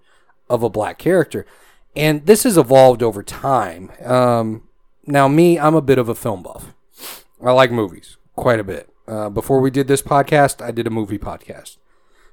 of 0.50 0.62
a 0.62 0.70
black 0.70 0.98
character. 0.98 1.46
And 1.94 2.26
this 2.26 2.42
has 2.42 2.58
evolved 2.58 3.02
over 3.02 3.22
time. 3.22 3.90
Um, 4.04 4.68
now, 5.06 5.28
me, 5.28 5.58
I'm 5.58 5.74
a 5.74 5.80
bit 5.80 5.98
of 5.98 6.08
a 6.08 6.14
film 6.14 6.42
buff. 6.42 6.74
I 7.42 7.52
like 7.52 7.70
movies 7.70 8.16
quite 8.36 8.60
a 8.60 8.64
bit. 8.64 8.87
Uh, 9.08 9.30
before 9.30 9.60
we 9.60 9.70
did 9.70 9.88
this 9.88 10.02
podcast, 10.02 10.62
I 10.62 10.70
did 10.70 10.86
a 10.86 10.90
movie 10.90 11.18
podcast. 11.18 11.78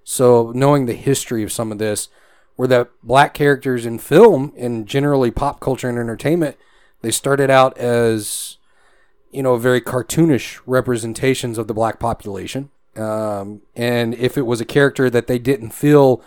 So, 0.03 0.51
knowing 0.53 0.86
the 0.86 0.93
history 0.93 1.41
of 1.41 1.51
some 1.51 1.71
of 1.71 1.78
this, 1.78 2.09
where 2.57 2.67
the 2.67 2.89
black 3.01 3.34
characters 3.34 3.86
in 3.86 3.97
film 3.97 4.51
and 4.57 4.86
generally 4.86 5.32
pop 5.32 5.61
culture 5.61 5.88
and 5.88 5.97
entertainment, 5.97 6.57
they 7.01 7.11
started 7.11 7.49
out 7.49 7.78
as, 7.78 8.57
you 9.32 9.41
know, 9.41 9.55
very 9.55 9.80
cartoonish 9.80 10.59
representations 10.65 11.57
of 11.57 11.67
the 11.67 11.73
black 11.73 11.97
population. 11.97 12.69
Um, 12.97 13.61
and 13.76 14.13
if 14.15 14.38
it 14.38 14.43
was 14.43 14.59
a 14.59 14.65
character 14.65 15.09
that 15.09 15.28
they 15.28 15.39
didn't 15.39 15.71
feel, 15.71 16.21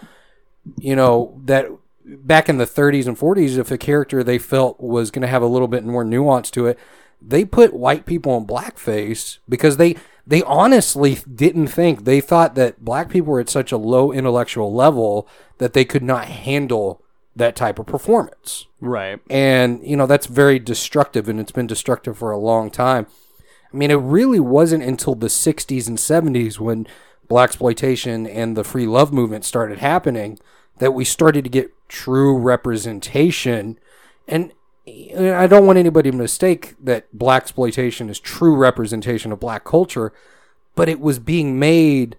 you 0.78 0.96
know, 0.96 1.40
that 1.44 1.66
back 2.04 2.48
in 2.48 2.56
the 2.56 2.66
30s 2.66 3.06
and 3.06 3.18
40s, 3.18 3.58
if 3.58 3.70
a 3.70 3.78
character 3.78 4.24
they 4.24 4.38
felt 4.38 4.80
was 4.80 5.10
going 5.10 5.22
to 5.22 5.28
have 5.28 5.42
a 5.42 5.46
little 5.46 5.68
bit 5.68 5.84
more 5.84 6.04
nuance 6.04 6.50
to 6.52 6.66
it, 6.66 6.78
they 7.20 7.44
put 7.44 7.74
white 7.74 8.06
people 8.06 8.36
in 8.36 8.46
blackface 8.46 9.38
because 9.48 9.76
they 9.76 9.96
they 10.28 10.42
honestly 10.42 11.18
didn't 11.34 11.68
think 11.68 12.04
they 12.04 12.20
thought 12.20 12.54
that 12.54 12.84
black 12.84 13.08
people 13.08 13.32
were 13.32 13.40
at 13.40 13.48
such 13.48 13.72
a 13.72 13.78
low 13.78 14.12
intellectual 14.12 14.72
level 14.72 15.26
that 15.56 15.72
they 15.72 15.86
could 15.86 16.02
not 16.02 16.26
handle 16.26 17.02
that 17.34 17.56
type 17.56 17.78
of 17.78 17.86
performance. 17.86 18.66
Right. 18.78 19.20
And, 19.30 19.82
you 19.82 19.96
know, 19.96 20.06
that's 20.06 20.26
very 20.26 20.58
destructive 20.58 21.30
and 21.30 21.40
it's 21.40 21.52
been 21.52 21.66
destructive 21.66 22.18
for 22.18 22.30
a 22.30 22.36
long 22.36 22.70
time. 22.70 23.06
I 23.72 23.76
mean, 23.76 23.90
it 23.90 23.94
really 23.94 24.40
wasn't 24.40 24.84
until 24.84 25.14
the 25.14 25.28
60s 25.28 25.88
and 25.88 25.96
70s 25.96 26.58
when 26.58 26.86
blaxploitation 27.30 28.30
and 28.30 28.54
the 28.54 28.64
free 28.64 28.86
love 28.86 29.14
movement 29.14 29.46
started 29.46 29.78
happening 29.78 30.38
that 30.78 30.92
we 30.92 31.06
started 31.06 31.44
to 31.44 31.50
get 31.50 31.72
true 31.88 32.36
representation. 32.36 33.78
And 34.26 34.52
I 35.16 35.46
don't 35.46 35.66
want 35.66 35.78
anybody 35.78 36.10
to 36.10 36.16
mistake 36.16 36.74
that 36.82 37.16
blaxploitation 37.16 38.08
is 38.08 38.20
true 38.20 38.56
representation 38.56 39.32
of 39.32 39.40
black 39.40 39.64
culture, 39.64 40.12
but 40.74 40.88
it 40.88 41.00
was 41.00 41.18
being 41.18 41.58
made, 41.58 42.16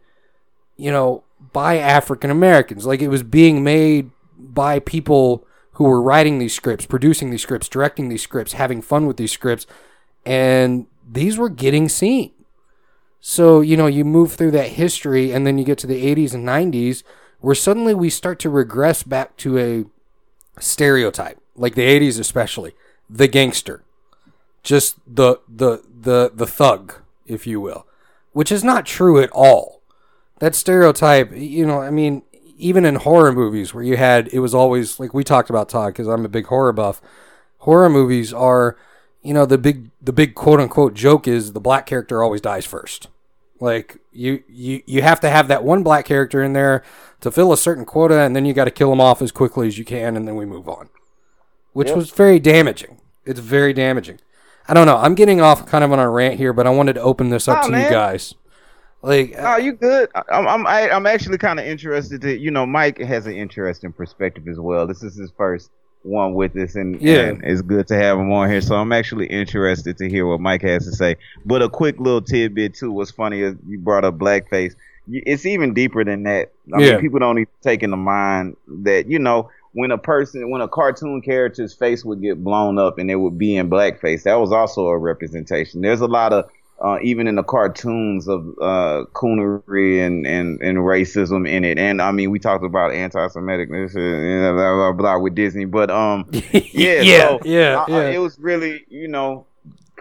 you 0.75 0.91
know, 0.91 1.23
by 1.53 1.77
African 1.77 2.29
Americans. 2.29 2.85
Like 2.85 3.01
it 3.01 3.07
was 3.07 3.23
being 3.23 3.63
made 3.63 4.11
by 4.37 4.79
people 4.79 5.45
who 5.73 5.85
were 5.85 6.01
writing 6.01 6.39
these 6.39 6.53
scripts, 6.53 6.85
producing 6.85 7.29
these 7.29 7.41
scripts, 7.41 7.69
directing 7.69 8.09
these 8.09 8.21
scripts, 8.21 8.53
having 8.53 8.81
fun 8.81 9.05
with 9.05 9.17
these 9.17 9.31
scripts, 9.31 9.65
and 10.25 10.87
these 11.09 11.37
were 11.37 11.49
getting 11.49 11.87
seen. 11.87 12.31
So, 13.21 13.61
you 13.61 13.75
know, 13.75 13.87
you 13.87 14.05
move 14.05 14.33
through 14.33 14.51
that 14.51 14.69
history 14.69 15.31
and 15.31 15.45
then 15.45 15.57
you 15.57 15.65
get 15.65 15.77
to 15.79 15.87
the 15.87 16.03
80s 16.15 16.33
and 16.33 16.47
90s 16.47 17.03
where 17.41 17.55
suddenly 17.55 17.93
we 17.93 18.09
start 18.09 18.39
to 18.39 18.49
regress 18.49 19.03
back 19.03 19.37
to 19.37 19.57
a 19.57 19.85
stereotype, 20.61 21.38
like 21.59 21.75
the 21.75 21.81
80s 21.81 22.19
especially, 22.19 22.73
the 23.09 23.27
gangster. 23.27 23.83
Just 24.63 24.97
the 25.07 25.39
the 25.47 25.83
the 26.01 26.31
the 26.33 26.47
thug, 26.47 26.95
if 27.25 27.47
you 27.47 27.61
will, 27.61 27.85
which 28.33 28.51
is 28.51 28.63
not 28.63 28.85
true 28.85 29.21
at 29.21 29.29
all. 29.31 29.81
That 30.39 30.55
stereotype, 30.55 31.31
you 31.33 31.65
know, 31.65 31.81
I 31.81 31.91
mean, 31.91 32.23
even 32.57 32.85
in 32.85 32.95
horror 32.95 33.31
movies 33.31 33.73
where 33.73 33.83
you 33.83 33.97
had 33.97 34.27
it 34.33 34.39
was 34.39 34.53
always 34.53 34.99
like 34.99 35.13
we 35.13 35.23
talked 35.23 35.49
about 35.49 35.69
Todd 35.69 35.93
because 35.93 36.07
I'm 36.07 36.25
a 36.25 36.29
big 36.29 36.47
horror 36.47 36.73
buff. 36.73 37.01
Horror 37.59 37.89
movies 37.89 38.33
are, 38.33 38.77
you 39.21 39.33
know, 39.33 39.45
the 39.45 39.57
big 39.57 39.91
the 40.01 40.13
big 40.13 40.35
quote 40.35 40.59
unquote 40.59 40.93
joke 40.93 41.27
is 41.27 41.53
the 41.53 41.61
black 41.61 41.85
character 41.85 42.21
always 42.21 42.41
dies 42.41 42.65
first. 42.65 43.07
Like 43.59 43.97
you 44.11 44.43
you 44.47 44.83
you 44.85 45.01
have 45.01 45.19
to 45.21 45.29
have 45.29 45.47
that 45.47 45.63
one 45.63 45.83
black 45.83 46.05
character 46.05 46.43
in 46.43 46.53
there 46.53 46.83
to 47.21 47.31
fill 47.31 47.51
a 47.51 47.57
certain 47.57 47.85
quota, 47.85 48.19
and 48.19 48.35
then 48.35 48.45
you 48.45 48.53
got 48.53 48.65
to 48.65 48.71
kill 48.71 48.89
them 48.89 49.01
off 49.01 49.21
as 49.21 49.31
quickly 49.31 49.67
as 49.67 49.77
you 49.77 49.85
can, 49.85 50.15
and 50.15 50.27
then 50.27 50.35
we 50.35 50.45
move 50.45 50.69
on. 50.69 50.89
Which 51.73 51.91
was 51.91 52.09
very 52.11 52.39
damaging. 52.39 52.99
It's 53.25 53.39
very 53.39 53.73
damaging. 53.73 54.19
I 54.67 54.73
don't 54.73 54.85
know. 54.85 54.97
I'm 54.97 55.15
getting 55.15 55.41
off 55.41 55.65
kind 55.65 55.83
of 55.83 55.91
on 55.91 55.99
a 55.99 56.09
rant 56.09 56.35
here, 56.35 56.53
but 56.53 56.67
I 56.67 56.69
wanted 56.71 56.93
to 56.93 57.01
open 57.01 57.29
this 57.29 57.47
up 57.47 57.63
Oh, 57.65 57.71
to 57.71 57.77
you 57.81 57.89
guys. 57.89 58.35
Like, 59.01 59.33
Oh, 59.37 59.57
you 59.57 59.73
good? 59.73 60.09
I- 60.13 60.23
I'm 60.31 60.47
I'm 60.47 60.67
I, 60.67 60.89
I'm 60.89 61.05
actually 61.05 61.37
kind 61.37 61.59
of 61.59 61.65
interested 61.65 62.21
to 62.21 62.37
you 62.37 62.51
know 62.51 62.65
Mike 62.65 62.97
has 62.99 63.25
an 63.27 63.33
interesting 63.33 63.93
perspective 63.93 64.47
as 64.47 64.59
well. 64.59 64.85
This 64.87 65.03
is 65.03 65.15
his 65.15 65.31
first 65.37 65.69
one 66.03 66.33
with 66.33 66.55
us, 66.57 66.75
and 66.75 67.01
Yeah. 67.01 67.27
and 67.29 67.43
it's 67.43 67.61
good 67.61 67.87
to 67.87 67.95
have 67.95 68.17
him 68.19 68.31
on 68.31 68.49
here. 68.49 68.61
So 68.61 68.75
I'm 68.75 68.91
actually 68.91 69.27
interested 69.27 69.97
to 69.99 70.09
hear 70.09 70.25
what 70.27 70.39
Mike 70.41 70.61
has 70.63 70.85
to 70.85 70.91
say. 70.91 71.15
But 71.45 71.61
a 71.61 71.69
quick 71.69 71.99
little 71.99 72.21
tidbit 72.21 72.73
too. 72.75 72.91
What's 72.91 73.11
funny 73.11 73.41
is 73.41 73.55
you 73.67 73.79
brought 73.79 74.03
up 74.05 74.17
blackface. 74.17 74.75
It's 75.11 75.45
even 75.45 75.73
deeper 75.73 76.03
than 76.03 76.23
that. 76.23 76.51
I 76.73 76.79
Yeah. 76.81 76.91
mean, 76.93 77.01
people 77.01 77.19
don't 77.19 77.37
even 77.39 77.47
take 77.61 77.81
into 77.83 77.97
mind 77.97 78.57
that 78.83 79.09
you 79.09 79.17
know 79.19 79.49
when 79.73 79.91
a 79.91 79.97
person, 79.97 80.49
when 80.49 80.61
a 80.61 80.67
cartoon 80.67 81.21
character's 81.21 81.73
face 81.73 82.03
would 82.03 82.21
get 82.21 82.43
blown 82.43 82.77
up 82.79 82.97
and 82.97 83.09
it 83.11 83.15
would 83.15 83.37
be 83.37 83.55
in 83.55 83.69
blackface, 83.69 84.23
that 84.23 84.35
was 84.39 84.51
also 84.51 84.87
a 84.87 84.97
representation. 84.97 85.81
There's 85.81 86.01
a 86.01 86.07
lot 86.07 86.33
of 86.33 86.49
uh, 86.81 86.97
even 87.01 87.27
in 87.27 87.35
the 87.35 87.43
cartoons 87.43 88.29
of 88.29 88.47
uh, 88.61 89.03
coonery 89.13 89.99
and, 90.05 90.25
and, 90.25 90.61
and 90.61 90.77
racism 90.77 91.45
in 91.47 91.65
it. 91.65 91.77
And 91.77 92.01
I 92.01 92.11
mean, 92.13 92.31
we 92.31 92.39
talked 92.39 92.63
about 92.63 92.93
anti-Semiticness 92.93 93.95
and 93.95 94.55
blah, 94.55 94.73
blah, 94.75 94.91
blah 94.93 95.19
with 95.19 95.35
Disney, 95.35 95.65
but 95.65 95.91
um, 95.91 96.25
yeah, 96.53 97.01
Yeah, 97.01 97.27
so 97.27 97.39
yeah, 97.43 97.85
I- 97.87 97.91
I- 97.91 98.03
yeah. 98.03 98.09
it 98.11 98.17
was 98.19 98.39
really, 98.39 98.85
you 98.87 99.09
know, 99.09 99.45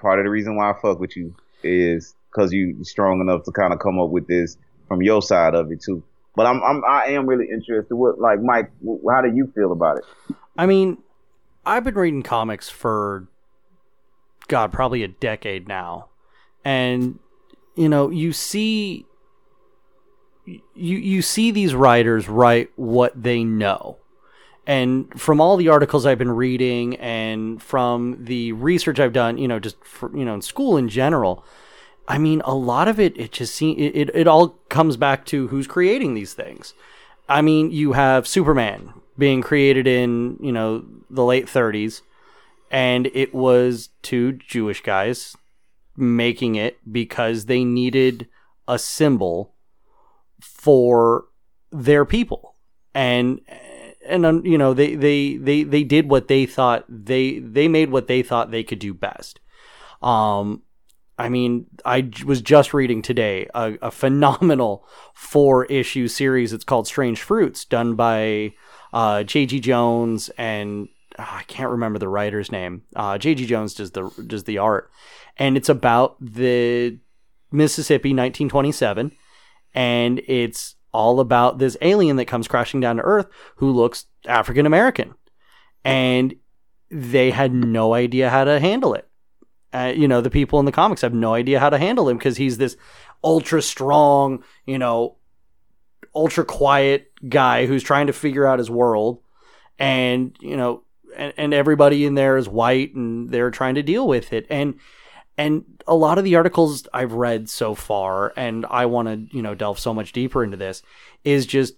part 0.00 0.20
of 0.20 0.24
the 0.24 0.30
reason 0.30 0.54
why 0.54 0.70
I 0.70 0.74
fuck 0.80 1.00
with 1.00 1.16
you 1.16 1.34
is 1.64 2.14
because 2.30 2.52
you 2.52 2.84
strong 2.84 3.20
enough 3.20 3.42
to 3.44 3.50
kind 3.50 3.72
of 3.72 3.80
come 3.80 3.98
up 3.98 4.10
with 4.10 4.28
this 4.28 4.56
from 4.86 5.02
your 5.02 5.20
side 5.20 5.54
of 5.56 5.72
it 5.72 5.82
too. 5.82 6.02
But 6.38 6.46
I'm, 6.46 6.62
I'm 6.62 6.84
I 6.88 7.06
am 7.06 7.26
really 7.26 7.48
interested. 7.52 7.92
What 7.96 8.20
like 8.20 8.40
Mike? 8.40 8.70
How 9.10 9.22
do 9.22 9.34
you 9.34 9.50
feel 9.56 9.72
about 9.72 9.98
it? 9.98 10.04
I 10.56 10.66
mean, 10.66 10.98
I've 11.66 11.82
been 11.82 11.96
reading 11.96 12.22
comics 12.22 12.68
for 12.68 13.26
God, 14.46 14.72
probably 14.72 15.02
a 15.02 15.08
decade 15.08 15.66
now. 15.66 16.10
And 16.64 17.18
you 17.74 17.88
know, 17.88 18.08
you 18.08 18.32
see 18.32 19.04
you 20.46 20.62
you 20.76 21.22
see 21.22 21.50
these 21.50 21.74
writers 21.74 22.28
write 22.28 22.70
what 22.76 23.20
they 23.20 23.42
know. 23.42 23.98
And 24.64 25.20
from 25.20 25.40
all 25.40 25.56
the 25.56 25.70
articles 25.70 26.06
I've 26.06 26.18
been 26.18 26.30
reading 26.30 26.94
and 26.98 27.60
from 27.60 28.24
the 28.26 28.52
research 28.52 29.00
I've 29.00 29.12
done, 29.12 29.38
you 29.38 29.48
know, 29.48 29.58
just 29.58 29.82
for, 29.82 30.16
you 30.16 30.24
know, 30.24 30.34
in 30.34 30.42
school 30.42 30.76
in 30.76 30.88
general, 30.88 31.44
I 32.08 32.16
mean, 32.16 32.40
a 32.46 32.54
lot 32.54 32.88
of 32.88 32.98
it, 32.98 33.18
it 33.18 33.32
just 33.32 33.54
seems, 33.54 33.78
it, 33.78 33.94
it, 33.94 34.10
it 34.14 34.26
all 34.26 34.48
comes 34.70 34.96
back 34.96 35.26
to 35.26 35.48
who's 35.48 35.66
creating 35.66 36.14
these 36.14 36.32
things. 36.32 36.72
I 37.28 37.42
mean, 37.42 37.70
you 37.70 37.92
have 37.92 38.26
Superman 38.26 38.94
being 39.18 39.42
created 39.42 39.86
in, 39.86 40.38
you 40.40 40.50
know, 40.50 40.86
the 41.10 41.24
late 41.24 41.46
30s, 41.46 42.00
and 42.70 43.08
it 43.12 43.34
was 43.34 43.90
two 44.00 44.32
Jewish 44.32 44.82
guys 44.82 45.36
making 45.96 46.54
it 46.54 46.78
because 46.90 47.44
they 47.44 47.62
needed 47.62 48.26
a 48.66 48.78
symbol 48.78 49.54
for 50.40 51.26
their 51.70 52.06
people. 52.06 52.54
And 52.94 53.40
and 54.06 54.24
um, 54.24 54.46
you 54.46 54.56
know, 54.56 54.72
they 54.72 54.94
they 54.94 55.36
they 55.36 55.62
they 55.62 55.84
did 55.84 56.08
what 56.08 56.28
they 56.28 56.46
thought 56.46 56.84
they 56.88 57.38
they 57.38 57.68
made 57.68 57.90
what 57.90 58.06
they 58.06 58.22
thought 58.22 58.50
they 58.50 58.62
could 58.62 58.78
do 58.78 58.94
best. 58.94 59.40
Um 60.00 60.62
I 61.18 61.28
mean, 61.28 61.66
I 61.84 62.10
was 62.24 62.40
just 62.40 62.72
reading 62.72 63.02
today 63.02 63.48
a, 63.54 63.74
a 63.82 63.90
phenomenal 63.90 64.86
four 65.14 65.64
issue 65.66 66.06
series. 66.06 66.52
It's 66.52 66.64
called 66.64 66.86
Strange 66.86 67.20
Fruits, 67.20 67.64
done 67.64 67.96
by 67.96 68.54
uh, 68.92 69.24
J.G. 69.24 69.60
Jones 69.60 70.30
and 70.38 70.88
ah, 71.18 71.38
I 71.38 71.42
can't 71.44 71.70
remember 71.70 71.98
the 71.98 72.08
writer's 72.08 72.52
name. 72.52 72.82
Uh, 72.94 73.18
J.G. 73.18 73.46
Jones 73.46 73.74
does 73.74 73.90
the 73.90 74.10
does 74.26 74.44
the 74.44 74.58
art, 74.58 74.90
and 75.36 75.56
it's 75.56 75.68
about 75.68 76.16
the 76.20 76.98
Mississippi 77.50 78.10
1927, 78.10 79.12
and 79.74 80.20
it's 80.26 80.76
all 80.92 81.18
about 81.18 81.58
this 81.58 81.76
alien 81.82 82.16
that 82.16 82.26
comes 82.26 82.48
crashing 82.48 82.80
down 82.80 82.96
to 82.96 83.02
Earth 83.02 83.26
who 83.56 83.72
looks 83.72 84.06
African 84.24 84.66
American, 84.66 85.14
and 85.84 86.36
they 86.90 87.32
had 87.32 87.52
no 87.52 87.92
idea 87.92 88.30
how 88.30 88.44
to 88.44 88.60
handle 88.60 88.94
it 88.94 89.07
uh, 89.72 89.92
you 89.94 90.08
know, 90.08 90.20
the 90.20 90.30
people 90.30 90.58
in 90.58 90.64
the 90.64 90.72
comics 90.72 91.02
have 91.02 91.14
no 91.14 91.34
idea 91.34 91.60
how 91.60 91.70
to 91.70 91.78
handle 91.78 92.08
him 92.08 92.16
because 92.16 92.36
he's 92.36 92.58
this 92.58 92.76
ultra 93.22 93.60
strong, 93.60 94.42
you 94.66 94.78
know, 94.78 95.16
ultra 96.14 96.44
quiet 96.44 97.12
guy 97.28 97.66
who's 97.66 97.82
trying 97.82 98.06
to 98.06 98.12
figure 98.12 98.46
out 98.46 98.58
his 98.58 98.70
world. 98.70 99.20
And, 99.78 100.36
you 100.40 100.56
know, 100.56 100.82
and, 101.16 101.32
and 101.36 101.54
everybody 101.54 102.04
in 102.06 102.14
there 102.14 102.36
is 102.36 102.48
white 102.48 102.94
and 102.94 103.30
they're 103.30 103.50
trying 103.50 103.74
to 103.74 103.82
deal 103.82 104.06
with 104.08 104.32
it. 104.32 104.46
And, 104.48 104.74
and 105.36 105.64
a 105.86 105.94
lot 105.94 106.18
of 106.18 106.24
the 106.24 106.36
articles 106.36 106.88
I've 106.92 107.12
read 107.12 107.48
so 107.48 107.74
far, 107.74 108.32
and 108.36 108.66
I 108.66 108.86
want 108.86 109.08
to, 109.08 109.36
you 109.36 109.42
know, 109.42 109.54
delve 109.54 109.78
so 109.78 109.94
much 109.94 110.12
deeper 110.12 110.42
into 110.42 110.56
this, 110.56 110.82
is 111.24 111.46
just 111.46 111.74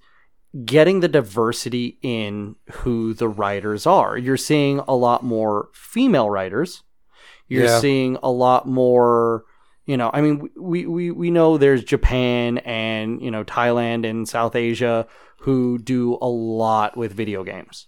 getting 0.64 1.00
the 1.00 1.08
diversity 1.08 1.98
in 2.02 2.56
who 2.70 3.12
the 3.14 3.28
writers 3.28 3.86
are. 3.86 4.16
You're 4.16 4.36
seeing 4.36 4.80
a 4.88 4.94
lot 4.94 5.22
more 5.22 5.68
female 5.72 6.30
writers 6.30 6.82
you're 7.50 7.64
Yeah. 7.66 7.80
seeing 7.80 8.16
a 8.22 8.30
lot 8.30 8.66
more 8.66 9.44
you 9.84 9.96
know 9.98 10.10
i 10.14 10.20
mean 10.22 10.48
we, 10.56 10.86
we 10.86 11.10
we 11.10 11.30
know 11.30 11.58
there's 11.58 11.84
japan 11.84 12.58
and 12.58 13.20
you 13.20 13.30
know 13.30 13.44
thailand 13.44 14.08
and 14.08 14.26
south 14.28 14.54
asia 14.56 15.06
who 15.40 15.78
do 15.78 16.16
a 16.22 16.28
lot 16.28 16.96
with 16.96 17.12
video 17.12 17.42
games. 17.44 17.86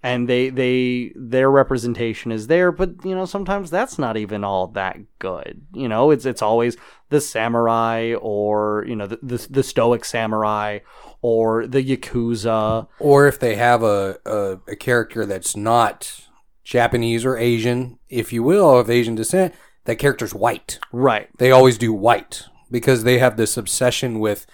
And 0.00 0.28
they 0.28 0.48
they 0.50 1.12
their 1.16 1.50
representation 1.50 2.30
is 2.30 2.46
there 2.46 2.70
but 2.70 3.04
you 3.04 3.16
know 3.16 3.24
sometimes 3.24 3.68
that's 3.68 3.98
not 3.98 4.16
even 4.16 4.44
all 4.44 4.68
that 4.68 4.96
good. 5.18 5.62
You 5.74 5.88
know 5.88 6.12
it's 6.12 6.24
it's 6.24 6.40
always 6.40 6.76
the 7.08 7.20
samurai 7.20 8.14
or 8.20 8.84
you 8.86 8.94
know 8.94 9.08
the 9.08 9.18
the, 9.24 9.44
the 9.50 9.62
stoic 9.64 10.04
samurai 10.04 10.78
or 11.20 11.66
the 11.66 11.82
yakuza. 11.82 12.86
Or 13.00 13.26
if 13.26 13.40
they 13.40 13.56
have 13.56 13.82
a, 13.82 14.18
a, 14.24 14.58
a 14.68 14.76
character 14.76 15.26
that's 15.26 15.56
not 15.56 16.27
Japanese 16.72 17.24
or 17.24 17.38
Asian, 17.38 17.98
if 18.10 18.30
you 18.30 18.42
will, 18.42 18.78
of 18.78 18.90
Asian 18.90 19.14
descent, 19.14 19.54
that 19.86 19.96
character's 19.96 20.34
white. 20.34 20.78
right 20.92 21.28
They 21.38 21.50
always 21.50 21.78
do 21.78 21.94
white 21.94 22.44
because 22.70 23.04
they 23.04 23.18
have 23.18 23.38
this 23.38 23.56
obsession 23.56 24.18
with 24.20 24.46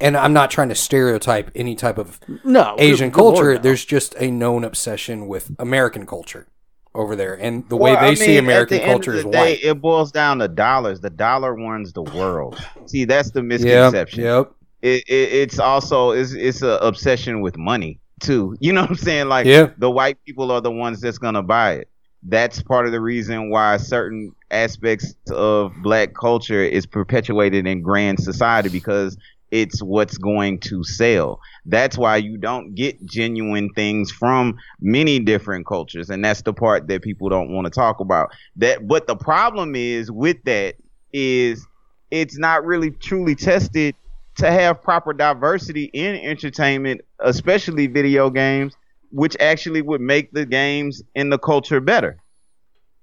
and 0.00 0.16
I'm 0.16 0.32
not 0.32 0.52
trying 0.52 0.68
to 0.68 0.76
stereotype 0.76 1.50
any 1.56 1.74
type 1.74 1.98
of 1.98 2.20
No, 2.44 2.76
Asian 2.78 3.10
good- 3.10 3.14
good 3.16 3.22
lord, 3.22 3.34
culture. 3.34 3.54
no. 3.54 3.58
There's 3.60 3.84
just 3.84 4.14
a 4.20 4.30
known 4.30 4.62
obsession 4.62 5.26
with 5.26 5.50
American 5.58 6.06
culture 6.06 6.46
over 6.94 7.16
there, 7.16 7.34
and 7.34 7.68
the 7.68 7.76
way 7.76 7.90
they 7.94 7.98
I 7.98 8.14
see 8.14 8.28
mean, 8.28 8.38
American 8.44 8.76
at 8.76 8.82
the 8.82 8.86
end 8.88 8.92
culture 9.02 9.10
of 9.14 9.16
is 9.18 9.24
day, 9.24 9.38
white. 9.38 9.58
It 9.64 9.80
boils 9.80 10.12
down 10.12 10.38
to 10.38 10.46
dollars. 10.46 11.00
The 11.00 11.10
dollar 11.10 11.52
runs 11.56 11.92
the 11.92 12.02
world. 12.02 12.64
See, 12.86 13.04
that's 13.06 13.32
the 13.32 13.42
misconception. 13.42 14.22
yep, 14.22 14.52
It, 14.82 15.02
it, 15.08 15.32
it's 15.42 15.58
also 15.58 16.12
it's 16.12 16.30
it's 16.32 16.62
a 16.62 16.78
obsession 16.80 17.40
with 17.40 17.56
money 17.58 17.98
too. 18.20 18.56
You 18.60 18.72
know 18.72 18.82
what 18.82 18.90
I'm 18.90 18.96
saying? 18.96 19.28
Like 19.28 19.46
Yeah. 19.46 19.70
the 19.78 19.90
white 19.90 20.22
people 20.24 20.50
are 20.50 20.60
the 20.60 20.70
ones 20.70 21.00
that's 21.00 21.18
gonna 21.18 21.42
buy 21.42 21.74
it. 21.74 21.88
That's 22.22 22.62
part 22.62 22.86
of 22.86 22.92
the 22.92 23.00
reason 23.00 23.50
why 23.50 23.76
certain 23.76 24.34
aspects 24.50 25.14
of 25.30 25.72
black 25.82 26.14
culture 26.14 26.62
is 26.62 26.84
perpetuated 26.86 27.66
in 27.66 27.80
grand 27.82 28.20
society 28.20 28.68
because 28.68 29.16
it's 29.50 29.82
what's 29.82 30.18
going 30.18 30.58
to 30.60 30.84
sell. 30.84 31.40
That's 31.64 31.96
why 31.96 32.16
you 32.16 32.36
don't 32.36 32.74
get 32.74 33.04
genuine 33.06 33.70
things 33.74 34.10
from 34.10 34.58
many 34.80 35.18
different 35.20 35.66
cultures, 35.66 36.10
and 36.10 36.24
that's 36.24 36.42
the 36.42 36.52
part 36.52 36.88
that 36.88 37.02
people 37.02 37.28
don't 37.28 37.50
want 37.50 37.64
to 37.66 37.70
talk 37.70 38.00
about. 38.00 38.30
That, 38.56 38.86
but 38.86 39.06
the 39.06 39.16
problem 39.16 39.74
is 39.74 40.10
with 40.10 40.42
that 40.44 40.74
is 41.12 41.66
it's 42.10 42.38
not 42.38 42.64
really 42.64 42.90
truly 42.90 43.34
tested 43.34 43.94
to 44.38 44.50
have 44.50 44.82
proper 44.82 45.12
diversity 45.12 45.84
in 45.92 46.16
entertainment, 46.16 47.00
especially 47.20 47.86
video 47.86 48.30
games, 48.30 48.76
which 49.10 49.36
actually 49.40 49.82
would 49.82 50.00
make 50.00 50.32
the 50.32 50.46
games 50.46 51.02
and 51.14 51.32
the 51.32 51.38
culture 51.38 51.80
better. 51.80 52.18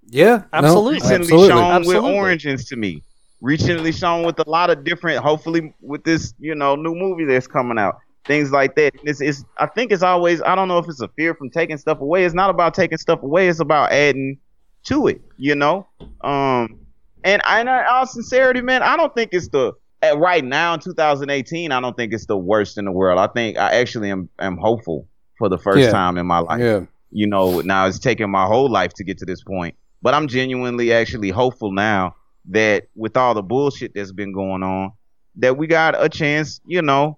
yeah, 0.07 0.44
no, 0.53 0.60
Absolutely. 0.60 0.94
Recently 0.95 1.16
absolutely. 1.18 1.48
shown 1.49 1.72
Absolutely. 1.72 2.10
with 2.10 2.18
Origins 2.18 2.66
to 2.66 2.76
me. 2.76 3.03
Recently 3.41 3.91
shown 3.91 4.26
with 4.26 4.40
a 4.40 4.49
lot 4.49 4.70
of 4.70 4.84
different, 4.84 5.20
hopefully 5.24 5.74
with 5.82 6.03
this, 6.03 6.34
you 6.40 6.56
know, 6.56 6.76
new 6.76 6.95
movie 6.95 7.26
that's 7.26 7.48
coming 7.48 7.78
out. 7.78 7.98
Things 8.26 8.52
like 8.52 8.76
that. 8.76 8.94
This 9.03 9.22
is 9.22 9.45
I 9.57 9.68
think 9.68 9.91
it's 9.91 10.02
always 10.03 10.41
I 10.41 10.56
don't 10.56 10.68
know 10.68 10.80
if 10.80 10.88
it's 10.90 11.02
a 11.02 11.10
fear 11.10 11.36
from 11.36 11.49
taking 11.52 11.78
stuff 11.78 12.02
away. 12.02 12.26
It's 12.26 12.34
not 12.34 12.49
about 12.49 12.74
taking 12.74 12.98
stuff 12.98 13.22
away, 13.22 13.48
it's 13.49 13.60
about 13.60 13.91
adding 13.91 14.40
to 14.86 15.07
it, 15.07 15.22
you 15.38 15.56
know? 15.56 15.88
Um 16.22 16.80
and 17.24 17.41
I 17.45 17.62
in 17.62 17.68
all 17.68 18.07
sincerity, 18.07 18.62
man, 18.62 18.82
I 18.84 18.98
don't 18.98 19.14
think 19.14 19.30
it's 19.34 19.49
the 19.49 19.74
at 20.01 20.17
right 20.17 20.43
now 20.43 20.73
in 20.73 20.80
2018, 20.80 21.72
I 21.72 21.81
don't 21.81 21.95
think 21.95 22.13
it's 22.13 22.26
the 22.26 22.38
worst 22.38 22.77
in 22.77 22.85
the 22.85 22.91
world. 22.91 23.19
I 23.19 23.27
think 23.27 23.57
I 23.57 23.76
actually 23.76 24.11
am 24.11 24.30
am 24.39 24.57
hopeful 24.57 25.07
for 25.38 25.49
the 25.49 25.57
first 25.57 25.85
Yeah. 25.85 25.91
time 25.91 26.17
in 26.17 26.26
my 26.26 26.39
life 26.39 26.59
Yeah, 26.59 26.81
you 27.11 27.27
know, 27.27 27.59
now 27.61 27.85
it's 27.88 27.99
taken 27.99 28.30
my 28.30 28.45
whole 28.45 28.69
life 28.69 28.93
to 28.95 29.03
get 29.03 29.17
to 29.19 29.26
this 29.26 29.43
point. 29.43 29.76
But 30.01 30.13
I'm 30.13 30.27
genuinely 30.27 30.93
actually 30.93 31.30
hopeful 31.30 31.72
now 31.72 32.15
that 32.49 32.88
with 32.95 33.17
all 33.17 33.34
the 33.34 33.41
bullshit 33.41 33.93
that's 33.95 34.11
been 34.11 34.31
going 34.34 34.61
on, 34.63 34.91
that 35.38 35.57
we 35.57 35.67
got 35.67 35.95
a 36.01 36.07
chance, 36.07 36.61
you 36.65 36.81
know, 36.81 37.17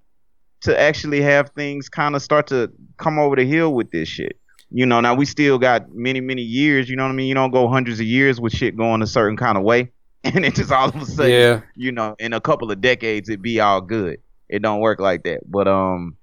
to 0.61 0.79
actually 0.79 1.21
have 1.21 1.49
things 1.51 1.89
kind 1.89 2.15
of 2.15 2.21
start 2.21 2.47
to 2.47 2.71
come 2.97 3.19
over 3.19 3.35
the 3.35 3.45
hill 3.45 3.73
with 3.73 3.91
this 3.91 4.07
shit. 4.07 4.39
You 4.71 4.85
know, 4.85 4.99
now 5.01 5.13
we 5.15 5.25
still 5.25 5.59
got 5.59 5.93
many, 5.93 6.19
many 6.19 6.41
years, 6.41 6.89
you 6.89 6.95
know 6.95 7.03
what 7.03 7.11
I 7.11 7.15
mean? 7.15 7.27
You 7.27 7.35
don't 7.35 7.51
go 7.51 7.67
hundreds 7.67 7.99
of 7.99 8.05
years 8.05 8.39
with 8.41 8.53
shit 8.53 8.75
going 8.75 9.01
a 9.01 9.07
certain 9.07 9.37
kind 9.37 9.57
of 9.57 9.63
way. 9.63 9.91
And 10.23 10.44
it 10.44 10.56
just 10.56 10.72
all 10.72 10.89
of 10.89 10.95
a 10.95 11.06
sudden, 11.06 11.31
yeah, 11.31 11.61
you 11.76 11.91
know, 11.91 12.15
in 12.19 12.34
a 12.34 12.41
couple 12.41 12.69
of 12.72 12.81
decades 12.81 13.30
it 13.30 13.41
be 13.41 13.60
all 13.60 13.80
good. 13.80 14.19
It 14.49 14.61
don't 14.61 14.81
work 14.81 14.99
like 14.99 15.23
that. 15.23 15.49
But 15.49 15.68
um, 15.68 16.18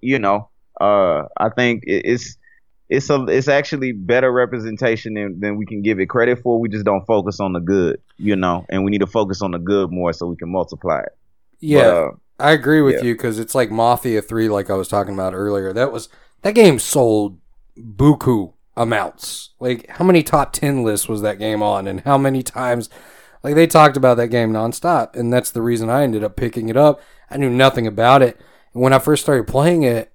you 0.00 0.18
know, 0.18 0.48
uh, 0.80 1.24
I 1.36 1.50
think 1.50 1.84
it, 1.86 2.02
it's 2.04 2.36
it's 2.88 3.10
a 3.10 3.24
it's 3.26 3.48
actually 3.48 3.92
better 3.92 4.32
representation 4.32 5.14
than, 5.14 5.40
than 5.40 5.56
we 5.56 5.66
can 5.66 5.82
give 5.82 6.00
it 6.00 6.06
credit 6.06 6.40
for. 6.42 6.58
We 6.58 6.68
just 6.68 6.84
don't 6.84 7.04
focus 7.06 7.38
on 7.38 7.52
the 7.52 7.60
good, 7.60 8.00
you 8.16 8.34
know, 8.34 8.64
and 8.70 8.84
we 8.84 8.90
need 8.90 9.00
to 9.00 9.06
focus 9.06 9.42
on 9.42 9.50
the 9.50 9.58
good 9.58 9.92
more 9.92 10.12
so 10.12 10.26
we 10.26 10.36
can 10.36 10.50
multiply 10.50 11.00
it. 11.00 11.16
yeah. 11.60 11.82
But, 11.82 11.96
uh, 11.96 12.10
I 12.40 12.52
agree 12.52 12.82
with 12.82 12.96
yeah. 12.96 13.02
you 13.02 13.14
because 13.14 13.38
it's 13.38 13.54
like 13.54 13.70
Mafia 13.70 14.22
Three, 14.22 14.48
like 14.48 14.70
I 14.70 14.74
was 14.74 14.86
talking 14.86 15.12
about 15.12 15.34
earlier. 15.34 15.72
That 15.72 15.90
was 15.90 16.08
that 16.42 16.54
game 16.54 16.78
sold 16.78 17.40
buku 17.76 18.52
amounts. 18.76 19.50
Like 19.58 19.88
how 19.88 20.04
many 20.04 20.22
top 20.22 20.52
ten 20.52 20.84
lists 20.84 21.08
was 21.08 21.20
that 21.22 21.40
game 21.40 21.62
on, 21.62 21.88
and 21.88 22.00
how 22.02 22.16
many 22.16 22.42
times? 22.42 22.88
Like 23.42 23.54
they 23.54 23.66
talked 23.66 23.96
about 23.96 24.16
that 24.16 24.28
game 24.28 24.52
nonstop, 24.52 25.16
and 25.16 25.32
that's 25.32 25.50
the 25.50 25.62
reason 25.62 25.90
I 25.90 26.02
ended 26.02 26.24
up 26.24 26.36
picking 26.36 26.68
it 26.68 26.76
up. 26.76 27.00
I 27.30 27.36
knew 27.36 27.50
nothing 27.50 27.86
about 27.86 28.22
it, 28.22 28.40
and 28.74 28.82
when 28.82 28.92
I 28.92 28.98
first 28.98 29.22
started 29.22 29.46
playing 29.46 29.82
it, 29.82 30.12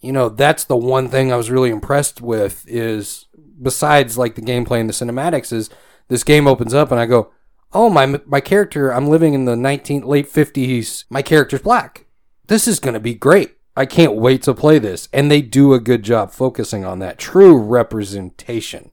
you 0.00 0.12
know, 0.12 0.28
that's 0.28 0.64
the 0.64 0.76
one 0.76 1.08
thing 1.08 1.32
I 1.32 1.36
was 1.36 1.50
really 1.50 1.70
impressed 1.70 2.20
with. 2.20 2.64
Is 2.68 3.26
besides 3.60 4.18
like 4.18 4.34
the 4.34 4.42
gameplay 4.42 4.80
and 4.80 4.88
the 4.88 4.92
cinematics, 4.92 5.52
is 5.52 5.70
this 6.08 6.24
game 6.24 6.46
opens 6.46 6.74
up 6.74 6.90
and 6.90 7.00
I 7.00 7.06
go, 7.06 7.32
oh 7.72 7.90
my 7.90 8.20
my 8.26 8.40
character 8.40 8.92
i'm 8.92 9.08
living 9.08 9.34
in 9.34 9.44
the 9.44 9.56
19 9.56 10.02
late 10.02 10.32
50s 10.32 11.04
my 11.10 11.22
character's 11.22 11.62
black. 11.62 12.06
This 12.46 12.68
is 12.68 12.78
going 12.78 12.94
to 12.94 13.00
be 13.00 13.14
great. 13.14 13.56
I 13.76 13.86
can't 13.86 14.14
wait 14.14 14.42
to 14.42 14.54
play 14.54 14.78
this. 14.78 15.08
And 15.12 15.30
they 15.30 15.42
do 15.42 15.74
a 15.74 15.80
good 15.80 16.02
job 16.02 16.30
focusing 16.30 16.84
on 16.84 17.00
that 17.00 17.18
true 17.18 17.58
representation. 17.58 18.90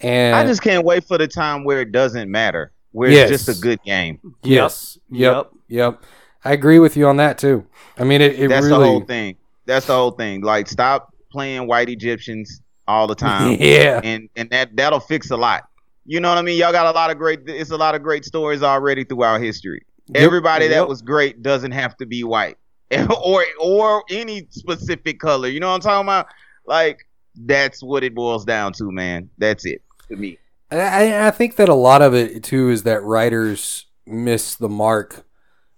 And 0.00 0.36
I 0.36 0.46
just 0.46 0.62
can't 0.62 0.84
wait 0.84 1.04
for 1.04 1.18
the 1.18 1.26
time 1.26 1.64
where 1.64 1.80
it 1.80 1.90
doesn't 1.90 2.30
matter, 2.30 2.72
where 2.92 3.10
Yes. 3.10 3.30
it's 3.30 3.44
just 3.46 3.58
a 3.58 3.60
good 3.62 3.82
game. 3.84 4.18
yes 4.42 4.98
yep 5.10 5.50
yep 5.68 6.02
i 6.44 6.52
agree 6.52 6.78
with 6.78 6.96
you 6.96 7.06
on 7.06 7.16
that 7.18 7.38
too 7.38 7.66
i 7.98 8.04
mean 8.04 8.20
it, 8.20 8.38
it 8.38 8.48
That's 8.48 8.66
really 8.66 8.78
the 8.80 8.86
whole 8.86 9.00
thing. 9.04 9.36
That's 9.66 9.84
the 9.86 9.94
whole 9.94 10.12
thing. 10.12 10.40
Like, 10.40 10.66
stop 10.66 11.12
playing 11.30 11.66
white 11.66 11.90
Egyptians 11.90 12.62
all 12.86 13.06
the 13.06 13.14
time. 13.14 13.58
yeah 13.60 14.00
and 14.02 14.30
and 14.34 14.48
that 14.48 14.74
that'll 14.74 14.98
fix 15.00 15.30
a 15.30 15.36
lot. 15.36 15.68
You 16.06 16.20
know 16.20 16.30
what 16.30 16.38
I 16.38 16.42
mean? 16.42 16.56
Y'all 16.58 16.72
got 16.72 16.86
a 16.86 16.90
lot 16.98 17.10
of 17.10 17.18
great. 17.18 17.40
It's 17.46 17.70
a 17.70 17.76
lot 17.76 17.94
of 17.94 18.02
great 18.02 18.24
stories 18.24 18.62
already 18.62 19.04
throughout 19.04 19.42
history. 19.42 19.82
Yep. 20.06 20.22
Everybody 20.22 20.64
Yep. 20.64 20.72
that 20.74 20.88
was 20.88 21.02
great 21.02 21.42
doesn't 21.42 21.72
have 21.72 21.98
to 21.98 22.06
be 22.06 22.24
white 22.24 22.56
or 23.22 23.44
or 23.60 24.04
any 24.08 24.46
specific 24.48 25.20
color. 25.20 25.48
You 25.48 25.60
know 25.60 25.68
what 25.68 25.74
I'm 25.74 25.80
talking 25.82 26.06
about? 26.06 26.28
Like 26.64 27.06
that's 27.36 27.82
what 27.82 28.04
it 28.04 28.14
boils 28.14 28.46
down 28.46 28.72
to, 28.74 28.90
man. 28.90 29.28
That's 29.36 29.66
it 29.66 29.82
to 30.08 30.16
me. 30.16 30.38
I, 30.70 31.26
I- 31.28 31.30
think 31.30 31.56
that 31.56 31.68
a 31.68 31.74
lot 31.74 32.02
of 32.02 32.14
it 32.14 32.42
too 32.44 32.68
is 32.70 32.82
that 32.82 33.02
writers 33.02 33.86
miss 34.06 34.54
the 34.54 34.68
mark 34.68 35.24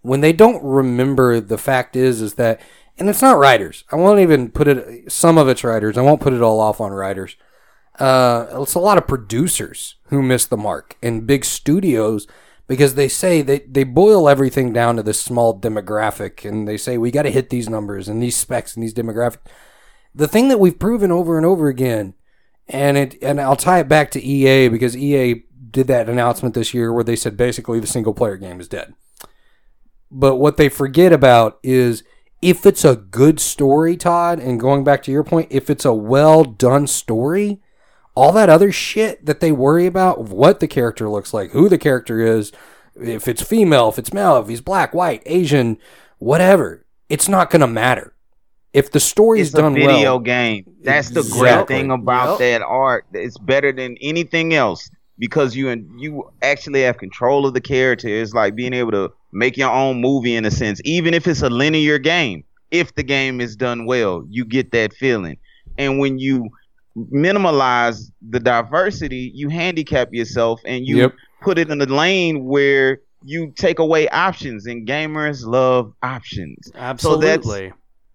when 0.03 0.21
they 0.21 0.33
don't 0.33 0.62
remember. 0.62 1.41
The 1.41 1.59
fact 1.59 1.97
is, 1.97 2.21
is 2.21 2.35
that, 2.35 2.61
and 2.99 3.09
it's 3.09 3.23
not 3.23 3.39
writers. 3.39 3.85
I 3.93 3.97
won't 3.97 4.21
even 4.21 4.51
put 4.51 4.69
it. 4.69 5.11
Some 5.12 5.39
of 5.39 5.49
it's 5.49 5.65
writers. 5.65 5.97
I 5.97 6.03
won't 6.03 6.21
put 6.21 6.33
it 6.33 6.43
all 6.43 6.61
off 6.61 6.81
on 6.81 6.93
writers. 6.93 7.37
Uh, 7.99 8.47
it's 8.62 8.75
a 8.75 8.79
lot 8.81 8.99
of 8.99 9.07
producers 9.07 9.97
who 10.07 10.23
miss 10.23 10.47
the 10.47 10.57
mark 10.57 10.97
and 11.03 11.27
big 11.27 11.45
studios 11.45 12.27
because 12.67 12.95
they 12.95 13.09
say 13.09 13.43
they, 13.43 13.59
they 13.61 13.85
boil 13.85 14.29
everything 14.29 14.73
down 14.73 14.97
to 14.97 15.03
this 15.03 15.21
small 15.21 15.59
demographic 15.59 16.49
and 16.49 16.67
they 16.67 16.77
say 16.77 16.97
we 16.97 17.11
got 17.11 17.23
to 17.23 17.31
hit 17.31 17.51
these 17.51 17.69
numbers 17.69 18.09
and 18.09 18.23
these 18.23 18.37
specs 18.37 18.75
and 18.75 18.83
these 18.83 18.95
demographics. 18.95 19.39
The 20.15 20.29
thing 20.29 20.49
that 20.49 20.61
we've 20.61 20.79
proven 20.79 21.12
over 21.12 21.37
and 21.37 21.45
over 21.45 21.69
again 21.69 22.15
and 22.71 22.97
it 22.97 23.17
and 23.23 23.41
I'll 23.41 23.57
tie 23.57 23.81
it 23.81 23.89
back 23.89 24.11
to 24.13 24.25
EA 24.25 24.69
because 24.69 24.97
EA 24.97 25.43
did 25.71 25.87
that 25.89 26.09
announcement 26.09 26.55
this 26.55 26.73
year 26.75 26.93
where 26.93 27.05
they 27.05 27.17
said 27.17 27.37
basically 27.37 27.81
the 27.81 27.87
single 27.87 28.15
player 28.15 28.37
game 28.37 28.61
is 28.61 28.69
dead. 28.69 28.95
But 30.11 30.37
what 30.37 30.57
they 30.57 30.69
forget 30.69 31.13
about 31.13 31.59
is 31.63 32.03
if 32.43 32.65
it's 32.65 32.85
a 32.85 32.97
good 32.97 33.39
story, 33.39 33.97
Todd, 33.97 34.39
and 34.39 34.59
going 34.59 34.83
back 34.83 35.03
to 35.05 35.13
your 35.13 35.23
point, 35.23 35.49
if 35.51 35.69
it's 35.71 35.85
a 35.85 35.93
well 35.93 36.45
done 36.45 36.87
story, 36.87 37.61
all 38.15 38.33
that 38.33 38.49
other 38.49 38.73
shit 38.73 39.25
that 39.27 39.41
they 39.41 39.53
worry 39.53 39.87
about, 39.87 40.25
what 40.25 40.61
the 40.61 40.69
character 40.69 41.09
looks 41.09 41.33
like, 41.33 41.51
who 41.51 41.69
the 41.69 41.79
character 41.79 42.21
is, 42.21 42.51
if 42.97 43.29
it's 43.29 43.43
female, 43.43 43.89
if 43.89 43.99
it's 43.99 44.13
male, 44.13 44.39
if 44.39 44.49
he's 44.49 44.61
black, 44.61 44.95
white, 44.95 45.23
Asian, 45.27 45.79
whatever, 46.19 46.85
it's 47.09 47.29
not 47.29 47.51
going 47.51 47.61
to 47.61 47.67
matter. 47.67 48.15
If 48.73 48.93
the 48.93 49.01
story 49.01 49.41
is 49.41 49.49
It's 49.49 49.59
a 49.59 49.71
video 49.71 49.87
well, 49.87 50.19
game. 50.21 50.65
That's 50.83 51.11
the 51.11 51.23
great 51.23 51.67
thing 51.67 51.91
about 51.91 52.39
Yep. 52.41 52.61
that 52.61 52.63
art. 52.67 53.05
It's 53.13 53.37
better 53.39 53.73
than 53.73 53.97
anything 54.01 54.55
else 54.55 54.89
because 55.19 55.57
you 55.57 55.69
and 55.69 55.87
you 56.01 56.31
actually 56.43 56.83
have 56.83 56.99
control 56.99 57.47
of 57.47 57.55
the 57.55 57.61
character. 57.61 58.09
It's 58.09 58.33
like 58.33 58.55
being 58.55 58.73
able 58.73 58.93
to 58.93 59.11
make 59.33 59.57
your 59.57 59.71
own 59.71 60.01
movie 60.01 60.35
in 60.35 60.45
a 60.45 60.51
sense, 60.51 60.81
even 60.85 61.15
if 61.15 61.27
it's 61.27 61.43
a 61.43 61.51
linear 61.51 61.99
game. 61.99 62.45
If 62.71 62.95
the 62.95 63.03
game 63.03 63.41
is 63.41 63.57
done 63.57 63.85
well, 63.87 64.25
you 64.29 64.45
get 64.45 64.71
that 64.71 64.95
feeling. 64.95 65.37
And 65.77 65.99
when 65.99 66.19
you 66.21 66.49
minimalize 66.97 68.11
the 68.29 68.41
diversity, 68.41 69.33
you 69.35 69.49
handicap 69.49 70.09
yourself 70.13 70.61
and 70.65 70.87
you 70.87 70.97
Yep. 70.99 71.15
put 71.43 71.59
it 71.59 71.71
in 71.71 71.81
a 71.81 71.87
lane 71.87 72.45
where 72.45 73.01
you 73.25 73.53
take 73.57 73.79
away 73.79 74.09
options 74.09 74.67
and 74.67 74.87
gamers 74.89 75.45
love 75.45 75.93
options 76.03 76.71
Absolutely. 76.75 77.73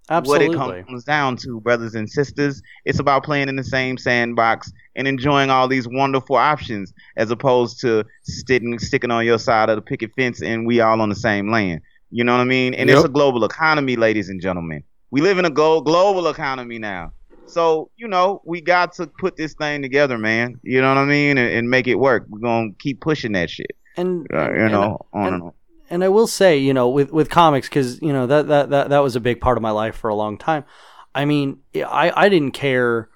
Absolutely. 0.10 0.56
what 0.57 0.77
it 0.77 0.86
comes 0.88 1.03
down 1.03 1.36
to, 1.38 1.60
brothers 1.61 1.95
and 1.95 2.10
sisters. 2.10 2.61
It's 2.86 2.99
about 2.99 3.23
playing 3.23 3.49
in 3.49 3.56
the 3.56 3.64
same 3.64 3.98
sandbox 3.98 4.72
and 4.95 5.07
enjoying 5.07 5.49
all 5.49 5.68
these 5.68 5.88
wonderful 5.88 6.36
options, 6.36 6.94
as 7.18 7.32
opposed 7.32 7.80
to 7.82 8.03
sticking 8.23 8.77
sticking 8.80 9.11
on 9.11 9.26
your 9.26 9.40
side 9.40 9.69
of 9.69 9.76
the 9.77 9.82
picket 9.82 10.11
fence 10.15 10.41
and 10.41 10.65
we 10.68 10.80
all 10.80 11.02
on 11.02 11.10
the 11.10 11.15
same 11.15 11.49
land. 11.52 11.82
You 12.11 12.23
know 12.23 12.34
what 12.34 12.41
I 12.41 12.45
mean? 12.45 12.73
And 12.76 12.90
it's 12.90 13.03
a 13.03 13.10
global 13.10 13.44
economy, 13.45 13.95
ladies 13.95 14.30
and 14.30 14.40
gentlemen. 14.40 14.84
We 15.11 15.22
live 15.22 15.38
in 15.38 15.45
a 15.45 15.49
glo- 15.49 15.82
global 15.82 16.27
economy 16.27 16.77
now. 16.77 17.11
So, 17.48 17.90
you 17.95 18.07
know, 18.07 18.41
we 18.45 18.61
got 18.61 18.94
to 18.94 19.07
put 19.07 19.38
this 19.38 19.53
thing 19.53 19.82
together, 19.82 20.18
man. 20.18 20.60
You 20.64 20.82
know 20.82 20.90
what 20.90 20.98
I 20.98 21.06
mean? 21.06 21.38
And, 21.38 21.52
and 21.52 21.69
make 21.69 21.88
it 21.88 21.95
work. 21.95 22.26
We're 22.30 22.40
going 22.40 22.72
to 22.73 22.77
keep 22.80 23.02
pushing 23.02 23.34
that 23.34 23.49
shit. 23.49 23.72
and 23.98 24.26
Uh, 24.34 24.49
you 24.52 24.57
and- 24.64 24.72
know, 24.72 25.06
on 25.14 25.26
and- 25.26 25.34
and 25.36 25.44
on. 25.44 25.52
And 25.90 26.03
I 26.03 26.10
will 26.10 26.28
say, 26.28 26.57
you 26.57 26.74
know, 26.74 26.90
with 26.90 27.12
with 27.12 27.30
comics, 27.30 27.68
because 27.70 28.02
you 28.02 28.14
know 28.14 28.28
that, 28.28 28.48
that 28.48 28.70
that 28.70 28.90
that 28.90 28.99
was 28.99 29.16
a 29.16 29.20
big 29.20 29.41
part 29.41 29.57
of 29.57 29.62
my 29.62 29.72
life 29.72 29.95
for 29.95 30.10
a 30.10 30.16
long 30.16 30.38
time. 30.38 30.64
I 31.14 31.26
mean, 31.26 31.60
I 31.76 32.12
I 32.16 32.30
didn't 32.30 32.52
care 32.52 33.10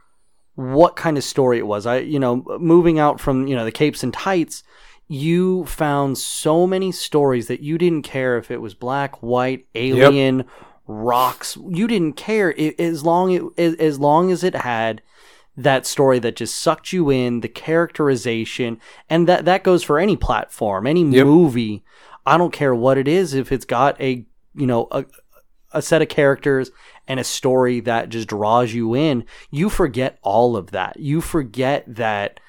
what 0.56 0.96
kind 0.96 1.18
of 1.18 1.24
story 1.24 1.58
it 1.58 1.68
was. 1.68 1.86
I 1.86 2.00
you 2.00 2.20
know, 2.20 2.44
moving 2.60 3.00
out 3.00 3.20
from 3.20 3.48
you 3.48 3.56
know 3.56 3.66
the 3.66 3.72
capes 3.72 4.04
and 4.04 4.14
tights, 4.14 4.64
you 5.08 5.66
found 5.66 6.18
so 6.18 6.68
many 6.68 6.92
stories 6.92 7.48
that 7.48 7.62
you 7.62 7.78
didn't 7.78 8.04
care 8.04 8.38
if 8.38 8.52
it 8.52 8.62
was 8.62 8.74
black, 8.74 9.22
white, 9.24 9.68
alien, 9.76 10.46
rocks. 10.88 11.58
You 11.70 11.88
didn't 11.88 12.14
care 12.14 12.52
it, 12.52 12.80
as 12.80 13.04
long 13.04 13.32
it 13.32 13.44
as, 13.58 13.76
as 13.76 14.00
long 14.00 14.32
as 14.32 14.44
it 14.44 14.56
had 14.56 15.02
that 15.58 15.86
story 15.86 16.20
that 16.20 16.38
just 16.38 16.56
sucked 16.56 16.94
you 16.94 17.10
in, 17.10 17.42
the 17.42 17.50
characterization, 17.50 18.80
and 19.10 19.28
that 19.28 19.46
that 19.46 19.64
goes 19.64 19.84
for 19.84 20.00
any 20.00 20.16
platform, 20.16 20.88
any 20.88 21.04
Yep. 21.04 21.26
movie. 21.26 21.84
I 22.26 22.38
don't 22.38 22.54
care 22.54 22.76
what 22.76 22.98
it 22.98 23.08
is 23.08 23.34
if 23.34 23.52
it's 23.52 23.66
got 23.66 24.00
a 24.02 24.26
you 24.56 24.68
know 24.68 24.88
a 24.92 25.06
a 25.72 25.82
set 25.82 26.02
of 26.02 26.10
characters 26.10 26.72
and 27.08 27.20
a 27.20 27.24
story 27.24 27.80
that 27.82 28.10
just 28.10 28.28
draws 28.28 28.74
you 28.74 28.96
in. 28.96 29.26
You 29.52 29.70
forget 29.70 30.18
all 30.22 30.56
of 30.58 30.72
that. 30.72 31.00
You 31.00 31.22
forget 31.22 31.84
that 31.88 32.40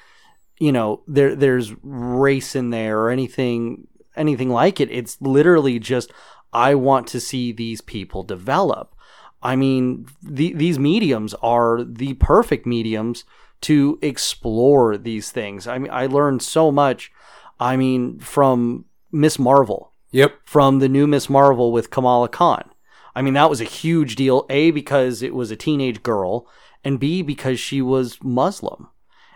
you 0.58 0.72
know 0.72 1.02
there 1.06 1.34
there's 1.34 1.72
race 1.82 2.54
in 2.54 2.70
there 2.70 3.00
or 3.00 3.10
anything 3.10 3.86
anything 4.16 4.50
like 4.50 4.80
it. 4.80 4.90
It's 4.90 5.20
literally 5.20 5.78
just 5.78 6.12
I 6.52 6.74
want 6.74 7.06
to 7.08 7.20
see 7.20 7.52
these 7.52 7.80
people 7.80 8.22
develop. 8.22 8.94
I 9.42 9.56
mean, 9.56 10.06
the, 10.22 10.52
these 10.52 10.78
mediums 10.78 11.34
are 11.34 11.82
the 11.82 12.14
perfect 12.14 12.66
mediums 12.66 13.24
to 13.62 13.98
explore 14.02 14.98
these 14.98 15.30
things. 15.30 15.66
I 15.66 15.78
mean, 15.78 15.90
I 15.90 16.06
learned 16.06 16.42
so 16.42 16.70
much. 16.70 17.10
I 17.58 17.76
mean, 17.76 18.18
from 18.18 18.84
Miss 19.12 19.38
Marvel, 19.38 19.92
Yep. 20.12 20.34
from 20.44 20.78
the 20.78 20.88
new 20.88 21.06
Miss 21.06 21.28
Marvel 21.30 21.72
with 21.72 21.90
Kamala 21.90 22.28
Khan. 22.28 22.70
I 23.14 23.22
mean, 23.22 23.34
that 23.34 23.50
was 23.50 23.60
a 23.60 23.64
huge 23.64 24.14
deal. 24.16 24.46
A 24.50 24.70
because 24.70 25.22
it 25.22 25.34
was 25.34 25.50
a 25.50 25.56
teenage 25.56 26.02
girl, 26.02 26.46
and 26.84 27.00
B 27.00 27.22
because 27.22 27.58
she 27.60 27.82
was 27.82 28.18
Muslim. 28.22 28.88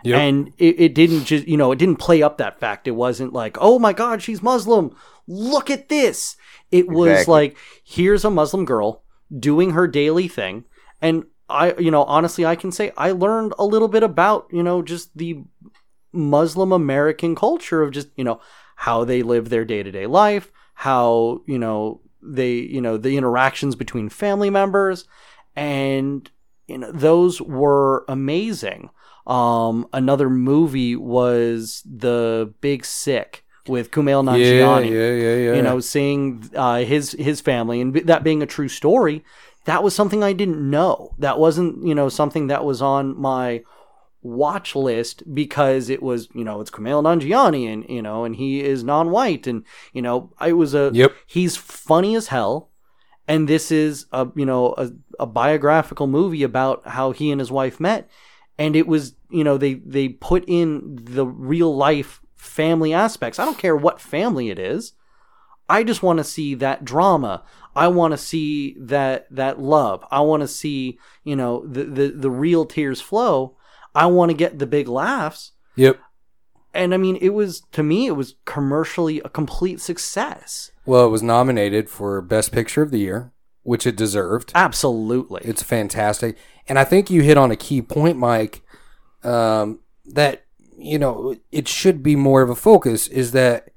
Yep. 0.03 0.19
And 0.19 0.53
it, 0.57 0.79
it 0.79 0.95
didn't 0.95 1.25
just, 1.25 1.47
you 1.47 1.57
know, 1.57 1.71
it 1.71 1.79
didn't 1.79 1.97
play 1.97 2.21
up 2.21 2.37
that 2.37 2.59
fact. 2.59 2.87
It 2.87 2.91
wasn't 2.91 3.33
like, 3.33 3.57
oh 3.59 3.79
my 3.79 3.91
God, 3.91 4.21
she's 4.21 4.41
Muslim. 4.43 4.95
Look 5.27 5.69
at 5.71 5.89
this. 5.89 6.37
It 6.71 6.87
was 6.87 7.09
Exactly. 7.09 7.31
like, 7.33 7.57
here's 7.83 8.23
a 8.23 8.29
Muslim 8.29 8.65
girl 8.65 9.03
doing 9.37 9.71
her 9.71 9.87
daily 9.87 10.27
thing. 10.27 10.65
And 11.01 11.25
I, 11.49 11.73
you 11.79 11.89
know, 11.89 12.03
honestly, 12.03 12.45
I 12.45 12.55
can 12.55 12.71
say 12.71 12.91
I 12.97 13.11
learned 13.11 13.53
a 13.57 13.65
little 13.65 13.87
bit 13.87 14.03
about, 14.03 14.47
you 14.51 14.61
know, 14.61 14.81
just 14.83 15.15
the 15.17 15.43
Muslim 16.13 16.71
American 16.71 17.35
culture 17.35 17.81
of 17.81 17.91
just, 17.91 18.09
you 18.15 18.23
know, 18.23 18.39
how 18.75 19.03
they 19.03 19.23
live 19.23 19.49
their 19.49 19.65
day 19.65 19.83
to 19.83 19.91
day 19.91 20.05
life, 20.05 20.51
how, 20.73 21.41
you 21.45 21.57
know, 21.57 22.01
they, 22.21 22.53
you 22.53 22.81
know, 22.81 22.97
the 22.97 23.17
interactions 23.17 23.75
between 23.75 24.09
family 24.09 24.49
members. 24.49 25.05
And, 25.55 26.29
you 26.67 26.77
know, 26.77 26.91
those 26.91 27.41
were 27.41 28.05
amazing. 28.07 28.89
Um, 29.27 29.87
another 29.93 30.29
movie 30.29 30.95
was 30.95 31.81
The 31.85 32.53
Big 32.61 32.85
Sick 32.85 33.43
with 33.67 33.91
Kumail 33.91 34.23
Yeah, 34.25 34.61
Nanjiani 34.61 34.91
yeah, 34.91 35.11
yeah, 35.11 35.35
yeah. 35.35 35.55
you 35.55 35.61
know, 35.61 35.79
seeing 35.79 36.49
uh, 36.55 36.79
his 36.79 37.13
his 37.13 37.41
family 37.41 37.81
and 37.81 37.95
that 37.95 38.23
being 38.23 38.43
a 38.43 38.47
true 38.47 38.67
story, 38.67 39.23
that 39.65 39.81
was 39.81 39.95
something 39.95 40.23
I 40.23 40.33
didn't 40.33 40.69
know. 40.69 41.15
That 41.17 41.39
wasn't 41.39 41.85
you 41.85 41.95
know 41.95 42.09
something 42.09 42.47
that 42.47 42.63
was 42.63 42.81
on 42.81 43.19
my 43.19 43.63
watch 44.25 44.75
list 44.75 45.21
because 45.35 45.87
it 45.87 46.01
was 46.01 46.27
you 46.33 46.43
know 46.43 46.59
it's 46.59 46.71
Kumail 46.71 47.03
Nanjiani 47.03 47.71
and 47.71 47.85
you 47.87 48.01
know 48.01 48.25
and 48.25 48.35
he 48.35 48.61
is 48.61 48.83
non-white 48.83 49.45
and 49.45 49.63
you 49.93 50.01
know 50.01 50.31
I 50.39 50.51
was 50.51 50.73
a 50.73 50.89
Yep. 50.93 51.13
he's 51.27 51.55
funny 51.55 52.15
as 52.15 52.27
hell. 52.27 52.71
And 53.27 53.47
this 53.47 53.71
is 53.71 54.07
a 54.11 54.27
you 54.35 54.45
know 54.45 54.73
a, 54.77 54.91
a 55.19 55.25
biographical 55.27 56.07
movie 56.07 56.43
about 56.43 56.87
how 56.87 57.11
he 57.11 57.31
and 57.31 57.39
his 57.39 57.51
wife 57.51 57.79
met. 57.79 58.09
And 58.57 58.75
it 58.75 58.87
was 58.87 59.15
you 59.29 59.43
know 59.43 59.57
they 59.57 59.75
they 59.75 60.09
put 60.09 60.43
in 60.47 60.97
the 61.03 61.25
real 61.25 61.75
life 61.75 62.21
family 62.35 62.93
aspects. 62.93 63.37
I 63.37 63.45
don't 63.45 63.59
care 63.59 63.75
what 63.75 64.01
family 64.01 64.49
it 64.49 64.57
is. 64.57 64.93
I 65.69 65.83
just 65.83 66.03
want 66.03 66.17
to 66.17 66.23
see 66.23 66.55
that 66.55 66.85
drama. 66.85 67.43
I 67.75 67.87
want 67.89 68.13
to 68.13 68.17
see 68.17 68.75
that 68.79 69.27
that 69.29 69.59
love. 69.59 70.03
I 70.09 70.21
want 70.21 70.41
to 70.41 70.47
see 70.47 70.97
you 71.23 71.35
know 71.35 71.63
the, 71.67 71.83
the 71.83 72.07
the 72.09 72.31
real 72.31 72.65
tears 72.65 73.01
flow 73.01 73.57
i 73.95 74.05
want 74.05 74.29
to 74.29 74.37
get 74.37 74.59
the 74.59 74.67
big 74.67 74.87
laughs 74.87 75.51
Yep. 75.75 75.99
and 76.73 76.93
i 76.93 76.97
mean 76.97 77.17
it 77.21 77.29
was 77.29 77.61
to 77.71 77.81
me 77.83 78.07
it 78.07 78.11
was 78.15 78.35
commercially 78.45 79.19
a 79.21 79.29
complete 79.29 79.79
success 79.81 80.71
Well, 80.85 81.05
it 81.07 81.09
was 81.09 81.23
nominated 81.23 81.89
for 81.89 82.21
Best 82.21 82.51
Picture 82.51 82.83
of 82.83 82.91
the 82.91 82.99
Year, 82.99 83.31
which 83.63 83.87
it 83.87 83.95
deserved. 83.95 84.51
absolutely 84.53 85.41
It's 85.43 85.63
fantastic. 85.63 86.37
And 86.67 86.77
I 86.77 86.83
think 86.83 87.09
you 87.09 87.21
hit 87.23 87.37
on 87.37 87.49
a 87.51 87.55
key 87.55 87.81
point, 87.81 88.17
Mike, 88.17 88.61
um, 89.23 89.79
that, 90.05 90.45
you 90.77 90.99
know, 90.99 91.35
it 91.51 91.67
should 91.67 92.03
be 92.03 92.15
more 92.15 92.41
of 92.43 92.49
a 92.49 92.55
focus 92.55 93.07
is 93.07 93.31
that, 93.31 93.69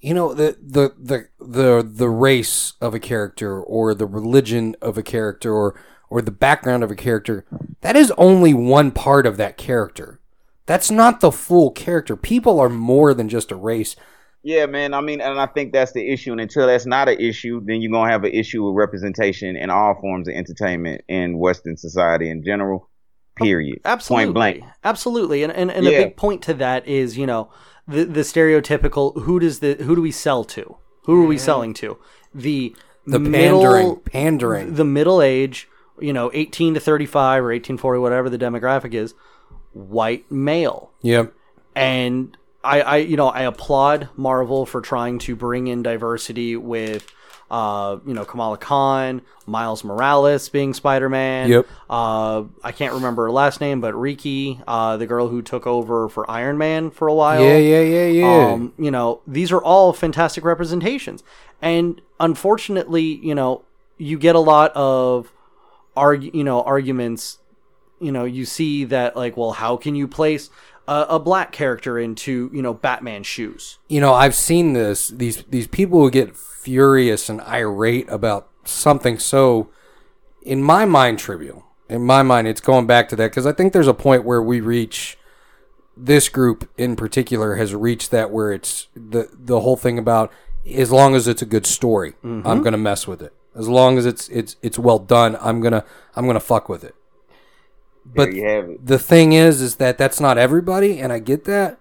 you 0.00 0.14
know, 0.14 0.34
the, 0.34 0.56
the, 0.60 0.94
the, 0.98 1.28
the, 1.40 1.88
the 1.88 2.08
race 2.08 2.74
of 2.80 2.94
a 2.94 3.00
character 3.00 3.60
or 3.60 3.94
the 3.94 4.06
religion 4.06 4.74
of 4.82 4.96
a 4.98 5.02
character 5.02 5.52
or, 5.54 5.74
or 6.10 6.22
the 6.22 6.30
background 6.30 6.82
of 6.82 6.90
a 6.90 6.94
character, 6.96 7.44
that 7.80 7.96
is 7.96 8.12
only 8.18 8.54
one 8.54 8.90
part 8.90 9.26
of 9.26 9.36
that 9.36 9.56
character. 9.56 10.20
That's 10.66 10.90
not 10.90 11.20
the 11.20 11.32
full 11.32 11.70
character. 11.70 12.16
People 12.16 12.60
are 12.60 12.68
more 12.68 13.14
than 13.14 13.28
just 13.28 13.50
a 13.50 13.56
race. 13.56 13.96
Yeah, 14.42 14.66
man. 14.66 14.94
I 14.94 15.00
mean, 15.00 15.20
and 15.20 15.38
I 15.40 15.46
think 15.46 15.72
that's 15.72 15.92
the 15.92 16.10
issue. 16.12 16.32
And 16.32 16.40
until 16.40 16.66
that's 16.66 16.86
not 16.86 17.08
an 17.08 17.18
issue, 17.18 17.60
then 17.64 17.80
you're 17.82 17.90
gonna 17.90 18.10
have 18.10 18.24
an 18.24 18.32
issue 18.32 18.64
with 18.64 18.74
representation 18.76 19.56
in 19.56 19.68
all 19.70 19.94
forms 20.00 20.28
of 20.28 20.34
entertainment 20.34 21.02
in 21.08 21.38
Western 21.38 21.76
society 21.76 22.30
in 22.30 22.44
general. 22.44 22.88
Period. 23.36 23.80
Absolutely. 23.84 24.24
Point 24.26 24.34
blank. 24.34 24.64
Absolutely. 24.84 25.42
And 25.42 25.52
and, 25.52 25.70
and 25.70 25.86
a 25.86 25.90
big 25.90 26.16
point 26.16 26.42
to 26.42 26.54
that 26.54 26.86
is, 26.86 27.16
you 27.16 27.26
know, 27.26 27.50
the 27.86 28.04
the 28.04 28.20
stereotypical 28.22 29.22
who 29.22 29.38
does 29.38 29.60
the 29.60 29.74
who 29.74 29.94
do 29.94 30.02
we 30.02 30.10
sell 30.12 30.44
to? 30.44 30.76
Who 31.04 31.22
are 31.22 31.26
we 31.26 31.38
selling 31.38 31.72
to? 31.74 31.98
The 32.34 32.74
The 33.06 33.18
middle- 33.18 33.60
pandering, 33.62 33.96
pandering. 34.04 34.74
the 34.74 34.84
middle 34.84 35.22
age, 35.22 35.68
you 36.00 36.12
know, 36.12 36.30
18 36.32 36.74
to 36.74 36.80
35 36.80 37.42
or 37.42 37.46
1840 37.46 37.98
whatever 38.00 38.30
the 38.30 38.38
demographic 38.38 38.94
is, 38.94 39.14
white 39.72 40.30
male. 40.30 40.90
Yep. 41.02 41.32
And 41.74 42.36
I, 42.64 42.80
I 42.80 42.96
you 42.98 43.16
know, 43.16 43.28
I 43.28 43.42
applaud 43.42 44.08
Marvel 44.16 44.66
for 44.66 44.80
trying 44.80 45.18
to 45.20 45.36
bring 45.36 45.68
in 45.68 45.82
diversity 45.82 46.56
with 46.56 47.06
uh, 47.50 47.98
you 48.06 48.12
know, 48.12 48.24
Kamala 48.24 48.58
Khan, 48.58 49.22
Miles 49.46 49.82
Morales 49.82 50.48
being 50.48 50.74
Spider 50.74 51.08
Man. 51.08 51.48
Yep. 51.48 51.66
Uh, 51.88 52.44
I 52.62 52.72
can't 52.72 52.94
remember 52.94 53.24
her 53.24 53.30
last 53.30 53.60
name, 53.60 53.80
but 53.80 53.94
Riri, 53.94 54.62
uh, 54.66 54.96
the 54.98 55.06
girl 55.06 55.28
who 55.28 55.40
took 55.40 55.66
over 55.66 56.08
for 56.08 56.30
Iron 56.30 56.58
Man 56.58 56.90
for 56.90 57.08
a 57.08 57.14
while. 57.14 57.42
Yeah, 57.42 57.56
yeah, 57.56 57.80
yeah, 57.80 58.06
yeah. 58.06 58.52
Um, 58.52 58.74
you 58.78 58.90
know, 58.90 59.22
these 59.26 59.50
are 59.50 59.62
all 59.62 59.92
fantastic 59.92 60.44
representations. 60.44 61.22
And 61.62 62.00
unfortunately, 62.20 63.02
you 63.02 63.34
know, 63.34 63.64
you 63.96 64.18
get 64.18 64.34
a 64.34 64.40
lot 64.40 64.70
of 64.74 65.32
argu- 65.98 66.34
you 66.34 66.44
know, 66.44 66.62
arguments, 66.62 67.38
you 68.00 68.12
know, 68.12 68.24
you 68.24 68.44
see 68.44 68.84
that 68.84 69.16
like, 69.16 69.36
well, 69.36 69.52
how 69.52 69.76
can 69.76 69.94
you 69.94 70.08
place 70.08 70.50
a, 70.86 71.06
a 71.10 71.18
black 71.18 71.52
character 71.52 71.98
into, 71.98 72.50
you 72.52 72.62
know, 72.62 72.74
Batman's 72.74 73.26
shoes? 73.26 73.78
you 73.88 74.00
know, 74.00 74.14
I've 74.14 74.34
seen 74.34 74.72
this. 74.72 75.08
These 75.08 75.44
these 75.44 75.66
people 75.66 76.00
who 76.00 76.10
get 76.10 76.36
furious 76.36 77.28
and 77.28 77.40
irate 77.42 78.08
about 78.08 78.48
something 78.64 79.18
so, 79.18 79.70
in 80.42 80.62
my 80.62 80.84
mind, 80.84 81.18
trivial. 81.18 81.64
In 81.88 82.04
my 82.04 82.22
mind, 82.22 82.46
it's 82.46 82.60
going 82.60 82.86
back 82.86 83.08
to 83.08 83.16
that 83.16 83.30
because 83.30 83.46
I 83.46 83.52
think 83.52 83.72
there's 83.72 83.88
a 83.88 83.94
point 83.94 84.24
where 84.24 84.42
we 84.42 84.60
reach. 84.60 85.16
This 86.00 86.28
group 86.28 86.70
in 86.78 86.94
particular 86.94 87.56
has 87.56 87.74
reached 87.74 88.12
that 88.12 88.30
where 88.30 88.52
it's 88.52 88.86
the 88.94 89.28
the 89.32 89.60
whole 89.60 89.76
thing 89.76 89.98
about 89.98 90.32
as 90.72 90.92
long 90.92 91.14
as 91.14 91.26
it's 91.26 91.42
a 91.42 91.46
good 91.46 91.66
story, 91.66 92.14
I'm 92.22 92.42
mm-hmm. 92.42 92.62
gonna 92.62 92.78
mess 92.78 93.06
with 93.06 93.22
it. 93.22 93.32
As 93.58 93.68
long 93.68 93.98
as 93.98 94.06
it's 94.06 94.28
it's 94.30 94.56
it's 94.62 94.78
well 94.78 95.00
done, 95.00 95.36
I'm 95.40 95.60
gonna 95.60 95.84
I'm 96.16 96.26
gonna 96.26 96.40
fuck 96.40 96.68
with 96.68 96.84
it. 96.84 96.94
But 98.04 98.30
there 98.30 98.32
you 98.32 98.48
have 98.48 98.68
it. 98.70 98.80
the 98.84 98.98
thing 98.98 99.32
is 99.32 99.60
is 99.60 99.76
that 99.76 99.98
that's 99.98 100.20
not 100.20 100.38
everybody 100.38 100.98
and 100.98 101.12
i 101.12 101.18
get 101.18 101.44
that 101.44 101.78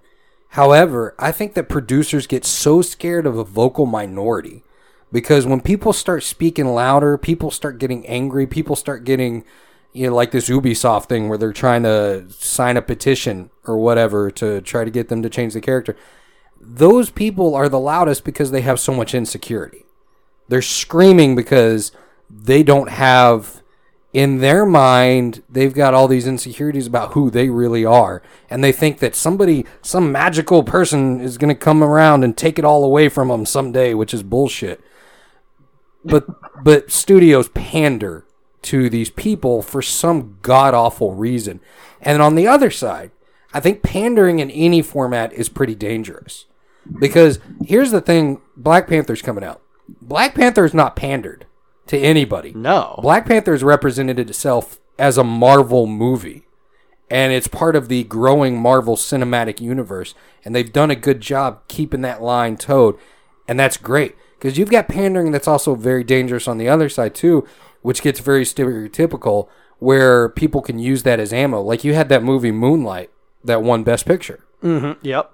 however 0.49 1.15
i 1.19 1.31
think 1.31 1.53
that 1.53 1.69
producers 1.69 2.27
get 2.27 2.45
so 2.45 2.81
scared 2.81 3.25
of 3.25 3.37
a 3.37 3.43
vocal 3.45 3.85
minority 3.85 4.63
because 5.11 5.45
when 5.47 5.61
people 5.61 5.93
start 5.93 6.23
speaking 6.23 6.67
louder 6.67 7.17
people 7.17 7.51
start 7.51 7.79
getting 7.79 8.05
angry 8.07 8.45
people 8.45 8.75
start 8.75 9.05
getting 9.05 9.43
you 9.93 10.07
know 10.07 10.15
like 10.15 10.31
this 10.31 10.49
ubisoft 10.49 11.05
thing 11.05 11.29
where 11.29 11.37
they're 11.37 11.53
trying 11.53 11.83
to 11.83 12.25
sign 12.29 12.77
a 12.77 12.81
petition 12.81 13.49
or 13.65 13.77
whatever 13.77 14.29
to 14.31 14.61
try 14.61 14.83
to 14.83 14.91
get 14.91 15.09
them 15.09 15.21
to 15.23 15.29
change 15.29 15.53
the 15.53 15.61
character 15.61 15.95
those 16.59 17.09
people 17.09 17.55
are 17.55 17.69
the 17.69 17.79
loudest 17.79 18.23
because 18.25 18.51
they 18.51 18.61
have 18.61 18.79
so 18.79 18.93
much 18.93 19.15
insecurity 19.15 19.85
they're 20.47 20.61
screaming 20.61 21.35
because 21.35 21.91
they 22.29 22.63
don't 22.63 22.89
have 22.89 23.61
in 24.13 24.39
their 24.39 24.65
mind, 24.65 25.43
they've 25.47 25.73
got 25.73 25.93
all 25.93 26.07
these 26.07 26.25
insecurities 26.25 26.87
about 26.87 27.13
who 27.13 27.29
they 27.29 27.49
really 27.49 27.85
are. 27.85 28.23
And 28.49 28.63
they 28.63 28.71
think 28.71 28.97
that 28.97 29.15
somebody, 29.15 29.63
some 29.81 30.11
magical 30.11 30.63
person 30.63 31.19
is 31.19 31.37
going 31.37 31.53
to 31.53 31.59
come 31.59 31.83
around 31.83 32.23
and 32.23 32.35
take 32.35 32.57
it 32.57 32.65
all 32.65 32.83
away 32.83 33.09
from 33.09 33.27
them 33.27 33.45
someday, 33.45 33.93
which 33.93 34.15
is 34.15 34.23
bullshit. 34.23 34.81
But, 36.03 36.25
but 36.63 36.89
studios 36.89 37.49
pander 37.49 38.25
to 38.63 38.89
these 38.89 39.09
people 39.09 39.61
for 39.61 39.81
some 39.81 40.39
god 40.41 40.73
awful 40.73 41.13
reason. 41.13 41.59
And 42.01 42.21
on 42.21 42.35
the 42.35 42.47
other 42.47 42.71
side, 42.71 43.11
I 43.53 43.59
think 43.59 43.83
pandering 43.83 44.39
in 44.39 44.49
any 44.49 44.81
format 44.81 45.31
is 45.33 45.47
pretty 45.47 45.75
dangerous. 45.75 46.45
Because 46.99 47.39
here's 47.65 47.91
the 47.91 48.01
thing 48.01 48.41
Black 48.55 48.87
Panther's 48.87 49.21
coming 49.21 49.43
out. 49.43 49.61
Black 50.01 50.35
Panther 50.35 50.65
is 50.65 50.73
not 50.73 50.95
pandered 50.95 51.45
to 51.87 51.97
anybody. 51.97 52.53
No. 52.53 52.99
Black 53.01 53.25
Panther 53.25 53.37
Panther's 53.47 53.63
represented 53.63 54.19
itself 54.19 54.79
as 54.99 55.17
a 55.17 55.23
Marvel 55.23 55.87
movie. 55.87 56.43
And 57.09 57.31
it's 57.31 57.47
part 57.47 57.75
of 57.75 57.87
the 57.87 58.03
growing 58.03 58.61
Marvel 58.61 58.97
cinematic 58.97 59.61
universe. 59.61 60.13
And 60.43 60.53
they've 60.53 60.71
done 60.71 60.91
a 60.91 60.95
good 60.95 61.21
job 61.21 61.61
keeping 61.67 62.01
that 62.01 62.21
line 62.21 62.57
toed. 62.57 62.97
And 63.47 63.59
that's 63.59 63.77
great. 63.77 64.15
Because 64.37 64.57
you've 64.57 64.69
got 64.69 64.89
pandering 64.89 65.31
that's 65.31 65.47
also 65.47 65.75
very 65.75 66.03
dangerous 66.03 66.47
on 66.47 66.57
the 66.57 66.67
other 66.67 66.89
side, 66.89 67.15
too, 67.15 67.47
which 67.81 68.01
gets 68.01 68.19
very 68.19 68.43
stereotypical, 68.43 69.47
where 69.79 70.27
people 70.29 70.61
can 70.61 70.79
use 70.79 71.03
that 71.03 71.19
as 71.19 71.31
ammo. 71.31 71.61
Like 71.61 71.83
you 71.83 71.93
had 71.93 72.09
that 72.09 72.23
movie 72.23 72.51
Moonlight 72.51 73.09
that 73.43 73.63
won 73.63 73.83
Best 73.83 74.05
Picture. 74.05 74.43
Mm-hmm. 74.61 75.05
Yep. 75.05 75.31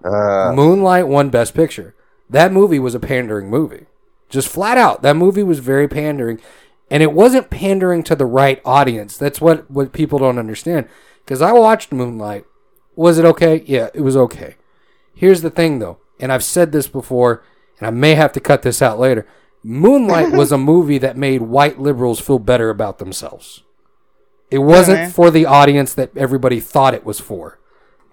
Moonlight 0.55 1.07
won 1.07 1.29
Best 1.29 1.55
Picture. 1.55 1.95
That 2.29 2.51
movie 2.51 2.79
was 2.79 2.93
a 2.93 2.99
pandering 2.99 3.49
movie. 3.49 3.87
Just 4.33 4.47
flat 4.47 4.79
out. 4.79 5.03
That 5.03 5.15
movie 5.15 5.43
was 5.43 5.59
very 5.59 5.87
pandering. 5.87 6.41
And 6.89 7.03
it 7.03 7.13
wasn't 7.13 7.51
pandering 7.51 8.01
to 8.03 8.15
the 8.15 8.25
right 8.25 8.59
audience. 8.65 9.15
That's 9.15 9.39
what, 9.39 9.69
what 9.69 9.93
people 9.93 10.17
don't 10.17 10.39
understand. 10.39 10.89
Because 11.23 11.39
I 11.39 11.51
watched 11.51 11.91
Moonlight. 11.91 12.45
Was 12.95 13.19
it 13.19 13.25
okay? 13.25 13.63
Yeah, 13.67 13.89
it 13.93 14.01
was 14.01 14.17
okay. 14.17 14.55
Here's 15.13 15.43
the 15.43 15.51
thing, 15.51 15.77
though. 15.77 15.99
And 16.19 16.31
I've 16.31 16.43
said 16.43 16.71
this 16.71 16.87
before, 16.87 17.43
and 17.77 17.87
I 17.87 17.91
may 17.91 18.15
have 18.15 18.33
to 18.33 18.39
cut 18.39 18.63
this 18.63 18.81
out 18.81 18.99
later. 18.99 19.27
Moonlight 19.61 20.31
was 20.31 20.51
a 20.51 20.57
movie 20.57 20.97
that 20.97 21.15
made 21.15 21.43
white 21.43 21.79
liberals 21.79 22.19
feel 22.19 22.39
better 22.39 22.71
about 22.71 22.97
themselves. 22.97 23.61
It 24.49 24.59
wasn't 24.59 25.13
for 25.13 25.29
the 25.29 25.45
audience 25.45 25.93
that 25.93 26.17
everybody 26.17 26.59
thought 26.59 26.95
it 26.95 27.05
was 27.05 27.19
for. 27.19 27.59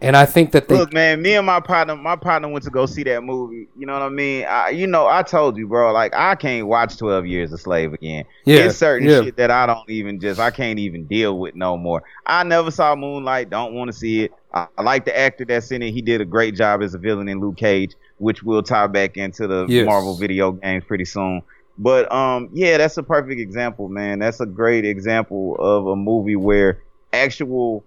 And 0.02 0.16
I 0.16 0.24
think 0.24 0.52
that 0.52 0.66
they 0.66 0.76
Look, 0.76 0.94
man, 0.94 1.20
me 1.20 1.34
and 1.34 1.44
my 1.44 1.60
partner, 1.60 1.94
my 1.94 2.16
partner 2.16 2.48
went 2.48 2.64
to 2.64 2.70
go 2.70 2.86
see 2.86 3.02
that 3.02 3.22
movie. 3.22 3.68
You 3.76 3.84
know 3.84 3.92
what 3.92 4.02
I 4.02 4.08
mean? 4.08 4.46
I, 4.48 4.70
you 4.70 4.86
know, 4.86 5.06
I 5.06 5.22
told 5.22 5.58
you, 5.58 5.66
bro. 5.66 5.92
Like, 5.92 6.14
I 6.14 6.34
can't 6.36 6.66
watch 6.66 6.96
Twelve 6.96 7.26
Years 7.26 7.52
a 7.52 7.58
Slave 7.58 7.92
again. 7.92 8.24
Yeah, 8.46 8.56
There's 8.56 8.78
certain 8.78 9.08
yeah. 9.08 9.22
shit 9.22 9.36
that 9.36 9.50
I 9.50 9.66
don't 9.66 9.88
even 9.90 10.18
just, 10.18 10.40
I 10.40 10.50
can't 10.50 10.78
even 10.78 11.04
deal 11.04 11.38
with 11.38 11.54
no 11.54 11.76
more. 11.76 12.02
I 12.24 12.44
never 12.44 12.70
saw 12.70 12.94
Moonlight. 12.96 13.50
Don't 13.50 13.74
want 13.74 13.92
to 13.92 13.92
see 13.92 14.24
it. 14.24 14.32
I, 14.54 14.68
I 14.78 14.82
like 14.82 15.04
the 15.04 15.16
actor 15.16 15.44
that's 15.44 15.70
in 15.70 15.82
it. 15.82 15.92
He 15.92 16.00
did 16.00 16.22
a 16.22 16.24
great 16.24 16.54
job 16.54 16.82
as 16.82 16.94
a 16.94 16.98
villain 16.98 17.28
in 17.28 17.38
Luke 17.40 17.58
Cage, 17.58 17.94
which 18.16 18.42
will 18.42 18.62
tie 18.62 18.86
back 18.86 19.18
into 19.18 19.46
the 19.46 19.66
Yes. 19.68 19.84
Marvel 19.84 20.16
video 20.16 20.52
games 20.52 20.82
pretty 20.84 21.04
soon. 21.04 21.42
But 21.76 22.10
um, 22.10 22.48
yeah, 22.54 22.78
that's 22.78 22.96
a 22.96 23.02
perfect 23.02 23.38
example, 23.38 23.88
man. 23.90 24.18
That's 24.18 24.40
a 24.40 24.46
great 24.46 24.86
example 24.86 25.56
of 25.58 25.86
a 25.88 25.96
movie 25.96 26.36
where 26.36 26.82
actual 27.12 27.84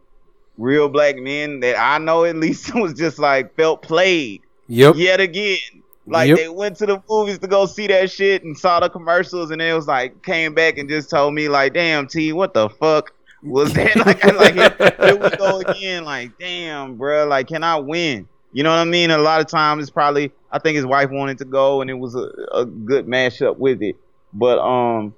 real 0.57 0.89
black 0.89 1.15
men 1.17 1.59
that 1.61 1.77
I 1.79 1.97
know 1.97 2.25
at 2.25 2.35
least 2.35 2.73
was 2.75 2.93
just 2.93 3.19
like 3.19 3.55
felt 3.55 3.81
played 3.81 4.41
Yep. 4.67 4.95
yet 4.95 5.19
again. 5.19 5.57
Like 6.05 6.29
Yep. 6.29 6.37
they 6.37 6.49
went 6.49 6.77
to 6.77 6.85
the 6.85 7.01
movies 7.09 7.39
to 7.39 7.47
go 7.47 7.65
see 7.65 7.87
that 7.87 8.11
shit 8.11 8.43
and 8.43 8.57
saw 8.57 8.79
the 8.79 8.89
commercials 8.89 9.51
and 9.51 9.61
it 9.61 9.73
was 9.73 9.87
like 9.87 10.21
came 10.23 10.53
back 10.53 10.77
and 10.77 10.89
just 10.89 11.09
told 11.09 11.33
me 11.33 11.49
like, 11.49 11.73
damn 11.73 12.07
T, 12.07 12.33
what 12.33 12.53
the 12.53 12.69
fuck 12.69 13.11
was 13.41 13.73
that? 13.73 13.95
like, 14.05 14.23
like 14.23 14.53
here, 15.01 15.15
we 15.17 15.29
go 15.37 15.59
again. 15.59 16.03
Like, 16.05 16.37
damn, 16.39 16.97
bruh, 16.97 17.27
like 17.27 17.47
can 17.47 17.63
I 17.63 17.77
win? 17.77 18.27
You 18.51 18.63
know 18.63 18.69
what 18.69 18.79
I 18.79 18.85
mean? 18.85 19.11
A 19.11 19.17
lot 19.17 19.41
of 19.41 19.47
times 19.47 19.81
it's 19.81 19.91
probably 19.91 20.31
I 20.51 20.59
think 20.59 20.75
his 20.75 20.85
wife 20.85 21.09
wanted 21.09 21.39
to 21.39 21.45
go 21.45 21.81
and 21.81 21.89
it 21.89 21.95
was 21.95 22.15
a, 22.15 22.29
a 22.53 22.65
good 22.65 23.07
mashup 23.07 23.57
with 23.57 23.81
it. 23.81 23.95
But 24.33 24.59
um 24.59 25.15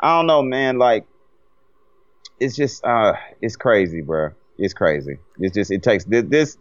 I 0.00 0.16
don't 0.16 0.26
know, 0.26 0.42
man, 0.42 0.78
like 0.78 1.04
it's 2.40 2.56
just 2.56 2.84
uh 2.84 3.14
it's 3.40 3.56
crazy, 3.56 4.02
bruh. 4.02 4.34
It's 4.58 4.74
crazy. 4.74 5.18
It's 5.38 5.54
just 5.54 5.70
it 5.70 5.82
takes 5.82 6.04
this, 6.04 6.24
this 6.28 6.58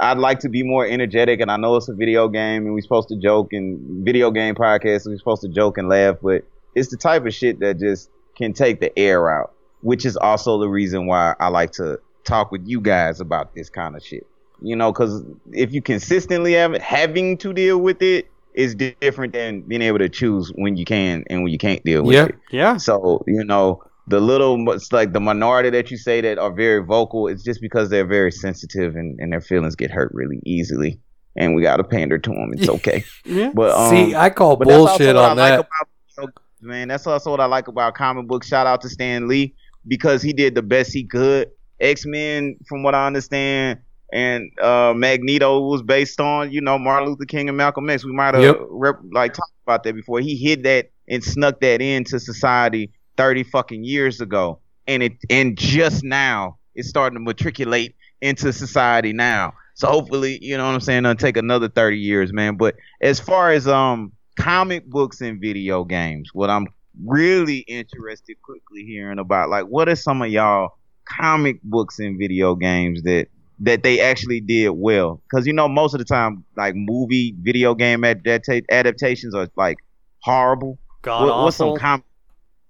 I'd 0.00 0.18
like 0.18 0.40
to 0.40 0.48
be 0.48 0.62
more 0.62 0.86
energetic, 0.86 1.40
and 1.40 1.50
I 1.50 1.56
know 1.56 1.76
it's 1.76 1.88
a 1.88 1.94
video 1.94 2.28
game, 2.28 2.64
and 2.66 2.74
we're 2.74 2.80
supposed 2.80 3.08
to 3.08 3.16
joke 3.16 3.52
and 3.52 4.04
video 4.04 4.30
game 4.30 4.54
podcast, 4.54 5.06
we're 5.06 5.16
supposed 5.18 5.42
to 5.42 5.48
joke 5.48 5.78
and 5.78 5.88
laugh, 5.88 6.16
but 6.22 6.44
it's 6.74 6.88
the 6.88 6.96
type 6.96 7.26
of 7.26 7.34
shit 7.34 7.60
that 7.60 7.78
just 7.78 8.10
can 8.36 8.52
take 8.52 8.80
the 8.80 8.96
air 8.98 9.30
out, 9.30 9.52
which 9.82 10.04
is 10.04 10.16
also 10.16 10.58
the 10.58 10.68
reason 10.68 11.06
why 11.06 11.34
I 11.38 11.48
like 11.48 11.72
to 11.72 12.00
talk 12.24 12.50
with 12.50 12.66
you 12.66 12.80
guys 12.80 13.20
about 13.20 13.54
this 13.54 13.68
kind 13.70 13.96
of 13.96 14.02
shit. 14.04 14.26
You 14.60 14.74
know, 14.74 14.92
because 14.92 15.22
if 15.52 15.72
you 15.72 15.80
consistently 15.80 16.54
have 16.54 16.74
having 16.78 17.38
to 17.38 17.52
deal 17.52 17.78
with 17.78 18.02
it, 18.02 18.28
is 18.54 18.74
different 18.74 19.32
than 19.34 19.60
being 19.60 19.82
able 19.82 19.98
to 19.98 20.08
choose 20.08 20.48
when 20.56 20.76
you 20.76 20.84
can 20.84 21.22
and 21.30 21.44
when 21.44 21.52
you 21.52 21.58
can't 21.58 21.84
deal 21.84 22.02
with 22.02 22.16
Yeah. 22.16 22.24
it. 22.24 22.34
Yeah. 22.50 22.76
So 22.78 23.22
you 23.28 23.44
know 23.44 23.84
the 24.08 24.20
little, 24.20 24.70
it's 24.72 24.92
like 24.92 25.12
the 25.12 25.20
minority 25.20 25.70
that 25.70 25.90
you 25.90 25.96
say 25.96 26.20
that 26.20 26.38
are 26.38 26.52
very 26.52 26.82
vocal. 26.84 27.28
It's 27.28 27.42
just 27.42 27.60
because 27.60 27.90
they're 27.90 28.06
very 28.06 28.32
sensitive 28.32 28.96
and, 28.96 29.18
and 29.20 29.32
their 29.32 29.40
feelings 29.40 29.76
get 29.76 29.90
hurt 29.90 30.10
really 30.14 30.40
easily, 30.44 30.98
and 31.36 31.54
we 31.54 31.62
gotta 31.62 31.84
pander 31.84 32.18
to 32.18 32.30
them. 32.30 32.52
It's 32.54 32.68
okay. 32.76 33.04
Yeah. 33.24 33.50
But 33.54 33.70
um, 33.74 33.90
See, 33.90 34.14
I 34.14 34.30
call 34.30 34.56
but 34.56 34.68
that's 34.68 34.78
also 34.78 34.98
bullshit 34.98 35.16
on 35.16 35.36
like 35.36 35.50
that. 35.50 35.60
about 35.60 35.88
video 36.08 36.26
games, 36.26 36.32
man. 36.62 36.88
That's 36.88 37.06
also 37.06 37.30
what 37.30 37.40
I 37.40 37.46
like 37.46 37.68
about 37.68 37.94
comic 37.94 38.26
book 38.26 38.44
Shout 38.44 38.66
out 38.66 38.80
to 38.82 38.88
Stan 38.88 39.28
Lee 39.28 39.54
because 39.86 40.22
he 40.22 40.32
did 40.32 40.54
the 40.54 40.62
best 40.62 40.92
he 40.92 41.04
could. 41.04 41.50
X 41.80 42.04
Men, 42.06 42.56
from 42.68 42.82
what 42.82 42.94
I 42.94 43.06
understand, 43.06 43.78
and 44.12 44.50
uh, 44.60 44.92
Magneto 44.96 45.60
was 45.60 45.82
based 45.82 46.20
on 46.20 46.50
you 46.50 46.60
know 46.60 46.78
Martin 46.78 47.08
Luther 47.10 47.24
King 47.24 47.48
and 47.48 47.56
Malcolm 47.56 47.88
X. 47.88 48.04
We 48.04 48.12
might 48.12 48.34
have 48.34 48.42
Yep. 48.42 48.56
rep- 48.70 49.00
like 49.12 49.34
talked 49.34 49.52
about 49.64 49.84
that 49.84 49.94
before. 49.94 50.20
He 50.20 50.36
hid 50.36 50.64
that 50.64 50.90
and 51.08 51.22
snuck 51.22 51.60
that 51.60 51.80
into 51.80 52.18
society 52.20 52.90
thirty 53.18 53.42
fucking 53.42 53.84
years 53.84 54.22
ago, 54.22 54.60
and 54.86 55.02
it 55.02 55.12
and 55.28 55.58
just 55.58 56.02
now 56.02 56.56
it's 56.74 56.88
starting 56.88 57.18
to 57.18 57.22
matriculate 57.22 57.94
into 58.22 58.52
society 58.52 59.12
now. 59.12 59.52
So 59.74 59.88
hopefully, 59.88 60.38
you 60.40 60.56
know 60.56 60.66
what 60.66 60.74
I'm 60.74 60.80
saying, 60.80 61.04
it'll 61.04 61.14
take 61.14 61.36
another 61.36 61.68
30 61.68 61.98
years, 61.98 62.32
man. 62.32 62.56
But 62.56 62.76
as 63.00 63.20
far 63.20 63.52
as 63.52 63.68
um 63.68 64.12
comic 64.36 64.86
books 64.86 65.20
and 65.20 65.40
video 65.40 65.84
games, 65.84 66.30
what 66.32 66.50
I'm 66.50 66.68
really 67.04 67.58
interested 67.58 68.40
quickly 68.42 68.84
hearing 68.84 69.18
about, 69.18 69.50
like 69.50 69.66
what 69.66 69.88
are 69.88 69.96
some 69.96 70.22
of 70.22 70.30
y'all 70.30 70.70
comic 71.04 71.62
books 71.62 71.98
and 71.98 72.18
video 72.18 72.54
games 72.54 73.02
that 73.02 73.28
that 73.60 73.82
they 73.82 74.00
actually 74.00 74.40
did 74.40 74.70
well? 74.70 75.20
Because 75.28 75.46
you 75.46 75.52
know, 75.52 75.68
most 75.68 75.94
of 75.94 75.98
the 75.98 76.04
time, 76.04 76.44
like 76.56 76.74
movie, 76.76 77.34
video 77.40 77.74
game 77.74 78.02
adapta- 78.02 78.64
adaptations 78.70 79.34
are 79.34 79.48
like 79.56 79.78
horrible. 80.20 80.78
God 81.02 81.24
What, 81.24 81.44
what's 81.44 81.56
some 81.56 81.68
awful. 81.68 82.02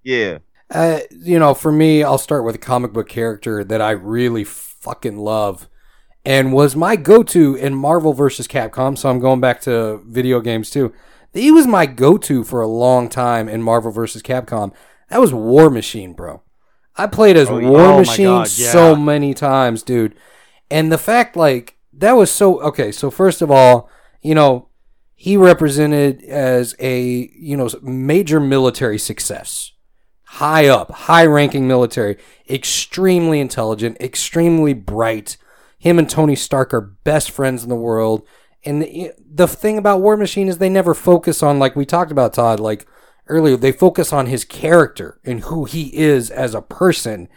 Yeah. 0.09 0.39
Uh, 0.70 1.01
you 1.10 1.39
know, 1.39 1.52
for 1.52 1.70
me, 1.70 2.02
I'll 2.02 2.16
start 2.16 2.43
with 2.43 2.55
a 2.55 2.59
comic 2.59 2.94
book 2.94 3.10
character 3.10 3.62
that 3.62 3.82
I 3.82 3.90
really 3.90 4.43
fucking 4.43 5.18
love 5.18 5.68
and 6.24 6.51
was 6.55 6.74
my 6.74 6.97
go 6.97 7.22
to 7.24 7.55
in 7.56 7.74
Marvel 7.74 8.14
vs. 8.14 8.48
Capcom. 8.48 8.97
So 8.97 9.10
I'm 9.10 9.20
going 9.20 9.40
back 9.40 9.60
to 9.62 10.02
video 10.06 10.40
games 10.40 10.70
too. 10.70 10.94
He 11.35 11.51
was 11.51 11.66
my 11.66 11.85
go 11.85 12.16
to 12.16 12.43
for 12.43 12.62
a 12.62 12.66
long 12.66 13.10
time 13.10 13.51
in 13.51 13.62
Marvel 13.62 13.93
vs. 13.93 14.22
Capcom. 14.22 14.72
That 15.10 15.20
was 15.20 15.35
War 15.35 15.68
Machine, 15.68 16.14
bro. 16.14 16.43
I 16.97 17.06
played 17.06 17.36
as 17.36 17.51
Oh. 17.51 17.60
War 17.60 17.80
Oh 17.80 17.98
Machine 17.98 18.26
God, 18.26 18.48
so 18.48 18.97
many 18.97 19.35
times, 19.35 19.82
dude. 19.82 20.14
And 20.70 20.90
the 20.90 20.97
fact, 20.97 21.36
like, 21.36 21.76
that 21.93 22.12
was 22.12 22.30
so 22.30 22.62
okay. 22.62 22.93
So, 22.93 23.10
first 23.10 23.43
of 23.43 23.51
all, 23.51 23.90
you 24.22 24.35
know, 24.35 24.68
he 25.14 25.36
represented 25.36 26.22
as 26.24 26.74
a, 26.78 27.28
you 27.35 27.59
know, 27.59 27.68
major 27.82 28.40
military 28.40 28.98
success 28.98 29.72
high 30.33 30.67
up, 30.67 30.91
high 30.91 31.25
ranking 31.25 31.67
military, 31.67 32.19
extremely 32.49 33.41
intelligent, 33.41 33.97
extremely 33.99 34.75
bright. 34.75 35.39
Him 35.79 35.99
and 35.99 36.09
Tony 36.09 36.37
Stark 36.37 36.75
are 36.75 36.81
best 36.81 37.31
friends 37.31 37.63
in 37.63 37.71
the 37.71 37.75
world. 37.75 38.27
And 38.65 38.83
the, 38.83 39.13
the 39.19 39.49
thing 39.49 39.79
about 39.79 40.03
War 40.03 40.17
Machine 40.17 40.49
is 40.49 40.59
they 40.59 40.69
never 40.69 40.93
focus 40.93 41.43
on, 41.43 41.59
like 41.59 41.75
we 41.75 41.87
talked 41.87 42.13
about, 42.13 42.35
Todd, 42.35 42.61
like 42.61 42.87
earlier, 43.27 43.57
they 43.57 43.73
focus 43.73 44.13
on 44.13 44.27
his 44.27 44.45
character 44.45 45.19
and 45.25 45.41
who 45.41 45.65
he 45.65 45.97
is 45.97 46.31
as 46.31 46.55
a 46.55 46.63
person. 46.63 47.29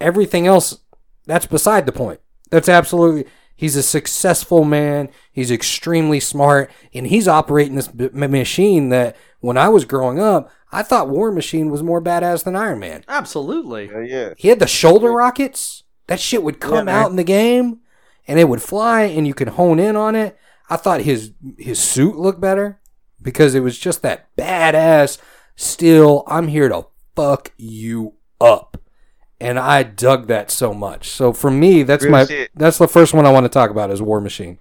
Everything 0.00 0.46
else, 0.46 0.78
that's 1.26 1.46
beside 1.46 1.86
the 1.86 1.92
point. 1.92 2.20
That's 2.50 2.68
absolutely. 2.68 3.24
He's 3.56 3.76
a 3.76 3.82
successful 3.82 4.64
man. 4.64 5.08
He's 5.32 5.50
extremely 5.50 6.20
smart, 6.20 6.70
and 6.92 7.06
he's 7.06 7.28
operating 7.28 7.76
this 7.76 7.88
b- 7.88 8.10
machine 8.12 8.88
that 8.90 9.16
when 9.40 9.56
I 9.56 9.68
was 9.68 9.84
growing 9.84 10.18
up, 10.18 10.50
I 10.74 10.82
thought 10.82 11.08
War 11.08 11.30
Machine 11.30 11.70
was 11.70 11.82
more 11.82 12.02
badass 12.02 12.44
than 12.44 12.56
Iron 12.56 12.78
Man. 12.78 13.04
Absolutely. 13.08 13.90
yeah. 14.08 14.34
He 14.36 14.48
had 14.48 14.58
the 14.58 14.66
shoulder 14.66 15.10
rockets. 15.10 15.84
That 16.06 16.20
shit 16.20 16.42
would 16.42 16.60
come 16.60 16.86
man. 16.86 16.94
out 16.94 17.10
in 17.10 17.16
the 17.16 17.24
game, 17.24 17.80
and 18.26 18.38
it 18.38 18.48
would 18.48 18.62
fly, 18.62 19.02
and 19.02 19.26
you 19.26 19.32
could 19.34 19.48
hone 19.48 19.78
in 19.78 19.96
on 19.96 20.14
it. 20.14 20.36
I 20.68 20.76
thought 20.76 21.02
his 21.02 21.32
his 21.58 21.78
suit 21.78 22.16
looked 22.16 22.40
better 22.40 22.80
because 23.22 23.54
it 23.54 23.60
was 23.60 23.78
just 23.78 24.02
that 24.02 24.34
badass. 24.36 25.18
Still, 25.56 26.24
I'm 26.26 26.48
here 26.48 26.68
to 26.68 26.86
fuck 27.14 27.52
you 27.56 28.14
up 28.40 28.76
and 29.40 29.58
I 29.58 29.82
dug 29.82 30.26
that 30.28 30.50
so 30.50 30.72
much. 30.72 31.10
So 31.10 31.32
for 31.32 31.50
me, 31.50 31.82
that's 31.82 32.04
Real 32.04 32.12
my 32.12 32.24
shit. 32.24 32.50
that's 32.54 32.78
the 32.78 32.88
first 32.88 33.14
one 33.14 33.26
I 33.26 33.32
want 33.32 33.44
to 33.44 33.50
talk 33.50 33.70
about 33.70 33.90
is 33.90 34.00
War 34.00 34.20
Machine, 34.20 34.58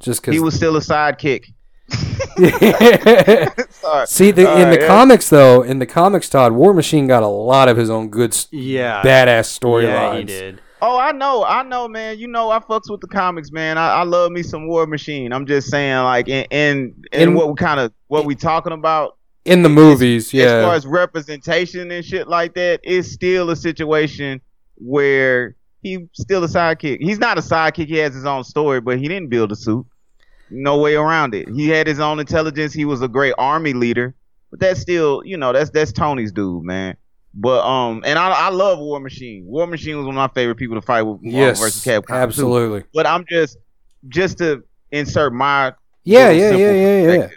just 0.00 0.22
cuz 0.22 0.34
He 0.34 0.40
was 0.40 0.54
still 0.54 0.76
a 0.76 0.80
sidekick. 0.80 1.52
Sorry. 3.70 4.06
See, 4.06 4.30
the, 4.30 4.42
in 4.42 4.46
Alright, 4.48 4.74
the 4.74 4.80
yeah. 4.80 4.86
comics 4.86 5.28
though, 5.28 5.62
in 5.62 5.78
the 5.78 5.86
comics, 5.86 6.28
Todd, 6.28 6.52
War 6.52 6.74
Machine 6.74 7.06
got 7.06 7.22
a 7.22 7.28
lot 7.28 7.68
of 7.68 7.76
his 7.76 7.90
own 7.90 8.08
good, 8.08 8.36
Yeah. 8.50 9.02
badass 9.02 9.58
storylines. 9.58 9.84
Yeah, 9.84 10.18
he 10.18 10.24
did. 10.24 10.60
Oh, 10.82 10.98
I 10.98 11.12
know, 11.12 11.44
I 11.44 11.62
know, 11.62 11.88
man. 11.88 12.18
You 12.18 12.26
know, 12.28 12.50
I 12.50 12.58
fucks 12.58 12.90
with 12.90 13.00
the 13.00 13.06
comics, 13.06 13.50
man. 13.50 13.78
I, 13.78 13.88
I 13.96 14.02
love 14.02 14.30
me 14.32 14.42
some 14.42 14.66
War 14.68 14.86
Machine. 14.86 15.32
I'm 15.32 15.46
just 15.46 15.70
saying, 15.70 15.96
like, 16.04 16.28
in 16.28 16.44
in, 16.50 16.94
in, 17.12 17.20
In- 17.30 17.34
what 17.34 17.48
we 17.48 17.54
kind 17.54 17.80
of 17.80 17.92
what 18.08 18.26
we 18.26 18.34
talking 18.34 18.72
about 18.72 19.16
In 19.46 19.62
the 19.62 19.70
movies, 19.70 20.34
as 20.34 20.62
far 20.64 20.74
as 20.74 20.86
representation 20.86 21.90
and 21.90 22.04
shit 22.04 22.28
like 22.28 22.54
that, 22.54 22.80
it's 22.82 23.10
still 23.10 23.48
a 23.50 23.56
situation 23.56 24.42
where 24.76 25.56
he's 25.82 26.00
still 26.12 26.44
a 26.44 26.48
sidekick. 26.48 26.98
He's 27.00 27.18
not 27.18 27.38
a 27.38 27.42
sidekick. 27.42 27.86
He 27.86 27.96
has 27.98 28.14
his 28.14 28.26
own 28.26 28.44
story, 28.44 28.80
but 28.82 28.98
he 28.98 29.08
didn't 29.08 29.28
build 29.30 29.52
a 29.52 29.56
suit. 29.56 29.86
No 30.54 30.78
way 30.78 30.94
around 30.94 31.34
it. 31.34 31.48
He 31.48 31.68
had 31.68 31.86
his 31.86 32.00
own 32.00 32.20
intelligence. 32.20 32.72
He 32.72 32.84
was 32.84 33.02
a 33.02 33.08
great 33.08 33.34
army 33.38 33.72
leader, 33.72 34.14
but 34.50 34.60
that's 34.60 34.80
still, 34.80 35.22
you 35.24 35.36
know, 35.36 35.52
that's 35.52 35.70
that's 35.70 35.92
Tony's 35.92 36.32
dude, 36.32 36.64
man. 36.64 36.96
But 37.34 37.66
um, 37.66 38.02
and 38.06 38.18
I 38.18 38.30
I 38.30 38.48
love 38.50 38.78
War 38.78 39.00
Machine. 39.00 39.44
War 39.46 39.66
Machine 39.66 39.96
was 39.96 40.06
one 40.06 40.14
of 40.14 40.18
my 40.18 40.28
favorite 40.28 40.54
people 40.54 40.76
to 40.76 40.82
fight 40.82 41.02
with 41.02 41.20
Marvel 41.22 41.40
yes, 41.40 41.60
versus 41.60 41.84
Capcom. 41.84 42.06
too. 42.06 42.12
absolutely. 42.14 42.84
But 42.94 43.06
I'm 43.06 43.24
just 43.28 43.58
just 44.08 44.38
to 44.38 44.62
insert 44.92 45.32
my 45.32 45.74
Yeah, 46.04 46.30
yeah, 46.30 46.50
yeah, 46.52 46.72
yeah, 46.72 47.12
yeah. 47.12 47.28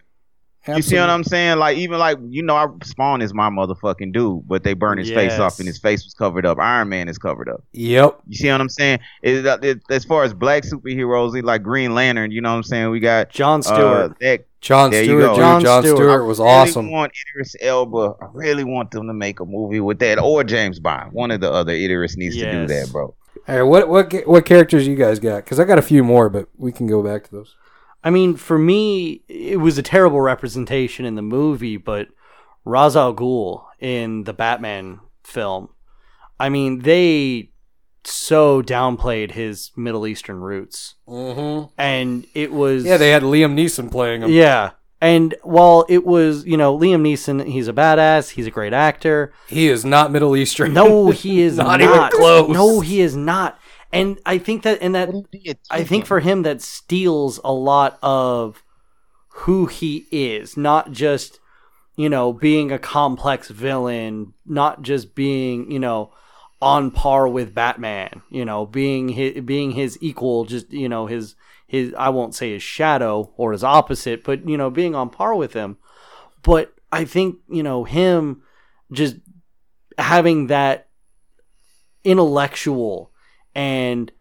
Perspective. 0.68 0.92
You 0.92 0.98
see 0.98 1.00
what 1.00 1.10
I'm 1.10 1.24
saying? 1.24 1.58
Like 1.58 1.78
even 1.78 2.00
like 2.00 2.18
you 2.30 2.44
know, 2.44 2.56
I 2.56 2.68
Spawn 2.84 3.22
is 3.22 3.34
my 3.34 3.50
motherfucking 3.50 4.14
dude, 4.14 4.48
but 4.48 4.64
they 4.64 4.74
burned 4.74 5.00
his 5.00 5.10
face 5.10 5.40
off 5.40 5.60
and 5.60 5.68
his 5.68 5.78
face 5.78 6.04
was 6.04 6.14
covered 6.14 6.46
up. 6.46 6.60
Iron 6.60 6.90
Man 6.90 7.08
is 7.08 7.18
covered 7.18 7.50
up. 7.50 7.64
Yep. 7.74 8.22
You 8.28 8.36
see 8.36 8.50
what 8.50 8.62
I'm 8.62 8.70
saying? 8.70 9.00
It, 9.22 9.46
it, 9.64 9.82
as 9.90 10.06
far 10.06 10.24
as 10.24 10.34
black 10.34 10.64
superheroes, 10.64 11.42
like 11.44 11.64
Green 11.64 11.94
Lantern, 11.94 12.32
you 12.32 12.42
know 12.42 12.52
what 12.52 12.58
I'm 12.58 12.64
saying? 12.64 12.90
We 12.90 13.00
got 13.00 13.30
John 13.30 13.60
uh, 13.60 13.64
Stewart. 13.64 14.20
that 14.20 14.46
John 14.62 14.92
There 14.92 15.02
you 15.04 15.10
Stewart, 15.10 15.22
go. 15.22 15.30
dude. 15.30 15.40
Jon 15.40 15.62
John 15.62 15.84
Stewart. 15.84 15.98
Stewart, 15.98 16.26
was 16.26 16.40
really 16.40 16.52
awesome. 16.52 16.92
want 16.92 17.14
Idris 17.30 17.56
Elba. 17.62 18.16
I 18.22 18.28
really 18.34 18.64
want 18.64 18.92
them 18.92 19.08
to 19.08 19.14
make 19.14 19.40
a 19.40 19.46
movie 19.46 19.80
with 19.80 20.00
that, 20.00 20.20
or 20.20 20.44
James 20.44 20.80
Bond. 20.80 21.14
One 21.14 21.32
of 21.32 21.42
the 21.42 21.52
other 21.52 21.74
Idris 21.74 22.18
needs 22.18 22.36
to 22.38 22.52
do 22.52 22.68
that, 22.68 22.92
bro. 22.92 23.14
All 23.48 23.56
right, 23.56 23.62
what 23.62 23.88
what 23.88 24.14
what 24.28 24.46
characters 24.46 24.88
you 24.88 24.96
guys 24.96 25.20
got? 25.20 25.46
Because 25.46 25.60
I 25.60 25.64
got 25.64 25.78
a 25.78 25.84
few 25.84 26.04
more, 26.04 26.28
but 26.28 26.50
we 26.58 26.72
can 26.72 26.88
go 26.88 27.02
back 27.02 27.24
to 27.26 27.32
those. 27.32 27.56
I 28.08 28.10
mean, 28.10 28.36
for 28.38 28.58
me, 28.58 29.22
it 29.28 29.60
was 29.60 29.78
a 29.78 29.84
terrible 29.84 30.22
representation 30.22 31.04
in 31.04 31.16
the 31.16 31.22
movie, 31.22 31.76
but 31.76 32.08
Ra's 32.64 32.96
al 32.96 33.14
Ghul 33.14 33.66
in 33.82 34.24
the 34.24 34.32
Batman 34.34 35.02
film, 35.26 35.70
I 36.40 36.48
mean, 36.48 36.80
they 36.84 37.52
so 38.06 38.62
downplayed 38.62 39.32
his 39.32 39.72
Middle 39.76 40.08
Eastern 40.08 40.40
roots, 40.40 40.96
Mm-hmm. 41.08 41.74
and 41.78 42.26
it 42.34 42.54
was 42.54 42.86
Yeah, 42.86 42.96
they 42.96 43.10
had 43.12 43.24
Liam 43.24 43.54
Neeson 43.56 43.92
playing 43.92 44.22
him. 44.22 44.32
yeah. 44.32 44.72
And 45.02 45.36
while 45.44 45.86
it 45.90 46.06
was, 46.06 46.46
you 46.46 46.56
know, 46.58 46.76
Liam 46.78 47.02
Neeson, 47.02 47.46
he's 47.46 47.68
a 47.68 47.74
badass, 47.74 48.32
he's 48.32 48.48
a 48.48 48.52
great 48.52 48.74
actor. 48.74 49.32
He 49.48 49.68
is 49.68 49.84
not 49.86 50.12
Middle 50.14 50.36
Eastern. 50.36 50.74
No, 50.74 51.10
he 51.24 51.42
is 51.42 51.58
Not 51.58 51.80
not. 51.80 51.82
even 51.82 52.10
close. 52.20 52.50
No, 52.50 52.80
he 52.80 53.02
is 53.02 53.16
not. 53.16 53.60
And 53.92 54.20
I 54.26 54.38
think 54.38 54.64
that, 54.64 54.80
and 54.82 54.96
that, 54.96 55.10
I 55.72 55.84
think 55.84 56.06
for 56.06 56.20
him 56.20 56.44
that 56.44 56.62
steals 56.62 57.40
a 57.44 57.54
lot 57.54 57.98
of 58.02 58.64
who 59.30 59.68
he 59.68 60.08
is, 60.12 60.58
not 60.58 60.92
just 60.92 61.40
you 61.96 62.10
know 62.10 62.34
being 62.34 62.72
a 62.72 62.80
complex 62.80 63.50
villain, 63.50 64.34
not 64.46 64.82
just 64.82 65.16
being 65.16 65.72
you 65.72 65.80
know 65.80 66.12
on 66.62 66.92
par 66.92 67.28
with 67.28 67.54
Batman, 67.54 68.22
you 68.30 68.44
know 68.44 68.66
being 68.66 69.10
his, 69.10 69.42
being 69.42 69.72
his 69.72 69.98
equal, 70.02 70.46
just 70.46 70.72
you 70.72 70.90
know 70.90 71.06
his 71.06 71.36
his 71.68 71.94
I 71.98 72.10
won't 72.10 72.36
say 72.36 72.54
his 72.54 72.64
shadow 72.64 73.32
or 73.38 73.52
his 73.52 73.64
opposite, 73.64 74.24
but 74.24 74.48
you 74.48 74.58
know 74.58 74.70
being 74.70 74.96
on 74.96 75.10
par 75.10 75.36
with 75.36 75.54
him. 75.54 75.78
But 76.42 76.74
I 76.92 77.06
think 77.06 77.38
you 77.48 77.64
know 77.64 77.84
him 77.84 78.42
just 78.92 79.18
having 79.98 80.48
that 80.48 80.88
intellectual 82.04 83.07
and 83.58 84.12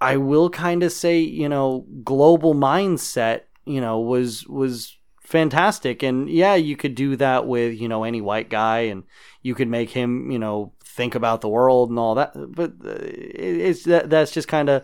I 0.00 0.16
will 0.16 0.50
kind 0.50 0.82
of 0.82 0.90
say, 0.92 1.20
you 1.20 1.48
know, 1.48 1.86
global 2.02 2.54
mindset, 2.54 3.42
you 3.64 3.80
know, 3.80 4.00
was 4.00 4.44
was 4.48 4.98
fantastic. 5.20 6.02
And 6.02 6.28
yeah, 6.28 6.56
you 6.56 6.76
could 6.76 6.96
do 6.96 7.14
that 7.16 7.46
with, 7.46 7.80
you 7.80 7.88
know, 7.88 8.02
any 8.02 8.20
white 8.20 8.50
guy 8.50 8.80
and 8.80 9.04
you 9.42 9.54
could 9.54 9.68
make 9.68 9.90
him, 9.90 10.30
you 10.32 10.40
know, 10.40 10.72
think 10.84 11.14
about 11.14 11.40
the 11.40 11.48
world 11.48 11.88
and 11.88 12.00
all 12.00 12.16
that. 12.16 12.32
But 12.34 12.72
uh, 12.84 12.98
it's 13.00 13.84
that 13.84 14.10
that's 14.10 14.32
just 14.32 14.48
kind 14.48 14.68
of 14.68 14.82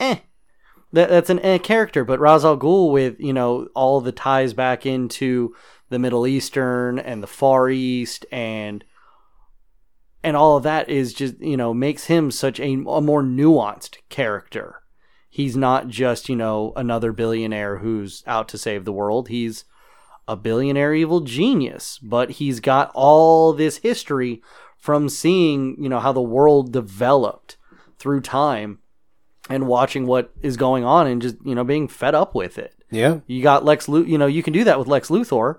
eh. 0.00 0.18
That, 0.92 1.08
that's 1.08 1.30
an 1.30 1.40
eh 1.40 1.58
character, 1.58 2.04
but 2.04 2.20
Ra's 2.20 2.44
al 2.44 2.58
Ghul 2.58 2.90
with 2.92 3.18
you 3.20 3.32
know 3.32 3.68
all 3.74 4.00
the 4.00 4.12
ties 4.12 4.52
back 4.52 4.84
into 4.84 5.54
the 5.90 5.98
Middle 6.00 6.26
Eastern 6.26 6.98
and 6.98 7.22
the 7.22 7.28
Far 7.28 7.70
East 7.70 8.26
and 8.32 8.84
and 10.24 10.36
all 10.36 10.56
of 10.56 10.62
that 10.64 10.88
is 10.88 11.14
just 11.14 11.38
you 11.40 11.56
know 11.56 11.72
makes 11.72 12.06
him 12.06 12.30
such 12.30 12.58
a, 12.58 12.72
a 12.72 13.00
more 13.00 13.22
nuanced 13.22 13.98
character 14.08 14.82
he's 15.28 15.56
not 15.56 15.86
just 15.88 16.28
you 16.28 16.34
know 16.34 16.72
another 16.74 17.12
billionaire 17.12 17.78
who's 17.78 18.24
out 18.26 18.48
to 18.48 18.58
save 18.58 18.84
the 18.84 18.92
world 18.92 19.28
he's 19.28 19.64
a 20.26 20.34
billionaire 20.36 20.94
evil 20.94 21.20
genius 21.20 21.98
but 22.02 22.32
he's 22.32 22.58
got 22.58 22.90
all 22.94 23.52
this 23.52 23.76
history 23.78 24.42
from 24.78 25.08
seeing 25.08 25.76
you 25.78 25.88
know 25.88 26.00
how 26.00 26.12
the 26.12 26.20
world 26.22 26.72
developed 26.72 27.56
through 27.98 28.20
time 28.20 28.78
and 29.50 29.66
watching 29.66 30.06
what 30.06 30.32
is 30.40 30.56
going 30.56 30.84
on 30.84 31.06
and 31.06 31.20
just 31.22 31.36
you 31.44 31.54
know 31.54 31.64
being 31.64 31.86
fed 31.86 32.14
up 32.14 32.34
with 32.34 32.56
it 32.58 32.74
Yeah. 32.90 33.20
you 33.26 33.42
got 33.42 33.64
Lex 33.64 33.86
Luthor. 33.86 34.08
You 34.08 34.18
know, 34.18 34.26
you 34.26 34.42
can 34.42 34.52
do 34.54 34.64
that 34.64 34.78
with 34.78 34.88
Lex 34.88 35.08
Luthor, 35.08 35.56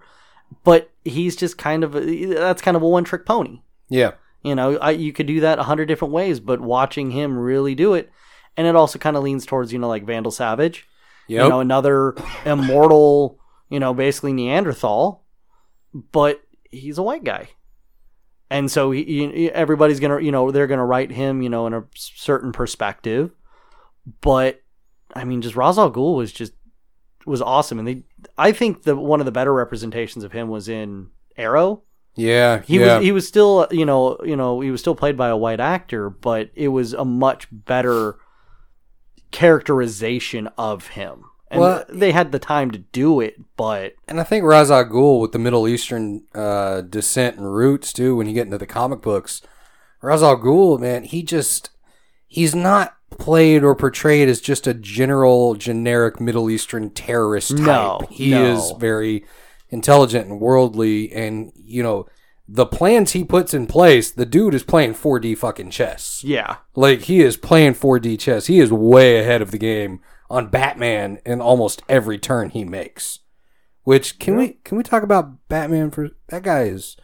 but 0.64 0.90
he's 1.04 1.36
just 1.36 1.58
kind 1.58 1.84
of 1.84 1.96
a, 1.96 2.26
that's 2.26 2.62
kind 2.62 2.78
of 2.78 2.84
a 2.84 2.88
one 2.88 3.04
trick 3.04 3.26
pony. 3.26 3.62
Yeah. 3.90 4.12
You 4.45 4.55
know, 4.55 4.77
I, 4.77 4.91
you 4.91 5.11
could 5.11 5.26
do 5.27 5.39
that 5.41 5.59
a 5.59 5.63
hundred 5.63 5.88
different 5.88 6.13
ways, 6.13 6.39
but 6.39 6.61
watching 6.61 7.11
him 7.11 7.38
really 7.38 7.73
do 7.76 7.93
it, 7.95 8.11
and 8.55 8.67
it 8.67 8.76
also 8.76 8.99
kind 8.99 9.17
of 9.17 9.23
leans 9.23 9.45
towards 9.45 9.73
you 9.73 9.80
know 9.80 9.88
like 9.88 10.05
Vandal 10.05 10.31
Savage, 10.31 10.88
Yep. 11.27 11.43
you 11.43 11.49
know, 11.49 11.59
another 11.59 12.15
immortal, 12.45 13.39
you 13.69 13.80
know, 13.80 13.93
basically 13.93 14.34
Neanderthal, 14.34 15.23
but 16.11 16.41
he's 16.72 16.97
a 16.97 17.03
white 17.03 17.23
guy. 17.23 17.49
And 18.51 18.69
so 18.69 18.91
he, 18.91 19.03
he- 19.03 19.51
everybody's 19.51 19.99
gonna, 19.99 20.22
you 20.22 20.31
know, 20.31 20.51
they're 20.51 20.67
gonna 20.67 20.85
write 20.85 21.11
him, 21.11 21.41
you 21.41 21.49
know, 21.49 21.65
in 21.67 21.73
a 21.73 21.84
certain 21.95 22.51
perspective. 22.51 23.31
But 24.22 24.61
I 25.15 25.23
mean, 25.23 25.41
just 25.41 25.55
Ra's 25.55 25.80
al 25.80 25.91
Ghul 25.91 26.15
was 26.15 26.31
just 26.31 26.53
was 27.26 27.41
awesome, 27.41 27.80
and 27.80 27.88
they, 27.88 28.03
I 28.38 28.51
think 28.51 28.84
the 28.84 28.95
one 28.95 29.19
of 29.19 29.26
the 29.26 29.31
better 29.31 29.51
representations 29.53 30.23
of 30.23 30.31
him 30.31 30.47
was 30.49 30.69
in 30.69 31.09
Arrow. 31.35 31.81
Yeah. 32.16 32.62
He 32.62 32.80
yeah. 32.80 32.98
was 32.98 33.06
he 33.06 33.12
was 33.12 33.28
still 33.28 33.68
you 33.72 33.86
know 33.86 34.18
you 34.24 34.36
know 34.36 34.60
he 34.62 34.72
was 34.72 34.82
still 34.82 34.96
played 34.96 35.18
by 35.18 35.30
a 35.30 35.38
white 35.38 35.60
actor, 35.60 36.10
but 36.10 36.50
it 36.56 36.70
was 36.70 36.94
a 36.94 37.06
much 37.06 37.48
better 37.52 38.18
characterization 39.32 40.48
of 40.58 40.88
him. 40.88 41.26
And 41.52 41.62
Well- 41.62 41.86
they 41.90 42.12
had 42.12 42.32
the 42.32 42.40
time 42.40 42.72
to 42.72 42.80
do 42.80 43.20
it, 43.20 43.36
but 43.56 43.94
And 44.08 44.20
I 44.20 44.24
think 44.24 44.44
Ra's 44.44 44.72
al 44.72 44.86
Ghul 44.86 45.22
with 45.22 45.32
the 45.32 45.40
Middle 45.40 45.68
Eastern 45.68 46.24
uh, 46.34 46.82
descent 46.82 47.38
and 47.38 47.54
roots 47.54 47.94
too. 47.94 48.16
When 48.16 48.28
you 48.28 48.34
get 48.34 48.46
into 48.46 48.58
the 48.58 48.66
comic 48.66 49.02
books, 49.02 49.42
Ra's 50.02 50.24
al 50.24 50.38
Ghul, 50.38 50.80
man, 50.80 51.04
he 51.04 51.22
just 51.22 51.70
he's 52.28 52.56
not 52.56 52.96
played 53.18 53.64
or 53.64 53.76
portrayed 53.76 54.28
as 54.28 54.42
just 54.42 54.68
a 54.68 54.74
general, 54.74 55.56
generic 55.56 56.20
Middle 56.20 56.50
Eastern 56.50 56.90
terrorist 56.90 57.52
type. 57.58 57.66
No, 57.66 58.02
he 58.10 58.32
no. 58.32 58.44
is 58.44 58.72
very 58.80 59.26
intelligent 59.70 60.28
and 60.28 60.40
worldly, 60.40 61.12
and 61.12 61.52
you 61.56 61.84
know 61.84 62.08
the 62.48 62.66
plans 62.66 63.12
he 63.12 63.24
puts 63.24 63.54
in 63.54 63.66
place. 63.68 64.12
The 64.12 64.26
dude 64.26 64.54
is 64.54 64.64
playing 64.64 64.94
4D 64.94 65.38
fucking 65.38 65.72
chess. 65.72 66.22
yeah, 66.24 66.58
Like 66.76 67.02
he 67.04 67.22
is 67.22 67.38
playing 67.38 67.74
4D 67.74 68.20
chess. 68.20 68.48
He 68.48 68.60
is 68.60 68.72
way 68.72 69.20
ahead 69.20 69.42
of 69.42 69.52
the 69.52 69.58
game 69.58 70.00
on 70.30 70.48
Batman 70.48 71.20
in 71.26 71.42
almost 71.42 71.82
every 71.90 72.18
turn 72.18 72.50
he 72.50 72.64
makes. 72.64 73.20
Which 73.84 74.18
can 74.18 74.36
we 74.36 74.60
can 74.64 74.78
we 74.78 74.84
talk 74.84 75.04
about 75.04 75.48
Batman 75.48 75.92
for 75.92 76.10
that 76.30 76.42
guy 76.44 76.64
is 76.64 76.98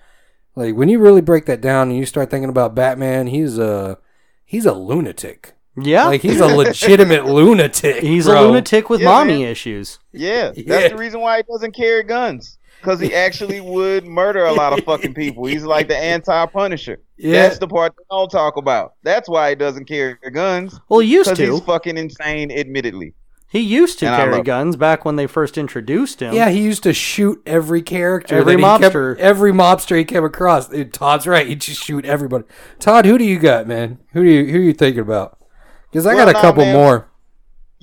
like 0.56 0.76
when 0.76 0.90
you 0.90 1.00
really 1.00 1.22
break 1.22 1.46
that 1.46 1.62
down 1.62 1.90
and 1.90 1.98
you 1.98 2.06
start 2.06 2.32
thinking 2.32 2.50
about 2.50 2.76
Batman, 2.76 3.28
he's 3.28 3.60
a 3.60 4.00
he's 4.44 4.66
a 4.66 4.74
lunatic. 4.74 5.54
Yeah. 5.78 6.06
Like 6.06 6.22
he's 6.22 6.40
a 6.40 6.48
legitimate 6.48 7.26
lunatic. 7.38 8.04
he's 8.04 8.26
bro. 8.26 8.42
a 8.42 8.48
lunatic 8.48 8.90
with 8.90 9.02
Yeah, 9.02 9.10
mommy 9.10 9.40
man. 9.44 9.52
issues. 9.52 10.00
Yeah, 10.12 10.52
Yeah. 10.56 10.64
that's 10.68 10.90
the 10.94 10.98
reason 10.98 11.22
why 11.22 11.38
he 11.38 11.44
doesn't 11.44 11.74
carry 11.76 12.04
guns. 12.04 12.58
Because 12.80 13.00
he 13.00 13.14
actually 13.14 13.62
would 13.62 14.08
murder 14.08 14.44
a 14.46 14.52
lot 14.54 14.74
of 14.78 14.84
fucking 14.86 15.14
people. 15.14 15.46
He's 15.46 15.64
like 15.64 15.88
the 15.88 15.96
anti-Punisher. 15.98 16.98
Yeah. 17.16 17.44
That's 17.44 17.60
the 17.60 17.68
part 17.68 17.94
they 17.96 18.04
don't 18.10 18.28
talk 18.32 18.58
about. 18.58 18.94
That's 19.04 19.30
why 19.30 19.50
he 19.50 19.56
doesn't 19.56 19.86
carry 19.86 20.16
guns. 20.34 20.80
Well, 20.90 21.02
he 21.02 21.10
used 21.12 21.30
Because 21.30 21.38
to. 21.46 21.52
he's 21.52 21.62
fucking 21.62 21.98
insane, 21.98 22.52
admittedly. 22.52 23.14
He 23.52 23.60
used 23.60 24.00
to 24.00 24.08
And 24.08 24.16
carry 24.16 24.36
love- 24.38 24.46
guns 24.46 24.78
back 24.78 25.06
when 25.06 25.16
they 25.16 25.28
first 25.28 25.60
introduced 25.60 26.22
him. 26.22 26.34
Yeah, 26.34 26.50
he 26.50 26.62
used 26.62 26.82
to 26.84 26.94
shoot 26.94 27.40
every 27.46 27.84
character. 27.84 28.38
Every 28.38 28.56
that 28.56 28.60
he 28.60 28.80
kept- 28.80 28.96
mobster. 28.96 29.18
every 29.20 29.52
mobster 29.52 29.98
he 29.98 30.04
came 30.06 30.24
across. 30.24 30.70
Dude, 30.70 30.92
Todd's 30.92 31.28
right. 31.28 31.46
He'd 31.46 31.62
just 31.62 31.84
shoot 31.84 32.04
everybody. 32.06 32.46
Todd, 32.80 33.06
who 33.06 33.18
do 33.20 33.26
you 33.26 33.38
got, 33.38 33.68
man? 33.68 34.00
Who 34.14 34.24
do 34.24 34.30
you 34.32 34.46
who 34.52 34.58
are 34.58 34.62
you 34.64 34.74
thinking 34.74 35.02
about? 35.02 35.38
Because 35.92 36.06
I 36.06 36.14
Well, 36.16 36.26
got 36.26 36.36
a 36.36 36.40
couple 36.40 36.64
man. 36.64 36.76
more. 36.76 37.08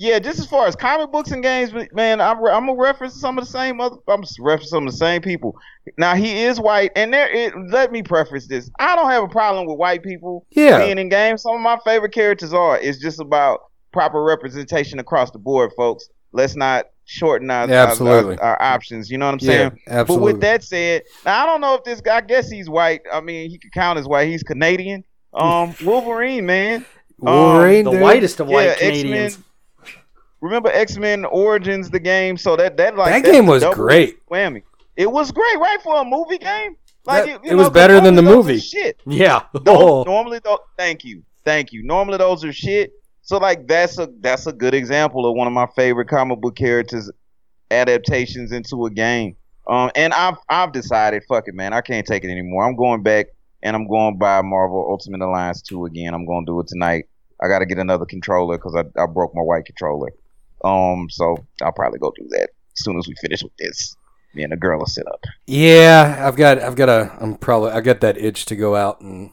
Yeah, 0.01 0.17
just 0.19 0.39
as 0.39 0.45
far 0.47 0.65
as 0.65 0.77
comic 0.77 1.11
books 1.11 1.31
and 1.31 1.43
games, 1.43 1.73
man, 1.91 2.21
I'm 2.21 2.37
I'm 2.45 2.67
gonna 2.67 2.75
reference 2.75 3.19
some 3.19 3.37
of 3.37 3.43
the 3.43 3.51
same 3.51 3.81
other. 3.81 3.97
I'm 4.07 4.23
reference 4.39 4.69
some 4.69 4.87
of 4.87 4.93
the 4.93 4.97
same 4.97 5.21
people. 5.21 5.57
Now 5.97 6.15
he 6.15 6.43
is 6.43 6.57
white, 6.57 6.91
and 6.95 7.13
there. 7.13 7.29
It, 7.29 7.53
let 7.69 7.91
me 7.91 8.01
preface 8.01 8.47
this: 8.47 8.71
I 8.79 8.95
don't 8.95 9.09
have 9.11 9.23
a 9.23 9.27
problem 9.27 9.65
with 9.67 9.77
white 9.77 10.01
people 10.01 10.45
Yeah. 10.51 10.79
being 10.85 10.97
in 10.99 11.09
games. 11.09 11.41
Some 11.41 11.55
of 11.55 11.61
my 11.61 11.77
favorite 11.83 12.13
characters 12.13 12.53
are. 12.53 12.79
It's 12.79 12.97
just 12.97 13.19
about 13.19 13.59
proper 13.91 14.23
representation 14.23 14.99
across 14.99 15.31
the 15.31 15.39
board, 15.39 15.71
folks. 15.75 16.07
Let's 16.31 16.55
not 16.55 16.85
shorten 17.03 17.51
our, 17.51 17.67
Yeah, 17.67 17.81
our- 17.81 17.87
absolutely. 17.89 18.37
our, 18.37 18.51
our 18.51 18.61
options. 18.61 19.09
You 19.11 19.17
know 19.17 19.25
what 19.25 19.33
I'm 19.33 19.39
saying? 19.41 19.79
Yeah, 19.85 19.99
absolutely. 19.99 20.27
But 20.27 20.33
with 20.35 20.41
that 20.43 20.63
said, 20.63 21.01
now 21.25 21.43
I 21.43 21.45
don't 21.45 21.59
know 21.59 21.73
if 21.73 21.83
this 21.83 21.99
guy. 21.99 22.17
I 22.17 22.21
guess 22.21 22.49
he's 22.49 22.69
white. 22.69 23.01
I 23.11 23.19
mean, 23.19 23.49
he 23.49 23.57
could 23.57 23.73
count 23.73 23.99
as 23.99 24.07
white. 24.07 24.29
He's 24.29 24.43
Canadian. 24.43 25.03
Um, 25.33 25.75
Wolverine, 25.83 26.45
man. 26.45 26.85
Wolverine, 27.21 27.85
the 27.85 27.91
dude. 27.91 28.01
whitest 28.01 28.39
of 28.39 28.47
white 28.47 28.65
Yeah, 28.65 28.75
Canadians. 28.75 29.33
X-Men. 29.35 29.45
Remember 30.41 30.69
X 30.71 30.97
Men 30.97 31.25
Origins, 31.25 31.89
the 31.89 31.99
game? 31.99 32.37
So 32.37 32.55
that 32.55 32.77
that 32.77 32.95
like 32.95 33.11
That 33.11 33.23
that's 33.23 33.31
game 33.35 33.45
was 33.45 33.63
great. 33.73 34.25
Whammy. 34.29 34.63
It 34.95 35.11
was 35.11 35.31
great, 35.31 35.57
right, 35.59 35.81
for 35.81 36.01
a 36.01 36.05
movie 36.05 36.37
game. 36.37 36.75
Like 37.05 37.25
That- 37.25 37.27
you 37.27 37.35
it 37.35 37.41
was 37.41 37.51
know, 37.51 37.57
'cause 37.63 37.69
better 37.73 37.99
than 38.01 38.15
the 38.15 38.21
normally 38.21 38.43
those 38.43 38.45
are 38.45 38.53
movie. 38.53 38.59
Shit. 38.59 38.97
Yeah. 39.05 39.41
Those, 39.53 39.63
Oh. 39.67 40.03
Normally, 40.07 40.39
though, 40.43 40.59
thank 40.77 41.03
you, 41.03 41.23
thank 41.45 41.71
you. 41.73 41.83
Normally, 41.83 42.17
those 42.17 42.43
are 42.45 42.53
shit. 42.53 42.91
So 43.21 43.37
like 43.37 43.67
that's 43.67 43.97
a 43.99 44.09
that's 44.21 44.47
a 44.47 44.53
good 44.53 44.73
example 44.73 45.29
of 45.29 45.35
one 45.35 45.45
of 45.47 45.53
my 45.53 45.67
favorite 45.75 46.07
comic 46.07 46.39
book 46.41 46.55
characters 46.55 47.09
adaptations 47.71 48.51
into 48.51 48.85
a 48.85 48.89
game. 48.89 49.35
Um, 49.67 49.91
and 49.95 50.13
I've 50.13 50.37
I've 50.49 50.71
decided, 50.71 51.23
fuck 51.29 51.47
it, 51.47 51.53
man, 51.53 51.73
I 51.73 51.81
can't 51.81 52.05
take 52.07 52.23
it 52.23 52.29
anymore. 52.31 52.65
I'm 52.65 52.75
going 52.75 53.03
back 53.03 53.27
and 53.63 53.75
I'm 53.75 53.87
going 53.87 54.17
buy 54.17 54.41
Marvel 54.41 54.87
Ultimate 54.89 55.21
Alliance 55.21 55.61
two 55.61 55.85
again. 55.85 56.13
I'm 56.13 56.25
going 56.25 56.45
to 56.45 56.51
do 56.51 56.59
it 56.59 56.67
tonight. 56.67 57.05
I 57.41 57.47
got 57.47 57.59
to 57.59 57.65
get 57.65 57.77
another 57.79 58.05
controller 58.05 58.57
because 58.57 58.75
I, 58.75 59.01
I 59.01 59.05
broke 59.05 59.33
my 59.33 59.41
white 59.41 59.65
controller. 59.65 60.09
Um, 60.63 61.07
so 61.09 61.37
I'll 61.61 61.71
probably 61.71 61.99
go 61.99 62.11
do 62.17 62.27
that 62.29 62.49
as 62.77 62.83
soon 62.83 62.97
as 62.97 63.07
we 63.07 63.15
finish 63.21 63.43
with 63.43 63.55
this. 63.57 63.95
Me 64.35 64.43
and 64.43 64.51
the 64.51 64.57
girl 64.57 64.77
will 64.79 64.85
sit 64.85 65.07
up. 65.07 65.23
Yeah, 65.47 66.23
I've 66.27 66.35
got 66.35 66.59
I've 66.59 66.75
got 66.75 66.89
a 66.89 67.11
I'm 67.19 67.35
probably 67.35 67.71
I 67.71 67.81
got 67.81 68.01
that 68.01 68.17
itch 68.17 68.45
to 68.45 68.55
go 68.55 68.75
out 68.75 69.01
and 69.01 69.31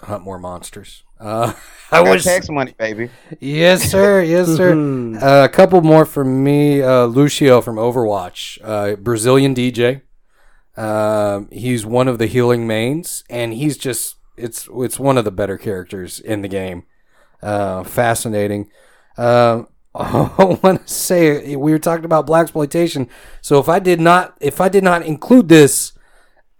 hunt 0.00 0.22
more 0.22 0.38
monsters. 0.38 1.02
Uh, 1.20 1.52
I 1.90 1.98
I 2.00 2.04
got 2.04 2.10
was 2.14 2.24
tax 2.24 2.48
money, 2.48 2.74
baby. 2.78 3.10
yes 3.40 3.82
sir, 3.90 4.22
yes 4.22 4.48
sir. 4.48 4.74
Uh, 5.14 5.44
a 5.44 5.48
couple 5.48 5.80
more 5.82 6.04
from 6.04 6.42
me. 6.42 6.82
Uh, 6.82 7.04
Lucio 7.04 7.60
from 7.60 7.76
Overwatch, 7.76 8.58
uh, 8.64 8.96
Brazilian 8.96 9.54
DJ. 9.54 10.02
Um, 10.76 11.48
he's 11.52 11.86
one 11.86 12.08
of 12.08 12.18
the 12.18 12.26
healing 12.26 12.66
mains, 12.66 13.24
and 13.30 13.52
he's 13.52 13.76
just 13.76 14.16
it's 14.36 14.68
it's 14.74 14.98
one 14.98 15.18
of 15.18 15.24
the 15.24 15.30
better 15.30 15.56
characters 15.56 16.20
in 16.20 16.42
the 16.42 16.48
game. 16.48 16.84
Uh, 17.42 17.84
fascinating. 17.84 18.70
Um, 19.16 19.68
I 19.94 20.58
want 20.62 20.86
to 20.86 20.92
say 20.92 21.54
we 21.54 21.70
were 21.70 21.78
talking 21.78 22.04
about 22.04 22.26
blaxploitation. 22.26 23.08
So 23.40 23.60
if 23.60 23.68
I 23.68 23.78
did 23.78 24.00
not 24.00 24.36
if 24.40 24.60
I 24.60 24.68
did 24.68 24.82
not 24.82 25.02
include 25.02 25.48
this, 25.48 25.92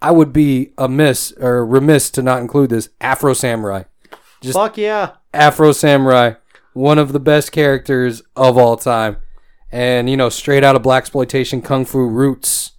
I 0.01 0.13
would 0.13 0.33
be 0.33 0.73
amiss 0.79 1.33
or 1.41 1.67
remiss 1.67 2.11
to 2.11 2.23
not 2.23 2.41
include 2.41 2.71
this 2.71 2.91
Afro 3.01 3.33
Samurai. 3.33 3.85
Just 4.41 4.55
Fuck 4.55 4.77
yeah. 4.77 5.13
Afro 5.33 5.73
Samurai, 5.73 6.35
one 6.75 6.99
of 6.99 7.13
the 7.13 7.21
best 7.21 7.51
characters 7.51 8.23
of 8.37 8.57
all 8.57 8.77
time, 8.77 9.17
and 9.73 10.09
you 10.09 10.17
know, 10.17 10.29
straight 10.29 10.63
out 10.63 10.77
of 10.77 10.83
blaxploitation 10.83 11.65
kung 11.65 11.85
fu 11.85 12.07
roots, 12.07 12.73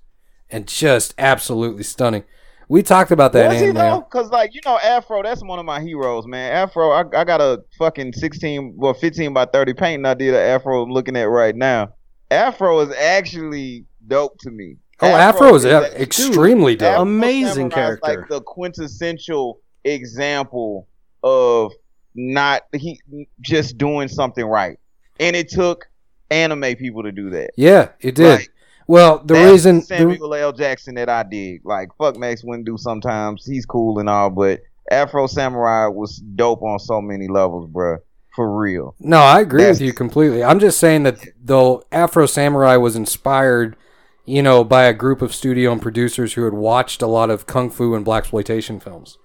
and 0.50 0.68
just 0.68 1.14
absolutely 1.18 1.84
stunning. 1.84 2.24
We 2.68 2.82
talked 2.82 3.12
about 3.12 3.32
that 3.34 3.50
Was 3.50 3.62
he 3.62 3.72
though? 3.72 4.02
Cause 4.02 4.32
like 4.32 4.56
you 4.56 4.62
know, 4.66 4.80
Afro, 4.80 5.22
that's 5.22 5.44
one 5.44 5.60
of 5.60 5.66
my 5.66 5.82
heroes, 5.82 6.26
man. 6.26 6.52
Afro, 6.52 6.92
I, 6.92 7.04
I 7.16 7.24
got 7.24 7.40
a 7.40 7.64
fucking 7.78 8.14
sixteen, 8.14 8.74
well, 8.76 8.94
fifteen 8.94 9.34
by 9.34 9.46
thirty 9.46 9.74
painting 9.74 10.06
I 10.06 10.16
did 10.16 10.34
of 10.34 10.40
Afro. 10.40 10.84
I'm 10.84 10.92
looking 10.92 11.16
at 11.16 11.26
right 11.26 11.56
now. 11.56 11.94
Afro 12.32 12.80
is 12.80 12.96
actually 12.96 13.86
dope 14.08 14.40
to 14.40 14.52
me. 14.52 14.78
Oh, 15.02 15.08
Afro 15.08 15.54
is 15.54 15.66
uh, 15.66 15.92
a- 15.92 16.02
extremely 16.02 16.76
dope. 16.76 16.94
Afro 16.94 17.04
Amazing 17.04 17.70
character. 17.70 18.22
Like 18.22 18.30
the 18.30 18.42
quintessential 18.42 19.60
example 19.84 20.88
of 21.22 21.72
not 22.16 22.64
he 22.74 23.00
just 23.42 23.78
doing 23.78 24.08
something 24.08 24.46
right, 24.46 24.80
and 25.20 25.36
it 25.36 25.50
took 25.50 25.86
anime 26.32 26.76
people 26.76 27.04
to 27.04 27.12
do 27.12 27.30
that. 27.30 27.52
Yeah, 27.58 27.90
it 28.00 28.16
did. 28.16 28.40
Like, 28.40 28.50
well, 28.88 29.20
the 29.20 29.34
that's 29.34 29.52
reason 29.52 29.76
the, 29.78 29.82
Samuel 29.86 30.34
L. 30.34 30.52
Jackson 30.54 30.96
that 30.96 31.10
I 31.10 31.24
dig. 31.24 31.62
Like 31.66 31.90
fuck 31.98 32.18
Mace 32.18 32.44
Windu 32.44 32.78
sometimes. 32.80 33.46
He's 33.46 33.66
cool 33.66 34.00
and 34.00 34.10
all, 34.10 34.30
but 34.30 34.62
Afro 34.92 35.28
Samurai 35.28 35.88
was 35.88 36.18
dope 36.18 36.62
on 36.62 36.80
so 36.80 37.02
many 37.02 37.28
levels, 37.28 37.70
bruh. 37.70 37.98
For 38.36 38.54
real. 38.60 38.96
No, 39.00 39.20
I 39.20 39.40
agree 39.40 39.62
That's- 39.62 39.80
with 39.80 39.88
you 39.88 39.94
completely. 39.94 40.44
I'm 40.44 40.60
just 40.60 40.78
saying 40.78 41.04
that 41.04 41.26
though 41.42 41.84
Afro 41.92 42.26
Samurai 42.26 42.76
was 42.76 42.96
inspired, 42.98 43.78
you 44.26 44.44
know, 44.44 44.64
by 44.66 44.84
a 44.84 44.94
group 44.94 45.22
of 45.22 45.34
studio 45.34 45.72
and 45.72 45.82
producers 45.82 46.34
who 46.34 46.44
had 46.44 46.54
watched 46.54 47.02
a 47.02 47.08
lot 47.08 47.30
of 47.30 47.46
kung 47.48 47.70
fu 47.70 47.96
and 47.96 48.06
blaxploitation 48.06 48.84
films, 48.84 49.18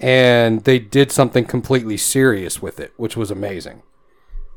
and 0.00 0.64
they 0.64 0.78
did 0.78 1.12
something 1.12 1.44
completely 1.44 1.98
serious 1.98 2.62
with 2.62 2.80
it, 2.80 2.92
which 2.96 3.14
was 3.16 3.30
amazing. 3.30 3.82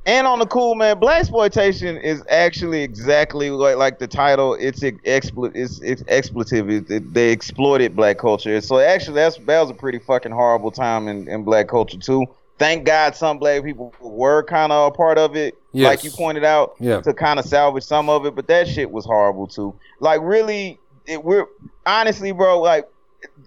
And 0.09 0.25
on 0.25 0.39
the 0.39 0.47
cool 0.47 0.73
man, 0.73 0.99
blaxploitation 0.99 2.01
is 2.01 2.23
actually 2.29 2.81
exactly 2.81 3.51
like 3.51 3.75
like 3.77 3.99
the 3.99 4.07
title. 4.07 4.55
It's 4.55 4.81
ex- 4.81 4.97
expl- 5.05 5.51
it's, 5.53 5.79
it's 5.81 6.01
expletive. 6.07 6.67
It, 6.67 6.89
it- 6.89 7.13
they 7.13 7.29
exploited 7.31 7.95
black 7.95 8.17
culture. 8.17 8.59
So 8.61 8.79
actually, 8.79 9.13
that's 9.15 9.37
that 9.37 9.61
was 9.61 9.69
a 9.69 9.73
pretty 9.75 9.99
fucking 9.99 10.31
horrible 10.31 10.71
time 10.71 11.07
in, 11.07 11.27
in 11.27 11.43
black 11.43 11.67
culture 11.67 11.99
too. 11.99 12.25
Thank 12.57 12.85
God 12.85 13.15
some 13.15 13.37
black 13.37 13.63
people 13.63 13.93
were 14.01 14.41
kind 14.41 14.71
of 14.71 14.91
a 14.91 14.95
part 14.95 15.19
of 15.19 15.35
it, 15.35 15.55
Yes. 15.73 15.85
like 15.87 16.03
you 16.03 16.09
pointed 16.09 16.43
out, 16.43 16.73
Yeah. 16.79 17.01
to 17.01 17.13
kind 17.13 17.37
of 17.37 17.45
salvage 17.45 17.83
some 17.83 18.09
of 18.09 18.25
it. 18.25 18.33
But 18.35 18.47
that 18.47 18.67
shit 18.67 18.89
was 18.89 19.05
horrible 19.05 19.45
too. 19.45 19.75
Like 19.99 20.21
really, 20.23 20.79
it, 21.05 21.23
we're 21.23 21.45
honestly, 21.85 22.31
bro. 22.31 22.59
Like 22.61 22.89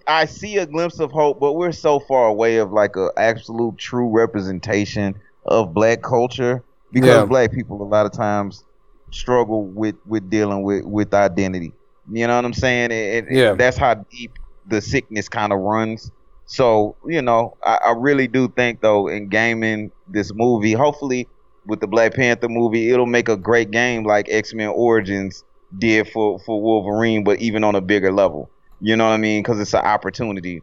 I 0.07 0.23
see 0.25 0.57
a 0.59 0.65
glimpse 0.65 1.01
of 1.01 1.11
hope, 1.11 1.41
but 1.41 1.53
we're 1.53 1.73
so 1.73 1.99
far 1.99 2.27
away 2.27 2.55
of 2.55 2.71
like 2.71 2.95
a 2.95 3.09
absolute 3.17 3.77
true 3.77 4.07
representation 4.07 5.15
of 5.45 5.73
black 5.73 6.01
culture 6.01 6.63
because 6.91 7.21
Yeah. 7.21 7.25
black 7.25 7.51
people 7.51 7.81
a 7.81 7.83
lot 7.87 8.05
of 8.05 8.11
times 8.13 8.63
struggle 9.11 9.65
with 9.67 9.95
with 10.05 10.29
dealing 10.29 10.63
with 10.63 10.83
with 10.85 11.13
identity. 11.13 11.73
You 12.11 12.27
know 12.27 12.35
what 12.35 12.45
I'm 12.45 12.53
saying? 12.53 12.91
It, 12.91 13.25
it- 13.25 13.25
Yeah. 13.31 13.53
that's 13.53 13.77
how 13.77 13.95
deep 14.11 14.33
the 14.67 14.81
sickness 14.81 15.29
kind 15.29 15.53
of 15.53 15.59
runs. 15.59 16.11
So 16.45 16.97
you 17.07 17.21
know, 17.21 17.55
I, 17.63 17.79
I 17.87 17.93
really 17.97 18.27
do 18.27 18.47
think 18.49 18.81
though 18.81 19.07
in 19.07 19.29
gaming 19.29 19.91
this 20.07 20.31
movie, 20.33 20.73
hopefully 20.73 21.27
with 21.65 21.79
the 21.79 21.87
Black 21.87 22.13
Panther 22.13 22.49
movie, 22.49 22.89
it'll 22.91 23.05
make 23.05 23.29
a 23.29 23.37
great 23.37 23.71
game 23.71 24.03
like 24.03 24.27
X 24.29 24.53
Men 24.53 24.69
Origins 24.69 25.43
did 25.77 26.09
for 26.09 26.39
for 26.45 26.61
Wolverine, 26.61 27.23
but 27.23 27.39
even 27.39 27.63
on 27.63 27.75
a 27.75 27.81
bigger 27.81 28.11
level. 28.11 28.51
You 28.79 28.95
know 28.97 29.05
what 29.05 29.13
I 29.13 29.17
mean? 29.17 29.41
Because 29.41 29.59
it's 29.61 29.73
an 29.73 29.85
opportunity 29.85 30.61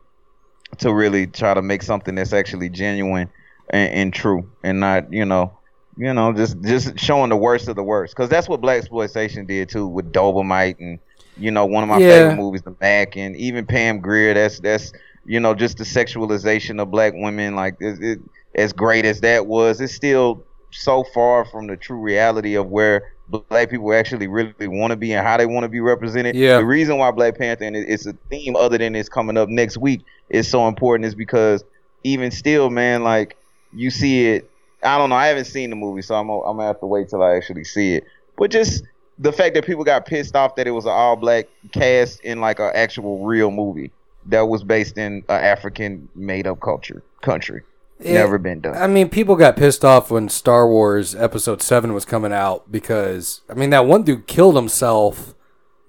to 0.78 0.92
really 0.92 1.26
try 1.26 1.54
to 1.54 1.62
make 1.62 1.82
something 1.82 2.14
that's 2.14 2.32
actually 2.32 2.68
genuine 2.68 3.28
and, 3.70 3.92
and 3.92 4.14
true, 4.14 4.50
and 4.62 4.80
not 4.80 5.12
you 5.12 5.24
know, 5.24 5.52
you 5.96 6.12
know, 6.12 6.32
just 6.32 6.60
just 6.62 6.98
showing 6.98 7.30
the 7.30 7.36
worst 7.36 7.68
of 7.68 7.76
the 7.76 7.82
worst. 7.82 8.14
Because 8.14 8.28
that's 8.28 8.48
what 8.48 8.60
blaxploitation 8.60 9.46
did 9.46 9.68
too 9.68 9.86
with 9.86 10.12
Dolomite 10.12 10.78
and 10.80 10.98
you 11.36 11.50
know 11.50 11.66
one 11.66 11.82
of 11.82 11.88
my 11.88 11.98
Yeah. 11.98 12.08
favorite 12.08 12.36
movies, 12.36 12.62
The 12.62 12.74
Mack, 12.80 13.16
and 13.16 13.36
even 13.36 13.66
Pam 13.66 14.00
Grier. 14.00 14.34
That's 14.34 14.60
that's 14.60 14.92
you 15.24 15.40
know 15.40 15.54
just 15.54 15.78
the 15.78 15.84
sexualization 15.84 16.80
of 16.80 16.90
black 16.90 17.12
women. 17.14 17.54
Like 17.56 17.76
it, 17.80 18.02
it, 18.02 18.18
as 18.54 18.72
great 18.72 19.04
as 19.04 19.20
that 19.20 19.46
was, 19.46 19.80
it's 19.80 19.94
still 19.94 20.44
so 20.72 21.04
far 21.04 21.44
from 21.44 21.66
the 21.66 21.76
true 21.76 21.98
reality 22.00 22.56
of 22.56 22.68
where 22.68 23.12
black 23.28 23.70
people 23.70 23.92
actually 23.92 24.26
really 24.26 24.52
want 24.66 24.90
to 24.90 24.96
be 24.96 25.12
and 25.12 25.24
how 25.24 25.36
they 25.36 25.46
want 25.46 25.64
to 25.64 25.68
be 25.68 25.80
represented. 25.80 26.34
Yeah. 26.34 26.58
The 26.58 26.64
reason 26.64 26.98
why 26.98 27.10
Black 27.12 27.38
Panther 27.38 27.64
and 27.64 27.76
it's 27.76 28.06
a 28.06 28.12
theme 28.28 28.56
other 28.56 28.78
than 28.78 28.94
it's 28.94 29.08
coming 29.08 29.36
up 29.36 29.48
next 29.48 29.78
week 29.78 30.02
is 30.30 30.48
so 30.48 30.66
important 30.66 31.06
is 31.06 31.14
because 31.14 31.62
even 32.02 32.30
still, 32.30 32.70
man, 32.70 33.02
like 33.04 33.36
you 33.72 33.90
see 33.90 34.28
it. 34.28 34.50
I 34.82 34.96
don't 34.98 35.10
know. 35.10 35.16
I 35.16 35.26
haven't 35.26 35.44
seen 35.44 35.70
the 35.70 35.76
movie, 35.76 36.02
so 36.02 36.14
I'm 36.14 36.26
gonna, 36.28 36.40
I'm 36.42 36.56
gonna 36.56 36.68
have 36.68 36.80
to 36.80 36.86
wait 36.86 37.08
till 37.10 37.22
I 37.22 37.34
actually 37.36 37.64
see 37.64 37.94
it. 37.96 38.04
But 38.36 38.50
just 38.50 38.84
the 39.18 39.32
fact 39.32 39.54
that 39.54 39.66
people 39.66 39.84
got 39.84 40.06
pissed 40.06 40.34
off 40.34 40.56
that 40.56 40.66
it 40.66 40.70
was 40.70 40.86
an 40.86 40.92
all 40.92 41.16
black 41.16 41.46
cast 41.72 42.20
in 42.20 42.40
like 42.40 42.58
an 42.58 42.70
actual 42.74 43.24
real 43.24 43.50
movie 43.50 43.90
that 44.26 44.42
was 44.48 44.62
based 44.64 44.96
in 44.98 45.22
an 45.28 45.40
African 45.44 46.08
made 46.14 46.46
up 46.46 46.60
culture 46.60 47.02
country. 47.20 47.62
It- 47.98 48.14
Never 48.14 48.38
been 48.38 48.60
done. 48.60 48.76
I 48.78 48.86
mean, 48.86 49.10
people 49.10 49.36
got 49.36 49.56
pissed 49.56 49.84
off 49.84 50.10
when 50.10 50.30
Star 50.30 50.66
Wars 50.66 51.14
Episode 51.14 51.60
Seven 51.60 51.92
was 51.92 52.06
coming 52.06 52.32
out 52.32 52.72
because 52.72 53.42
I 53.50 53.54
mean 53.54 53.68
that 53.70 53.84
one 53.84 54.04
dude 54.04 54.26
killed 54.26 54.56
himself 54.56 55.34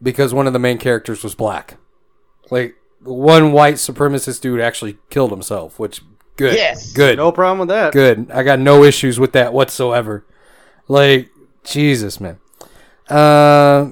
because 0.04 0.34
one 0.34 0.46
of 0.48 0.52
the 0.52 0.60
main 0.60 0.78
characters 0.78 1.24
was 1.24 1.36
black. 1.36 1.78
Like 2.50 2.76
one 3.02 3.54
white 3.54 3.76
supremacist 3.76 4.42
dude 4.42 4.60
actually 4.60 4.98
killed 5.10 5.32
himself, 5.32 5.80
which 5.80 6.02
good, 6.38 6.56
Yes. 6.56 6.92
good, 6.94 7.18
No 7.18 7.32
problem 7.32 7.60
with 7.60 7.70
that. 7.70 7.94
good. 7.94 8.30
I 8.32 8.44
got 8.44 8.60
no 8.60 8.84
issues 8.84 9.20
with 9.20 9.32
that 9.34 9.54
whatsoever. 9.54 10.26
Like 10.88 11.30
Jesus, 11.64 12.20
man. 12.20 12.38
Uh, 13.10 13.92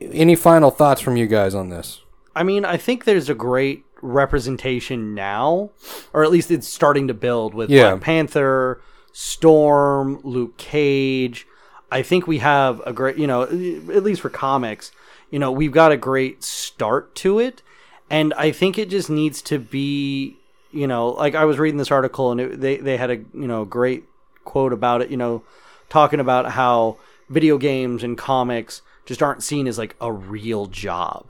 any 0.00 0.34
final 0.36 0.70
thoughts 0.70 1.00
from 1.00 1.16
you 1.16 1.26
guys 1.26 1.54
on 1.54 1.68
this? 1.70 2.00
I 2.34 2.42
mean, 2.42 2.64
I 2.64 2.76
think 2.76 3.04
there's 3.04 3.28
a 3.28 3.34
great 3.34 3.84
representation 4.02 5.14
now, 5.14 5.70
or 6.12 6.22
at 6.24 6.30
least 6.30 6.50
it's 6.50 6.66
starting 6.68 7.08
to 7.08 7.14
build 7.14 7.54
with 7.54 7.68
Yeah. 7.70 7.90
Black 7.90 8.02
Panther, 8.02 8.80
Storm, 9.12 10.20
Luke 10.22 10.56
Cage. 10.56 11.46
I 11.92 12.02
think 12.02 12.26
we 12.26 12.38
have 12.38 12.80
a 12.86 12.92
great, 12.92 13.16
you 13.18 13.26
know, 13.26 13.42
at 13.42 14.02
least 14.02 14.20
for 14.20 14.30
comics, 14.30 14.92
you 15.30 15.38
know, 15.38 15.50
we've 15.52 15.72
got 15.72 15.92
a 15.92 15.96
great 15.96 16.42
start 16.44 17.14
to 17.16 17.38
it. 17.38 17.62
And 18.08 18.32
I 18.34 18.50
think 18.50 18.78
it 18.78 18.88
just 18.90 19.08
needs 19.10 19.42
to 19.42 19.58
be, 19.58 20.36
you 20.72 20.86
know, 20.86 21.08
like 21.08 21.34
I 21.34 21.44
was 21.44 21.58
reading 21.58 21.78
this 21.78 21.90
article 21.90 22.30
and 22.32 22.40
it, 22.40 22.60
they, 22.60 22.76
they 22.76 22.96
had 22.96 23.10
a, 23.10 23.16
you 23.16 23.46
know, 23.48 23.64
great 23.64 24.04
quote 24.44 24.72
about 24.72 25.02
it, 25.02 25.10
you 25.10 25.16
know, 25.16 25.42
talking 25.88 26.20
about 26.20 26.52
how 26.52 26.96
video 27.28 27.58
games 27.58 28.02
and 28.02 28.16
comics 28.16 28.82
just 29.06 29.22
aren't 29.22 29.42
seen 29.42 29.66
as 29.66 29.78
like 29.78 29.96
a 30.00 30.12
real 30.12 30.66
job 30.66 31.26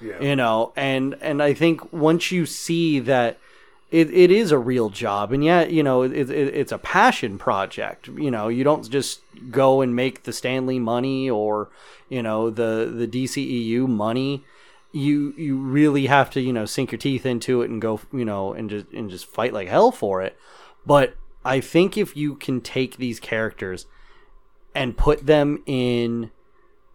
Yeah. 0.00 0.20
you 0.20 0.34
know 0.36 0.72
and 0.74 1.16
and 1.20 1.40
i 1.42 1.52
think 1.54 1.92
once 1.92 2.32
you 2.32 2.44
see 2.46 2.98
that 3.00 3.38
it, 3.90 4.10
it 4.12 4.30
is 4.30 4.50
a 4.50 4.58
real 4.58 4.88
job 4.90 5.32
and 5.32 5.44
yet 5.44 5.70
you 5.70 5.82
know 5.82 6.02
it, 6.02 6.12
it, 6.12 6.30
it's 6.30 6.72
a 6.72 6.78
passion 6.78 7.38
project 7.38 8.08
you 8.08 8.30
know 8.30 8.48
you 8.48 8.64
don't 8.64 8.88
just 8.90 9.20
go 9.50 9.80
and 9.80 9.94
make 9.94 10.22
the 10.24 10.32
stanley 10.32 10.78
money 10.80 11.28
or 11.30 11.68
you 12.08 12.22
know 12.22 12.50
the 12.50 12.92
the 12.96 13.06
dceu 13.06 13.86
money 13.88 14.42
you 14.92 15.34
you 15.36 15.56
really 15.56 16.06
have 16.06 16.30
to 16.30 16.40
you 16.40 16.52
know 16.52 16.66
sink 16.66 16.92
your 16.92 16.98
teeth 16.98 17.24
into 17.24 17.62
it 17.62 17.70
and 17.70 17.80
go 17.80 18.00
you 18.12 18.24
know 18.24 18.52
and 18.52 18.70
just 18.70 18.86
and 18.92 19.10
just 19.10 19.26
fight 19.26 19.52
like 19.52 19.68
hell 19.68 19.90
for 19.90 20.22
it. 20.22 20.36
But 20.84 21.16
i 21.44 21.60
think 21.60 21.96
if 21.96 22.16
you 22.16 22.36
can 22.36 22.60
take 22.60 22.96
these 22.96 23.18
characters 23.18 23.86
and 24.74 24.96
put 24.96 25.26
them 25.26 25.62
in 25.66 26.30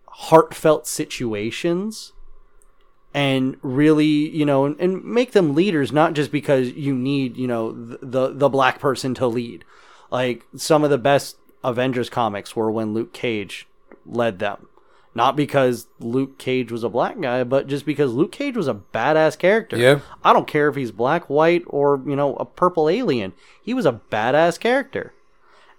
heartfelt 0.07 0.87
situations 0.87 2.13
and 3.13 3.57
really 3.61 4.05
you 4.05 4.45
know 4.45 4.65
and, 4.65 4.79
and 4.79 5.03
make 5.03 5.31
them 5.31 5.53
leaders 5.53 5.91
not 5.91 6.13
just 6.13 6.31
because 6.31 6.71
you 6.71 6.95
need 6.95 7.35
you 7.35 7.47
know 7.47 7.71
the, 7.71 7.99
the 8.01 8.33
the 8.33 8.49
black 8.49 8.79
person 8.79 9.13
to 9.15 9.27
lead. 9.27 9.65
Like 10.09 10.45
some 10.55 10.83
of 10.83 10.89
the 10.89 10.97
best 10.97 11.37
avengers 11.63 12.09
comics 12.09 12.55
were 12.55 12.71
when 12.71 12.93
luke 12.93 13.11
cage 13.11 13.67
led 14.05 14.39
them 14.39 14.69
not 15.17 15.35
because 15.35 15.87
luke 15.99 16.37
cage 16.37 16.71
was 16.71 16.83
a 16.83 16.89
black 16.89 17.19
guy 17.19 17.43
but 17.43 17.67
just 17.67 17.85
because 17.85 18.13
luke 18.13 18.31
cage 18.31 18.55
was 18.55 18.67
a 18.67 18.73
badass 18.93 19.37
character 19.37 19.75
Yeah. 19.75 19.99
i 20.23 20.31
don't 20.31 20.47
care 20.47 20.69
if 20.69 20.75
he's 20.75 20.91
black 20.91 21.29
white 21.29 21.63
or 21.67 21.99
you 22.05 22.15
know 22.15 22.35
a 22.35 22.45
purple 22.45 22.87
alien 22.87 23.33
he 23.61 23.73
was 23.73 23.85
a 23.85 23.99
badass 24.11 24.59
character 24.59 25.13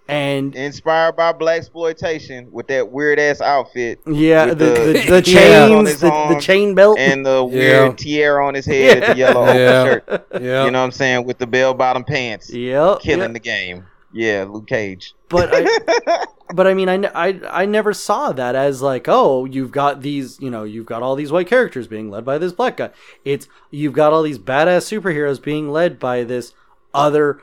and 0.07 0.55
Inspired 0.55 1.15
by 1.15 1.33
blaxploitation 1.33 2.49
with 2.49 2.65
that 2.69 2.91
weird 2.91 3.19
ass 3.19 3.41
outfit. 3.41 4.01
yeah 4.07 4.47
the, 4.47 4.53
with 4.53 5.05
the, 5.05 5.11
the, 5.11 5.21
chains 5.21 5.99
the, 6.01 6.09
the 6.33 6.39
chain 6.41 6.73
belt 6.73 6.97
and 6.97 7.23
the 7.23 7.45
Yeah. 7.51 7.83
weird 7.83 7.97
tiara 7.99 8.47
on 8.47 8.55
his 8.55 8.65
head, 8.65 9.03
the 9.03 9.15
yellow 9.23 9.45
Yeah. 9.45 9.83
shirt. 9.83 10.27
Yeah. 10.41 10.65
You 10.65 10.71
know 10.71 10.79
what 10.79 10.85
I'm 10.85 10.91
saying? 10.91 11.25
With 11.25 11.37
the 11.37 11.45
bell 11.45 11.75
bottom 11.75 12.03
pants. 12.03 12.51
yep 12.51 13.01
Killing 13.01 13.21
yep. 13.21 13.33
the 13.33 13.39
game. 13.39 13.85
Yeah, 14.11 14.45
Luke 14.49 14.67
Cage. 14.67 15.13
but 15.29 15.49
I, 15.51 16.25
but 16.53 16.67
I 16.67 16.73
mean, 16.73 16.89
I, 16.89 17.09
I, 17.13 17.39
I 17.49 17.65
never 17.65 17.93
saw 17.93 18.31
that 18.31 18.55
as 18.55 18.81
like, 18.81 19.07
oh, 19.07 19.45
you've 19.45 19.71
got 19.71 20.01
these, 20.01 20.39
you 20.39 20.49
know, 20.49 20.63
you've 20.63 20.85
got 20.85 21.03
all 21.03 21.15
these 21.15 21.31
white 21.31 21.47
characters 21.47 21.87
being 21.87 22.09
led 22.09 22.25
by 22.25 22.37
this 22.37 22.53
black 22.53 22.77
guy. 22.77 22.89
It's 23.23 23.47
you've 23.69 23.93
got 23.93 24.13
all 24.13 24.23
these 24.23 24.39
badass 24.39 24.99
superheroes 24.99 25.41
being 25.41 25.69
led 25.69 25.99
by 25.99 26.23
this 26.23 26.53
other 26.93 27.41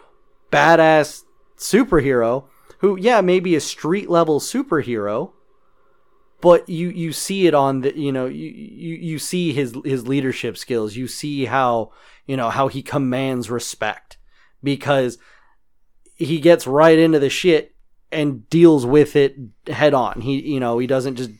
badass 0.51 1.25
superhero 1.57 2.45
who, 2.79 2.97
yeah, 2.97 3.21
maybe 3.21 3.55
a 3.55 3.61
street 3.61 4.11
level 4.11 4.41
superhero, 4.41 5.33
but 6.41 6.69
you 6.69 6.89
you 6.89 7.13
see 7.13 7.47
it 7.47 7.55
on 7.55 7.81
the, 7.81 7.97
you 7.99 8.13
know, 8.13 8.27
you 8.27 8.49
you, 8.49 8.95
you 8.97 9.19
see 9.19 9.53
his 9.53 9.75
his 9.85 10.07
leadership 10.07 10.57
skills. 10.59 10.97
You 10.97 11.07
see 11.09 11.47
how 11.47 11.93
you 12.27 12.37
know 12.37 12.51
how 12.51 12.69
he 12.69 12.83
commands 12.83 13.51
respect 13.51 14.19
because 14.63 15.19
he 16.17 16.41
gets 16.41 16.67
right 16.67 16.99
into 16.99 17.19
the 17.19 17.31
shit 17.31 17.75
and 18.11 18.49
deals 18.49 18.87
with 18.87 19.17
it 19.17 19.37
head 19.67 19.95
on. 19.95 20.21
He 20.21 20.41
you 20.53 20.61
know, 20.61 20.79
he 20.79 20.87
doesn't 20.87 21.17
just 21.17 21.31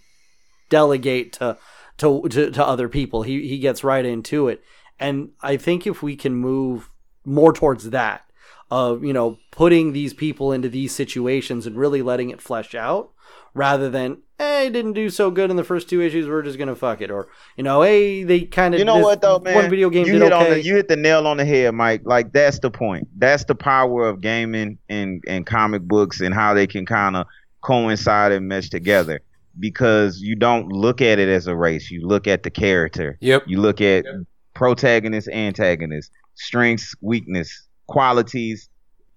delegate 0.69 1.33
to 1.35 1.59
to 1.99 2.29
to, 2.29 2.51
to 2.51 2.67
other 2.67 2.89
people. 2.89 3.23
He 3.23 3.49
he 3.49 3.59
gets 3.59 3.83
right 3.83 4.05
into 4.05 4.49
it. 4.49 4.63
And 4.99 5.31
I 5.41 5.57
think 5.57 5.87
if 5.87 6.03
we 6.03 6.17
can 6.17 6.35
move 6.35 6.91
more 7.25 7.53
towards 7.53 7.91
that 7.91 8.23
of, 8.71 9.05
you 9.05 9.13
know, 9.13 9.39
putting 9.51 9.93
these 9.93 10.15
people 10.15 10.53
into 10.53 10.69
these 10.69 10.95
situations 10.95 11.67
and 11.67 11.77
really 11.77 12.03
letting 12.03 12.31
it 12.31 12.41
flesh 12.41 12.75
out 12.75 13.11
rather 13.55 13.91
than 13.91 14.23
Eh, 14.39 14.65
hey, 14.65 14.71
didn't 14.71 14.93
do 14.93 15.09
so 15.09 15.31
good 15.31 15.51
in 15.51 15.57
the 15.57 15.65
first 15.65 15.89
two 15.89 16.03
issues, 16.03 16.29
we're 16.29 16.43
just 16.43 16.59
gonna 16.59 16.75
fuck 16.75 17.01
it. 17.01 17.11
Or, 17.11 17.29
you 17.57 17.65
know, 17.65 17.83
hey, 17.83 18.23
they 18.23 18.43
kind 18.43 18.75
of 18.75 18.79
You 18.79 18.85
know 18.85 18.99
what 18.99 19.23
though, 19.23 19.39
man? 19.39 19.55
One 19.55 19.71
video 19.71 19.89
game 19.89 20.07
you 20.07 20.13
did 20.13 20.23
hit 20.23 20.33
on 20.33 20.43
okay. 20.43 20.55
the, 20.55 20.63
you 20.63 20.75
hit 20.75 20.89
the 20.89 20.97
nail 20.97 21.27
on 21.27 21.39
the 21.39 21.45
head, 21.45 21.75
Mike. 21.75 22.03
Like 22.05 22.33
that's 22.33 22.59
the 22.59 22.71
point. 22.71 23.09
That's 23.17 23.45
the 23.45 23.55
power 23.55 24.07
of 24.07 24.21
gaming 24.21 24.79
and 24.89 25.25
and 25.27 25.47
comic 25.47 25.83
books 25.83 26.21
and 26.21 26.35
how 26.35 26.53
they 26.53 26.67
can 26.67 26.85
kind 26.85 27.17
of 27.17 27.27
coincide 27.63 28.33
and 28.33 28.47
mesh 28.47 28.69
together. 28.69 29.21
Because 29.59 30.21
you 30.21 30.37
don't 30.37 30.69
look 30.69 31.01
at 31.01 31.19
it 31.19 31.31
as 31.31 31.47
a 31.47 31.57
race. 31.57 31.91
You 31.91 32.07
look 32.07 32.27
at 32.27 32.43
the 32.43 32.51
character. 32.51 33.17
Yep. 33.23 33.45
You 33.47 33.59
look 33.59 33.81
at 33.81 34.05
protagonist, 34.53 35.29
antagonist, 35.29 36.11
strengths, 36.35 36.95
weakness, 37.01 37.67
qualities, 37.87 38.69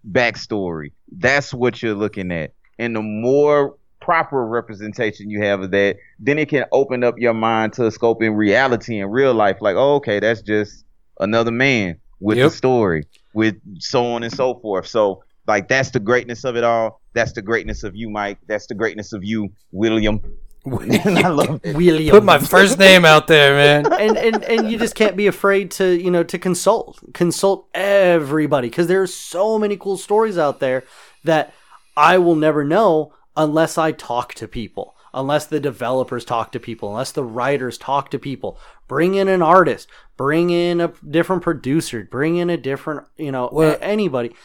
backstory. 0.09 0.93
That's 1.17 1.53
what 1.53 1.83
you're 1.83 1.93
looking 1.93 2.31
at. 2.31 2.53
And 2.77 2.95
the 2.95 3.01
more 3.01 3.75
proper 3.99 4.45
representation 4.45 5.29
you 5.29 5.41
have 5.41 5.61
of 5.61 5.71
that, 5.71 5.97
then 6.19 6.39
it 6.39 6.49
can 6.49 6.65
open 6.71 7.03
up 7.03 7.15
your 7.17 7.33
mind 7.33 7.73
to 7.73 7.85
a 7.85 7.91
scope 7.91 8.21
in 8.23 8.33
reality 8.33 8.99
in 8.99 9.09
real 9.09 9.33
life. 9.33 9.57
Like, 9.61 9.75
oh, 9.75 9.95
okay, 9.95 10.19
that's 10.19 10.41
just 10.41 10.85
another 11.19 11.51
man 11.51 11.97
with 12.19 12.37
Yep. 12.37 12.51
the 12.51 12.55
story, 12.57 13.03
with 13.33 13.55
so 13.79 14.05
on 14.13 14.23
and 14.23 14.33
so 14.33 14.55
forth. 14.55 14.87
So, 14.87 15.23
like, 15.47 15.67
that's 15.67 15.91
the 15.91 15.99
greatness 15.99 16.43
of 16.43 16.55
it 16.55 16.63
all. 16.63 17.01
That's 17.13 17.33
the 17.33 17.41
greatness 17.41 17.83
of 17.83 17.95
you, 17.95 18.09
Mike. 18.09 18.37
That's 18.47 18.67
the 18.67 18.75
greatness 18.75 19.13
of 19.13 19.23
you, 19.23 19.49
William. 19.71 20.21
I 20.65 21.27
love 21.29 21.61
it. 21.63 21.75
William. 21.75 22.11
Put 22.11 22.23
my 22.23 22.37
first 22.37 22.77
name 22.77 23.05
out 23.05 23.27
there, 23.27 23.53
man. 23.53 23.93
and, 23.99 24.17
and 24.17 24.43
and 24.43 24.71
you 24.71 24.77
just 24.77 24.93
can't 24.93 25.15
be 25.15 25.27
afraid 25.27 25.71
to 25.71 25.99
you 25.99 26.11
know 26.11 26.23
to 26.23 26.37
consult 26.37 26.99
consult 27.13 27.67
everybody 27.73 28.69
because 28.69 28.87
there's 28.87 29.13
so 29.13 29.57
many 29.57 29.77
cool 29.77 29.97
stories 29.97 30.37
out 30.37 30.59
there 30.59 30.83
that 31.23 31.53
I 31.95 32.17
will 32.17 32.35
never 32.35 32.63
know 32.63 33.13
unless 33.39 33.77
I 33.77 33.91
talk 33.93 34.33
to 34.35 34.47
people 34.47 34.95
unless 35.13 35.47
the 35.47 35.59
developers 35.59 36.23
talk 36.23 36.51
to 36.51 36.59
people 36.59 36.89
unless 36.89 37.11
the 37.13 37.23
writers 37.23 37.77
talk 37.79 38.11
to 38.11 38.19
people 38.19 38.59
bring 38.87 39.15
in 39.15 39.27
an 39.27 39.41
artist 39.41 39.87
bring 40.17 40.51
in 40.51 40.79
a 40.79 40.89
different 41.09 41.41
producer 41.41 42.07
bring 42.11 42.37
in 42.37 42.49
a 42.51 42.57
different 42.57 43.07
you 43.17 43.31
know 43.31 43.49
Well- 43.51 43.77
anybody 43.81 44.35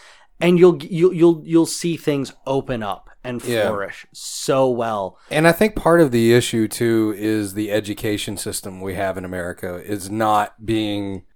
and 0.40 0.58
you'll 0.58 0.82
you'll 0.82 1.12
you'll 1.12 1.42
you'll 1.44 1.66
see 1.66 1.96
things 1.98 2.32
open 2.46 2.82
up 2.82 3.10
and 3.22 3.44
Yeah. 3.44 3.66
flourish 3.68 4.06
so 4.12 4.68
well 4.70 5.18
And 5.30 5.46
I 5.46 5.52
think 5.52 5.76
part 5.76 6.00
of 6.00 6.10
the 6.10 6.32
issue 6.32 6.66
too 6.68 7.14
is 7.16 7.52
the 7.54 7.70
education 7.70 8.36
system 8.38 8.80
we 8.80 8.94
have 8.94 9.18
in 9.18 9.24
America 9.24 9.82
is 9.84 10.10
not 10.10 10.64
being. 10.64 11.24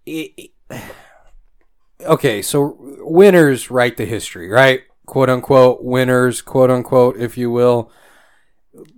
Okay, 2.06 2.42
so 2.42 2.76
winners 3.00 3.72
write 3.72 3.96
the 3.96 4.04
history, 4.04 4.48
right? 4.48 4.82
Quote 5.08 5.30
unquote 5.30 5.82
winners, 5.82 6.42
quote 6.42 6.70
unquote, 6.70 7.16
if 7.16 7.38
you 7.38 7.50
will. 7.50 7.90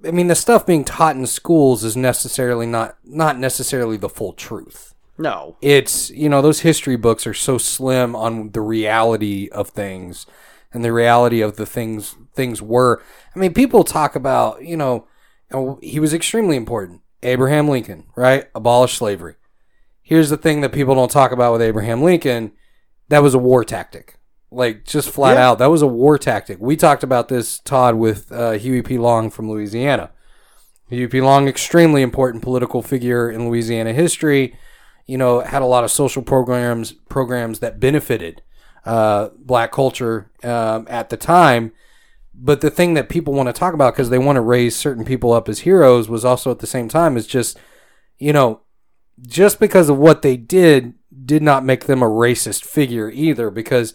I 0.04 0.10
mean, 0.10 0.26
the 0.26 0.34
stuff 0.34 0.66
being 0.66 0.84
taught 0.84 1.14
in 1.14 1.24
schools 1.24 1.84
is 1.84 1.96
necessarily 1.96 2.66
not 2.66 2.98
not 3.04 3.38
necessarily 3.38 3.96
the 3.96 4.08
full 4.08 4.32
truth. 4.32 4.92
no 5.18 5.56
It's 5.62 6.10
you 6.10 6.28
know 6.28 6.42
those 6.42 6.60
history 6.60 6.96
books 6.96 7.28
are 7.28 7.34
so 7.34 7.58
slim 7.58 8.16
on 8.16 8.50
the 8.50 8.60
reality 8.60 9.48
of 9.52 9.68
things 9.68 10.26
and 10.72 10.84
the 10.84 10.92
reality 10.92 11.42
of 11.42 11.56
the 11.56 11.64
things 11.64 12.16
things 12.34 12.60
were. 12.60 13.00
I 13.36 13.38
mean, 13.38 13.54
people 13.54 13.84
talk 13.84 14.16
about 14.16 14.64
you 14.64 14.76
know 14.76 15.06
he 15.80 16.00
was 16.00 16.12
extremely 16.12 16.56
important. 16.56 17.02
Abraham 17.22 17.68
Lincoln, 17.68 18.06
right? 18.16 18.46
Abolished 18.52 18.96
slavery. 18.96 19.36
Here's 20.02 20.28
the 20.28 20.36
thing 20.36 20.60
that 20.62 20.72
people 20.72 20.96
don't 20.96 21.08
talk 21.08 21.30
about 21.30 21.52
with 21.52 21.62
Abraham 21.62 22.02
Lincoln. 22.02 22.50
That 23.10 23.22
was 23.22 23.32
a 23.32 23.38
war 23.38 23.64
tactic. 23.64 24.16
Like 24.52 24.84
just 24.84 25.10
flat 25.10 25.34
Yeah. 25.36 25.48
out, 25.50 25.58
that 25.58 25.70
was 25.70 25.82
a 25.82 25.86
war 25.86 26.18
tactic. 26.18 26.58
We 26.60 26.76
talked 26.76 27.02
about 27.04 27.28
this, 27.28 27.60
Todd, 27.60 27.94
with 27.94 28.32
uh, 28.32 28.52
Huey 28.52 28.82
P. 28.82 28.98
Long 28.98 29.30
from 29.30 29.48
Louisiana. 29.48 30.10
Huey 30.88 31.06
P. 31.06 31.20
Long, 31.20 31.46
extremely 31.46 32.02
important 32.02 32.42
political 32.42 32.82
figure 32.82 33.30
in 33.30 33.48
Louisiana 33.48 33.92
history. 33.92 34.56
You 35.06 35.18
know, 35.18 35.40
had 35.40 35.62
a 35.62 35.66
lot 35.66 35.84
of 35.84 35.90
social 35.92 36.22
programs 36.22 36.92
programs 37.08 37.60
that 37.60 37.78
benefited 37.80 38.42
uh, 38.84 39.28
black 39.38 39.70
culture 39.72 40.30
um, 40.42 40.86
at 40.90 41.10
the 41.10 41.16
time. 41.16 41.72
But 42.34 42.60
the 42.60 42.70
thing 42.70 42.94
that 42.94 43.08
people 43.08 43.34
want 43.34 43.48
to 43.48 43.52
talk 43.52 43.74
about 43.74 43.92
because 43.94 44.10
they 44.10 44.18
want 44.18 44.36
to 44.36 44.40
raise 44.40 44.74
certain 44.74 45.04
people 45.04 45.32
up 45.32 45.48
as 45.48 45.60
heroes 45.60 46.08
was 46.08 46.24
also 46.24 46.50
at 46.50 46.58
the 46.60 46.66
same 46.66 46.88
time 46.88 47.16
is 47.16 47.26
just, 47.26 47.58
you 48.18 48.32
know, 48.32 48.62
just 49.20 49.60
because 49.60 49.88
of 49.90 49.98
what 49.98 50.22
they 50.22 50.36
did 50.36 50.94
did 51.24 51.42
not 51.42 51.64
make 51.64 51.84
them 51.84 52.02
a 52.02 52.08
racist 52.08 52.64
figure 52.64 53.10
either. 53.10 53.50
Because 53.50 53.94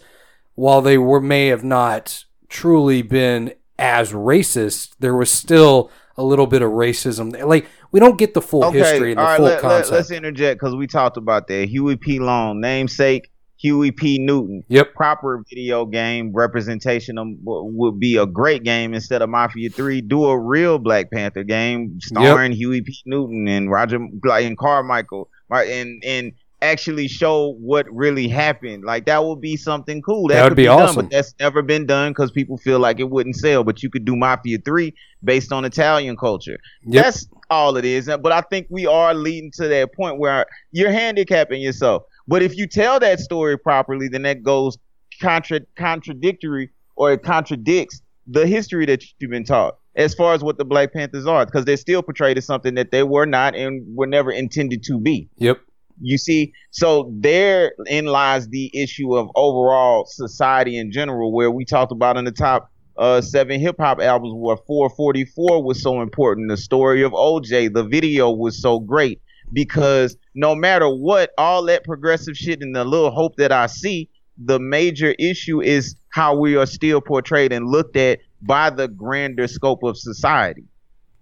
while 0.56 0.82
they 0.82 0.98
were 0.98 1.20
may 1.20 1.46
have 1.46 1.62
not 1.62 2.24
truly 2.48 3.02
been 3.02 3.54
as 3.78 4.12
racist, 4.12 4.96
there 4.98 5.14
was 5.14 5.30
still 5.30 5.90
a 6.16 6.24
little 6.24 6.46
bit 6.46 6.62
of 6.62 6.72
racism. 6.72 7.40
Like 7.46 7.66
we 7.92 8.00
don't 8.00 8.18
get 8.18 8.34
the 8.34 8.42
full 8.42 8.64
Okay, 8.64 8.78
history 8.78 9.12
and 9.12 9.20
the 9.20 9.22
right. 9.22 9.36
full 9.36 9.46
Let, 9.46 9.60
concept. 9.60 9.92
Let, 9.92 10.00
us 10.00 10.10
interject 10.10 10.60
because 10.60 10.74
we 10.74 10.86
talked 10.86 11.16
about 11.16 11.46
that. 11.48 11.68
Huey 11.68 11.96
P. 11.96 12.18
Long, 12.18 12.60
namesake 12.60 13.30
Huey 13.58 13.90
P. 13.90 14.18
Newton. 14.18 14.64
Yep. 14.68 14.94
Proper 14.94 15.42
video 15.48 15.86
game 15.86 16.32
representation 16.32 17.18
of, 17.18 17.28
would 17.42 17.98
be 17.98 18.16
a 18.16 18.26
great 18.26 18.64
game 18.64 18.92
instead 18.94 19.22
of 19.22 19.30
Mafia 19.30 19.70
Three. 19.70 20.00
Do 20.00 20.26
a 20.26 20.38
real 20.38 20.78
Black 20.78 21.10
Panther 21.10 21.42
game 21.44 21.98
starring 22.00 22.52
Huey 22.52 22.82
P. 22.82 22.94
Newton 23.06 23.48
and 23.48 23.70
Roger 23.70 23.96
and 23.96 24.58
Carmichael, 24.58 25.30
right? 25.48 25.68
And 25.68 26.02
and 26.04 26.32
actually 26.62 27.06
show 27.08 27.52
what 27.60 27.86
really 27.92 28.28
happened. 28.28 28.84
Like 28.84 29.06
that 29.06 29.24
would 29.24 29.40
be 29.40 29.56
something 29.56 30.00
cool. 30.02 30.28
That, 30.28 30.36
That 30.36 30.42
would 30.44 30.50
could 30.50 30.56
be 30.56 30.64
done, 30.64 30.80
awesome. 30.82 30.96
but 31.06 31.10
that's 31.10 31.34
never 31.38 31.62
been 31.62 31.86
done 31.86 32.10
because 32.12 32.30
people 32.30 32.56
feel 32.56 32.78
like 32.78 32.98
it 32.98 33.10
wouldn't 33.10 33.36
sell. 33.36 33.62
But 33.64 33.82
you 33.82 33.90
could 33.90 34.04
do 34.04 34.16
Mafia 34.16 34.58
Three 34.64 34.94
based 35.22 35.52
on 35.52 35.64
Italian 35.64 36.16
culture. 36.16 36.58
Yep. 36.84 37.04
That's 37.04 37.28
all 37.50 37.76
it 37.76 37.84
is. 37.84 38.06
But 38.06 38.32
I 38.32 38.40
think 38.40 38.66
we 38.70 38.86
are 38.86 39.14
leading 39.14 39.50
to 39.56 39.68
that 39.68 39.92
point 39.94 40.18
where 40.18 40.46
you're 40.72 40.92
handicapping 40.92 41.60
yourself. 41.60 42.04
But 42.28 42.42
if 42.42 42.56
you 42.56 42.66
tell 42.66 42.98
that 43.00 43.20
story 43.20 43.58
properly, 43.58 44.08
then 44.08 44.22
that 44.22 44.42
goes 44.42 44.78
contra- 45.20 45.60
contradictory 45.76 46.70
or 46.96 47.12
it 47.12 47.22
contradicts 47.22 48.00
the 48.26 48.46
history 48.46 48.86
that 48.86 49.04
you've 49.20 49.30
been 49.30 49.44
taught 49.44 49.76
as 49.94 50.14
far 50.14 50.34
as 50.34 50.42
what 50.42 50.58
the 50.58 50.64
Black 50.64 50.92
Panthers 50.92 51.26
are, 51.26 51.46
because 51.46 51.64
they're 51.64 51.76
still 51.76 52.02
portrayed 52.02 52.36
as 52.36 52.44
something 52.44 52.74
that 52.74 52.90
they 52.90 53.02
were 53.02 53.24
not 53.26 53.54
and 53.54 53.82
were 53.96 54.06
never 54.06 54.30
intended 54.30 54.82
to 54.82 54.98
be. 54.98 55.28
yep. 55.38 55.58
You 56.00 56.18
see, 56.18 56.52
so 56.70 57.10
therein 57.14 58.06
lies 58.06 58.48
the 58.48 58.70
issue 58.74 59.16
of 59.16 59.28
overall 59.34 60.06
society 60.06 60.76
in 60.76 60.92
general, 60.92 61.32
where 61.32 61.50
we 61.50 61.64
talked 61.64 61.92
about 61.92 62.16
in 62.16 62.24
the 62.24 62.32
top 62.32 62.70
uh, 62.98 63.20
seven 63.20 63.60
hip 63.60 63.76
hop 63.78 64.00
albums, 64.00 64.34
where 64.36 64.56
444 64.56 65.62
was 65.62 65.82
so 65.82 66.02
important. 66.02 66.48
The 66.48 66.56
story 66.56 67.02
of 67.02 67.12
OJ, 67.12 67.72
the 67.72 67.84
video 67.84 68.30
was 68.30 68.60
so 68.60 68.78
great 68.78 69.20
because 69.52 70.16
no 70.34 70.54
matter 70.54 70.88
what, 70.88 71.30
all 71.38 71.64
that 71.64 71.84
progressive 71.84 72.36
shit 72.36 72.60
and 72.62 72.74
the 72.74 72.84
little 72.84 73.10
hope 73.10 73.36
that 73.36 73.52
I 73.52 73.66
see, 73.66 74.10
the 74.38 74.58
major 74.58 75.14
issue 75.18 75.62
is 75.62 75.96
how 76.10 76.36
we 76.36 76.56
are 76.56 76.66
still 76.66 77.00
portrayed 77.00 77.52
and 77.52 77.68
looked 77.68 77.96
at 77.96 78.20
by 78.42 78.70
the 78.70 78.88
grander 78.88 79.48
scope 79.48 79.82
of 79.82 79.96
society. 79.96 80.64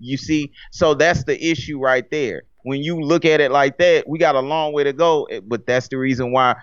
You 0.01 0.17
see, 0.17 0.53
so 0.73 0.95
that's 0.95 1.25
the 1.25 1.43
issue 1.43 1.79
right 1.79 2.09
there. 2.11 2.43
When 2.65 2.83
you 2.83 3.01
look 3.01 3.25
at 3.25 3.41
it 3.41 3.51
like 3.51 3.79
that, 3.79 4.09
we 4.09 4.19
got 4.19 4.35
a 4.35 4.41
long 4.41 4.73
way 4.73 4.85
to 4.85 4.93
go, 4.93 5.25
eh, 5.25 5.41
but 5.47 5.67
that's 5.67 5.89
the 5.89 5.97
reason 5.97 6.33
why 6.33 6.57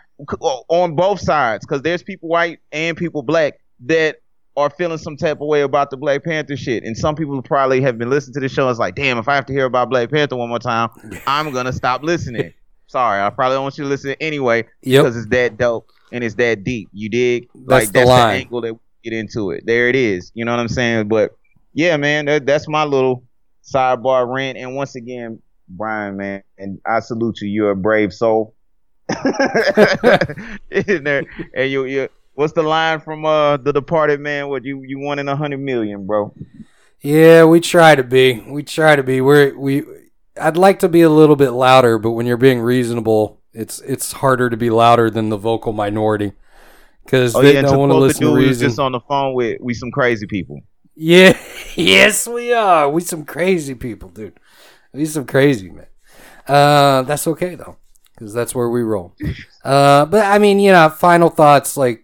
on 0.68 0.95
both 0.95 1.19
sides, 1.19 1.65
because 1.65 1.82
there's 1.84 2.03
people 2.03 2.28
white 2.30 2.60
and 2.72 2.98
people 2.98 3.22
black 3.23 3.60
that 3.86 4.18
are 4.57 4.69
feeling 4.69 4.98
some 4.98 5.15
type 5.15 5.40
of 5.40 5.48
way 5.48 5.61
about 5.61 5.90
the 5.91 5.98
Black 5.98 6.23
Panther 6.23 6.57
shit, 6.57 6.84
and 6.84 6.98
some 6.98 7.15
people 7.15 7.41
probably 7.41 7.82
have 7.82 7.98
been 7.98 8.10
listening 8.10 8.34
to 8.34 8.40
the 8.41 8.49
show. 8.49 8.64
And 8.64 8.72
it's 8.72 8.80
like, 8.80 8.95
damn, 8.95 9.18
if 9.18 9.28
I 9.30 9.36
have 9.36 9.45
to 9.45 9.53
hear 9.53 9.65
about 9.65 9.90
Black 9.90 10.11
Panther 10.11 10.36
one 10.36 10.49
more 10.49 10.60
time, 10.60 10.90
I'm 11.28 11.52
gonna 11.53 11.72
stop 11.72 12.03
listening. 12.03 12.53
Sorry, 12.88 13.22
I 13.22 13.30
probably 13.30 13.56
don't 13.56 13.64
want 13.64 13.78
you 13.78 13.86
to 13.86 13.90
listen 13.90 14.14
anyway 14.19 14.65
Yep. 14.82 15.03
because 15.03 15.15
it's 15.18 15.28
that 15.28 15.57
dope 15.57 15.90
and 16.11 16.23
it's 16.23 16.36
that 16.36 16.65
deep. 16.65 16.90
You 16.91 17.07
dig? 17.10 17.48
That's 17.53 17.68
like 17.69 17.88
the 17.88 17.91
that's 17.99 18.10
line. 18.10 18.28
the 18.28 18.40
angle 18.44 18.61
that 18.61 18.73
we 18.73 18.80
get 19.03 19.14
into 19.14 19.52
it. 19.52 19.64
There 19.65 19.88
it 19.88 19.95
is. 19.95 20.32
You 20.34 20.44
know 20.44 20.52
what 20.52 20.60
I'm 20.60 20.68
saying? 20.68 21.07
But 21.07 21.32
yeah, 21.73 21.95
man, 21.95 22.26
that, 22.26 22.45
that's 22.45 22.68
my 22.68 22.84
little 22.84 23.23
sidebar 23.64 24.28
rant. 24.28 24.57
And 24.57 24.76
once 24.76 24.95
again, 24.95 25.41
Brian, 25.77 26.18
man, 26.18 26.43
and 26.57 26.80
I 26.85 26.99
salute 27.02 27.41
you. 27.41 27.49
You're 27.49 27.72
a 27.72 27.76
brave 27.76 28.14
soul. 28.14 28.56
And 31.53 31.72
you, 31.72 31.85
you, 31.85 32.10
what's 32.34 32.53
the 32.53 32.64
line 32.64 32.99
from 33.02 33.26
uh 33.26 33.57
the 33.57 33.73
Departed 33.73 34.19
Man? 34.19 34.49
What 34.49 34.64
you 34.65 34.84
you 34.84 34.99
won 34.99 35.19
in 35.19 35.27
a 35.30 35.35
hundred 35.35 35.60
million, 35.60 36.06
bro? 36.06 36.34
Yeah, 37.02 37.45
we 37.45 37.60
try 37.60 37.95
to 37.95 38.03
be. 38.03 38.39
We 38.41 38.64
try 38.64 38.95
to 38.95 39.03
be. 39.03 39.22
We're 39.22 39.57
we. 39.57 39.84
I'd 40.39 40.57
like 40.57 40.80
to 40.80 40.89
be 40.89 41.02
a 41.02 41.10
little 41.10 41.35
bit 41.35 41.52
louder, 41.52 41.98
but 41.98 42.11
when 42.11 42.26
you're 42.26 42.38
being 42.38 42.61
reasonable, 42.61 43.41
it's 43.53 43.80
it's 43.81 44.11
harder 44.14 44.49
to 44.49 44.57
be 44.57 44.69
louder 44.69 45.10
than 45.10 45.30
the 45.30 45.38
vocal 45.38 45.73
minority 45.73 46.34
because 47.06 47.34
Oh 47.35 47.41
they 47.41 47.53
yeah, 47.53 47.61
don't 47.64 47.80
want 47.80 47.91
to 47.91 47.95
listen 47.95 48.26
to 48.26 48.30
reason. 48.30 48.68
just 48.68 48.80
on 48.80 48.91
the 48.93 48.99
phone 49.02 49.34
with 49.34 49.60
we 49.61 49.73
some 49.73 49.91
crazy 49.91 50.27
people. 50.27 50.61
Yeah, 50.95 51.38
yes, 51.76 52.27
we 52.27 52.53
are. 52.53 52.89
We 52.89 53.02
some 53.02 53.26
crazy 53.26 53.76
people, 53.76 54.10
dude. 54.10 54.39
We 54.94 55.06
some 55.06 55.26
crazy 55.26 55.70
man. 55.70 55.88
Uh, 56.48 57.04
that's 57.04 57.28
okay 57.28 57.56
though, 57.56 57.78
because 58.14 58.34
that's 58.34 58.54
where 58.54 58.70
we 58.70 58.82
roll. 58.82 59.16
Uh, 59.64 60.06
but 60.06 60.26
I 60.26 60.40
mean, 60.40 60.60
you 60.60 60.72
know, 60.72 60.90
final 60.90 61.30
thoughts. 61.30 61.78
Like, 61.78 62.04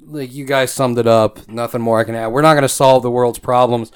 like 0.00 0.32
you 0.32 0.44
guys 0.44 0.72
summed 0.72 0.98
it 0.98 1.06
up. 1.06 1.46
Nothing 1.48 1.82
more 1.82 2.00
I 2.00 2.04
can 2.04 2.14
add. 2.14 2.28
We're 2.28 2.42
not 2.42 2.54
going 2.54 2.62
to 2.62 2.68
solve 2.68 3.02
the 3.02 3.10
world's 3.10 3.38
problems. 3.38 3.92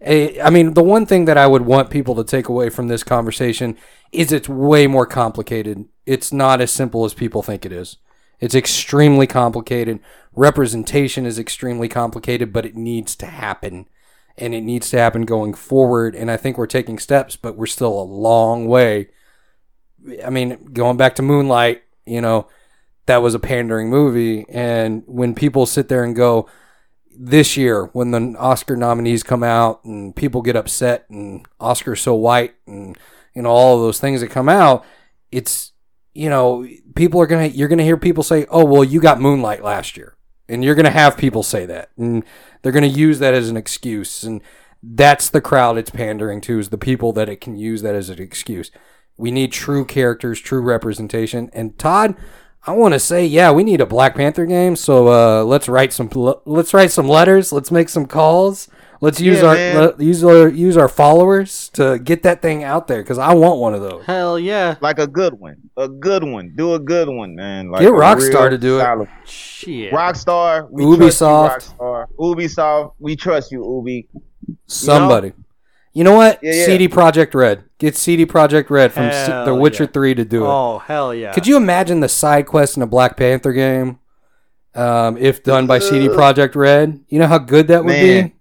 Eh, 0.00 0.38
I 0.42 0.50
mean, 0.50 0.74
the 0.74 0.82
one 0.82 1.06
thing 1.06 1.24
that 1.24 1.38
I 1.38 1.46
would 1.46 1.62
want 1.62 1.90
people 1.90 2.14
to 2.16 2.24
take 2.24 2.48
away 2.48 2.70
from 2.70 2.88
this 2.88 3.02
conversation 3.02 3.76
is 4.12 4.32
it's 4.32 4.48
way 4.48 4.86
more 4.86 5.06
complicated. 5.06 5.86
It's 6.06 6.32
not 6.32 6.60
as 6.60 6.70
simple 6.70 7.04
as 7.04 7.14
people 7.14 7.42
think 7.42 7.64
it 7.64 7.72
is. 7.72 7.96
It's 8.40 8.54
extremely 8.54 9.26
complicated. 9.26 10.00
Representation 10.34 11.24
is 11.24 11.38
extremely 11.38 11.88
complicated, 11.88 12.52
but 12.52 12.66
it 12.66 12.76
needs 12.76 13.16
to 13.16 13.26
happen. 13.26 13.86
And 14.36 14.54
it 14.54 14.62
needs 14.62 14.90
to 14.90 14.98
happen 14.98 15.22
going 15.22 15.54
forward. 15.54 16.14
And 16.14 16.30
I 16.30 16.36
think 16.36 16.58
we're 16.58 16.66
taking 16.66 16.98
steps, 16.98 17.36
but 17.36 17.56
we're 17.56 17.66
still 17.66 17.98
a 17.98 18.02
long 18.02 18.66
way. 18.66 19.10
I 20.24 20.30
mean, 20.30 20.72
going 20.72 20.96
back 20.96 21.14
to 21.16 21.22
Moonlight, 21.22 21.82
you 22.04 22.20
know, 22.20 22.48
that 23.06 23.22
was 23.22 23.34
a 23.34 23.38
pandering 23.38 23.90
movie. 23.90 24.44
And 24.48 25.02
when 25.06 25.34
people 25.34 25.66
sit 25.66 25.88
there 25.88 26.04
and 26.04 26.16
go, 26.16 26.48
this 27.16 27.56
year, 27.56 27.84
when 27.92 28.10
the 28.10 28.34
Oscar 28.38 28.76
nominees 28.76 29.22
come 29.22 29.42
out 29.42 29.84
and 29.84 30.14
people 30.16 30.42
get 30.42 30.56
upset 30.56 31.08
and 31.08 31.46
Oscar's 31.60 32.00
so 32.00 32.14
white 32.14 32.54
and, 32.66 32.98
you 33.34 33.42
know, 33.42 33.50
all 33.50 33.78
those 33.78 34.00
things 34.00 34.20
that 34.20 34.30
come 34.30 34.48
out, 34.48 34.84
it's, 35.30 35.72
you 36.12 36.28
know, 36.28 36.66
people 36.94 37.20
are 37.20 37.26
going 37.26 37.50
to, 37.50 37.56
you're 37.56 37.68
going 37.68 37.78
to 37.78 37.84
hear 37.84 37.96
people 37.96 38.22
say, 38.22 38.46
oh, 38.50 38.64
well, 38.64 38.84
you 38.84 39.00
got 39.00 39.20
Moonlight 39.20 39.62
last 39.62 39.96
year. 39.96 40.16
And 40.48 40.62
you're 40.62 40.74
going 40.74 40.84
to 40.84 40.90
have 40.90 41.16
people 41.16 41.42
say 41.42 41.66
that. 41.66 41.90
And 41.96 42.24
they're 42.64 42.72
going 42.72 42.90
to 42.90 42.98
use 42.98 43.18
that 43.18 43.34
as 43.34 43.50
an 43.50 43.58
excuse. 43.58 44.24
And 44.24 44.40
that's 44.82 45.28
the 45.28 45.42
crowd 45.42 45.76
it's 45.76 45.90
pandering 45.90 46.40
to, 46.40 46.58
is 46.58 46.70
the 46.70 46.78
people 46.78 47.12
that 47.12 47.28
it 47.28 47.42
can 47.42 47.56
use 47.56 47.82
that 47.82 47.94
as 47.94 48.08
an 48.08 48.20
excuse. 48.20 48.70
We 49.18 49.30
need 49.30 49.52
true 49.52 49.84
characters, 49.84 50.40
true 50.40 50.62
representation. 50.62 51.50
And 51.52 51.78
Todd, 51.78 52.16
I 52.66 52.72
want 52.72 52.94
to 52.94 53.00
say, 53.00 53.26
yeah, 53.26 53.52
we 53.52 53.64
need 53.64 53.82
a 53.82 53.86
Black 53.86 54.14
Panther 54.14 54.46
game. 54.46 54.76
So 54.76 55.08
uh, 55.08 55.44
let's 55.44 55.68
write 55.68 55.92
some 55.92 56.08
let's 56.46 56.72
write 56.72 56.90
some 56.90 57.06
letters. 57.06 57.52
Let's 57.52 57.70
make 57.70 57.90
some 57.90 58.06
calls. 58.06 58.66
Let's 59.04 59.20
use 59.20 59.42
Yeah, 59.42 59.46
our 59.48 59.54
let, 59.54 60.00
use 60.00 60.24
our 60.24 60.48
use 60.48 60.76
our 60.78 60.88
followers 60.88 61.68
to 61.74 61.98
get 61.98 62.22
that 62.22 62.40
thing 62.40 62.64
out 62.64 62.86
there 62.88 63.02
because 63.02 63.18
I 63.18 63.34
want 63.34 63.60
one 63.60 63.74
of 63.74 63.82
those. 63.82 64.02
Hell 64.06 64.38
yeah. 64.38 64.76
Like 64.80 64.98
a 64.98 65.06
good 65.06 65.34
one, 65.34 65.56
a 65.76 65.88
good 65.88 66.24
one. 66.24 66.54
Do 66.56 66.72
a 66.72 66.78
good 66.78 67.08
one, 67.08 67.34
man. 67.34 67.70
Like 67.70 67.82
Get 67.82 67.90
a 67.90 67.92
Rockstar 67.92 68.48
to 68.48 68.56
do 68.56 68.78
it. 68.78 68.82
solid- 68.82 69.08
Shit. 69.26 69.92
Rockstar, 69.92 70.68
we 70.70 70.84
Ubisoft. 70.84 71.48
trust 71.50 71.70
you, 71.70 71.84
Rockstar. 71.84 72.06
Ubisoft, 72.18 72.92
we 72.98 73.14
trust 73.16 73.52
you, 73.52 73.62
Ubi. 73.76 74.08
Somebody. 74.66 75.32
You 75.92 76.02
know 76.02 76.14
what? 76.16 76.40
Yeah, 76.42 76.54
yeah. 76.54 76.64
CD 76.64 76.88
Projekt 76.88 77.34
Red. 77.34 77.64
Get 77.78 77.96
CD 77.96 78.26
Projekt 78.26 78.68
Red 78.70 78.92
from 78.92 79.10
C- 79.12 79.16
Hell 79.30 79.44
The 79.44 79.54
Witcher 79.54 79.84
yeah. 79.84 79.90
3 79.92 80.14
to 80.14 80.24
do 80.24 80.44
it. 80.44 80.48
Oh, 80.48 80.78
hell 80.78 81.14
yeah. 81.14 81.32
Could 81.32 81.46
you 81.46 81.56
imagine 81.56 82.00
the 82.00 82.08
side 82.08 82.46
quest 82.46 82.76
in 82.76 82.82
a 82.82 82.86
Black 82.86 83.16
Panther 83.16 83.52
game 83.52 83.98
um, 84.74 85.16
if 85.18 85.42
done 85.44 85.66
by 85.66 85.78
CD 85.78 86.08
Projekt 86.08 86.56
Red? 86.56 87.00
You 87.08 87.18
know 87.20 87.26
how 87.28 87.38
good 87.38 87.68
that 87.68 87.84
would 87.84 87.92
Man, 87.92 88.28
be? 88.28 88.33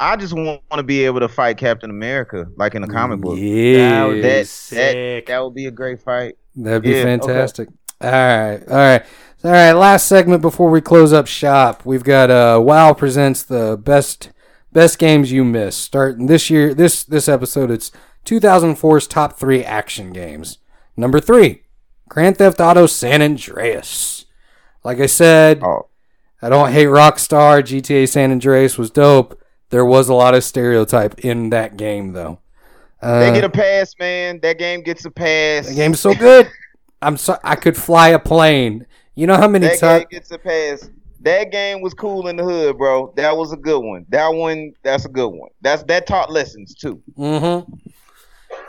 I 0.00 0.16
just 0.16 0.32
want 0.32 0.60
to 0.72 0.82
be 0.82 1.04
able 1.04 1.20
to 1.20 1.28
fight 1.28 1.58
Captain 1.58 1.90
America, 1.90 2.46
like 2.56 2.74
in 2.74 2.84
a 2.84 2.86
comic 2.88 3.20
book. 3.20 3.36
Yeah. 3.38 3.90
That 4.00 4.06
would 4.06 4.14
be 4.14 4.20
That, 4.22 4.46
that 4.70 5.24
that 5.26 5.44
would 5.44 5.54
be 5.54 5.66
a 5.66 5.70
great 5.70 6.00
fight. 6.02 6.36
That'd 6.56 6.82
be 6.82 6.90
Yeah, 6.90 6.96
okay. 6.96 7.04
fantastic. 7.04 7.68
All 8.00 8.10
right, 8.10 8.60
all 8.68 8.76
right, 8.76 9.02
all 9.42 9.50
right. 9.50 9.72
Last 9.72 10.06
segment 10.06 10.40
before 10.40 10.70
we 10.70 10.80
close 10.80 11.12
up 11.12 11.26
shop, 11.26 11.84
we've 11.84 12.04
got 12.04 12.30
uh, 12.30 12.60
WoW 12.62 12.92
presents 12.94 13.42
the 13.42 13.76
best 13.76 14.30
best 14.72 14.98
games 15.00 15.32
you 15.32 15.44
missed. 15.44 15.80
Starting 15.80 16.26
this 16.26 16.48
year, 16.48 16.74
this 16.74 17.02
this 17.02 17.28
episode, 17.28 17.70
it's 17.72 17.90
2004's 18.24 19.06
top 19.08 19.36
three 19.38 19.64
action 19.64 20.12
games. 20.12 20.58
Number 20.96 21.18
three, 21.18 21.62
Grand 22.08 22.36
Theft 22.38 22.60
Auto 22.60 22.86
San 22.86 23.20
Andreas. 23.22 24.26
Like 24.84 25.00
I 25.00 25.06
said, 25.06 25.60
Oh, 25.62 25.88
I 26.40 26.48
don't 26.48 26.70
hate 26.72 26.86
Rockstar. 26.86 27.62
GTA 27.62 28.08
San 28.08 28.30
Andreas 28.30 28.78
was 28.78 28.90
dope. 28.90 29.40
There 29.70 29.84
was 29.84 30.08
a 30.08 30.14
lot 30.14 30.34
of 30.34 30.44
stereotype 30.44 31.20
in 31.20 31.50
that 31.50 31.76
game, 31.76 32.12
though. 32.12 32.40
Uh, 33.00 33.20
they 33.20 33.32
get 33.32 33.44
a 33.44 33.50
pass, 33.50 33.94
man. 33.98 34.40
That 34.40 34.58
game 34.58 34.82
gets 34.82 35.04
a 35.04 35.10
pass. 35.10 35.68
the 35.68 35.74
game's 35.74 36.00
so 36.00 36.14
good. 36.14 36.50
I'm 37.00 37.16
so 37.16 37.38
I 37.44 37.54
could 37.54 37.76
fly 37.76 38.08
a 38.08 38.18
plane. 38.18 38.86
You 39.14 39.26
know 39.26 39.36
how 39.36 39.48
many 39.48 39.68
times 39.68 39.80
that 39.80 39.86
times? 39.86 40.00
game 40.00 40.08
gets 40.10 40.30
a 40.32 40.38
pass. 40.38 40.90
That 41.20 41.50
game 41.50 41.80
was 41.80 41.94
cool 41.94 42.28
in 42.28 42.36
the 42.36 42.44
hood, 42.44 42.78
bro. 42.78 43.12
That 43.16 43.36
was 43.36 43.52
a 43.52 43.56
good 43.56 43.80
one. 43.80 44.06
That 44.08 44.28
one, 44.28 44.72
that's 44.82 45.04
a 45.04 45.08
good 45.08 45.28
one. 45.28 45.50
That's 45.60 45.82
that 45.84 46.06
taught 46.06 46.30
lessons 46.30 46.74
too. 46.74 47.02
Mm-hmm. 47.16 47.72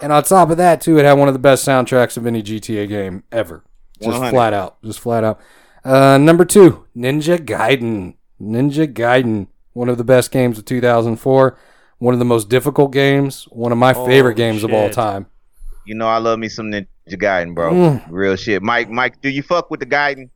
And 0.01 0.13
on 0.13 0.23
top 0.23 0.49
of 0.49 0.57
that, 0.57 0.81
too, 0.81 0.97
it 0.97 1.05
had 1.05 1.13
one 1.13 1.27
of 1.27 1.33
the 1.33 1.39
best 1.39 1.67
soundtracks 1.67 2.17
of 2.17 2.25
any 2.25 2.41
GTA 2.41 2.87
game 2.87 3.23
ever. 3.31 3.63
Just 3.99 4.11
100. 4.11 4.29
flat 4.31 4.53
out, 4.53 4.81
just 4.83 4.99
flat 4.99 5.23
out. 5.23 5.39
Uh, 5.83 6.17
number 6.17 6.45
two, 6.45 6.85
Ninja 6.95 7.37
Gaiden. 7.37 8.15
Ninja 8.41 8.91
Gaiden. 8.91 9.47
One 9.73 9.89
of 9.89 9.97
the 9.97 10.03
best 10.03 10.31
games 10.31 10.57
of 10.57 10.65
2004, 10.65 11.57
one 11.99 12.13
of 12.13 12.19
the 12.19 12.25
most 12.25 12.49
difficult 12.49 12.91
games, 12.91 13.45
one 13.51 13.71
of 13.71 13.77
my 13.77 13.93
favorite 13.93 14.33
Holy 14.33 14.35
games 14.35 14.63
of 14.63 14.73
all 14.73 14.89
time. 14.89 15.27
You 15.85 15.95
know 15.95 16.07
I 16.07 16.17
love 16.17 16.37
me 16.39 16.49
some 16.49 16.67
Ninja 16.71 16.87
Gaiden, 17.09 17.55
bro. 17.55 17.71
Mm. 17.73 18.03
Real 18.09 18.35
shit. 18.35 18.61
Mike, 18.61 18.89
Mike, 18.89 19.21
do 19.21 19.29
you 19.29 19.41
fuck 19.43 19.71
with 19.71 19.79
the 19.79 19.85
Gaiden? 19.85 20.29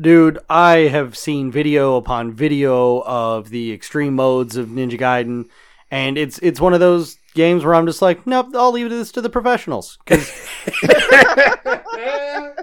Dude, 0.00 0.38
I 0.48 0.76
have 0.90 1.16
seen 1.16 1.50
video 1.52 1.96
upon 1.96 2.32
video 2.32 3.02
of 3.02 3.50
the 3.50 3.72
extreme 3.72 4.14
modes 4.14 4.56
of 4.56 4.68
Ninja 4.68 4.98
Gaiden, 4.98 5.48
and 5.90 6.16
it's 6.16 6.38
it's 6.38 6.60
one 6.60 6.72
of 6.74 6.80
those 6.80 7.16
games 7.34 7.64
where 7.64 7.74
I'm 7.74 7.86
just 7.86 8.00
like, 8.02 8.26
nope, 8.26 8.48
I'll 8.54 8.72
leave 8.72 8.88
this 8.90 9.12
to 9.12 9.20
the 9.20 9.30
professionals. 9.30 9.98
'Cause- 10.06 10.30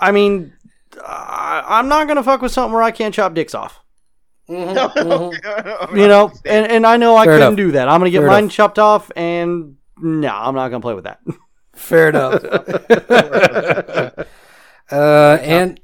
I 0.02 0.12
mean, 0.14 0.54
I, 1.04 1.64
I'm 1.68 1.88
not 1.88 2.08
gonna 2.08 2.24
fuck 2.24 2.42
with 2.42 2.52
something 2.52 2.74
where 2.74 2.84
I 2.84 2.92
can't 2.92 3.14
chop 3.14 3.34
dicks 3.34 3.54
off. 3.56 3.80
Mm-hmm. 4.50 5.96
You 5.98 6.08
know, 6.08 6.32
and, 6.46 6.72
and 6.72 6.86
I 6.88 6.98
know 6.98 7.16
I 7.16 7.26
Fair 7.26 7.34
couldn't 7.36 7.48
enough. 7.54 7.58
do 7.58 7.72
that. 7.74 7.88
I'm 7.88 8.00
gonna 8.00 8.10
get 8.10 8.20
Fair 8.20 8.28
mine 8.28 8.44
enough. 8.46 8.54
chopped 8.54 8.80
off, 8.80 9.12
and 9.16 9.76
no, 9.98 10.30
I'm 10.30 10.56
not 10.56 10.70
gonna 10.70 10.82
play 10.82 10.94
with 10.96 11.04
that. 11.06 11.20
Fair 11.74 12.10
enough. 12.14 12.44
uh, 14.92 15.38
and 15.42 15.80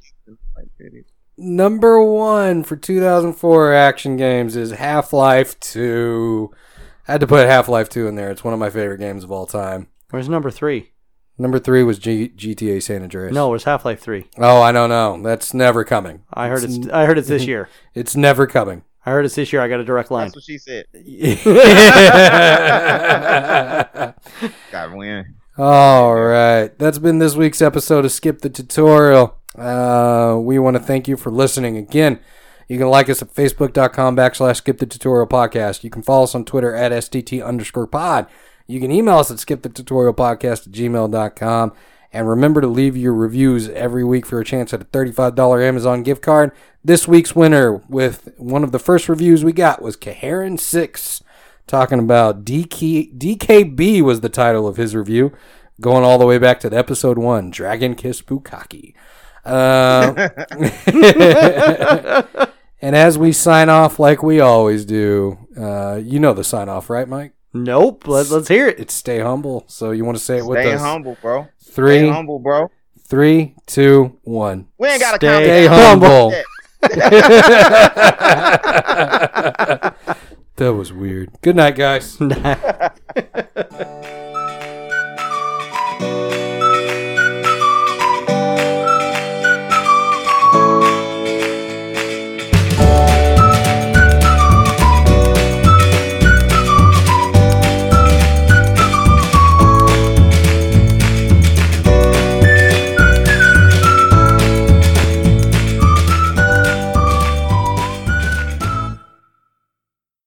number 1.38 2.04
one 2.04 2.64
for 2.64 2.76
2004 2.76 3.74
action 3.74 4.18
games 4.18 4.56
is 4.56 4.72
Half 4.72 5.14
Life 5.14 5.60
2. 5.60 6.50
I 7.08 7.12
had 7.14 7.22
to 7.22 7.28
put 7.28 7.48
Half 7.48 7.70
Life 7.70 7.90
2 7.90 8.08
in 8.08 8.16
there. 8.16 8.32
It's 8.32 8.44
one 8.44 8.54
of 8.54 8.60
my 8.60 8.70
favorite 8.70 8.98
games 9.00 9.24
of 9.24 9.32
all 9.32 9.46
time. 9.46 9.88
Where's 10.10 10.28
number 10.30 10.50
three? 10.52 10.92
Number 11.38 11.60
three 11.60 11.84
was 11.84 12.00
G- 12.00 12.30
GTA 12.30 12.82
San 12.82 13.04
Andreas. 13.04 13.34
No, 13.34 13.50
it 13.50 13.52
was 13.52 13.64
Half 13.66 13.86
Life 13.86 14.00
Three. 14.00 14.26
Oh, 14.38 14.62
I 14.62 14.72
don't 14.72 14.90
know. 14.90 15.22
That's 15.22 15.54
never 15.54 15.84
coming. 15.84 16.24
I 16.34 16.48
heard 16.48 16.64
it's 16.64 16.88
I 16.90 17.06
heard 17.06 17.18
it's 17.18 17.28
this 17.28 17.46
year. 17.48 17.70
It's 17.94 18.16
never 18.16 18.48
coming. 18.48 18.84
I 19.06 19.12
heard 19.12 19.26
it's 19.26 19.36
this 19.36 19.52
year. 19.54 19.62
I 19.62 19.68
got 19.68 19.80
a 19.80 19.84
direct 19.84 20.10
line. 20.12 20.26
That's 20.28 20.36
what 20.36 20.44
she 20.46 20.58
said. 20.58 20.86
God 24.72 24.94
win. 24.94 25.36
All 25.58 26.16
right. 26.16 26.78
That's 26.80 26.98
been 26.98 27.20
this 27.20 27.36
week's 27.36 27.62
episode 27.62 28.06
of 28.06 28.12
Skip 28.12 28.42
the 28.42 28.50
Tutorial. 28.50 29.38
Uh, 29.58 30.38
we 30.42 30.60
want 30.60 30.76
to 30.76 30.84
thank 30.84 31.08
you 31.08 31.16
for 31.18 31.32
listening 31.32 31.78
again. 31.78 32.20
You 32.68 32.78
can 32.80 32.90
like 32.90 33.10
us 33.10 33.22
at 33.22 33.34
facebook.com 33.34 34.18
backslash 34.18 34.58
skip 34.58 34.80
the 34.80 34.88
tutorial 34.88 35.28
podcast. 35.28 35.84
You 35.84 35.92
can 35.92 36.02
follow 36.02 36.24
us 36.24 36.34
on 36.34 36.46
Twitter 36.46 36.74
at 36.76 36.92
STT 36.92 37.46
underscore 37.46 37.86
pod. 37.88 38.26
You 38.68 38.80
can 38.80 38.92
email 38.92 39.18
us 39.18 39.32
at 39.32 39.40
skip 39.40 39.62
the 39.62 39.70
tutorial 39.70 40.14
podcast 40.14 40.68
at 40.68 40.74
gmail.com. 40.74 41.74
And 42.12 42.30
remember 42.30 42.62
to 42.62 42.68
leave 42.68 42.96
your 42.96 43.14
reviews 43.14 43.68
every 43.70 44.04
week 44.04 44.26
for 44.26 44.40
a 44.40 44.46
chance 44.46 44.74
at 44.74 44.82
a 44.82 44.86
$35 44.86 45.62
Amazon 45.62 46.02
gift 46.02 46.22
card. 46.22 46.54
This 46.84 47.10
week's 47.10 47.36
winner 47.36 47.84
with 47.90 48.34
one 48.38 48.64
of 48.64 48.72
the 48.72 48.80
first 48.80 49.10
reviews 49.10 49.44
we 49.44 49.52
got 49.52 49.82
was 49.82 49.98
Kaharan6 49.98 51.22
talking 51.68 52.00
about 52.00 52.46
DK, 52.46 53.18
DKB 53.18 54.02
was 54.02 54.22
the 54.22 54.30
title 54.30 54.66
of 54.68 54.78
his 54.78 54.96
review, 54.96 55.34
going 55.82 56.06
all 56.06 56.18
the 56.18 56.26
way 56.26 56.38
back 56.38 56.60
to 56.62 56.70
the 56.70 56.78
episode 56.78 57.18
one, 57.18 57.50
Dragon 57.50 57.96
Kiss 57.96 58.22
Bukaki. 58.22 58.94
Uh, 59.44 60.30
and 62.82 62.96
as 62.96 63.18
we 63.18 63.34
sign 63.34 63.68
off, 63.68 64.00
like 64.00 64.24
we 64.24 64.40
always 64.40 64.86
do, 64.86 65.38
uh, 65.58 66.00
you 66.02 66.20
know 66.20 66.34
the 66.34 66.44
sign 66.44 66.70
off, 66.70 66.90
right, 66.90 67.10
Mike? 67.10 67.34
Nope. 67.56 68.06
Let, 68.06 68.30
let's 68.32 68.50
hear 68.50 68.68
it. 68.68 68.82
It's 68.82 68.94
stay 68.94 69.22
humble. 69.22 69.64
So 69.68 69.92
you 69.92 70.04
want 70.04 70.18
to 70.18 70.24
say 70.24 70.40
it 70.40 70.46
with 70.46 70.60
Stay 70.60 70.76
humble, 70.76 71.18
bro. 71.22 71.48
Three, 71.64 72.00
Stay 72.00 72.10
humble, 72.10 72.40
bro. 72.40 72.70
three, 73.08 73.56
two, 73.66 74.20
one. 74.24 74.68
We 74.78 74.90
ain't 74.90 75.00
got 75.00 75.16
a 75.16 75.26
Stay 75.26 75.66
humble. 75.66 76.34
that 80.58 80.74
was 80.74 80.92
weird. 80.92 81.32
Good 81.42 81.56
night, 81.56 81.78
guys. 81.78 82.18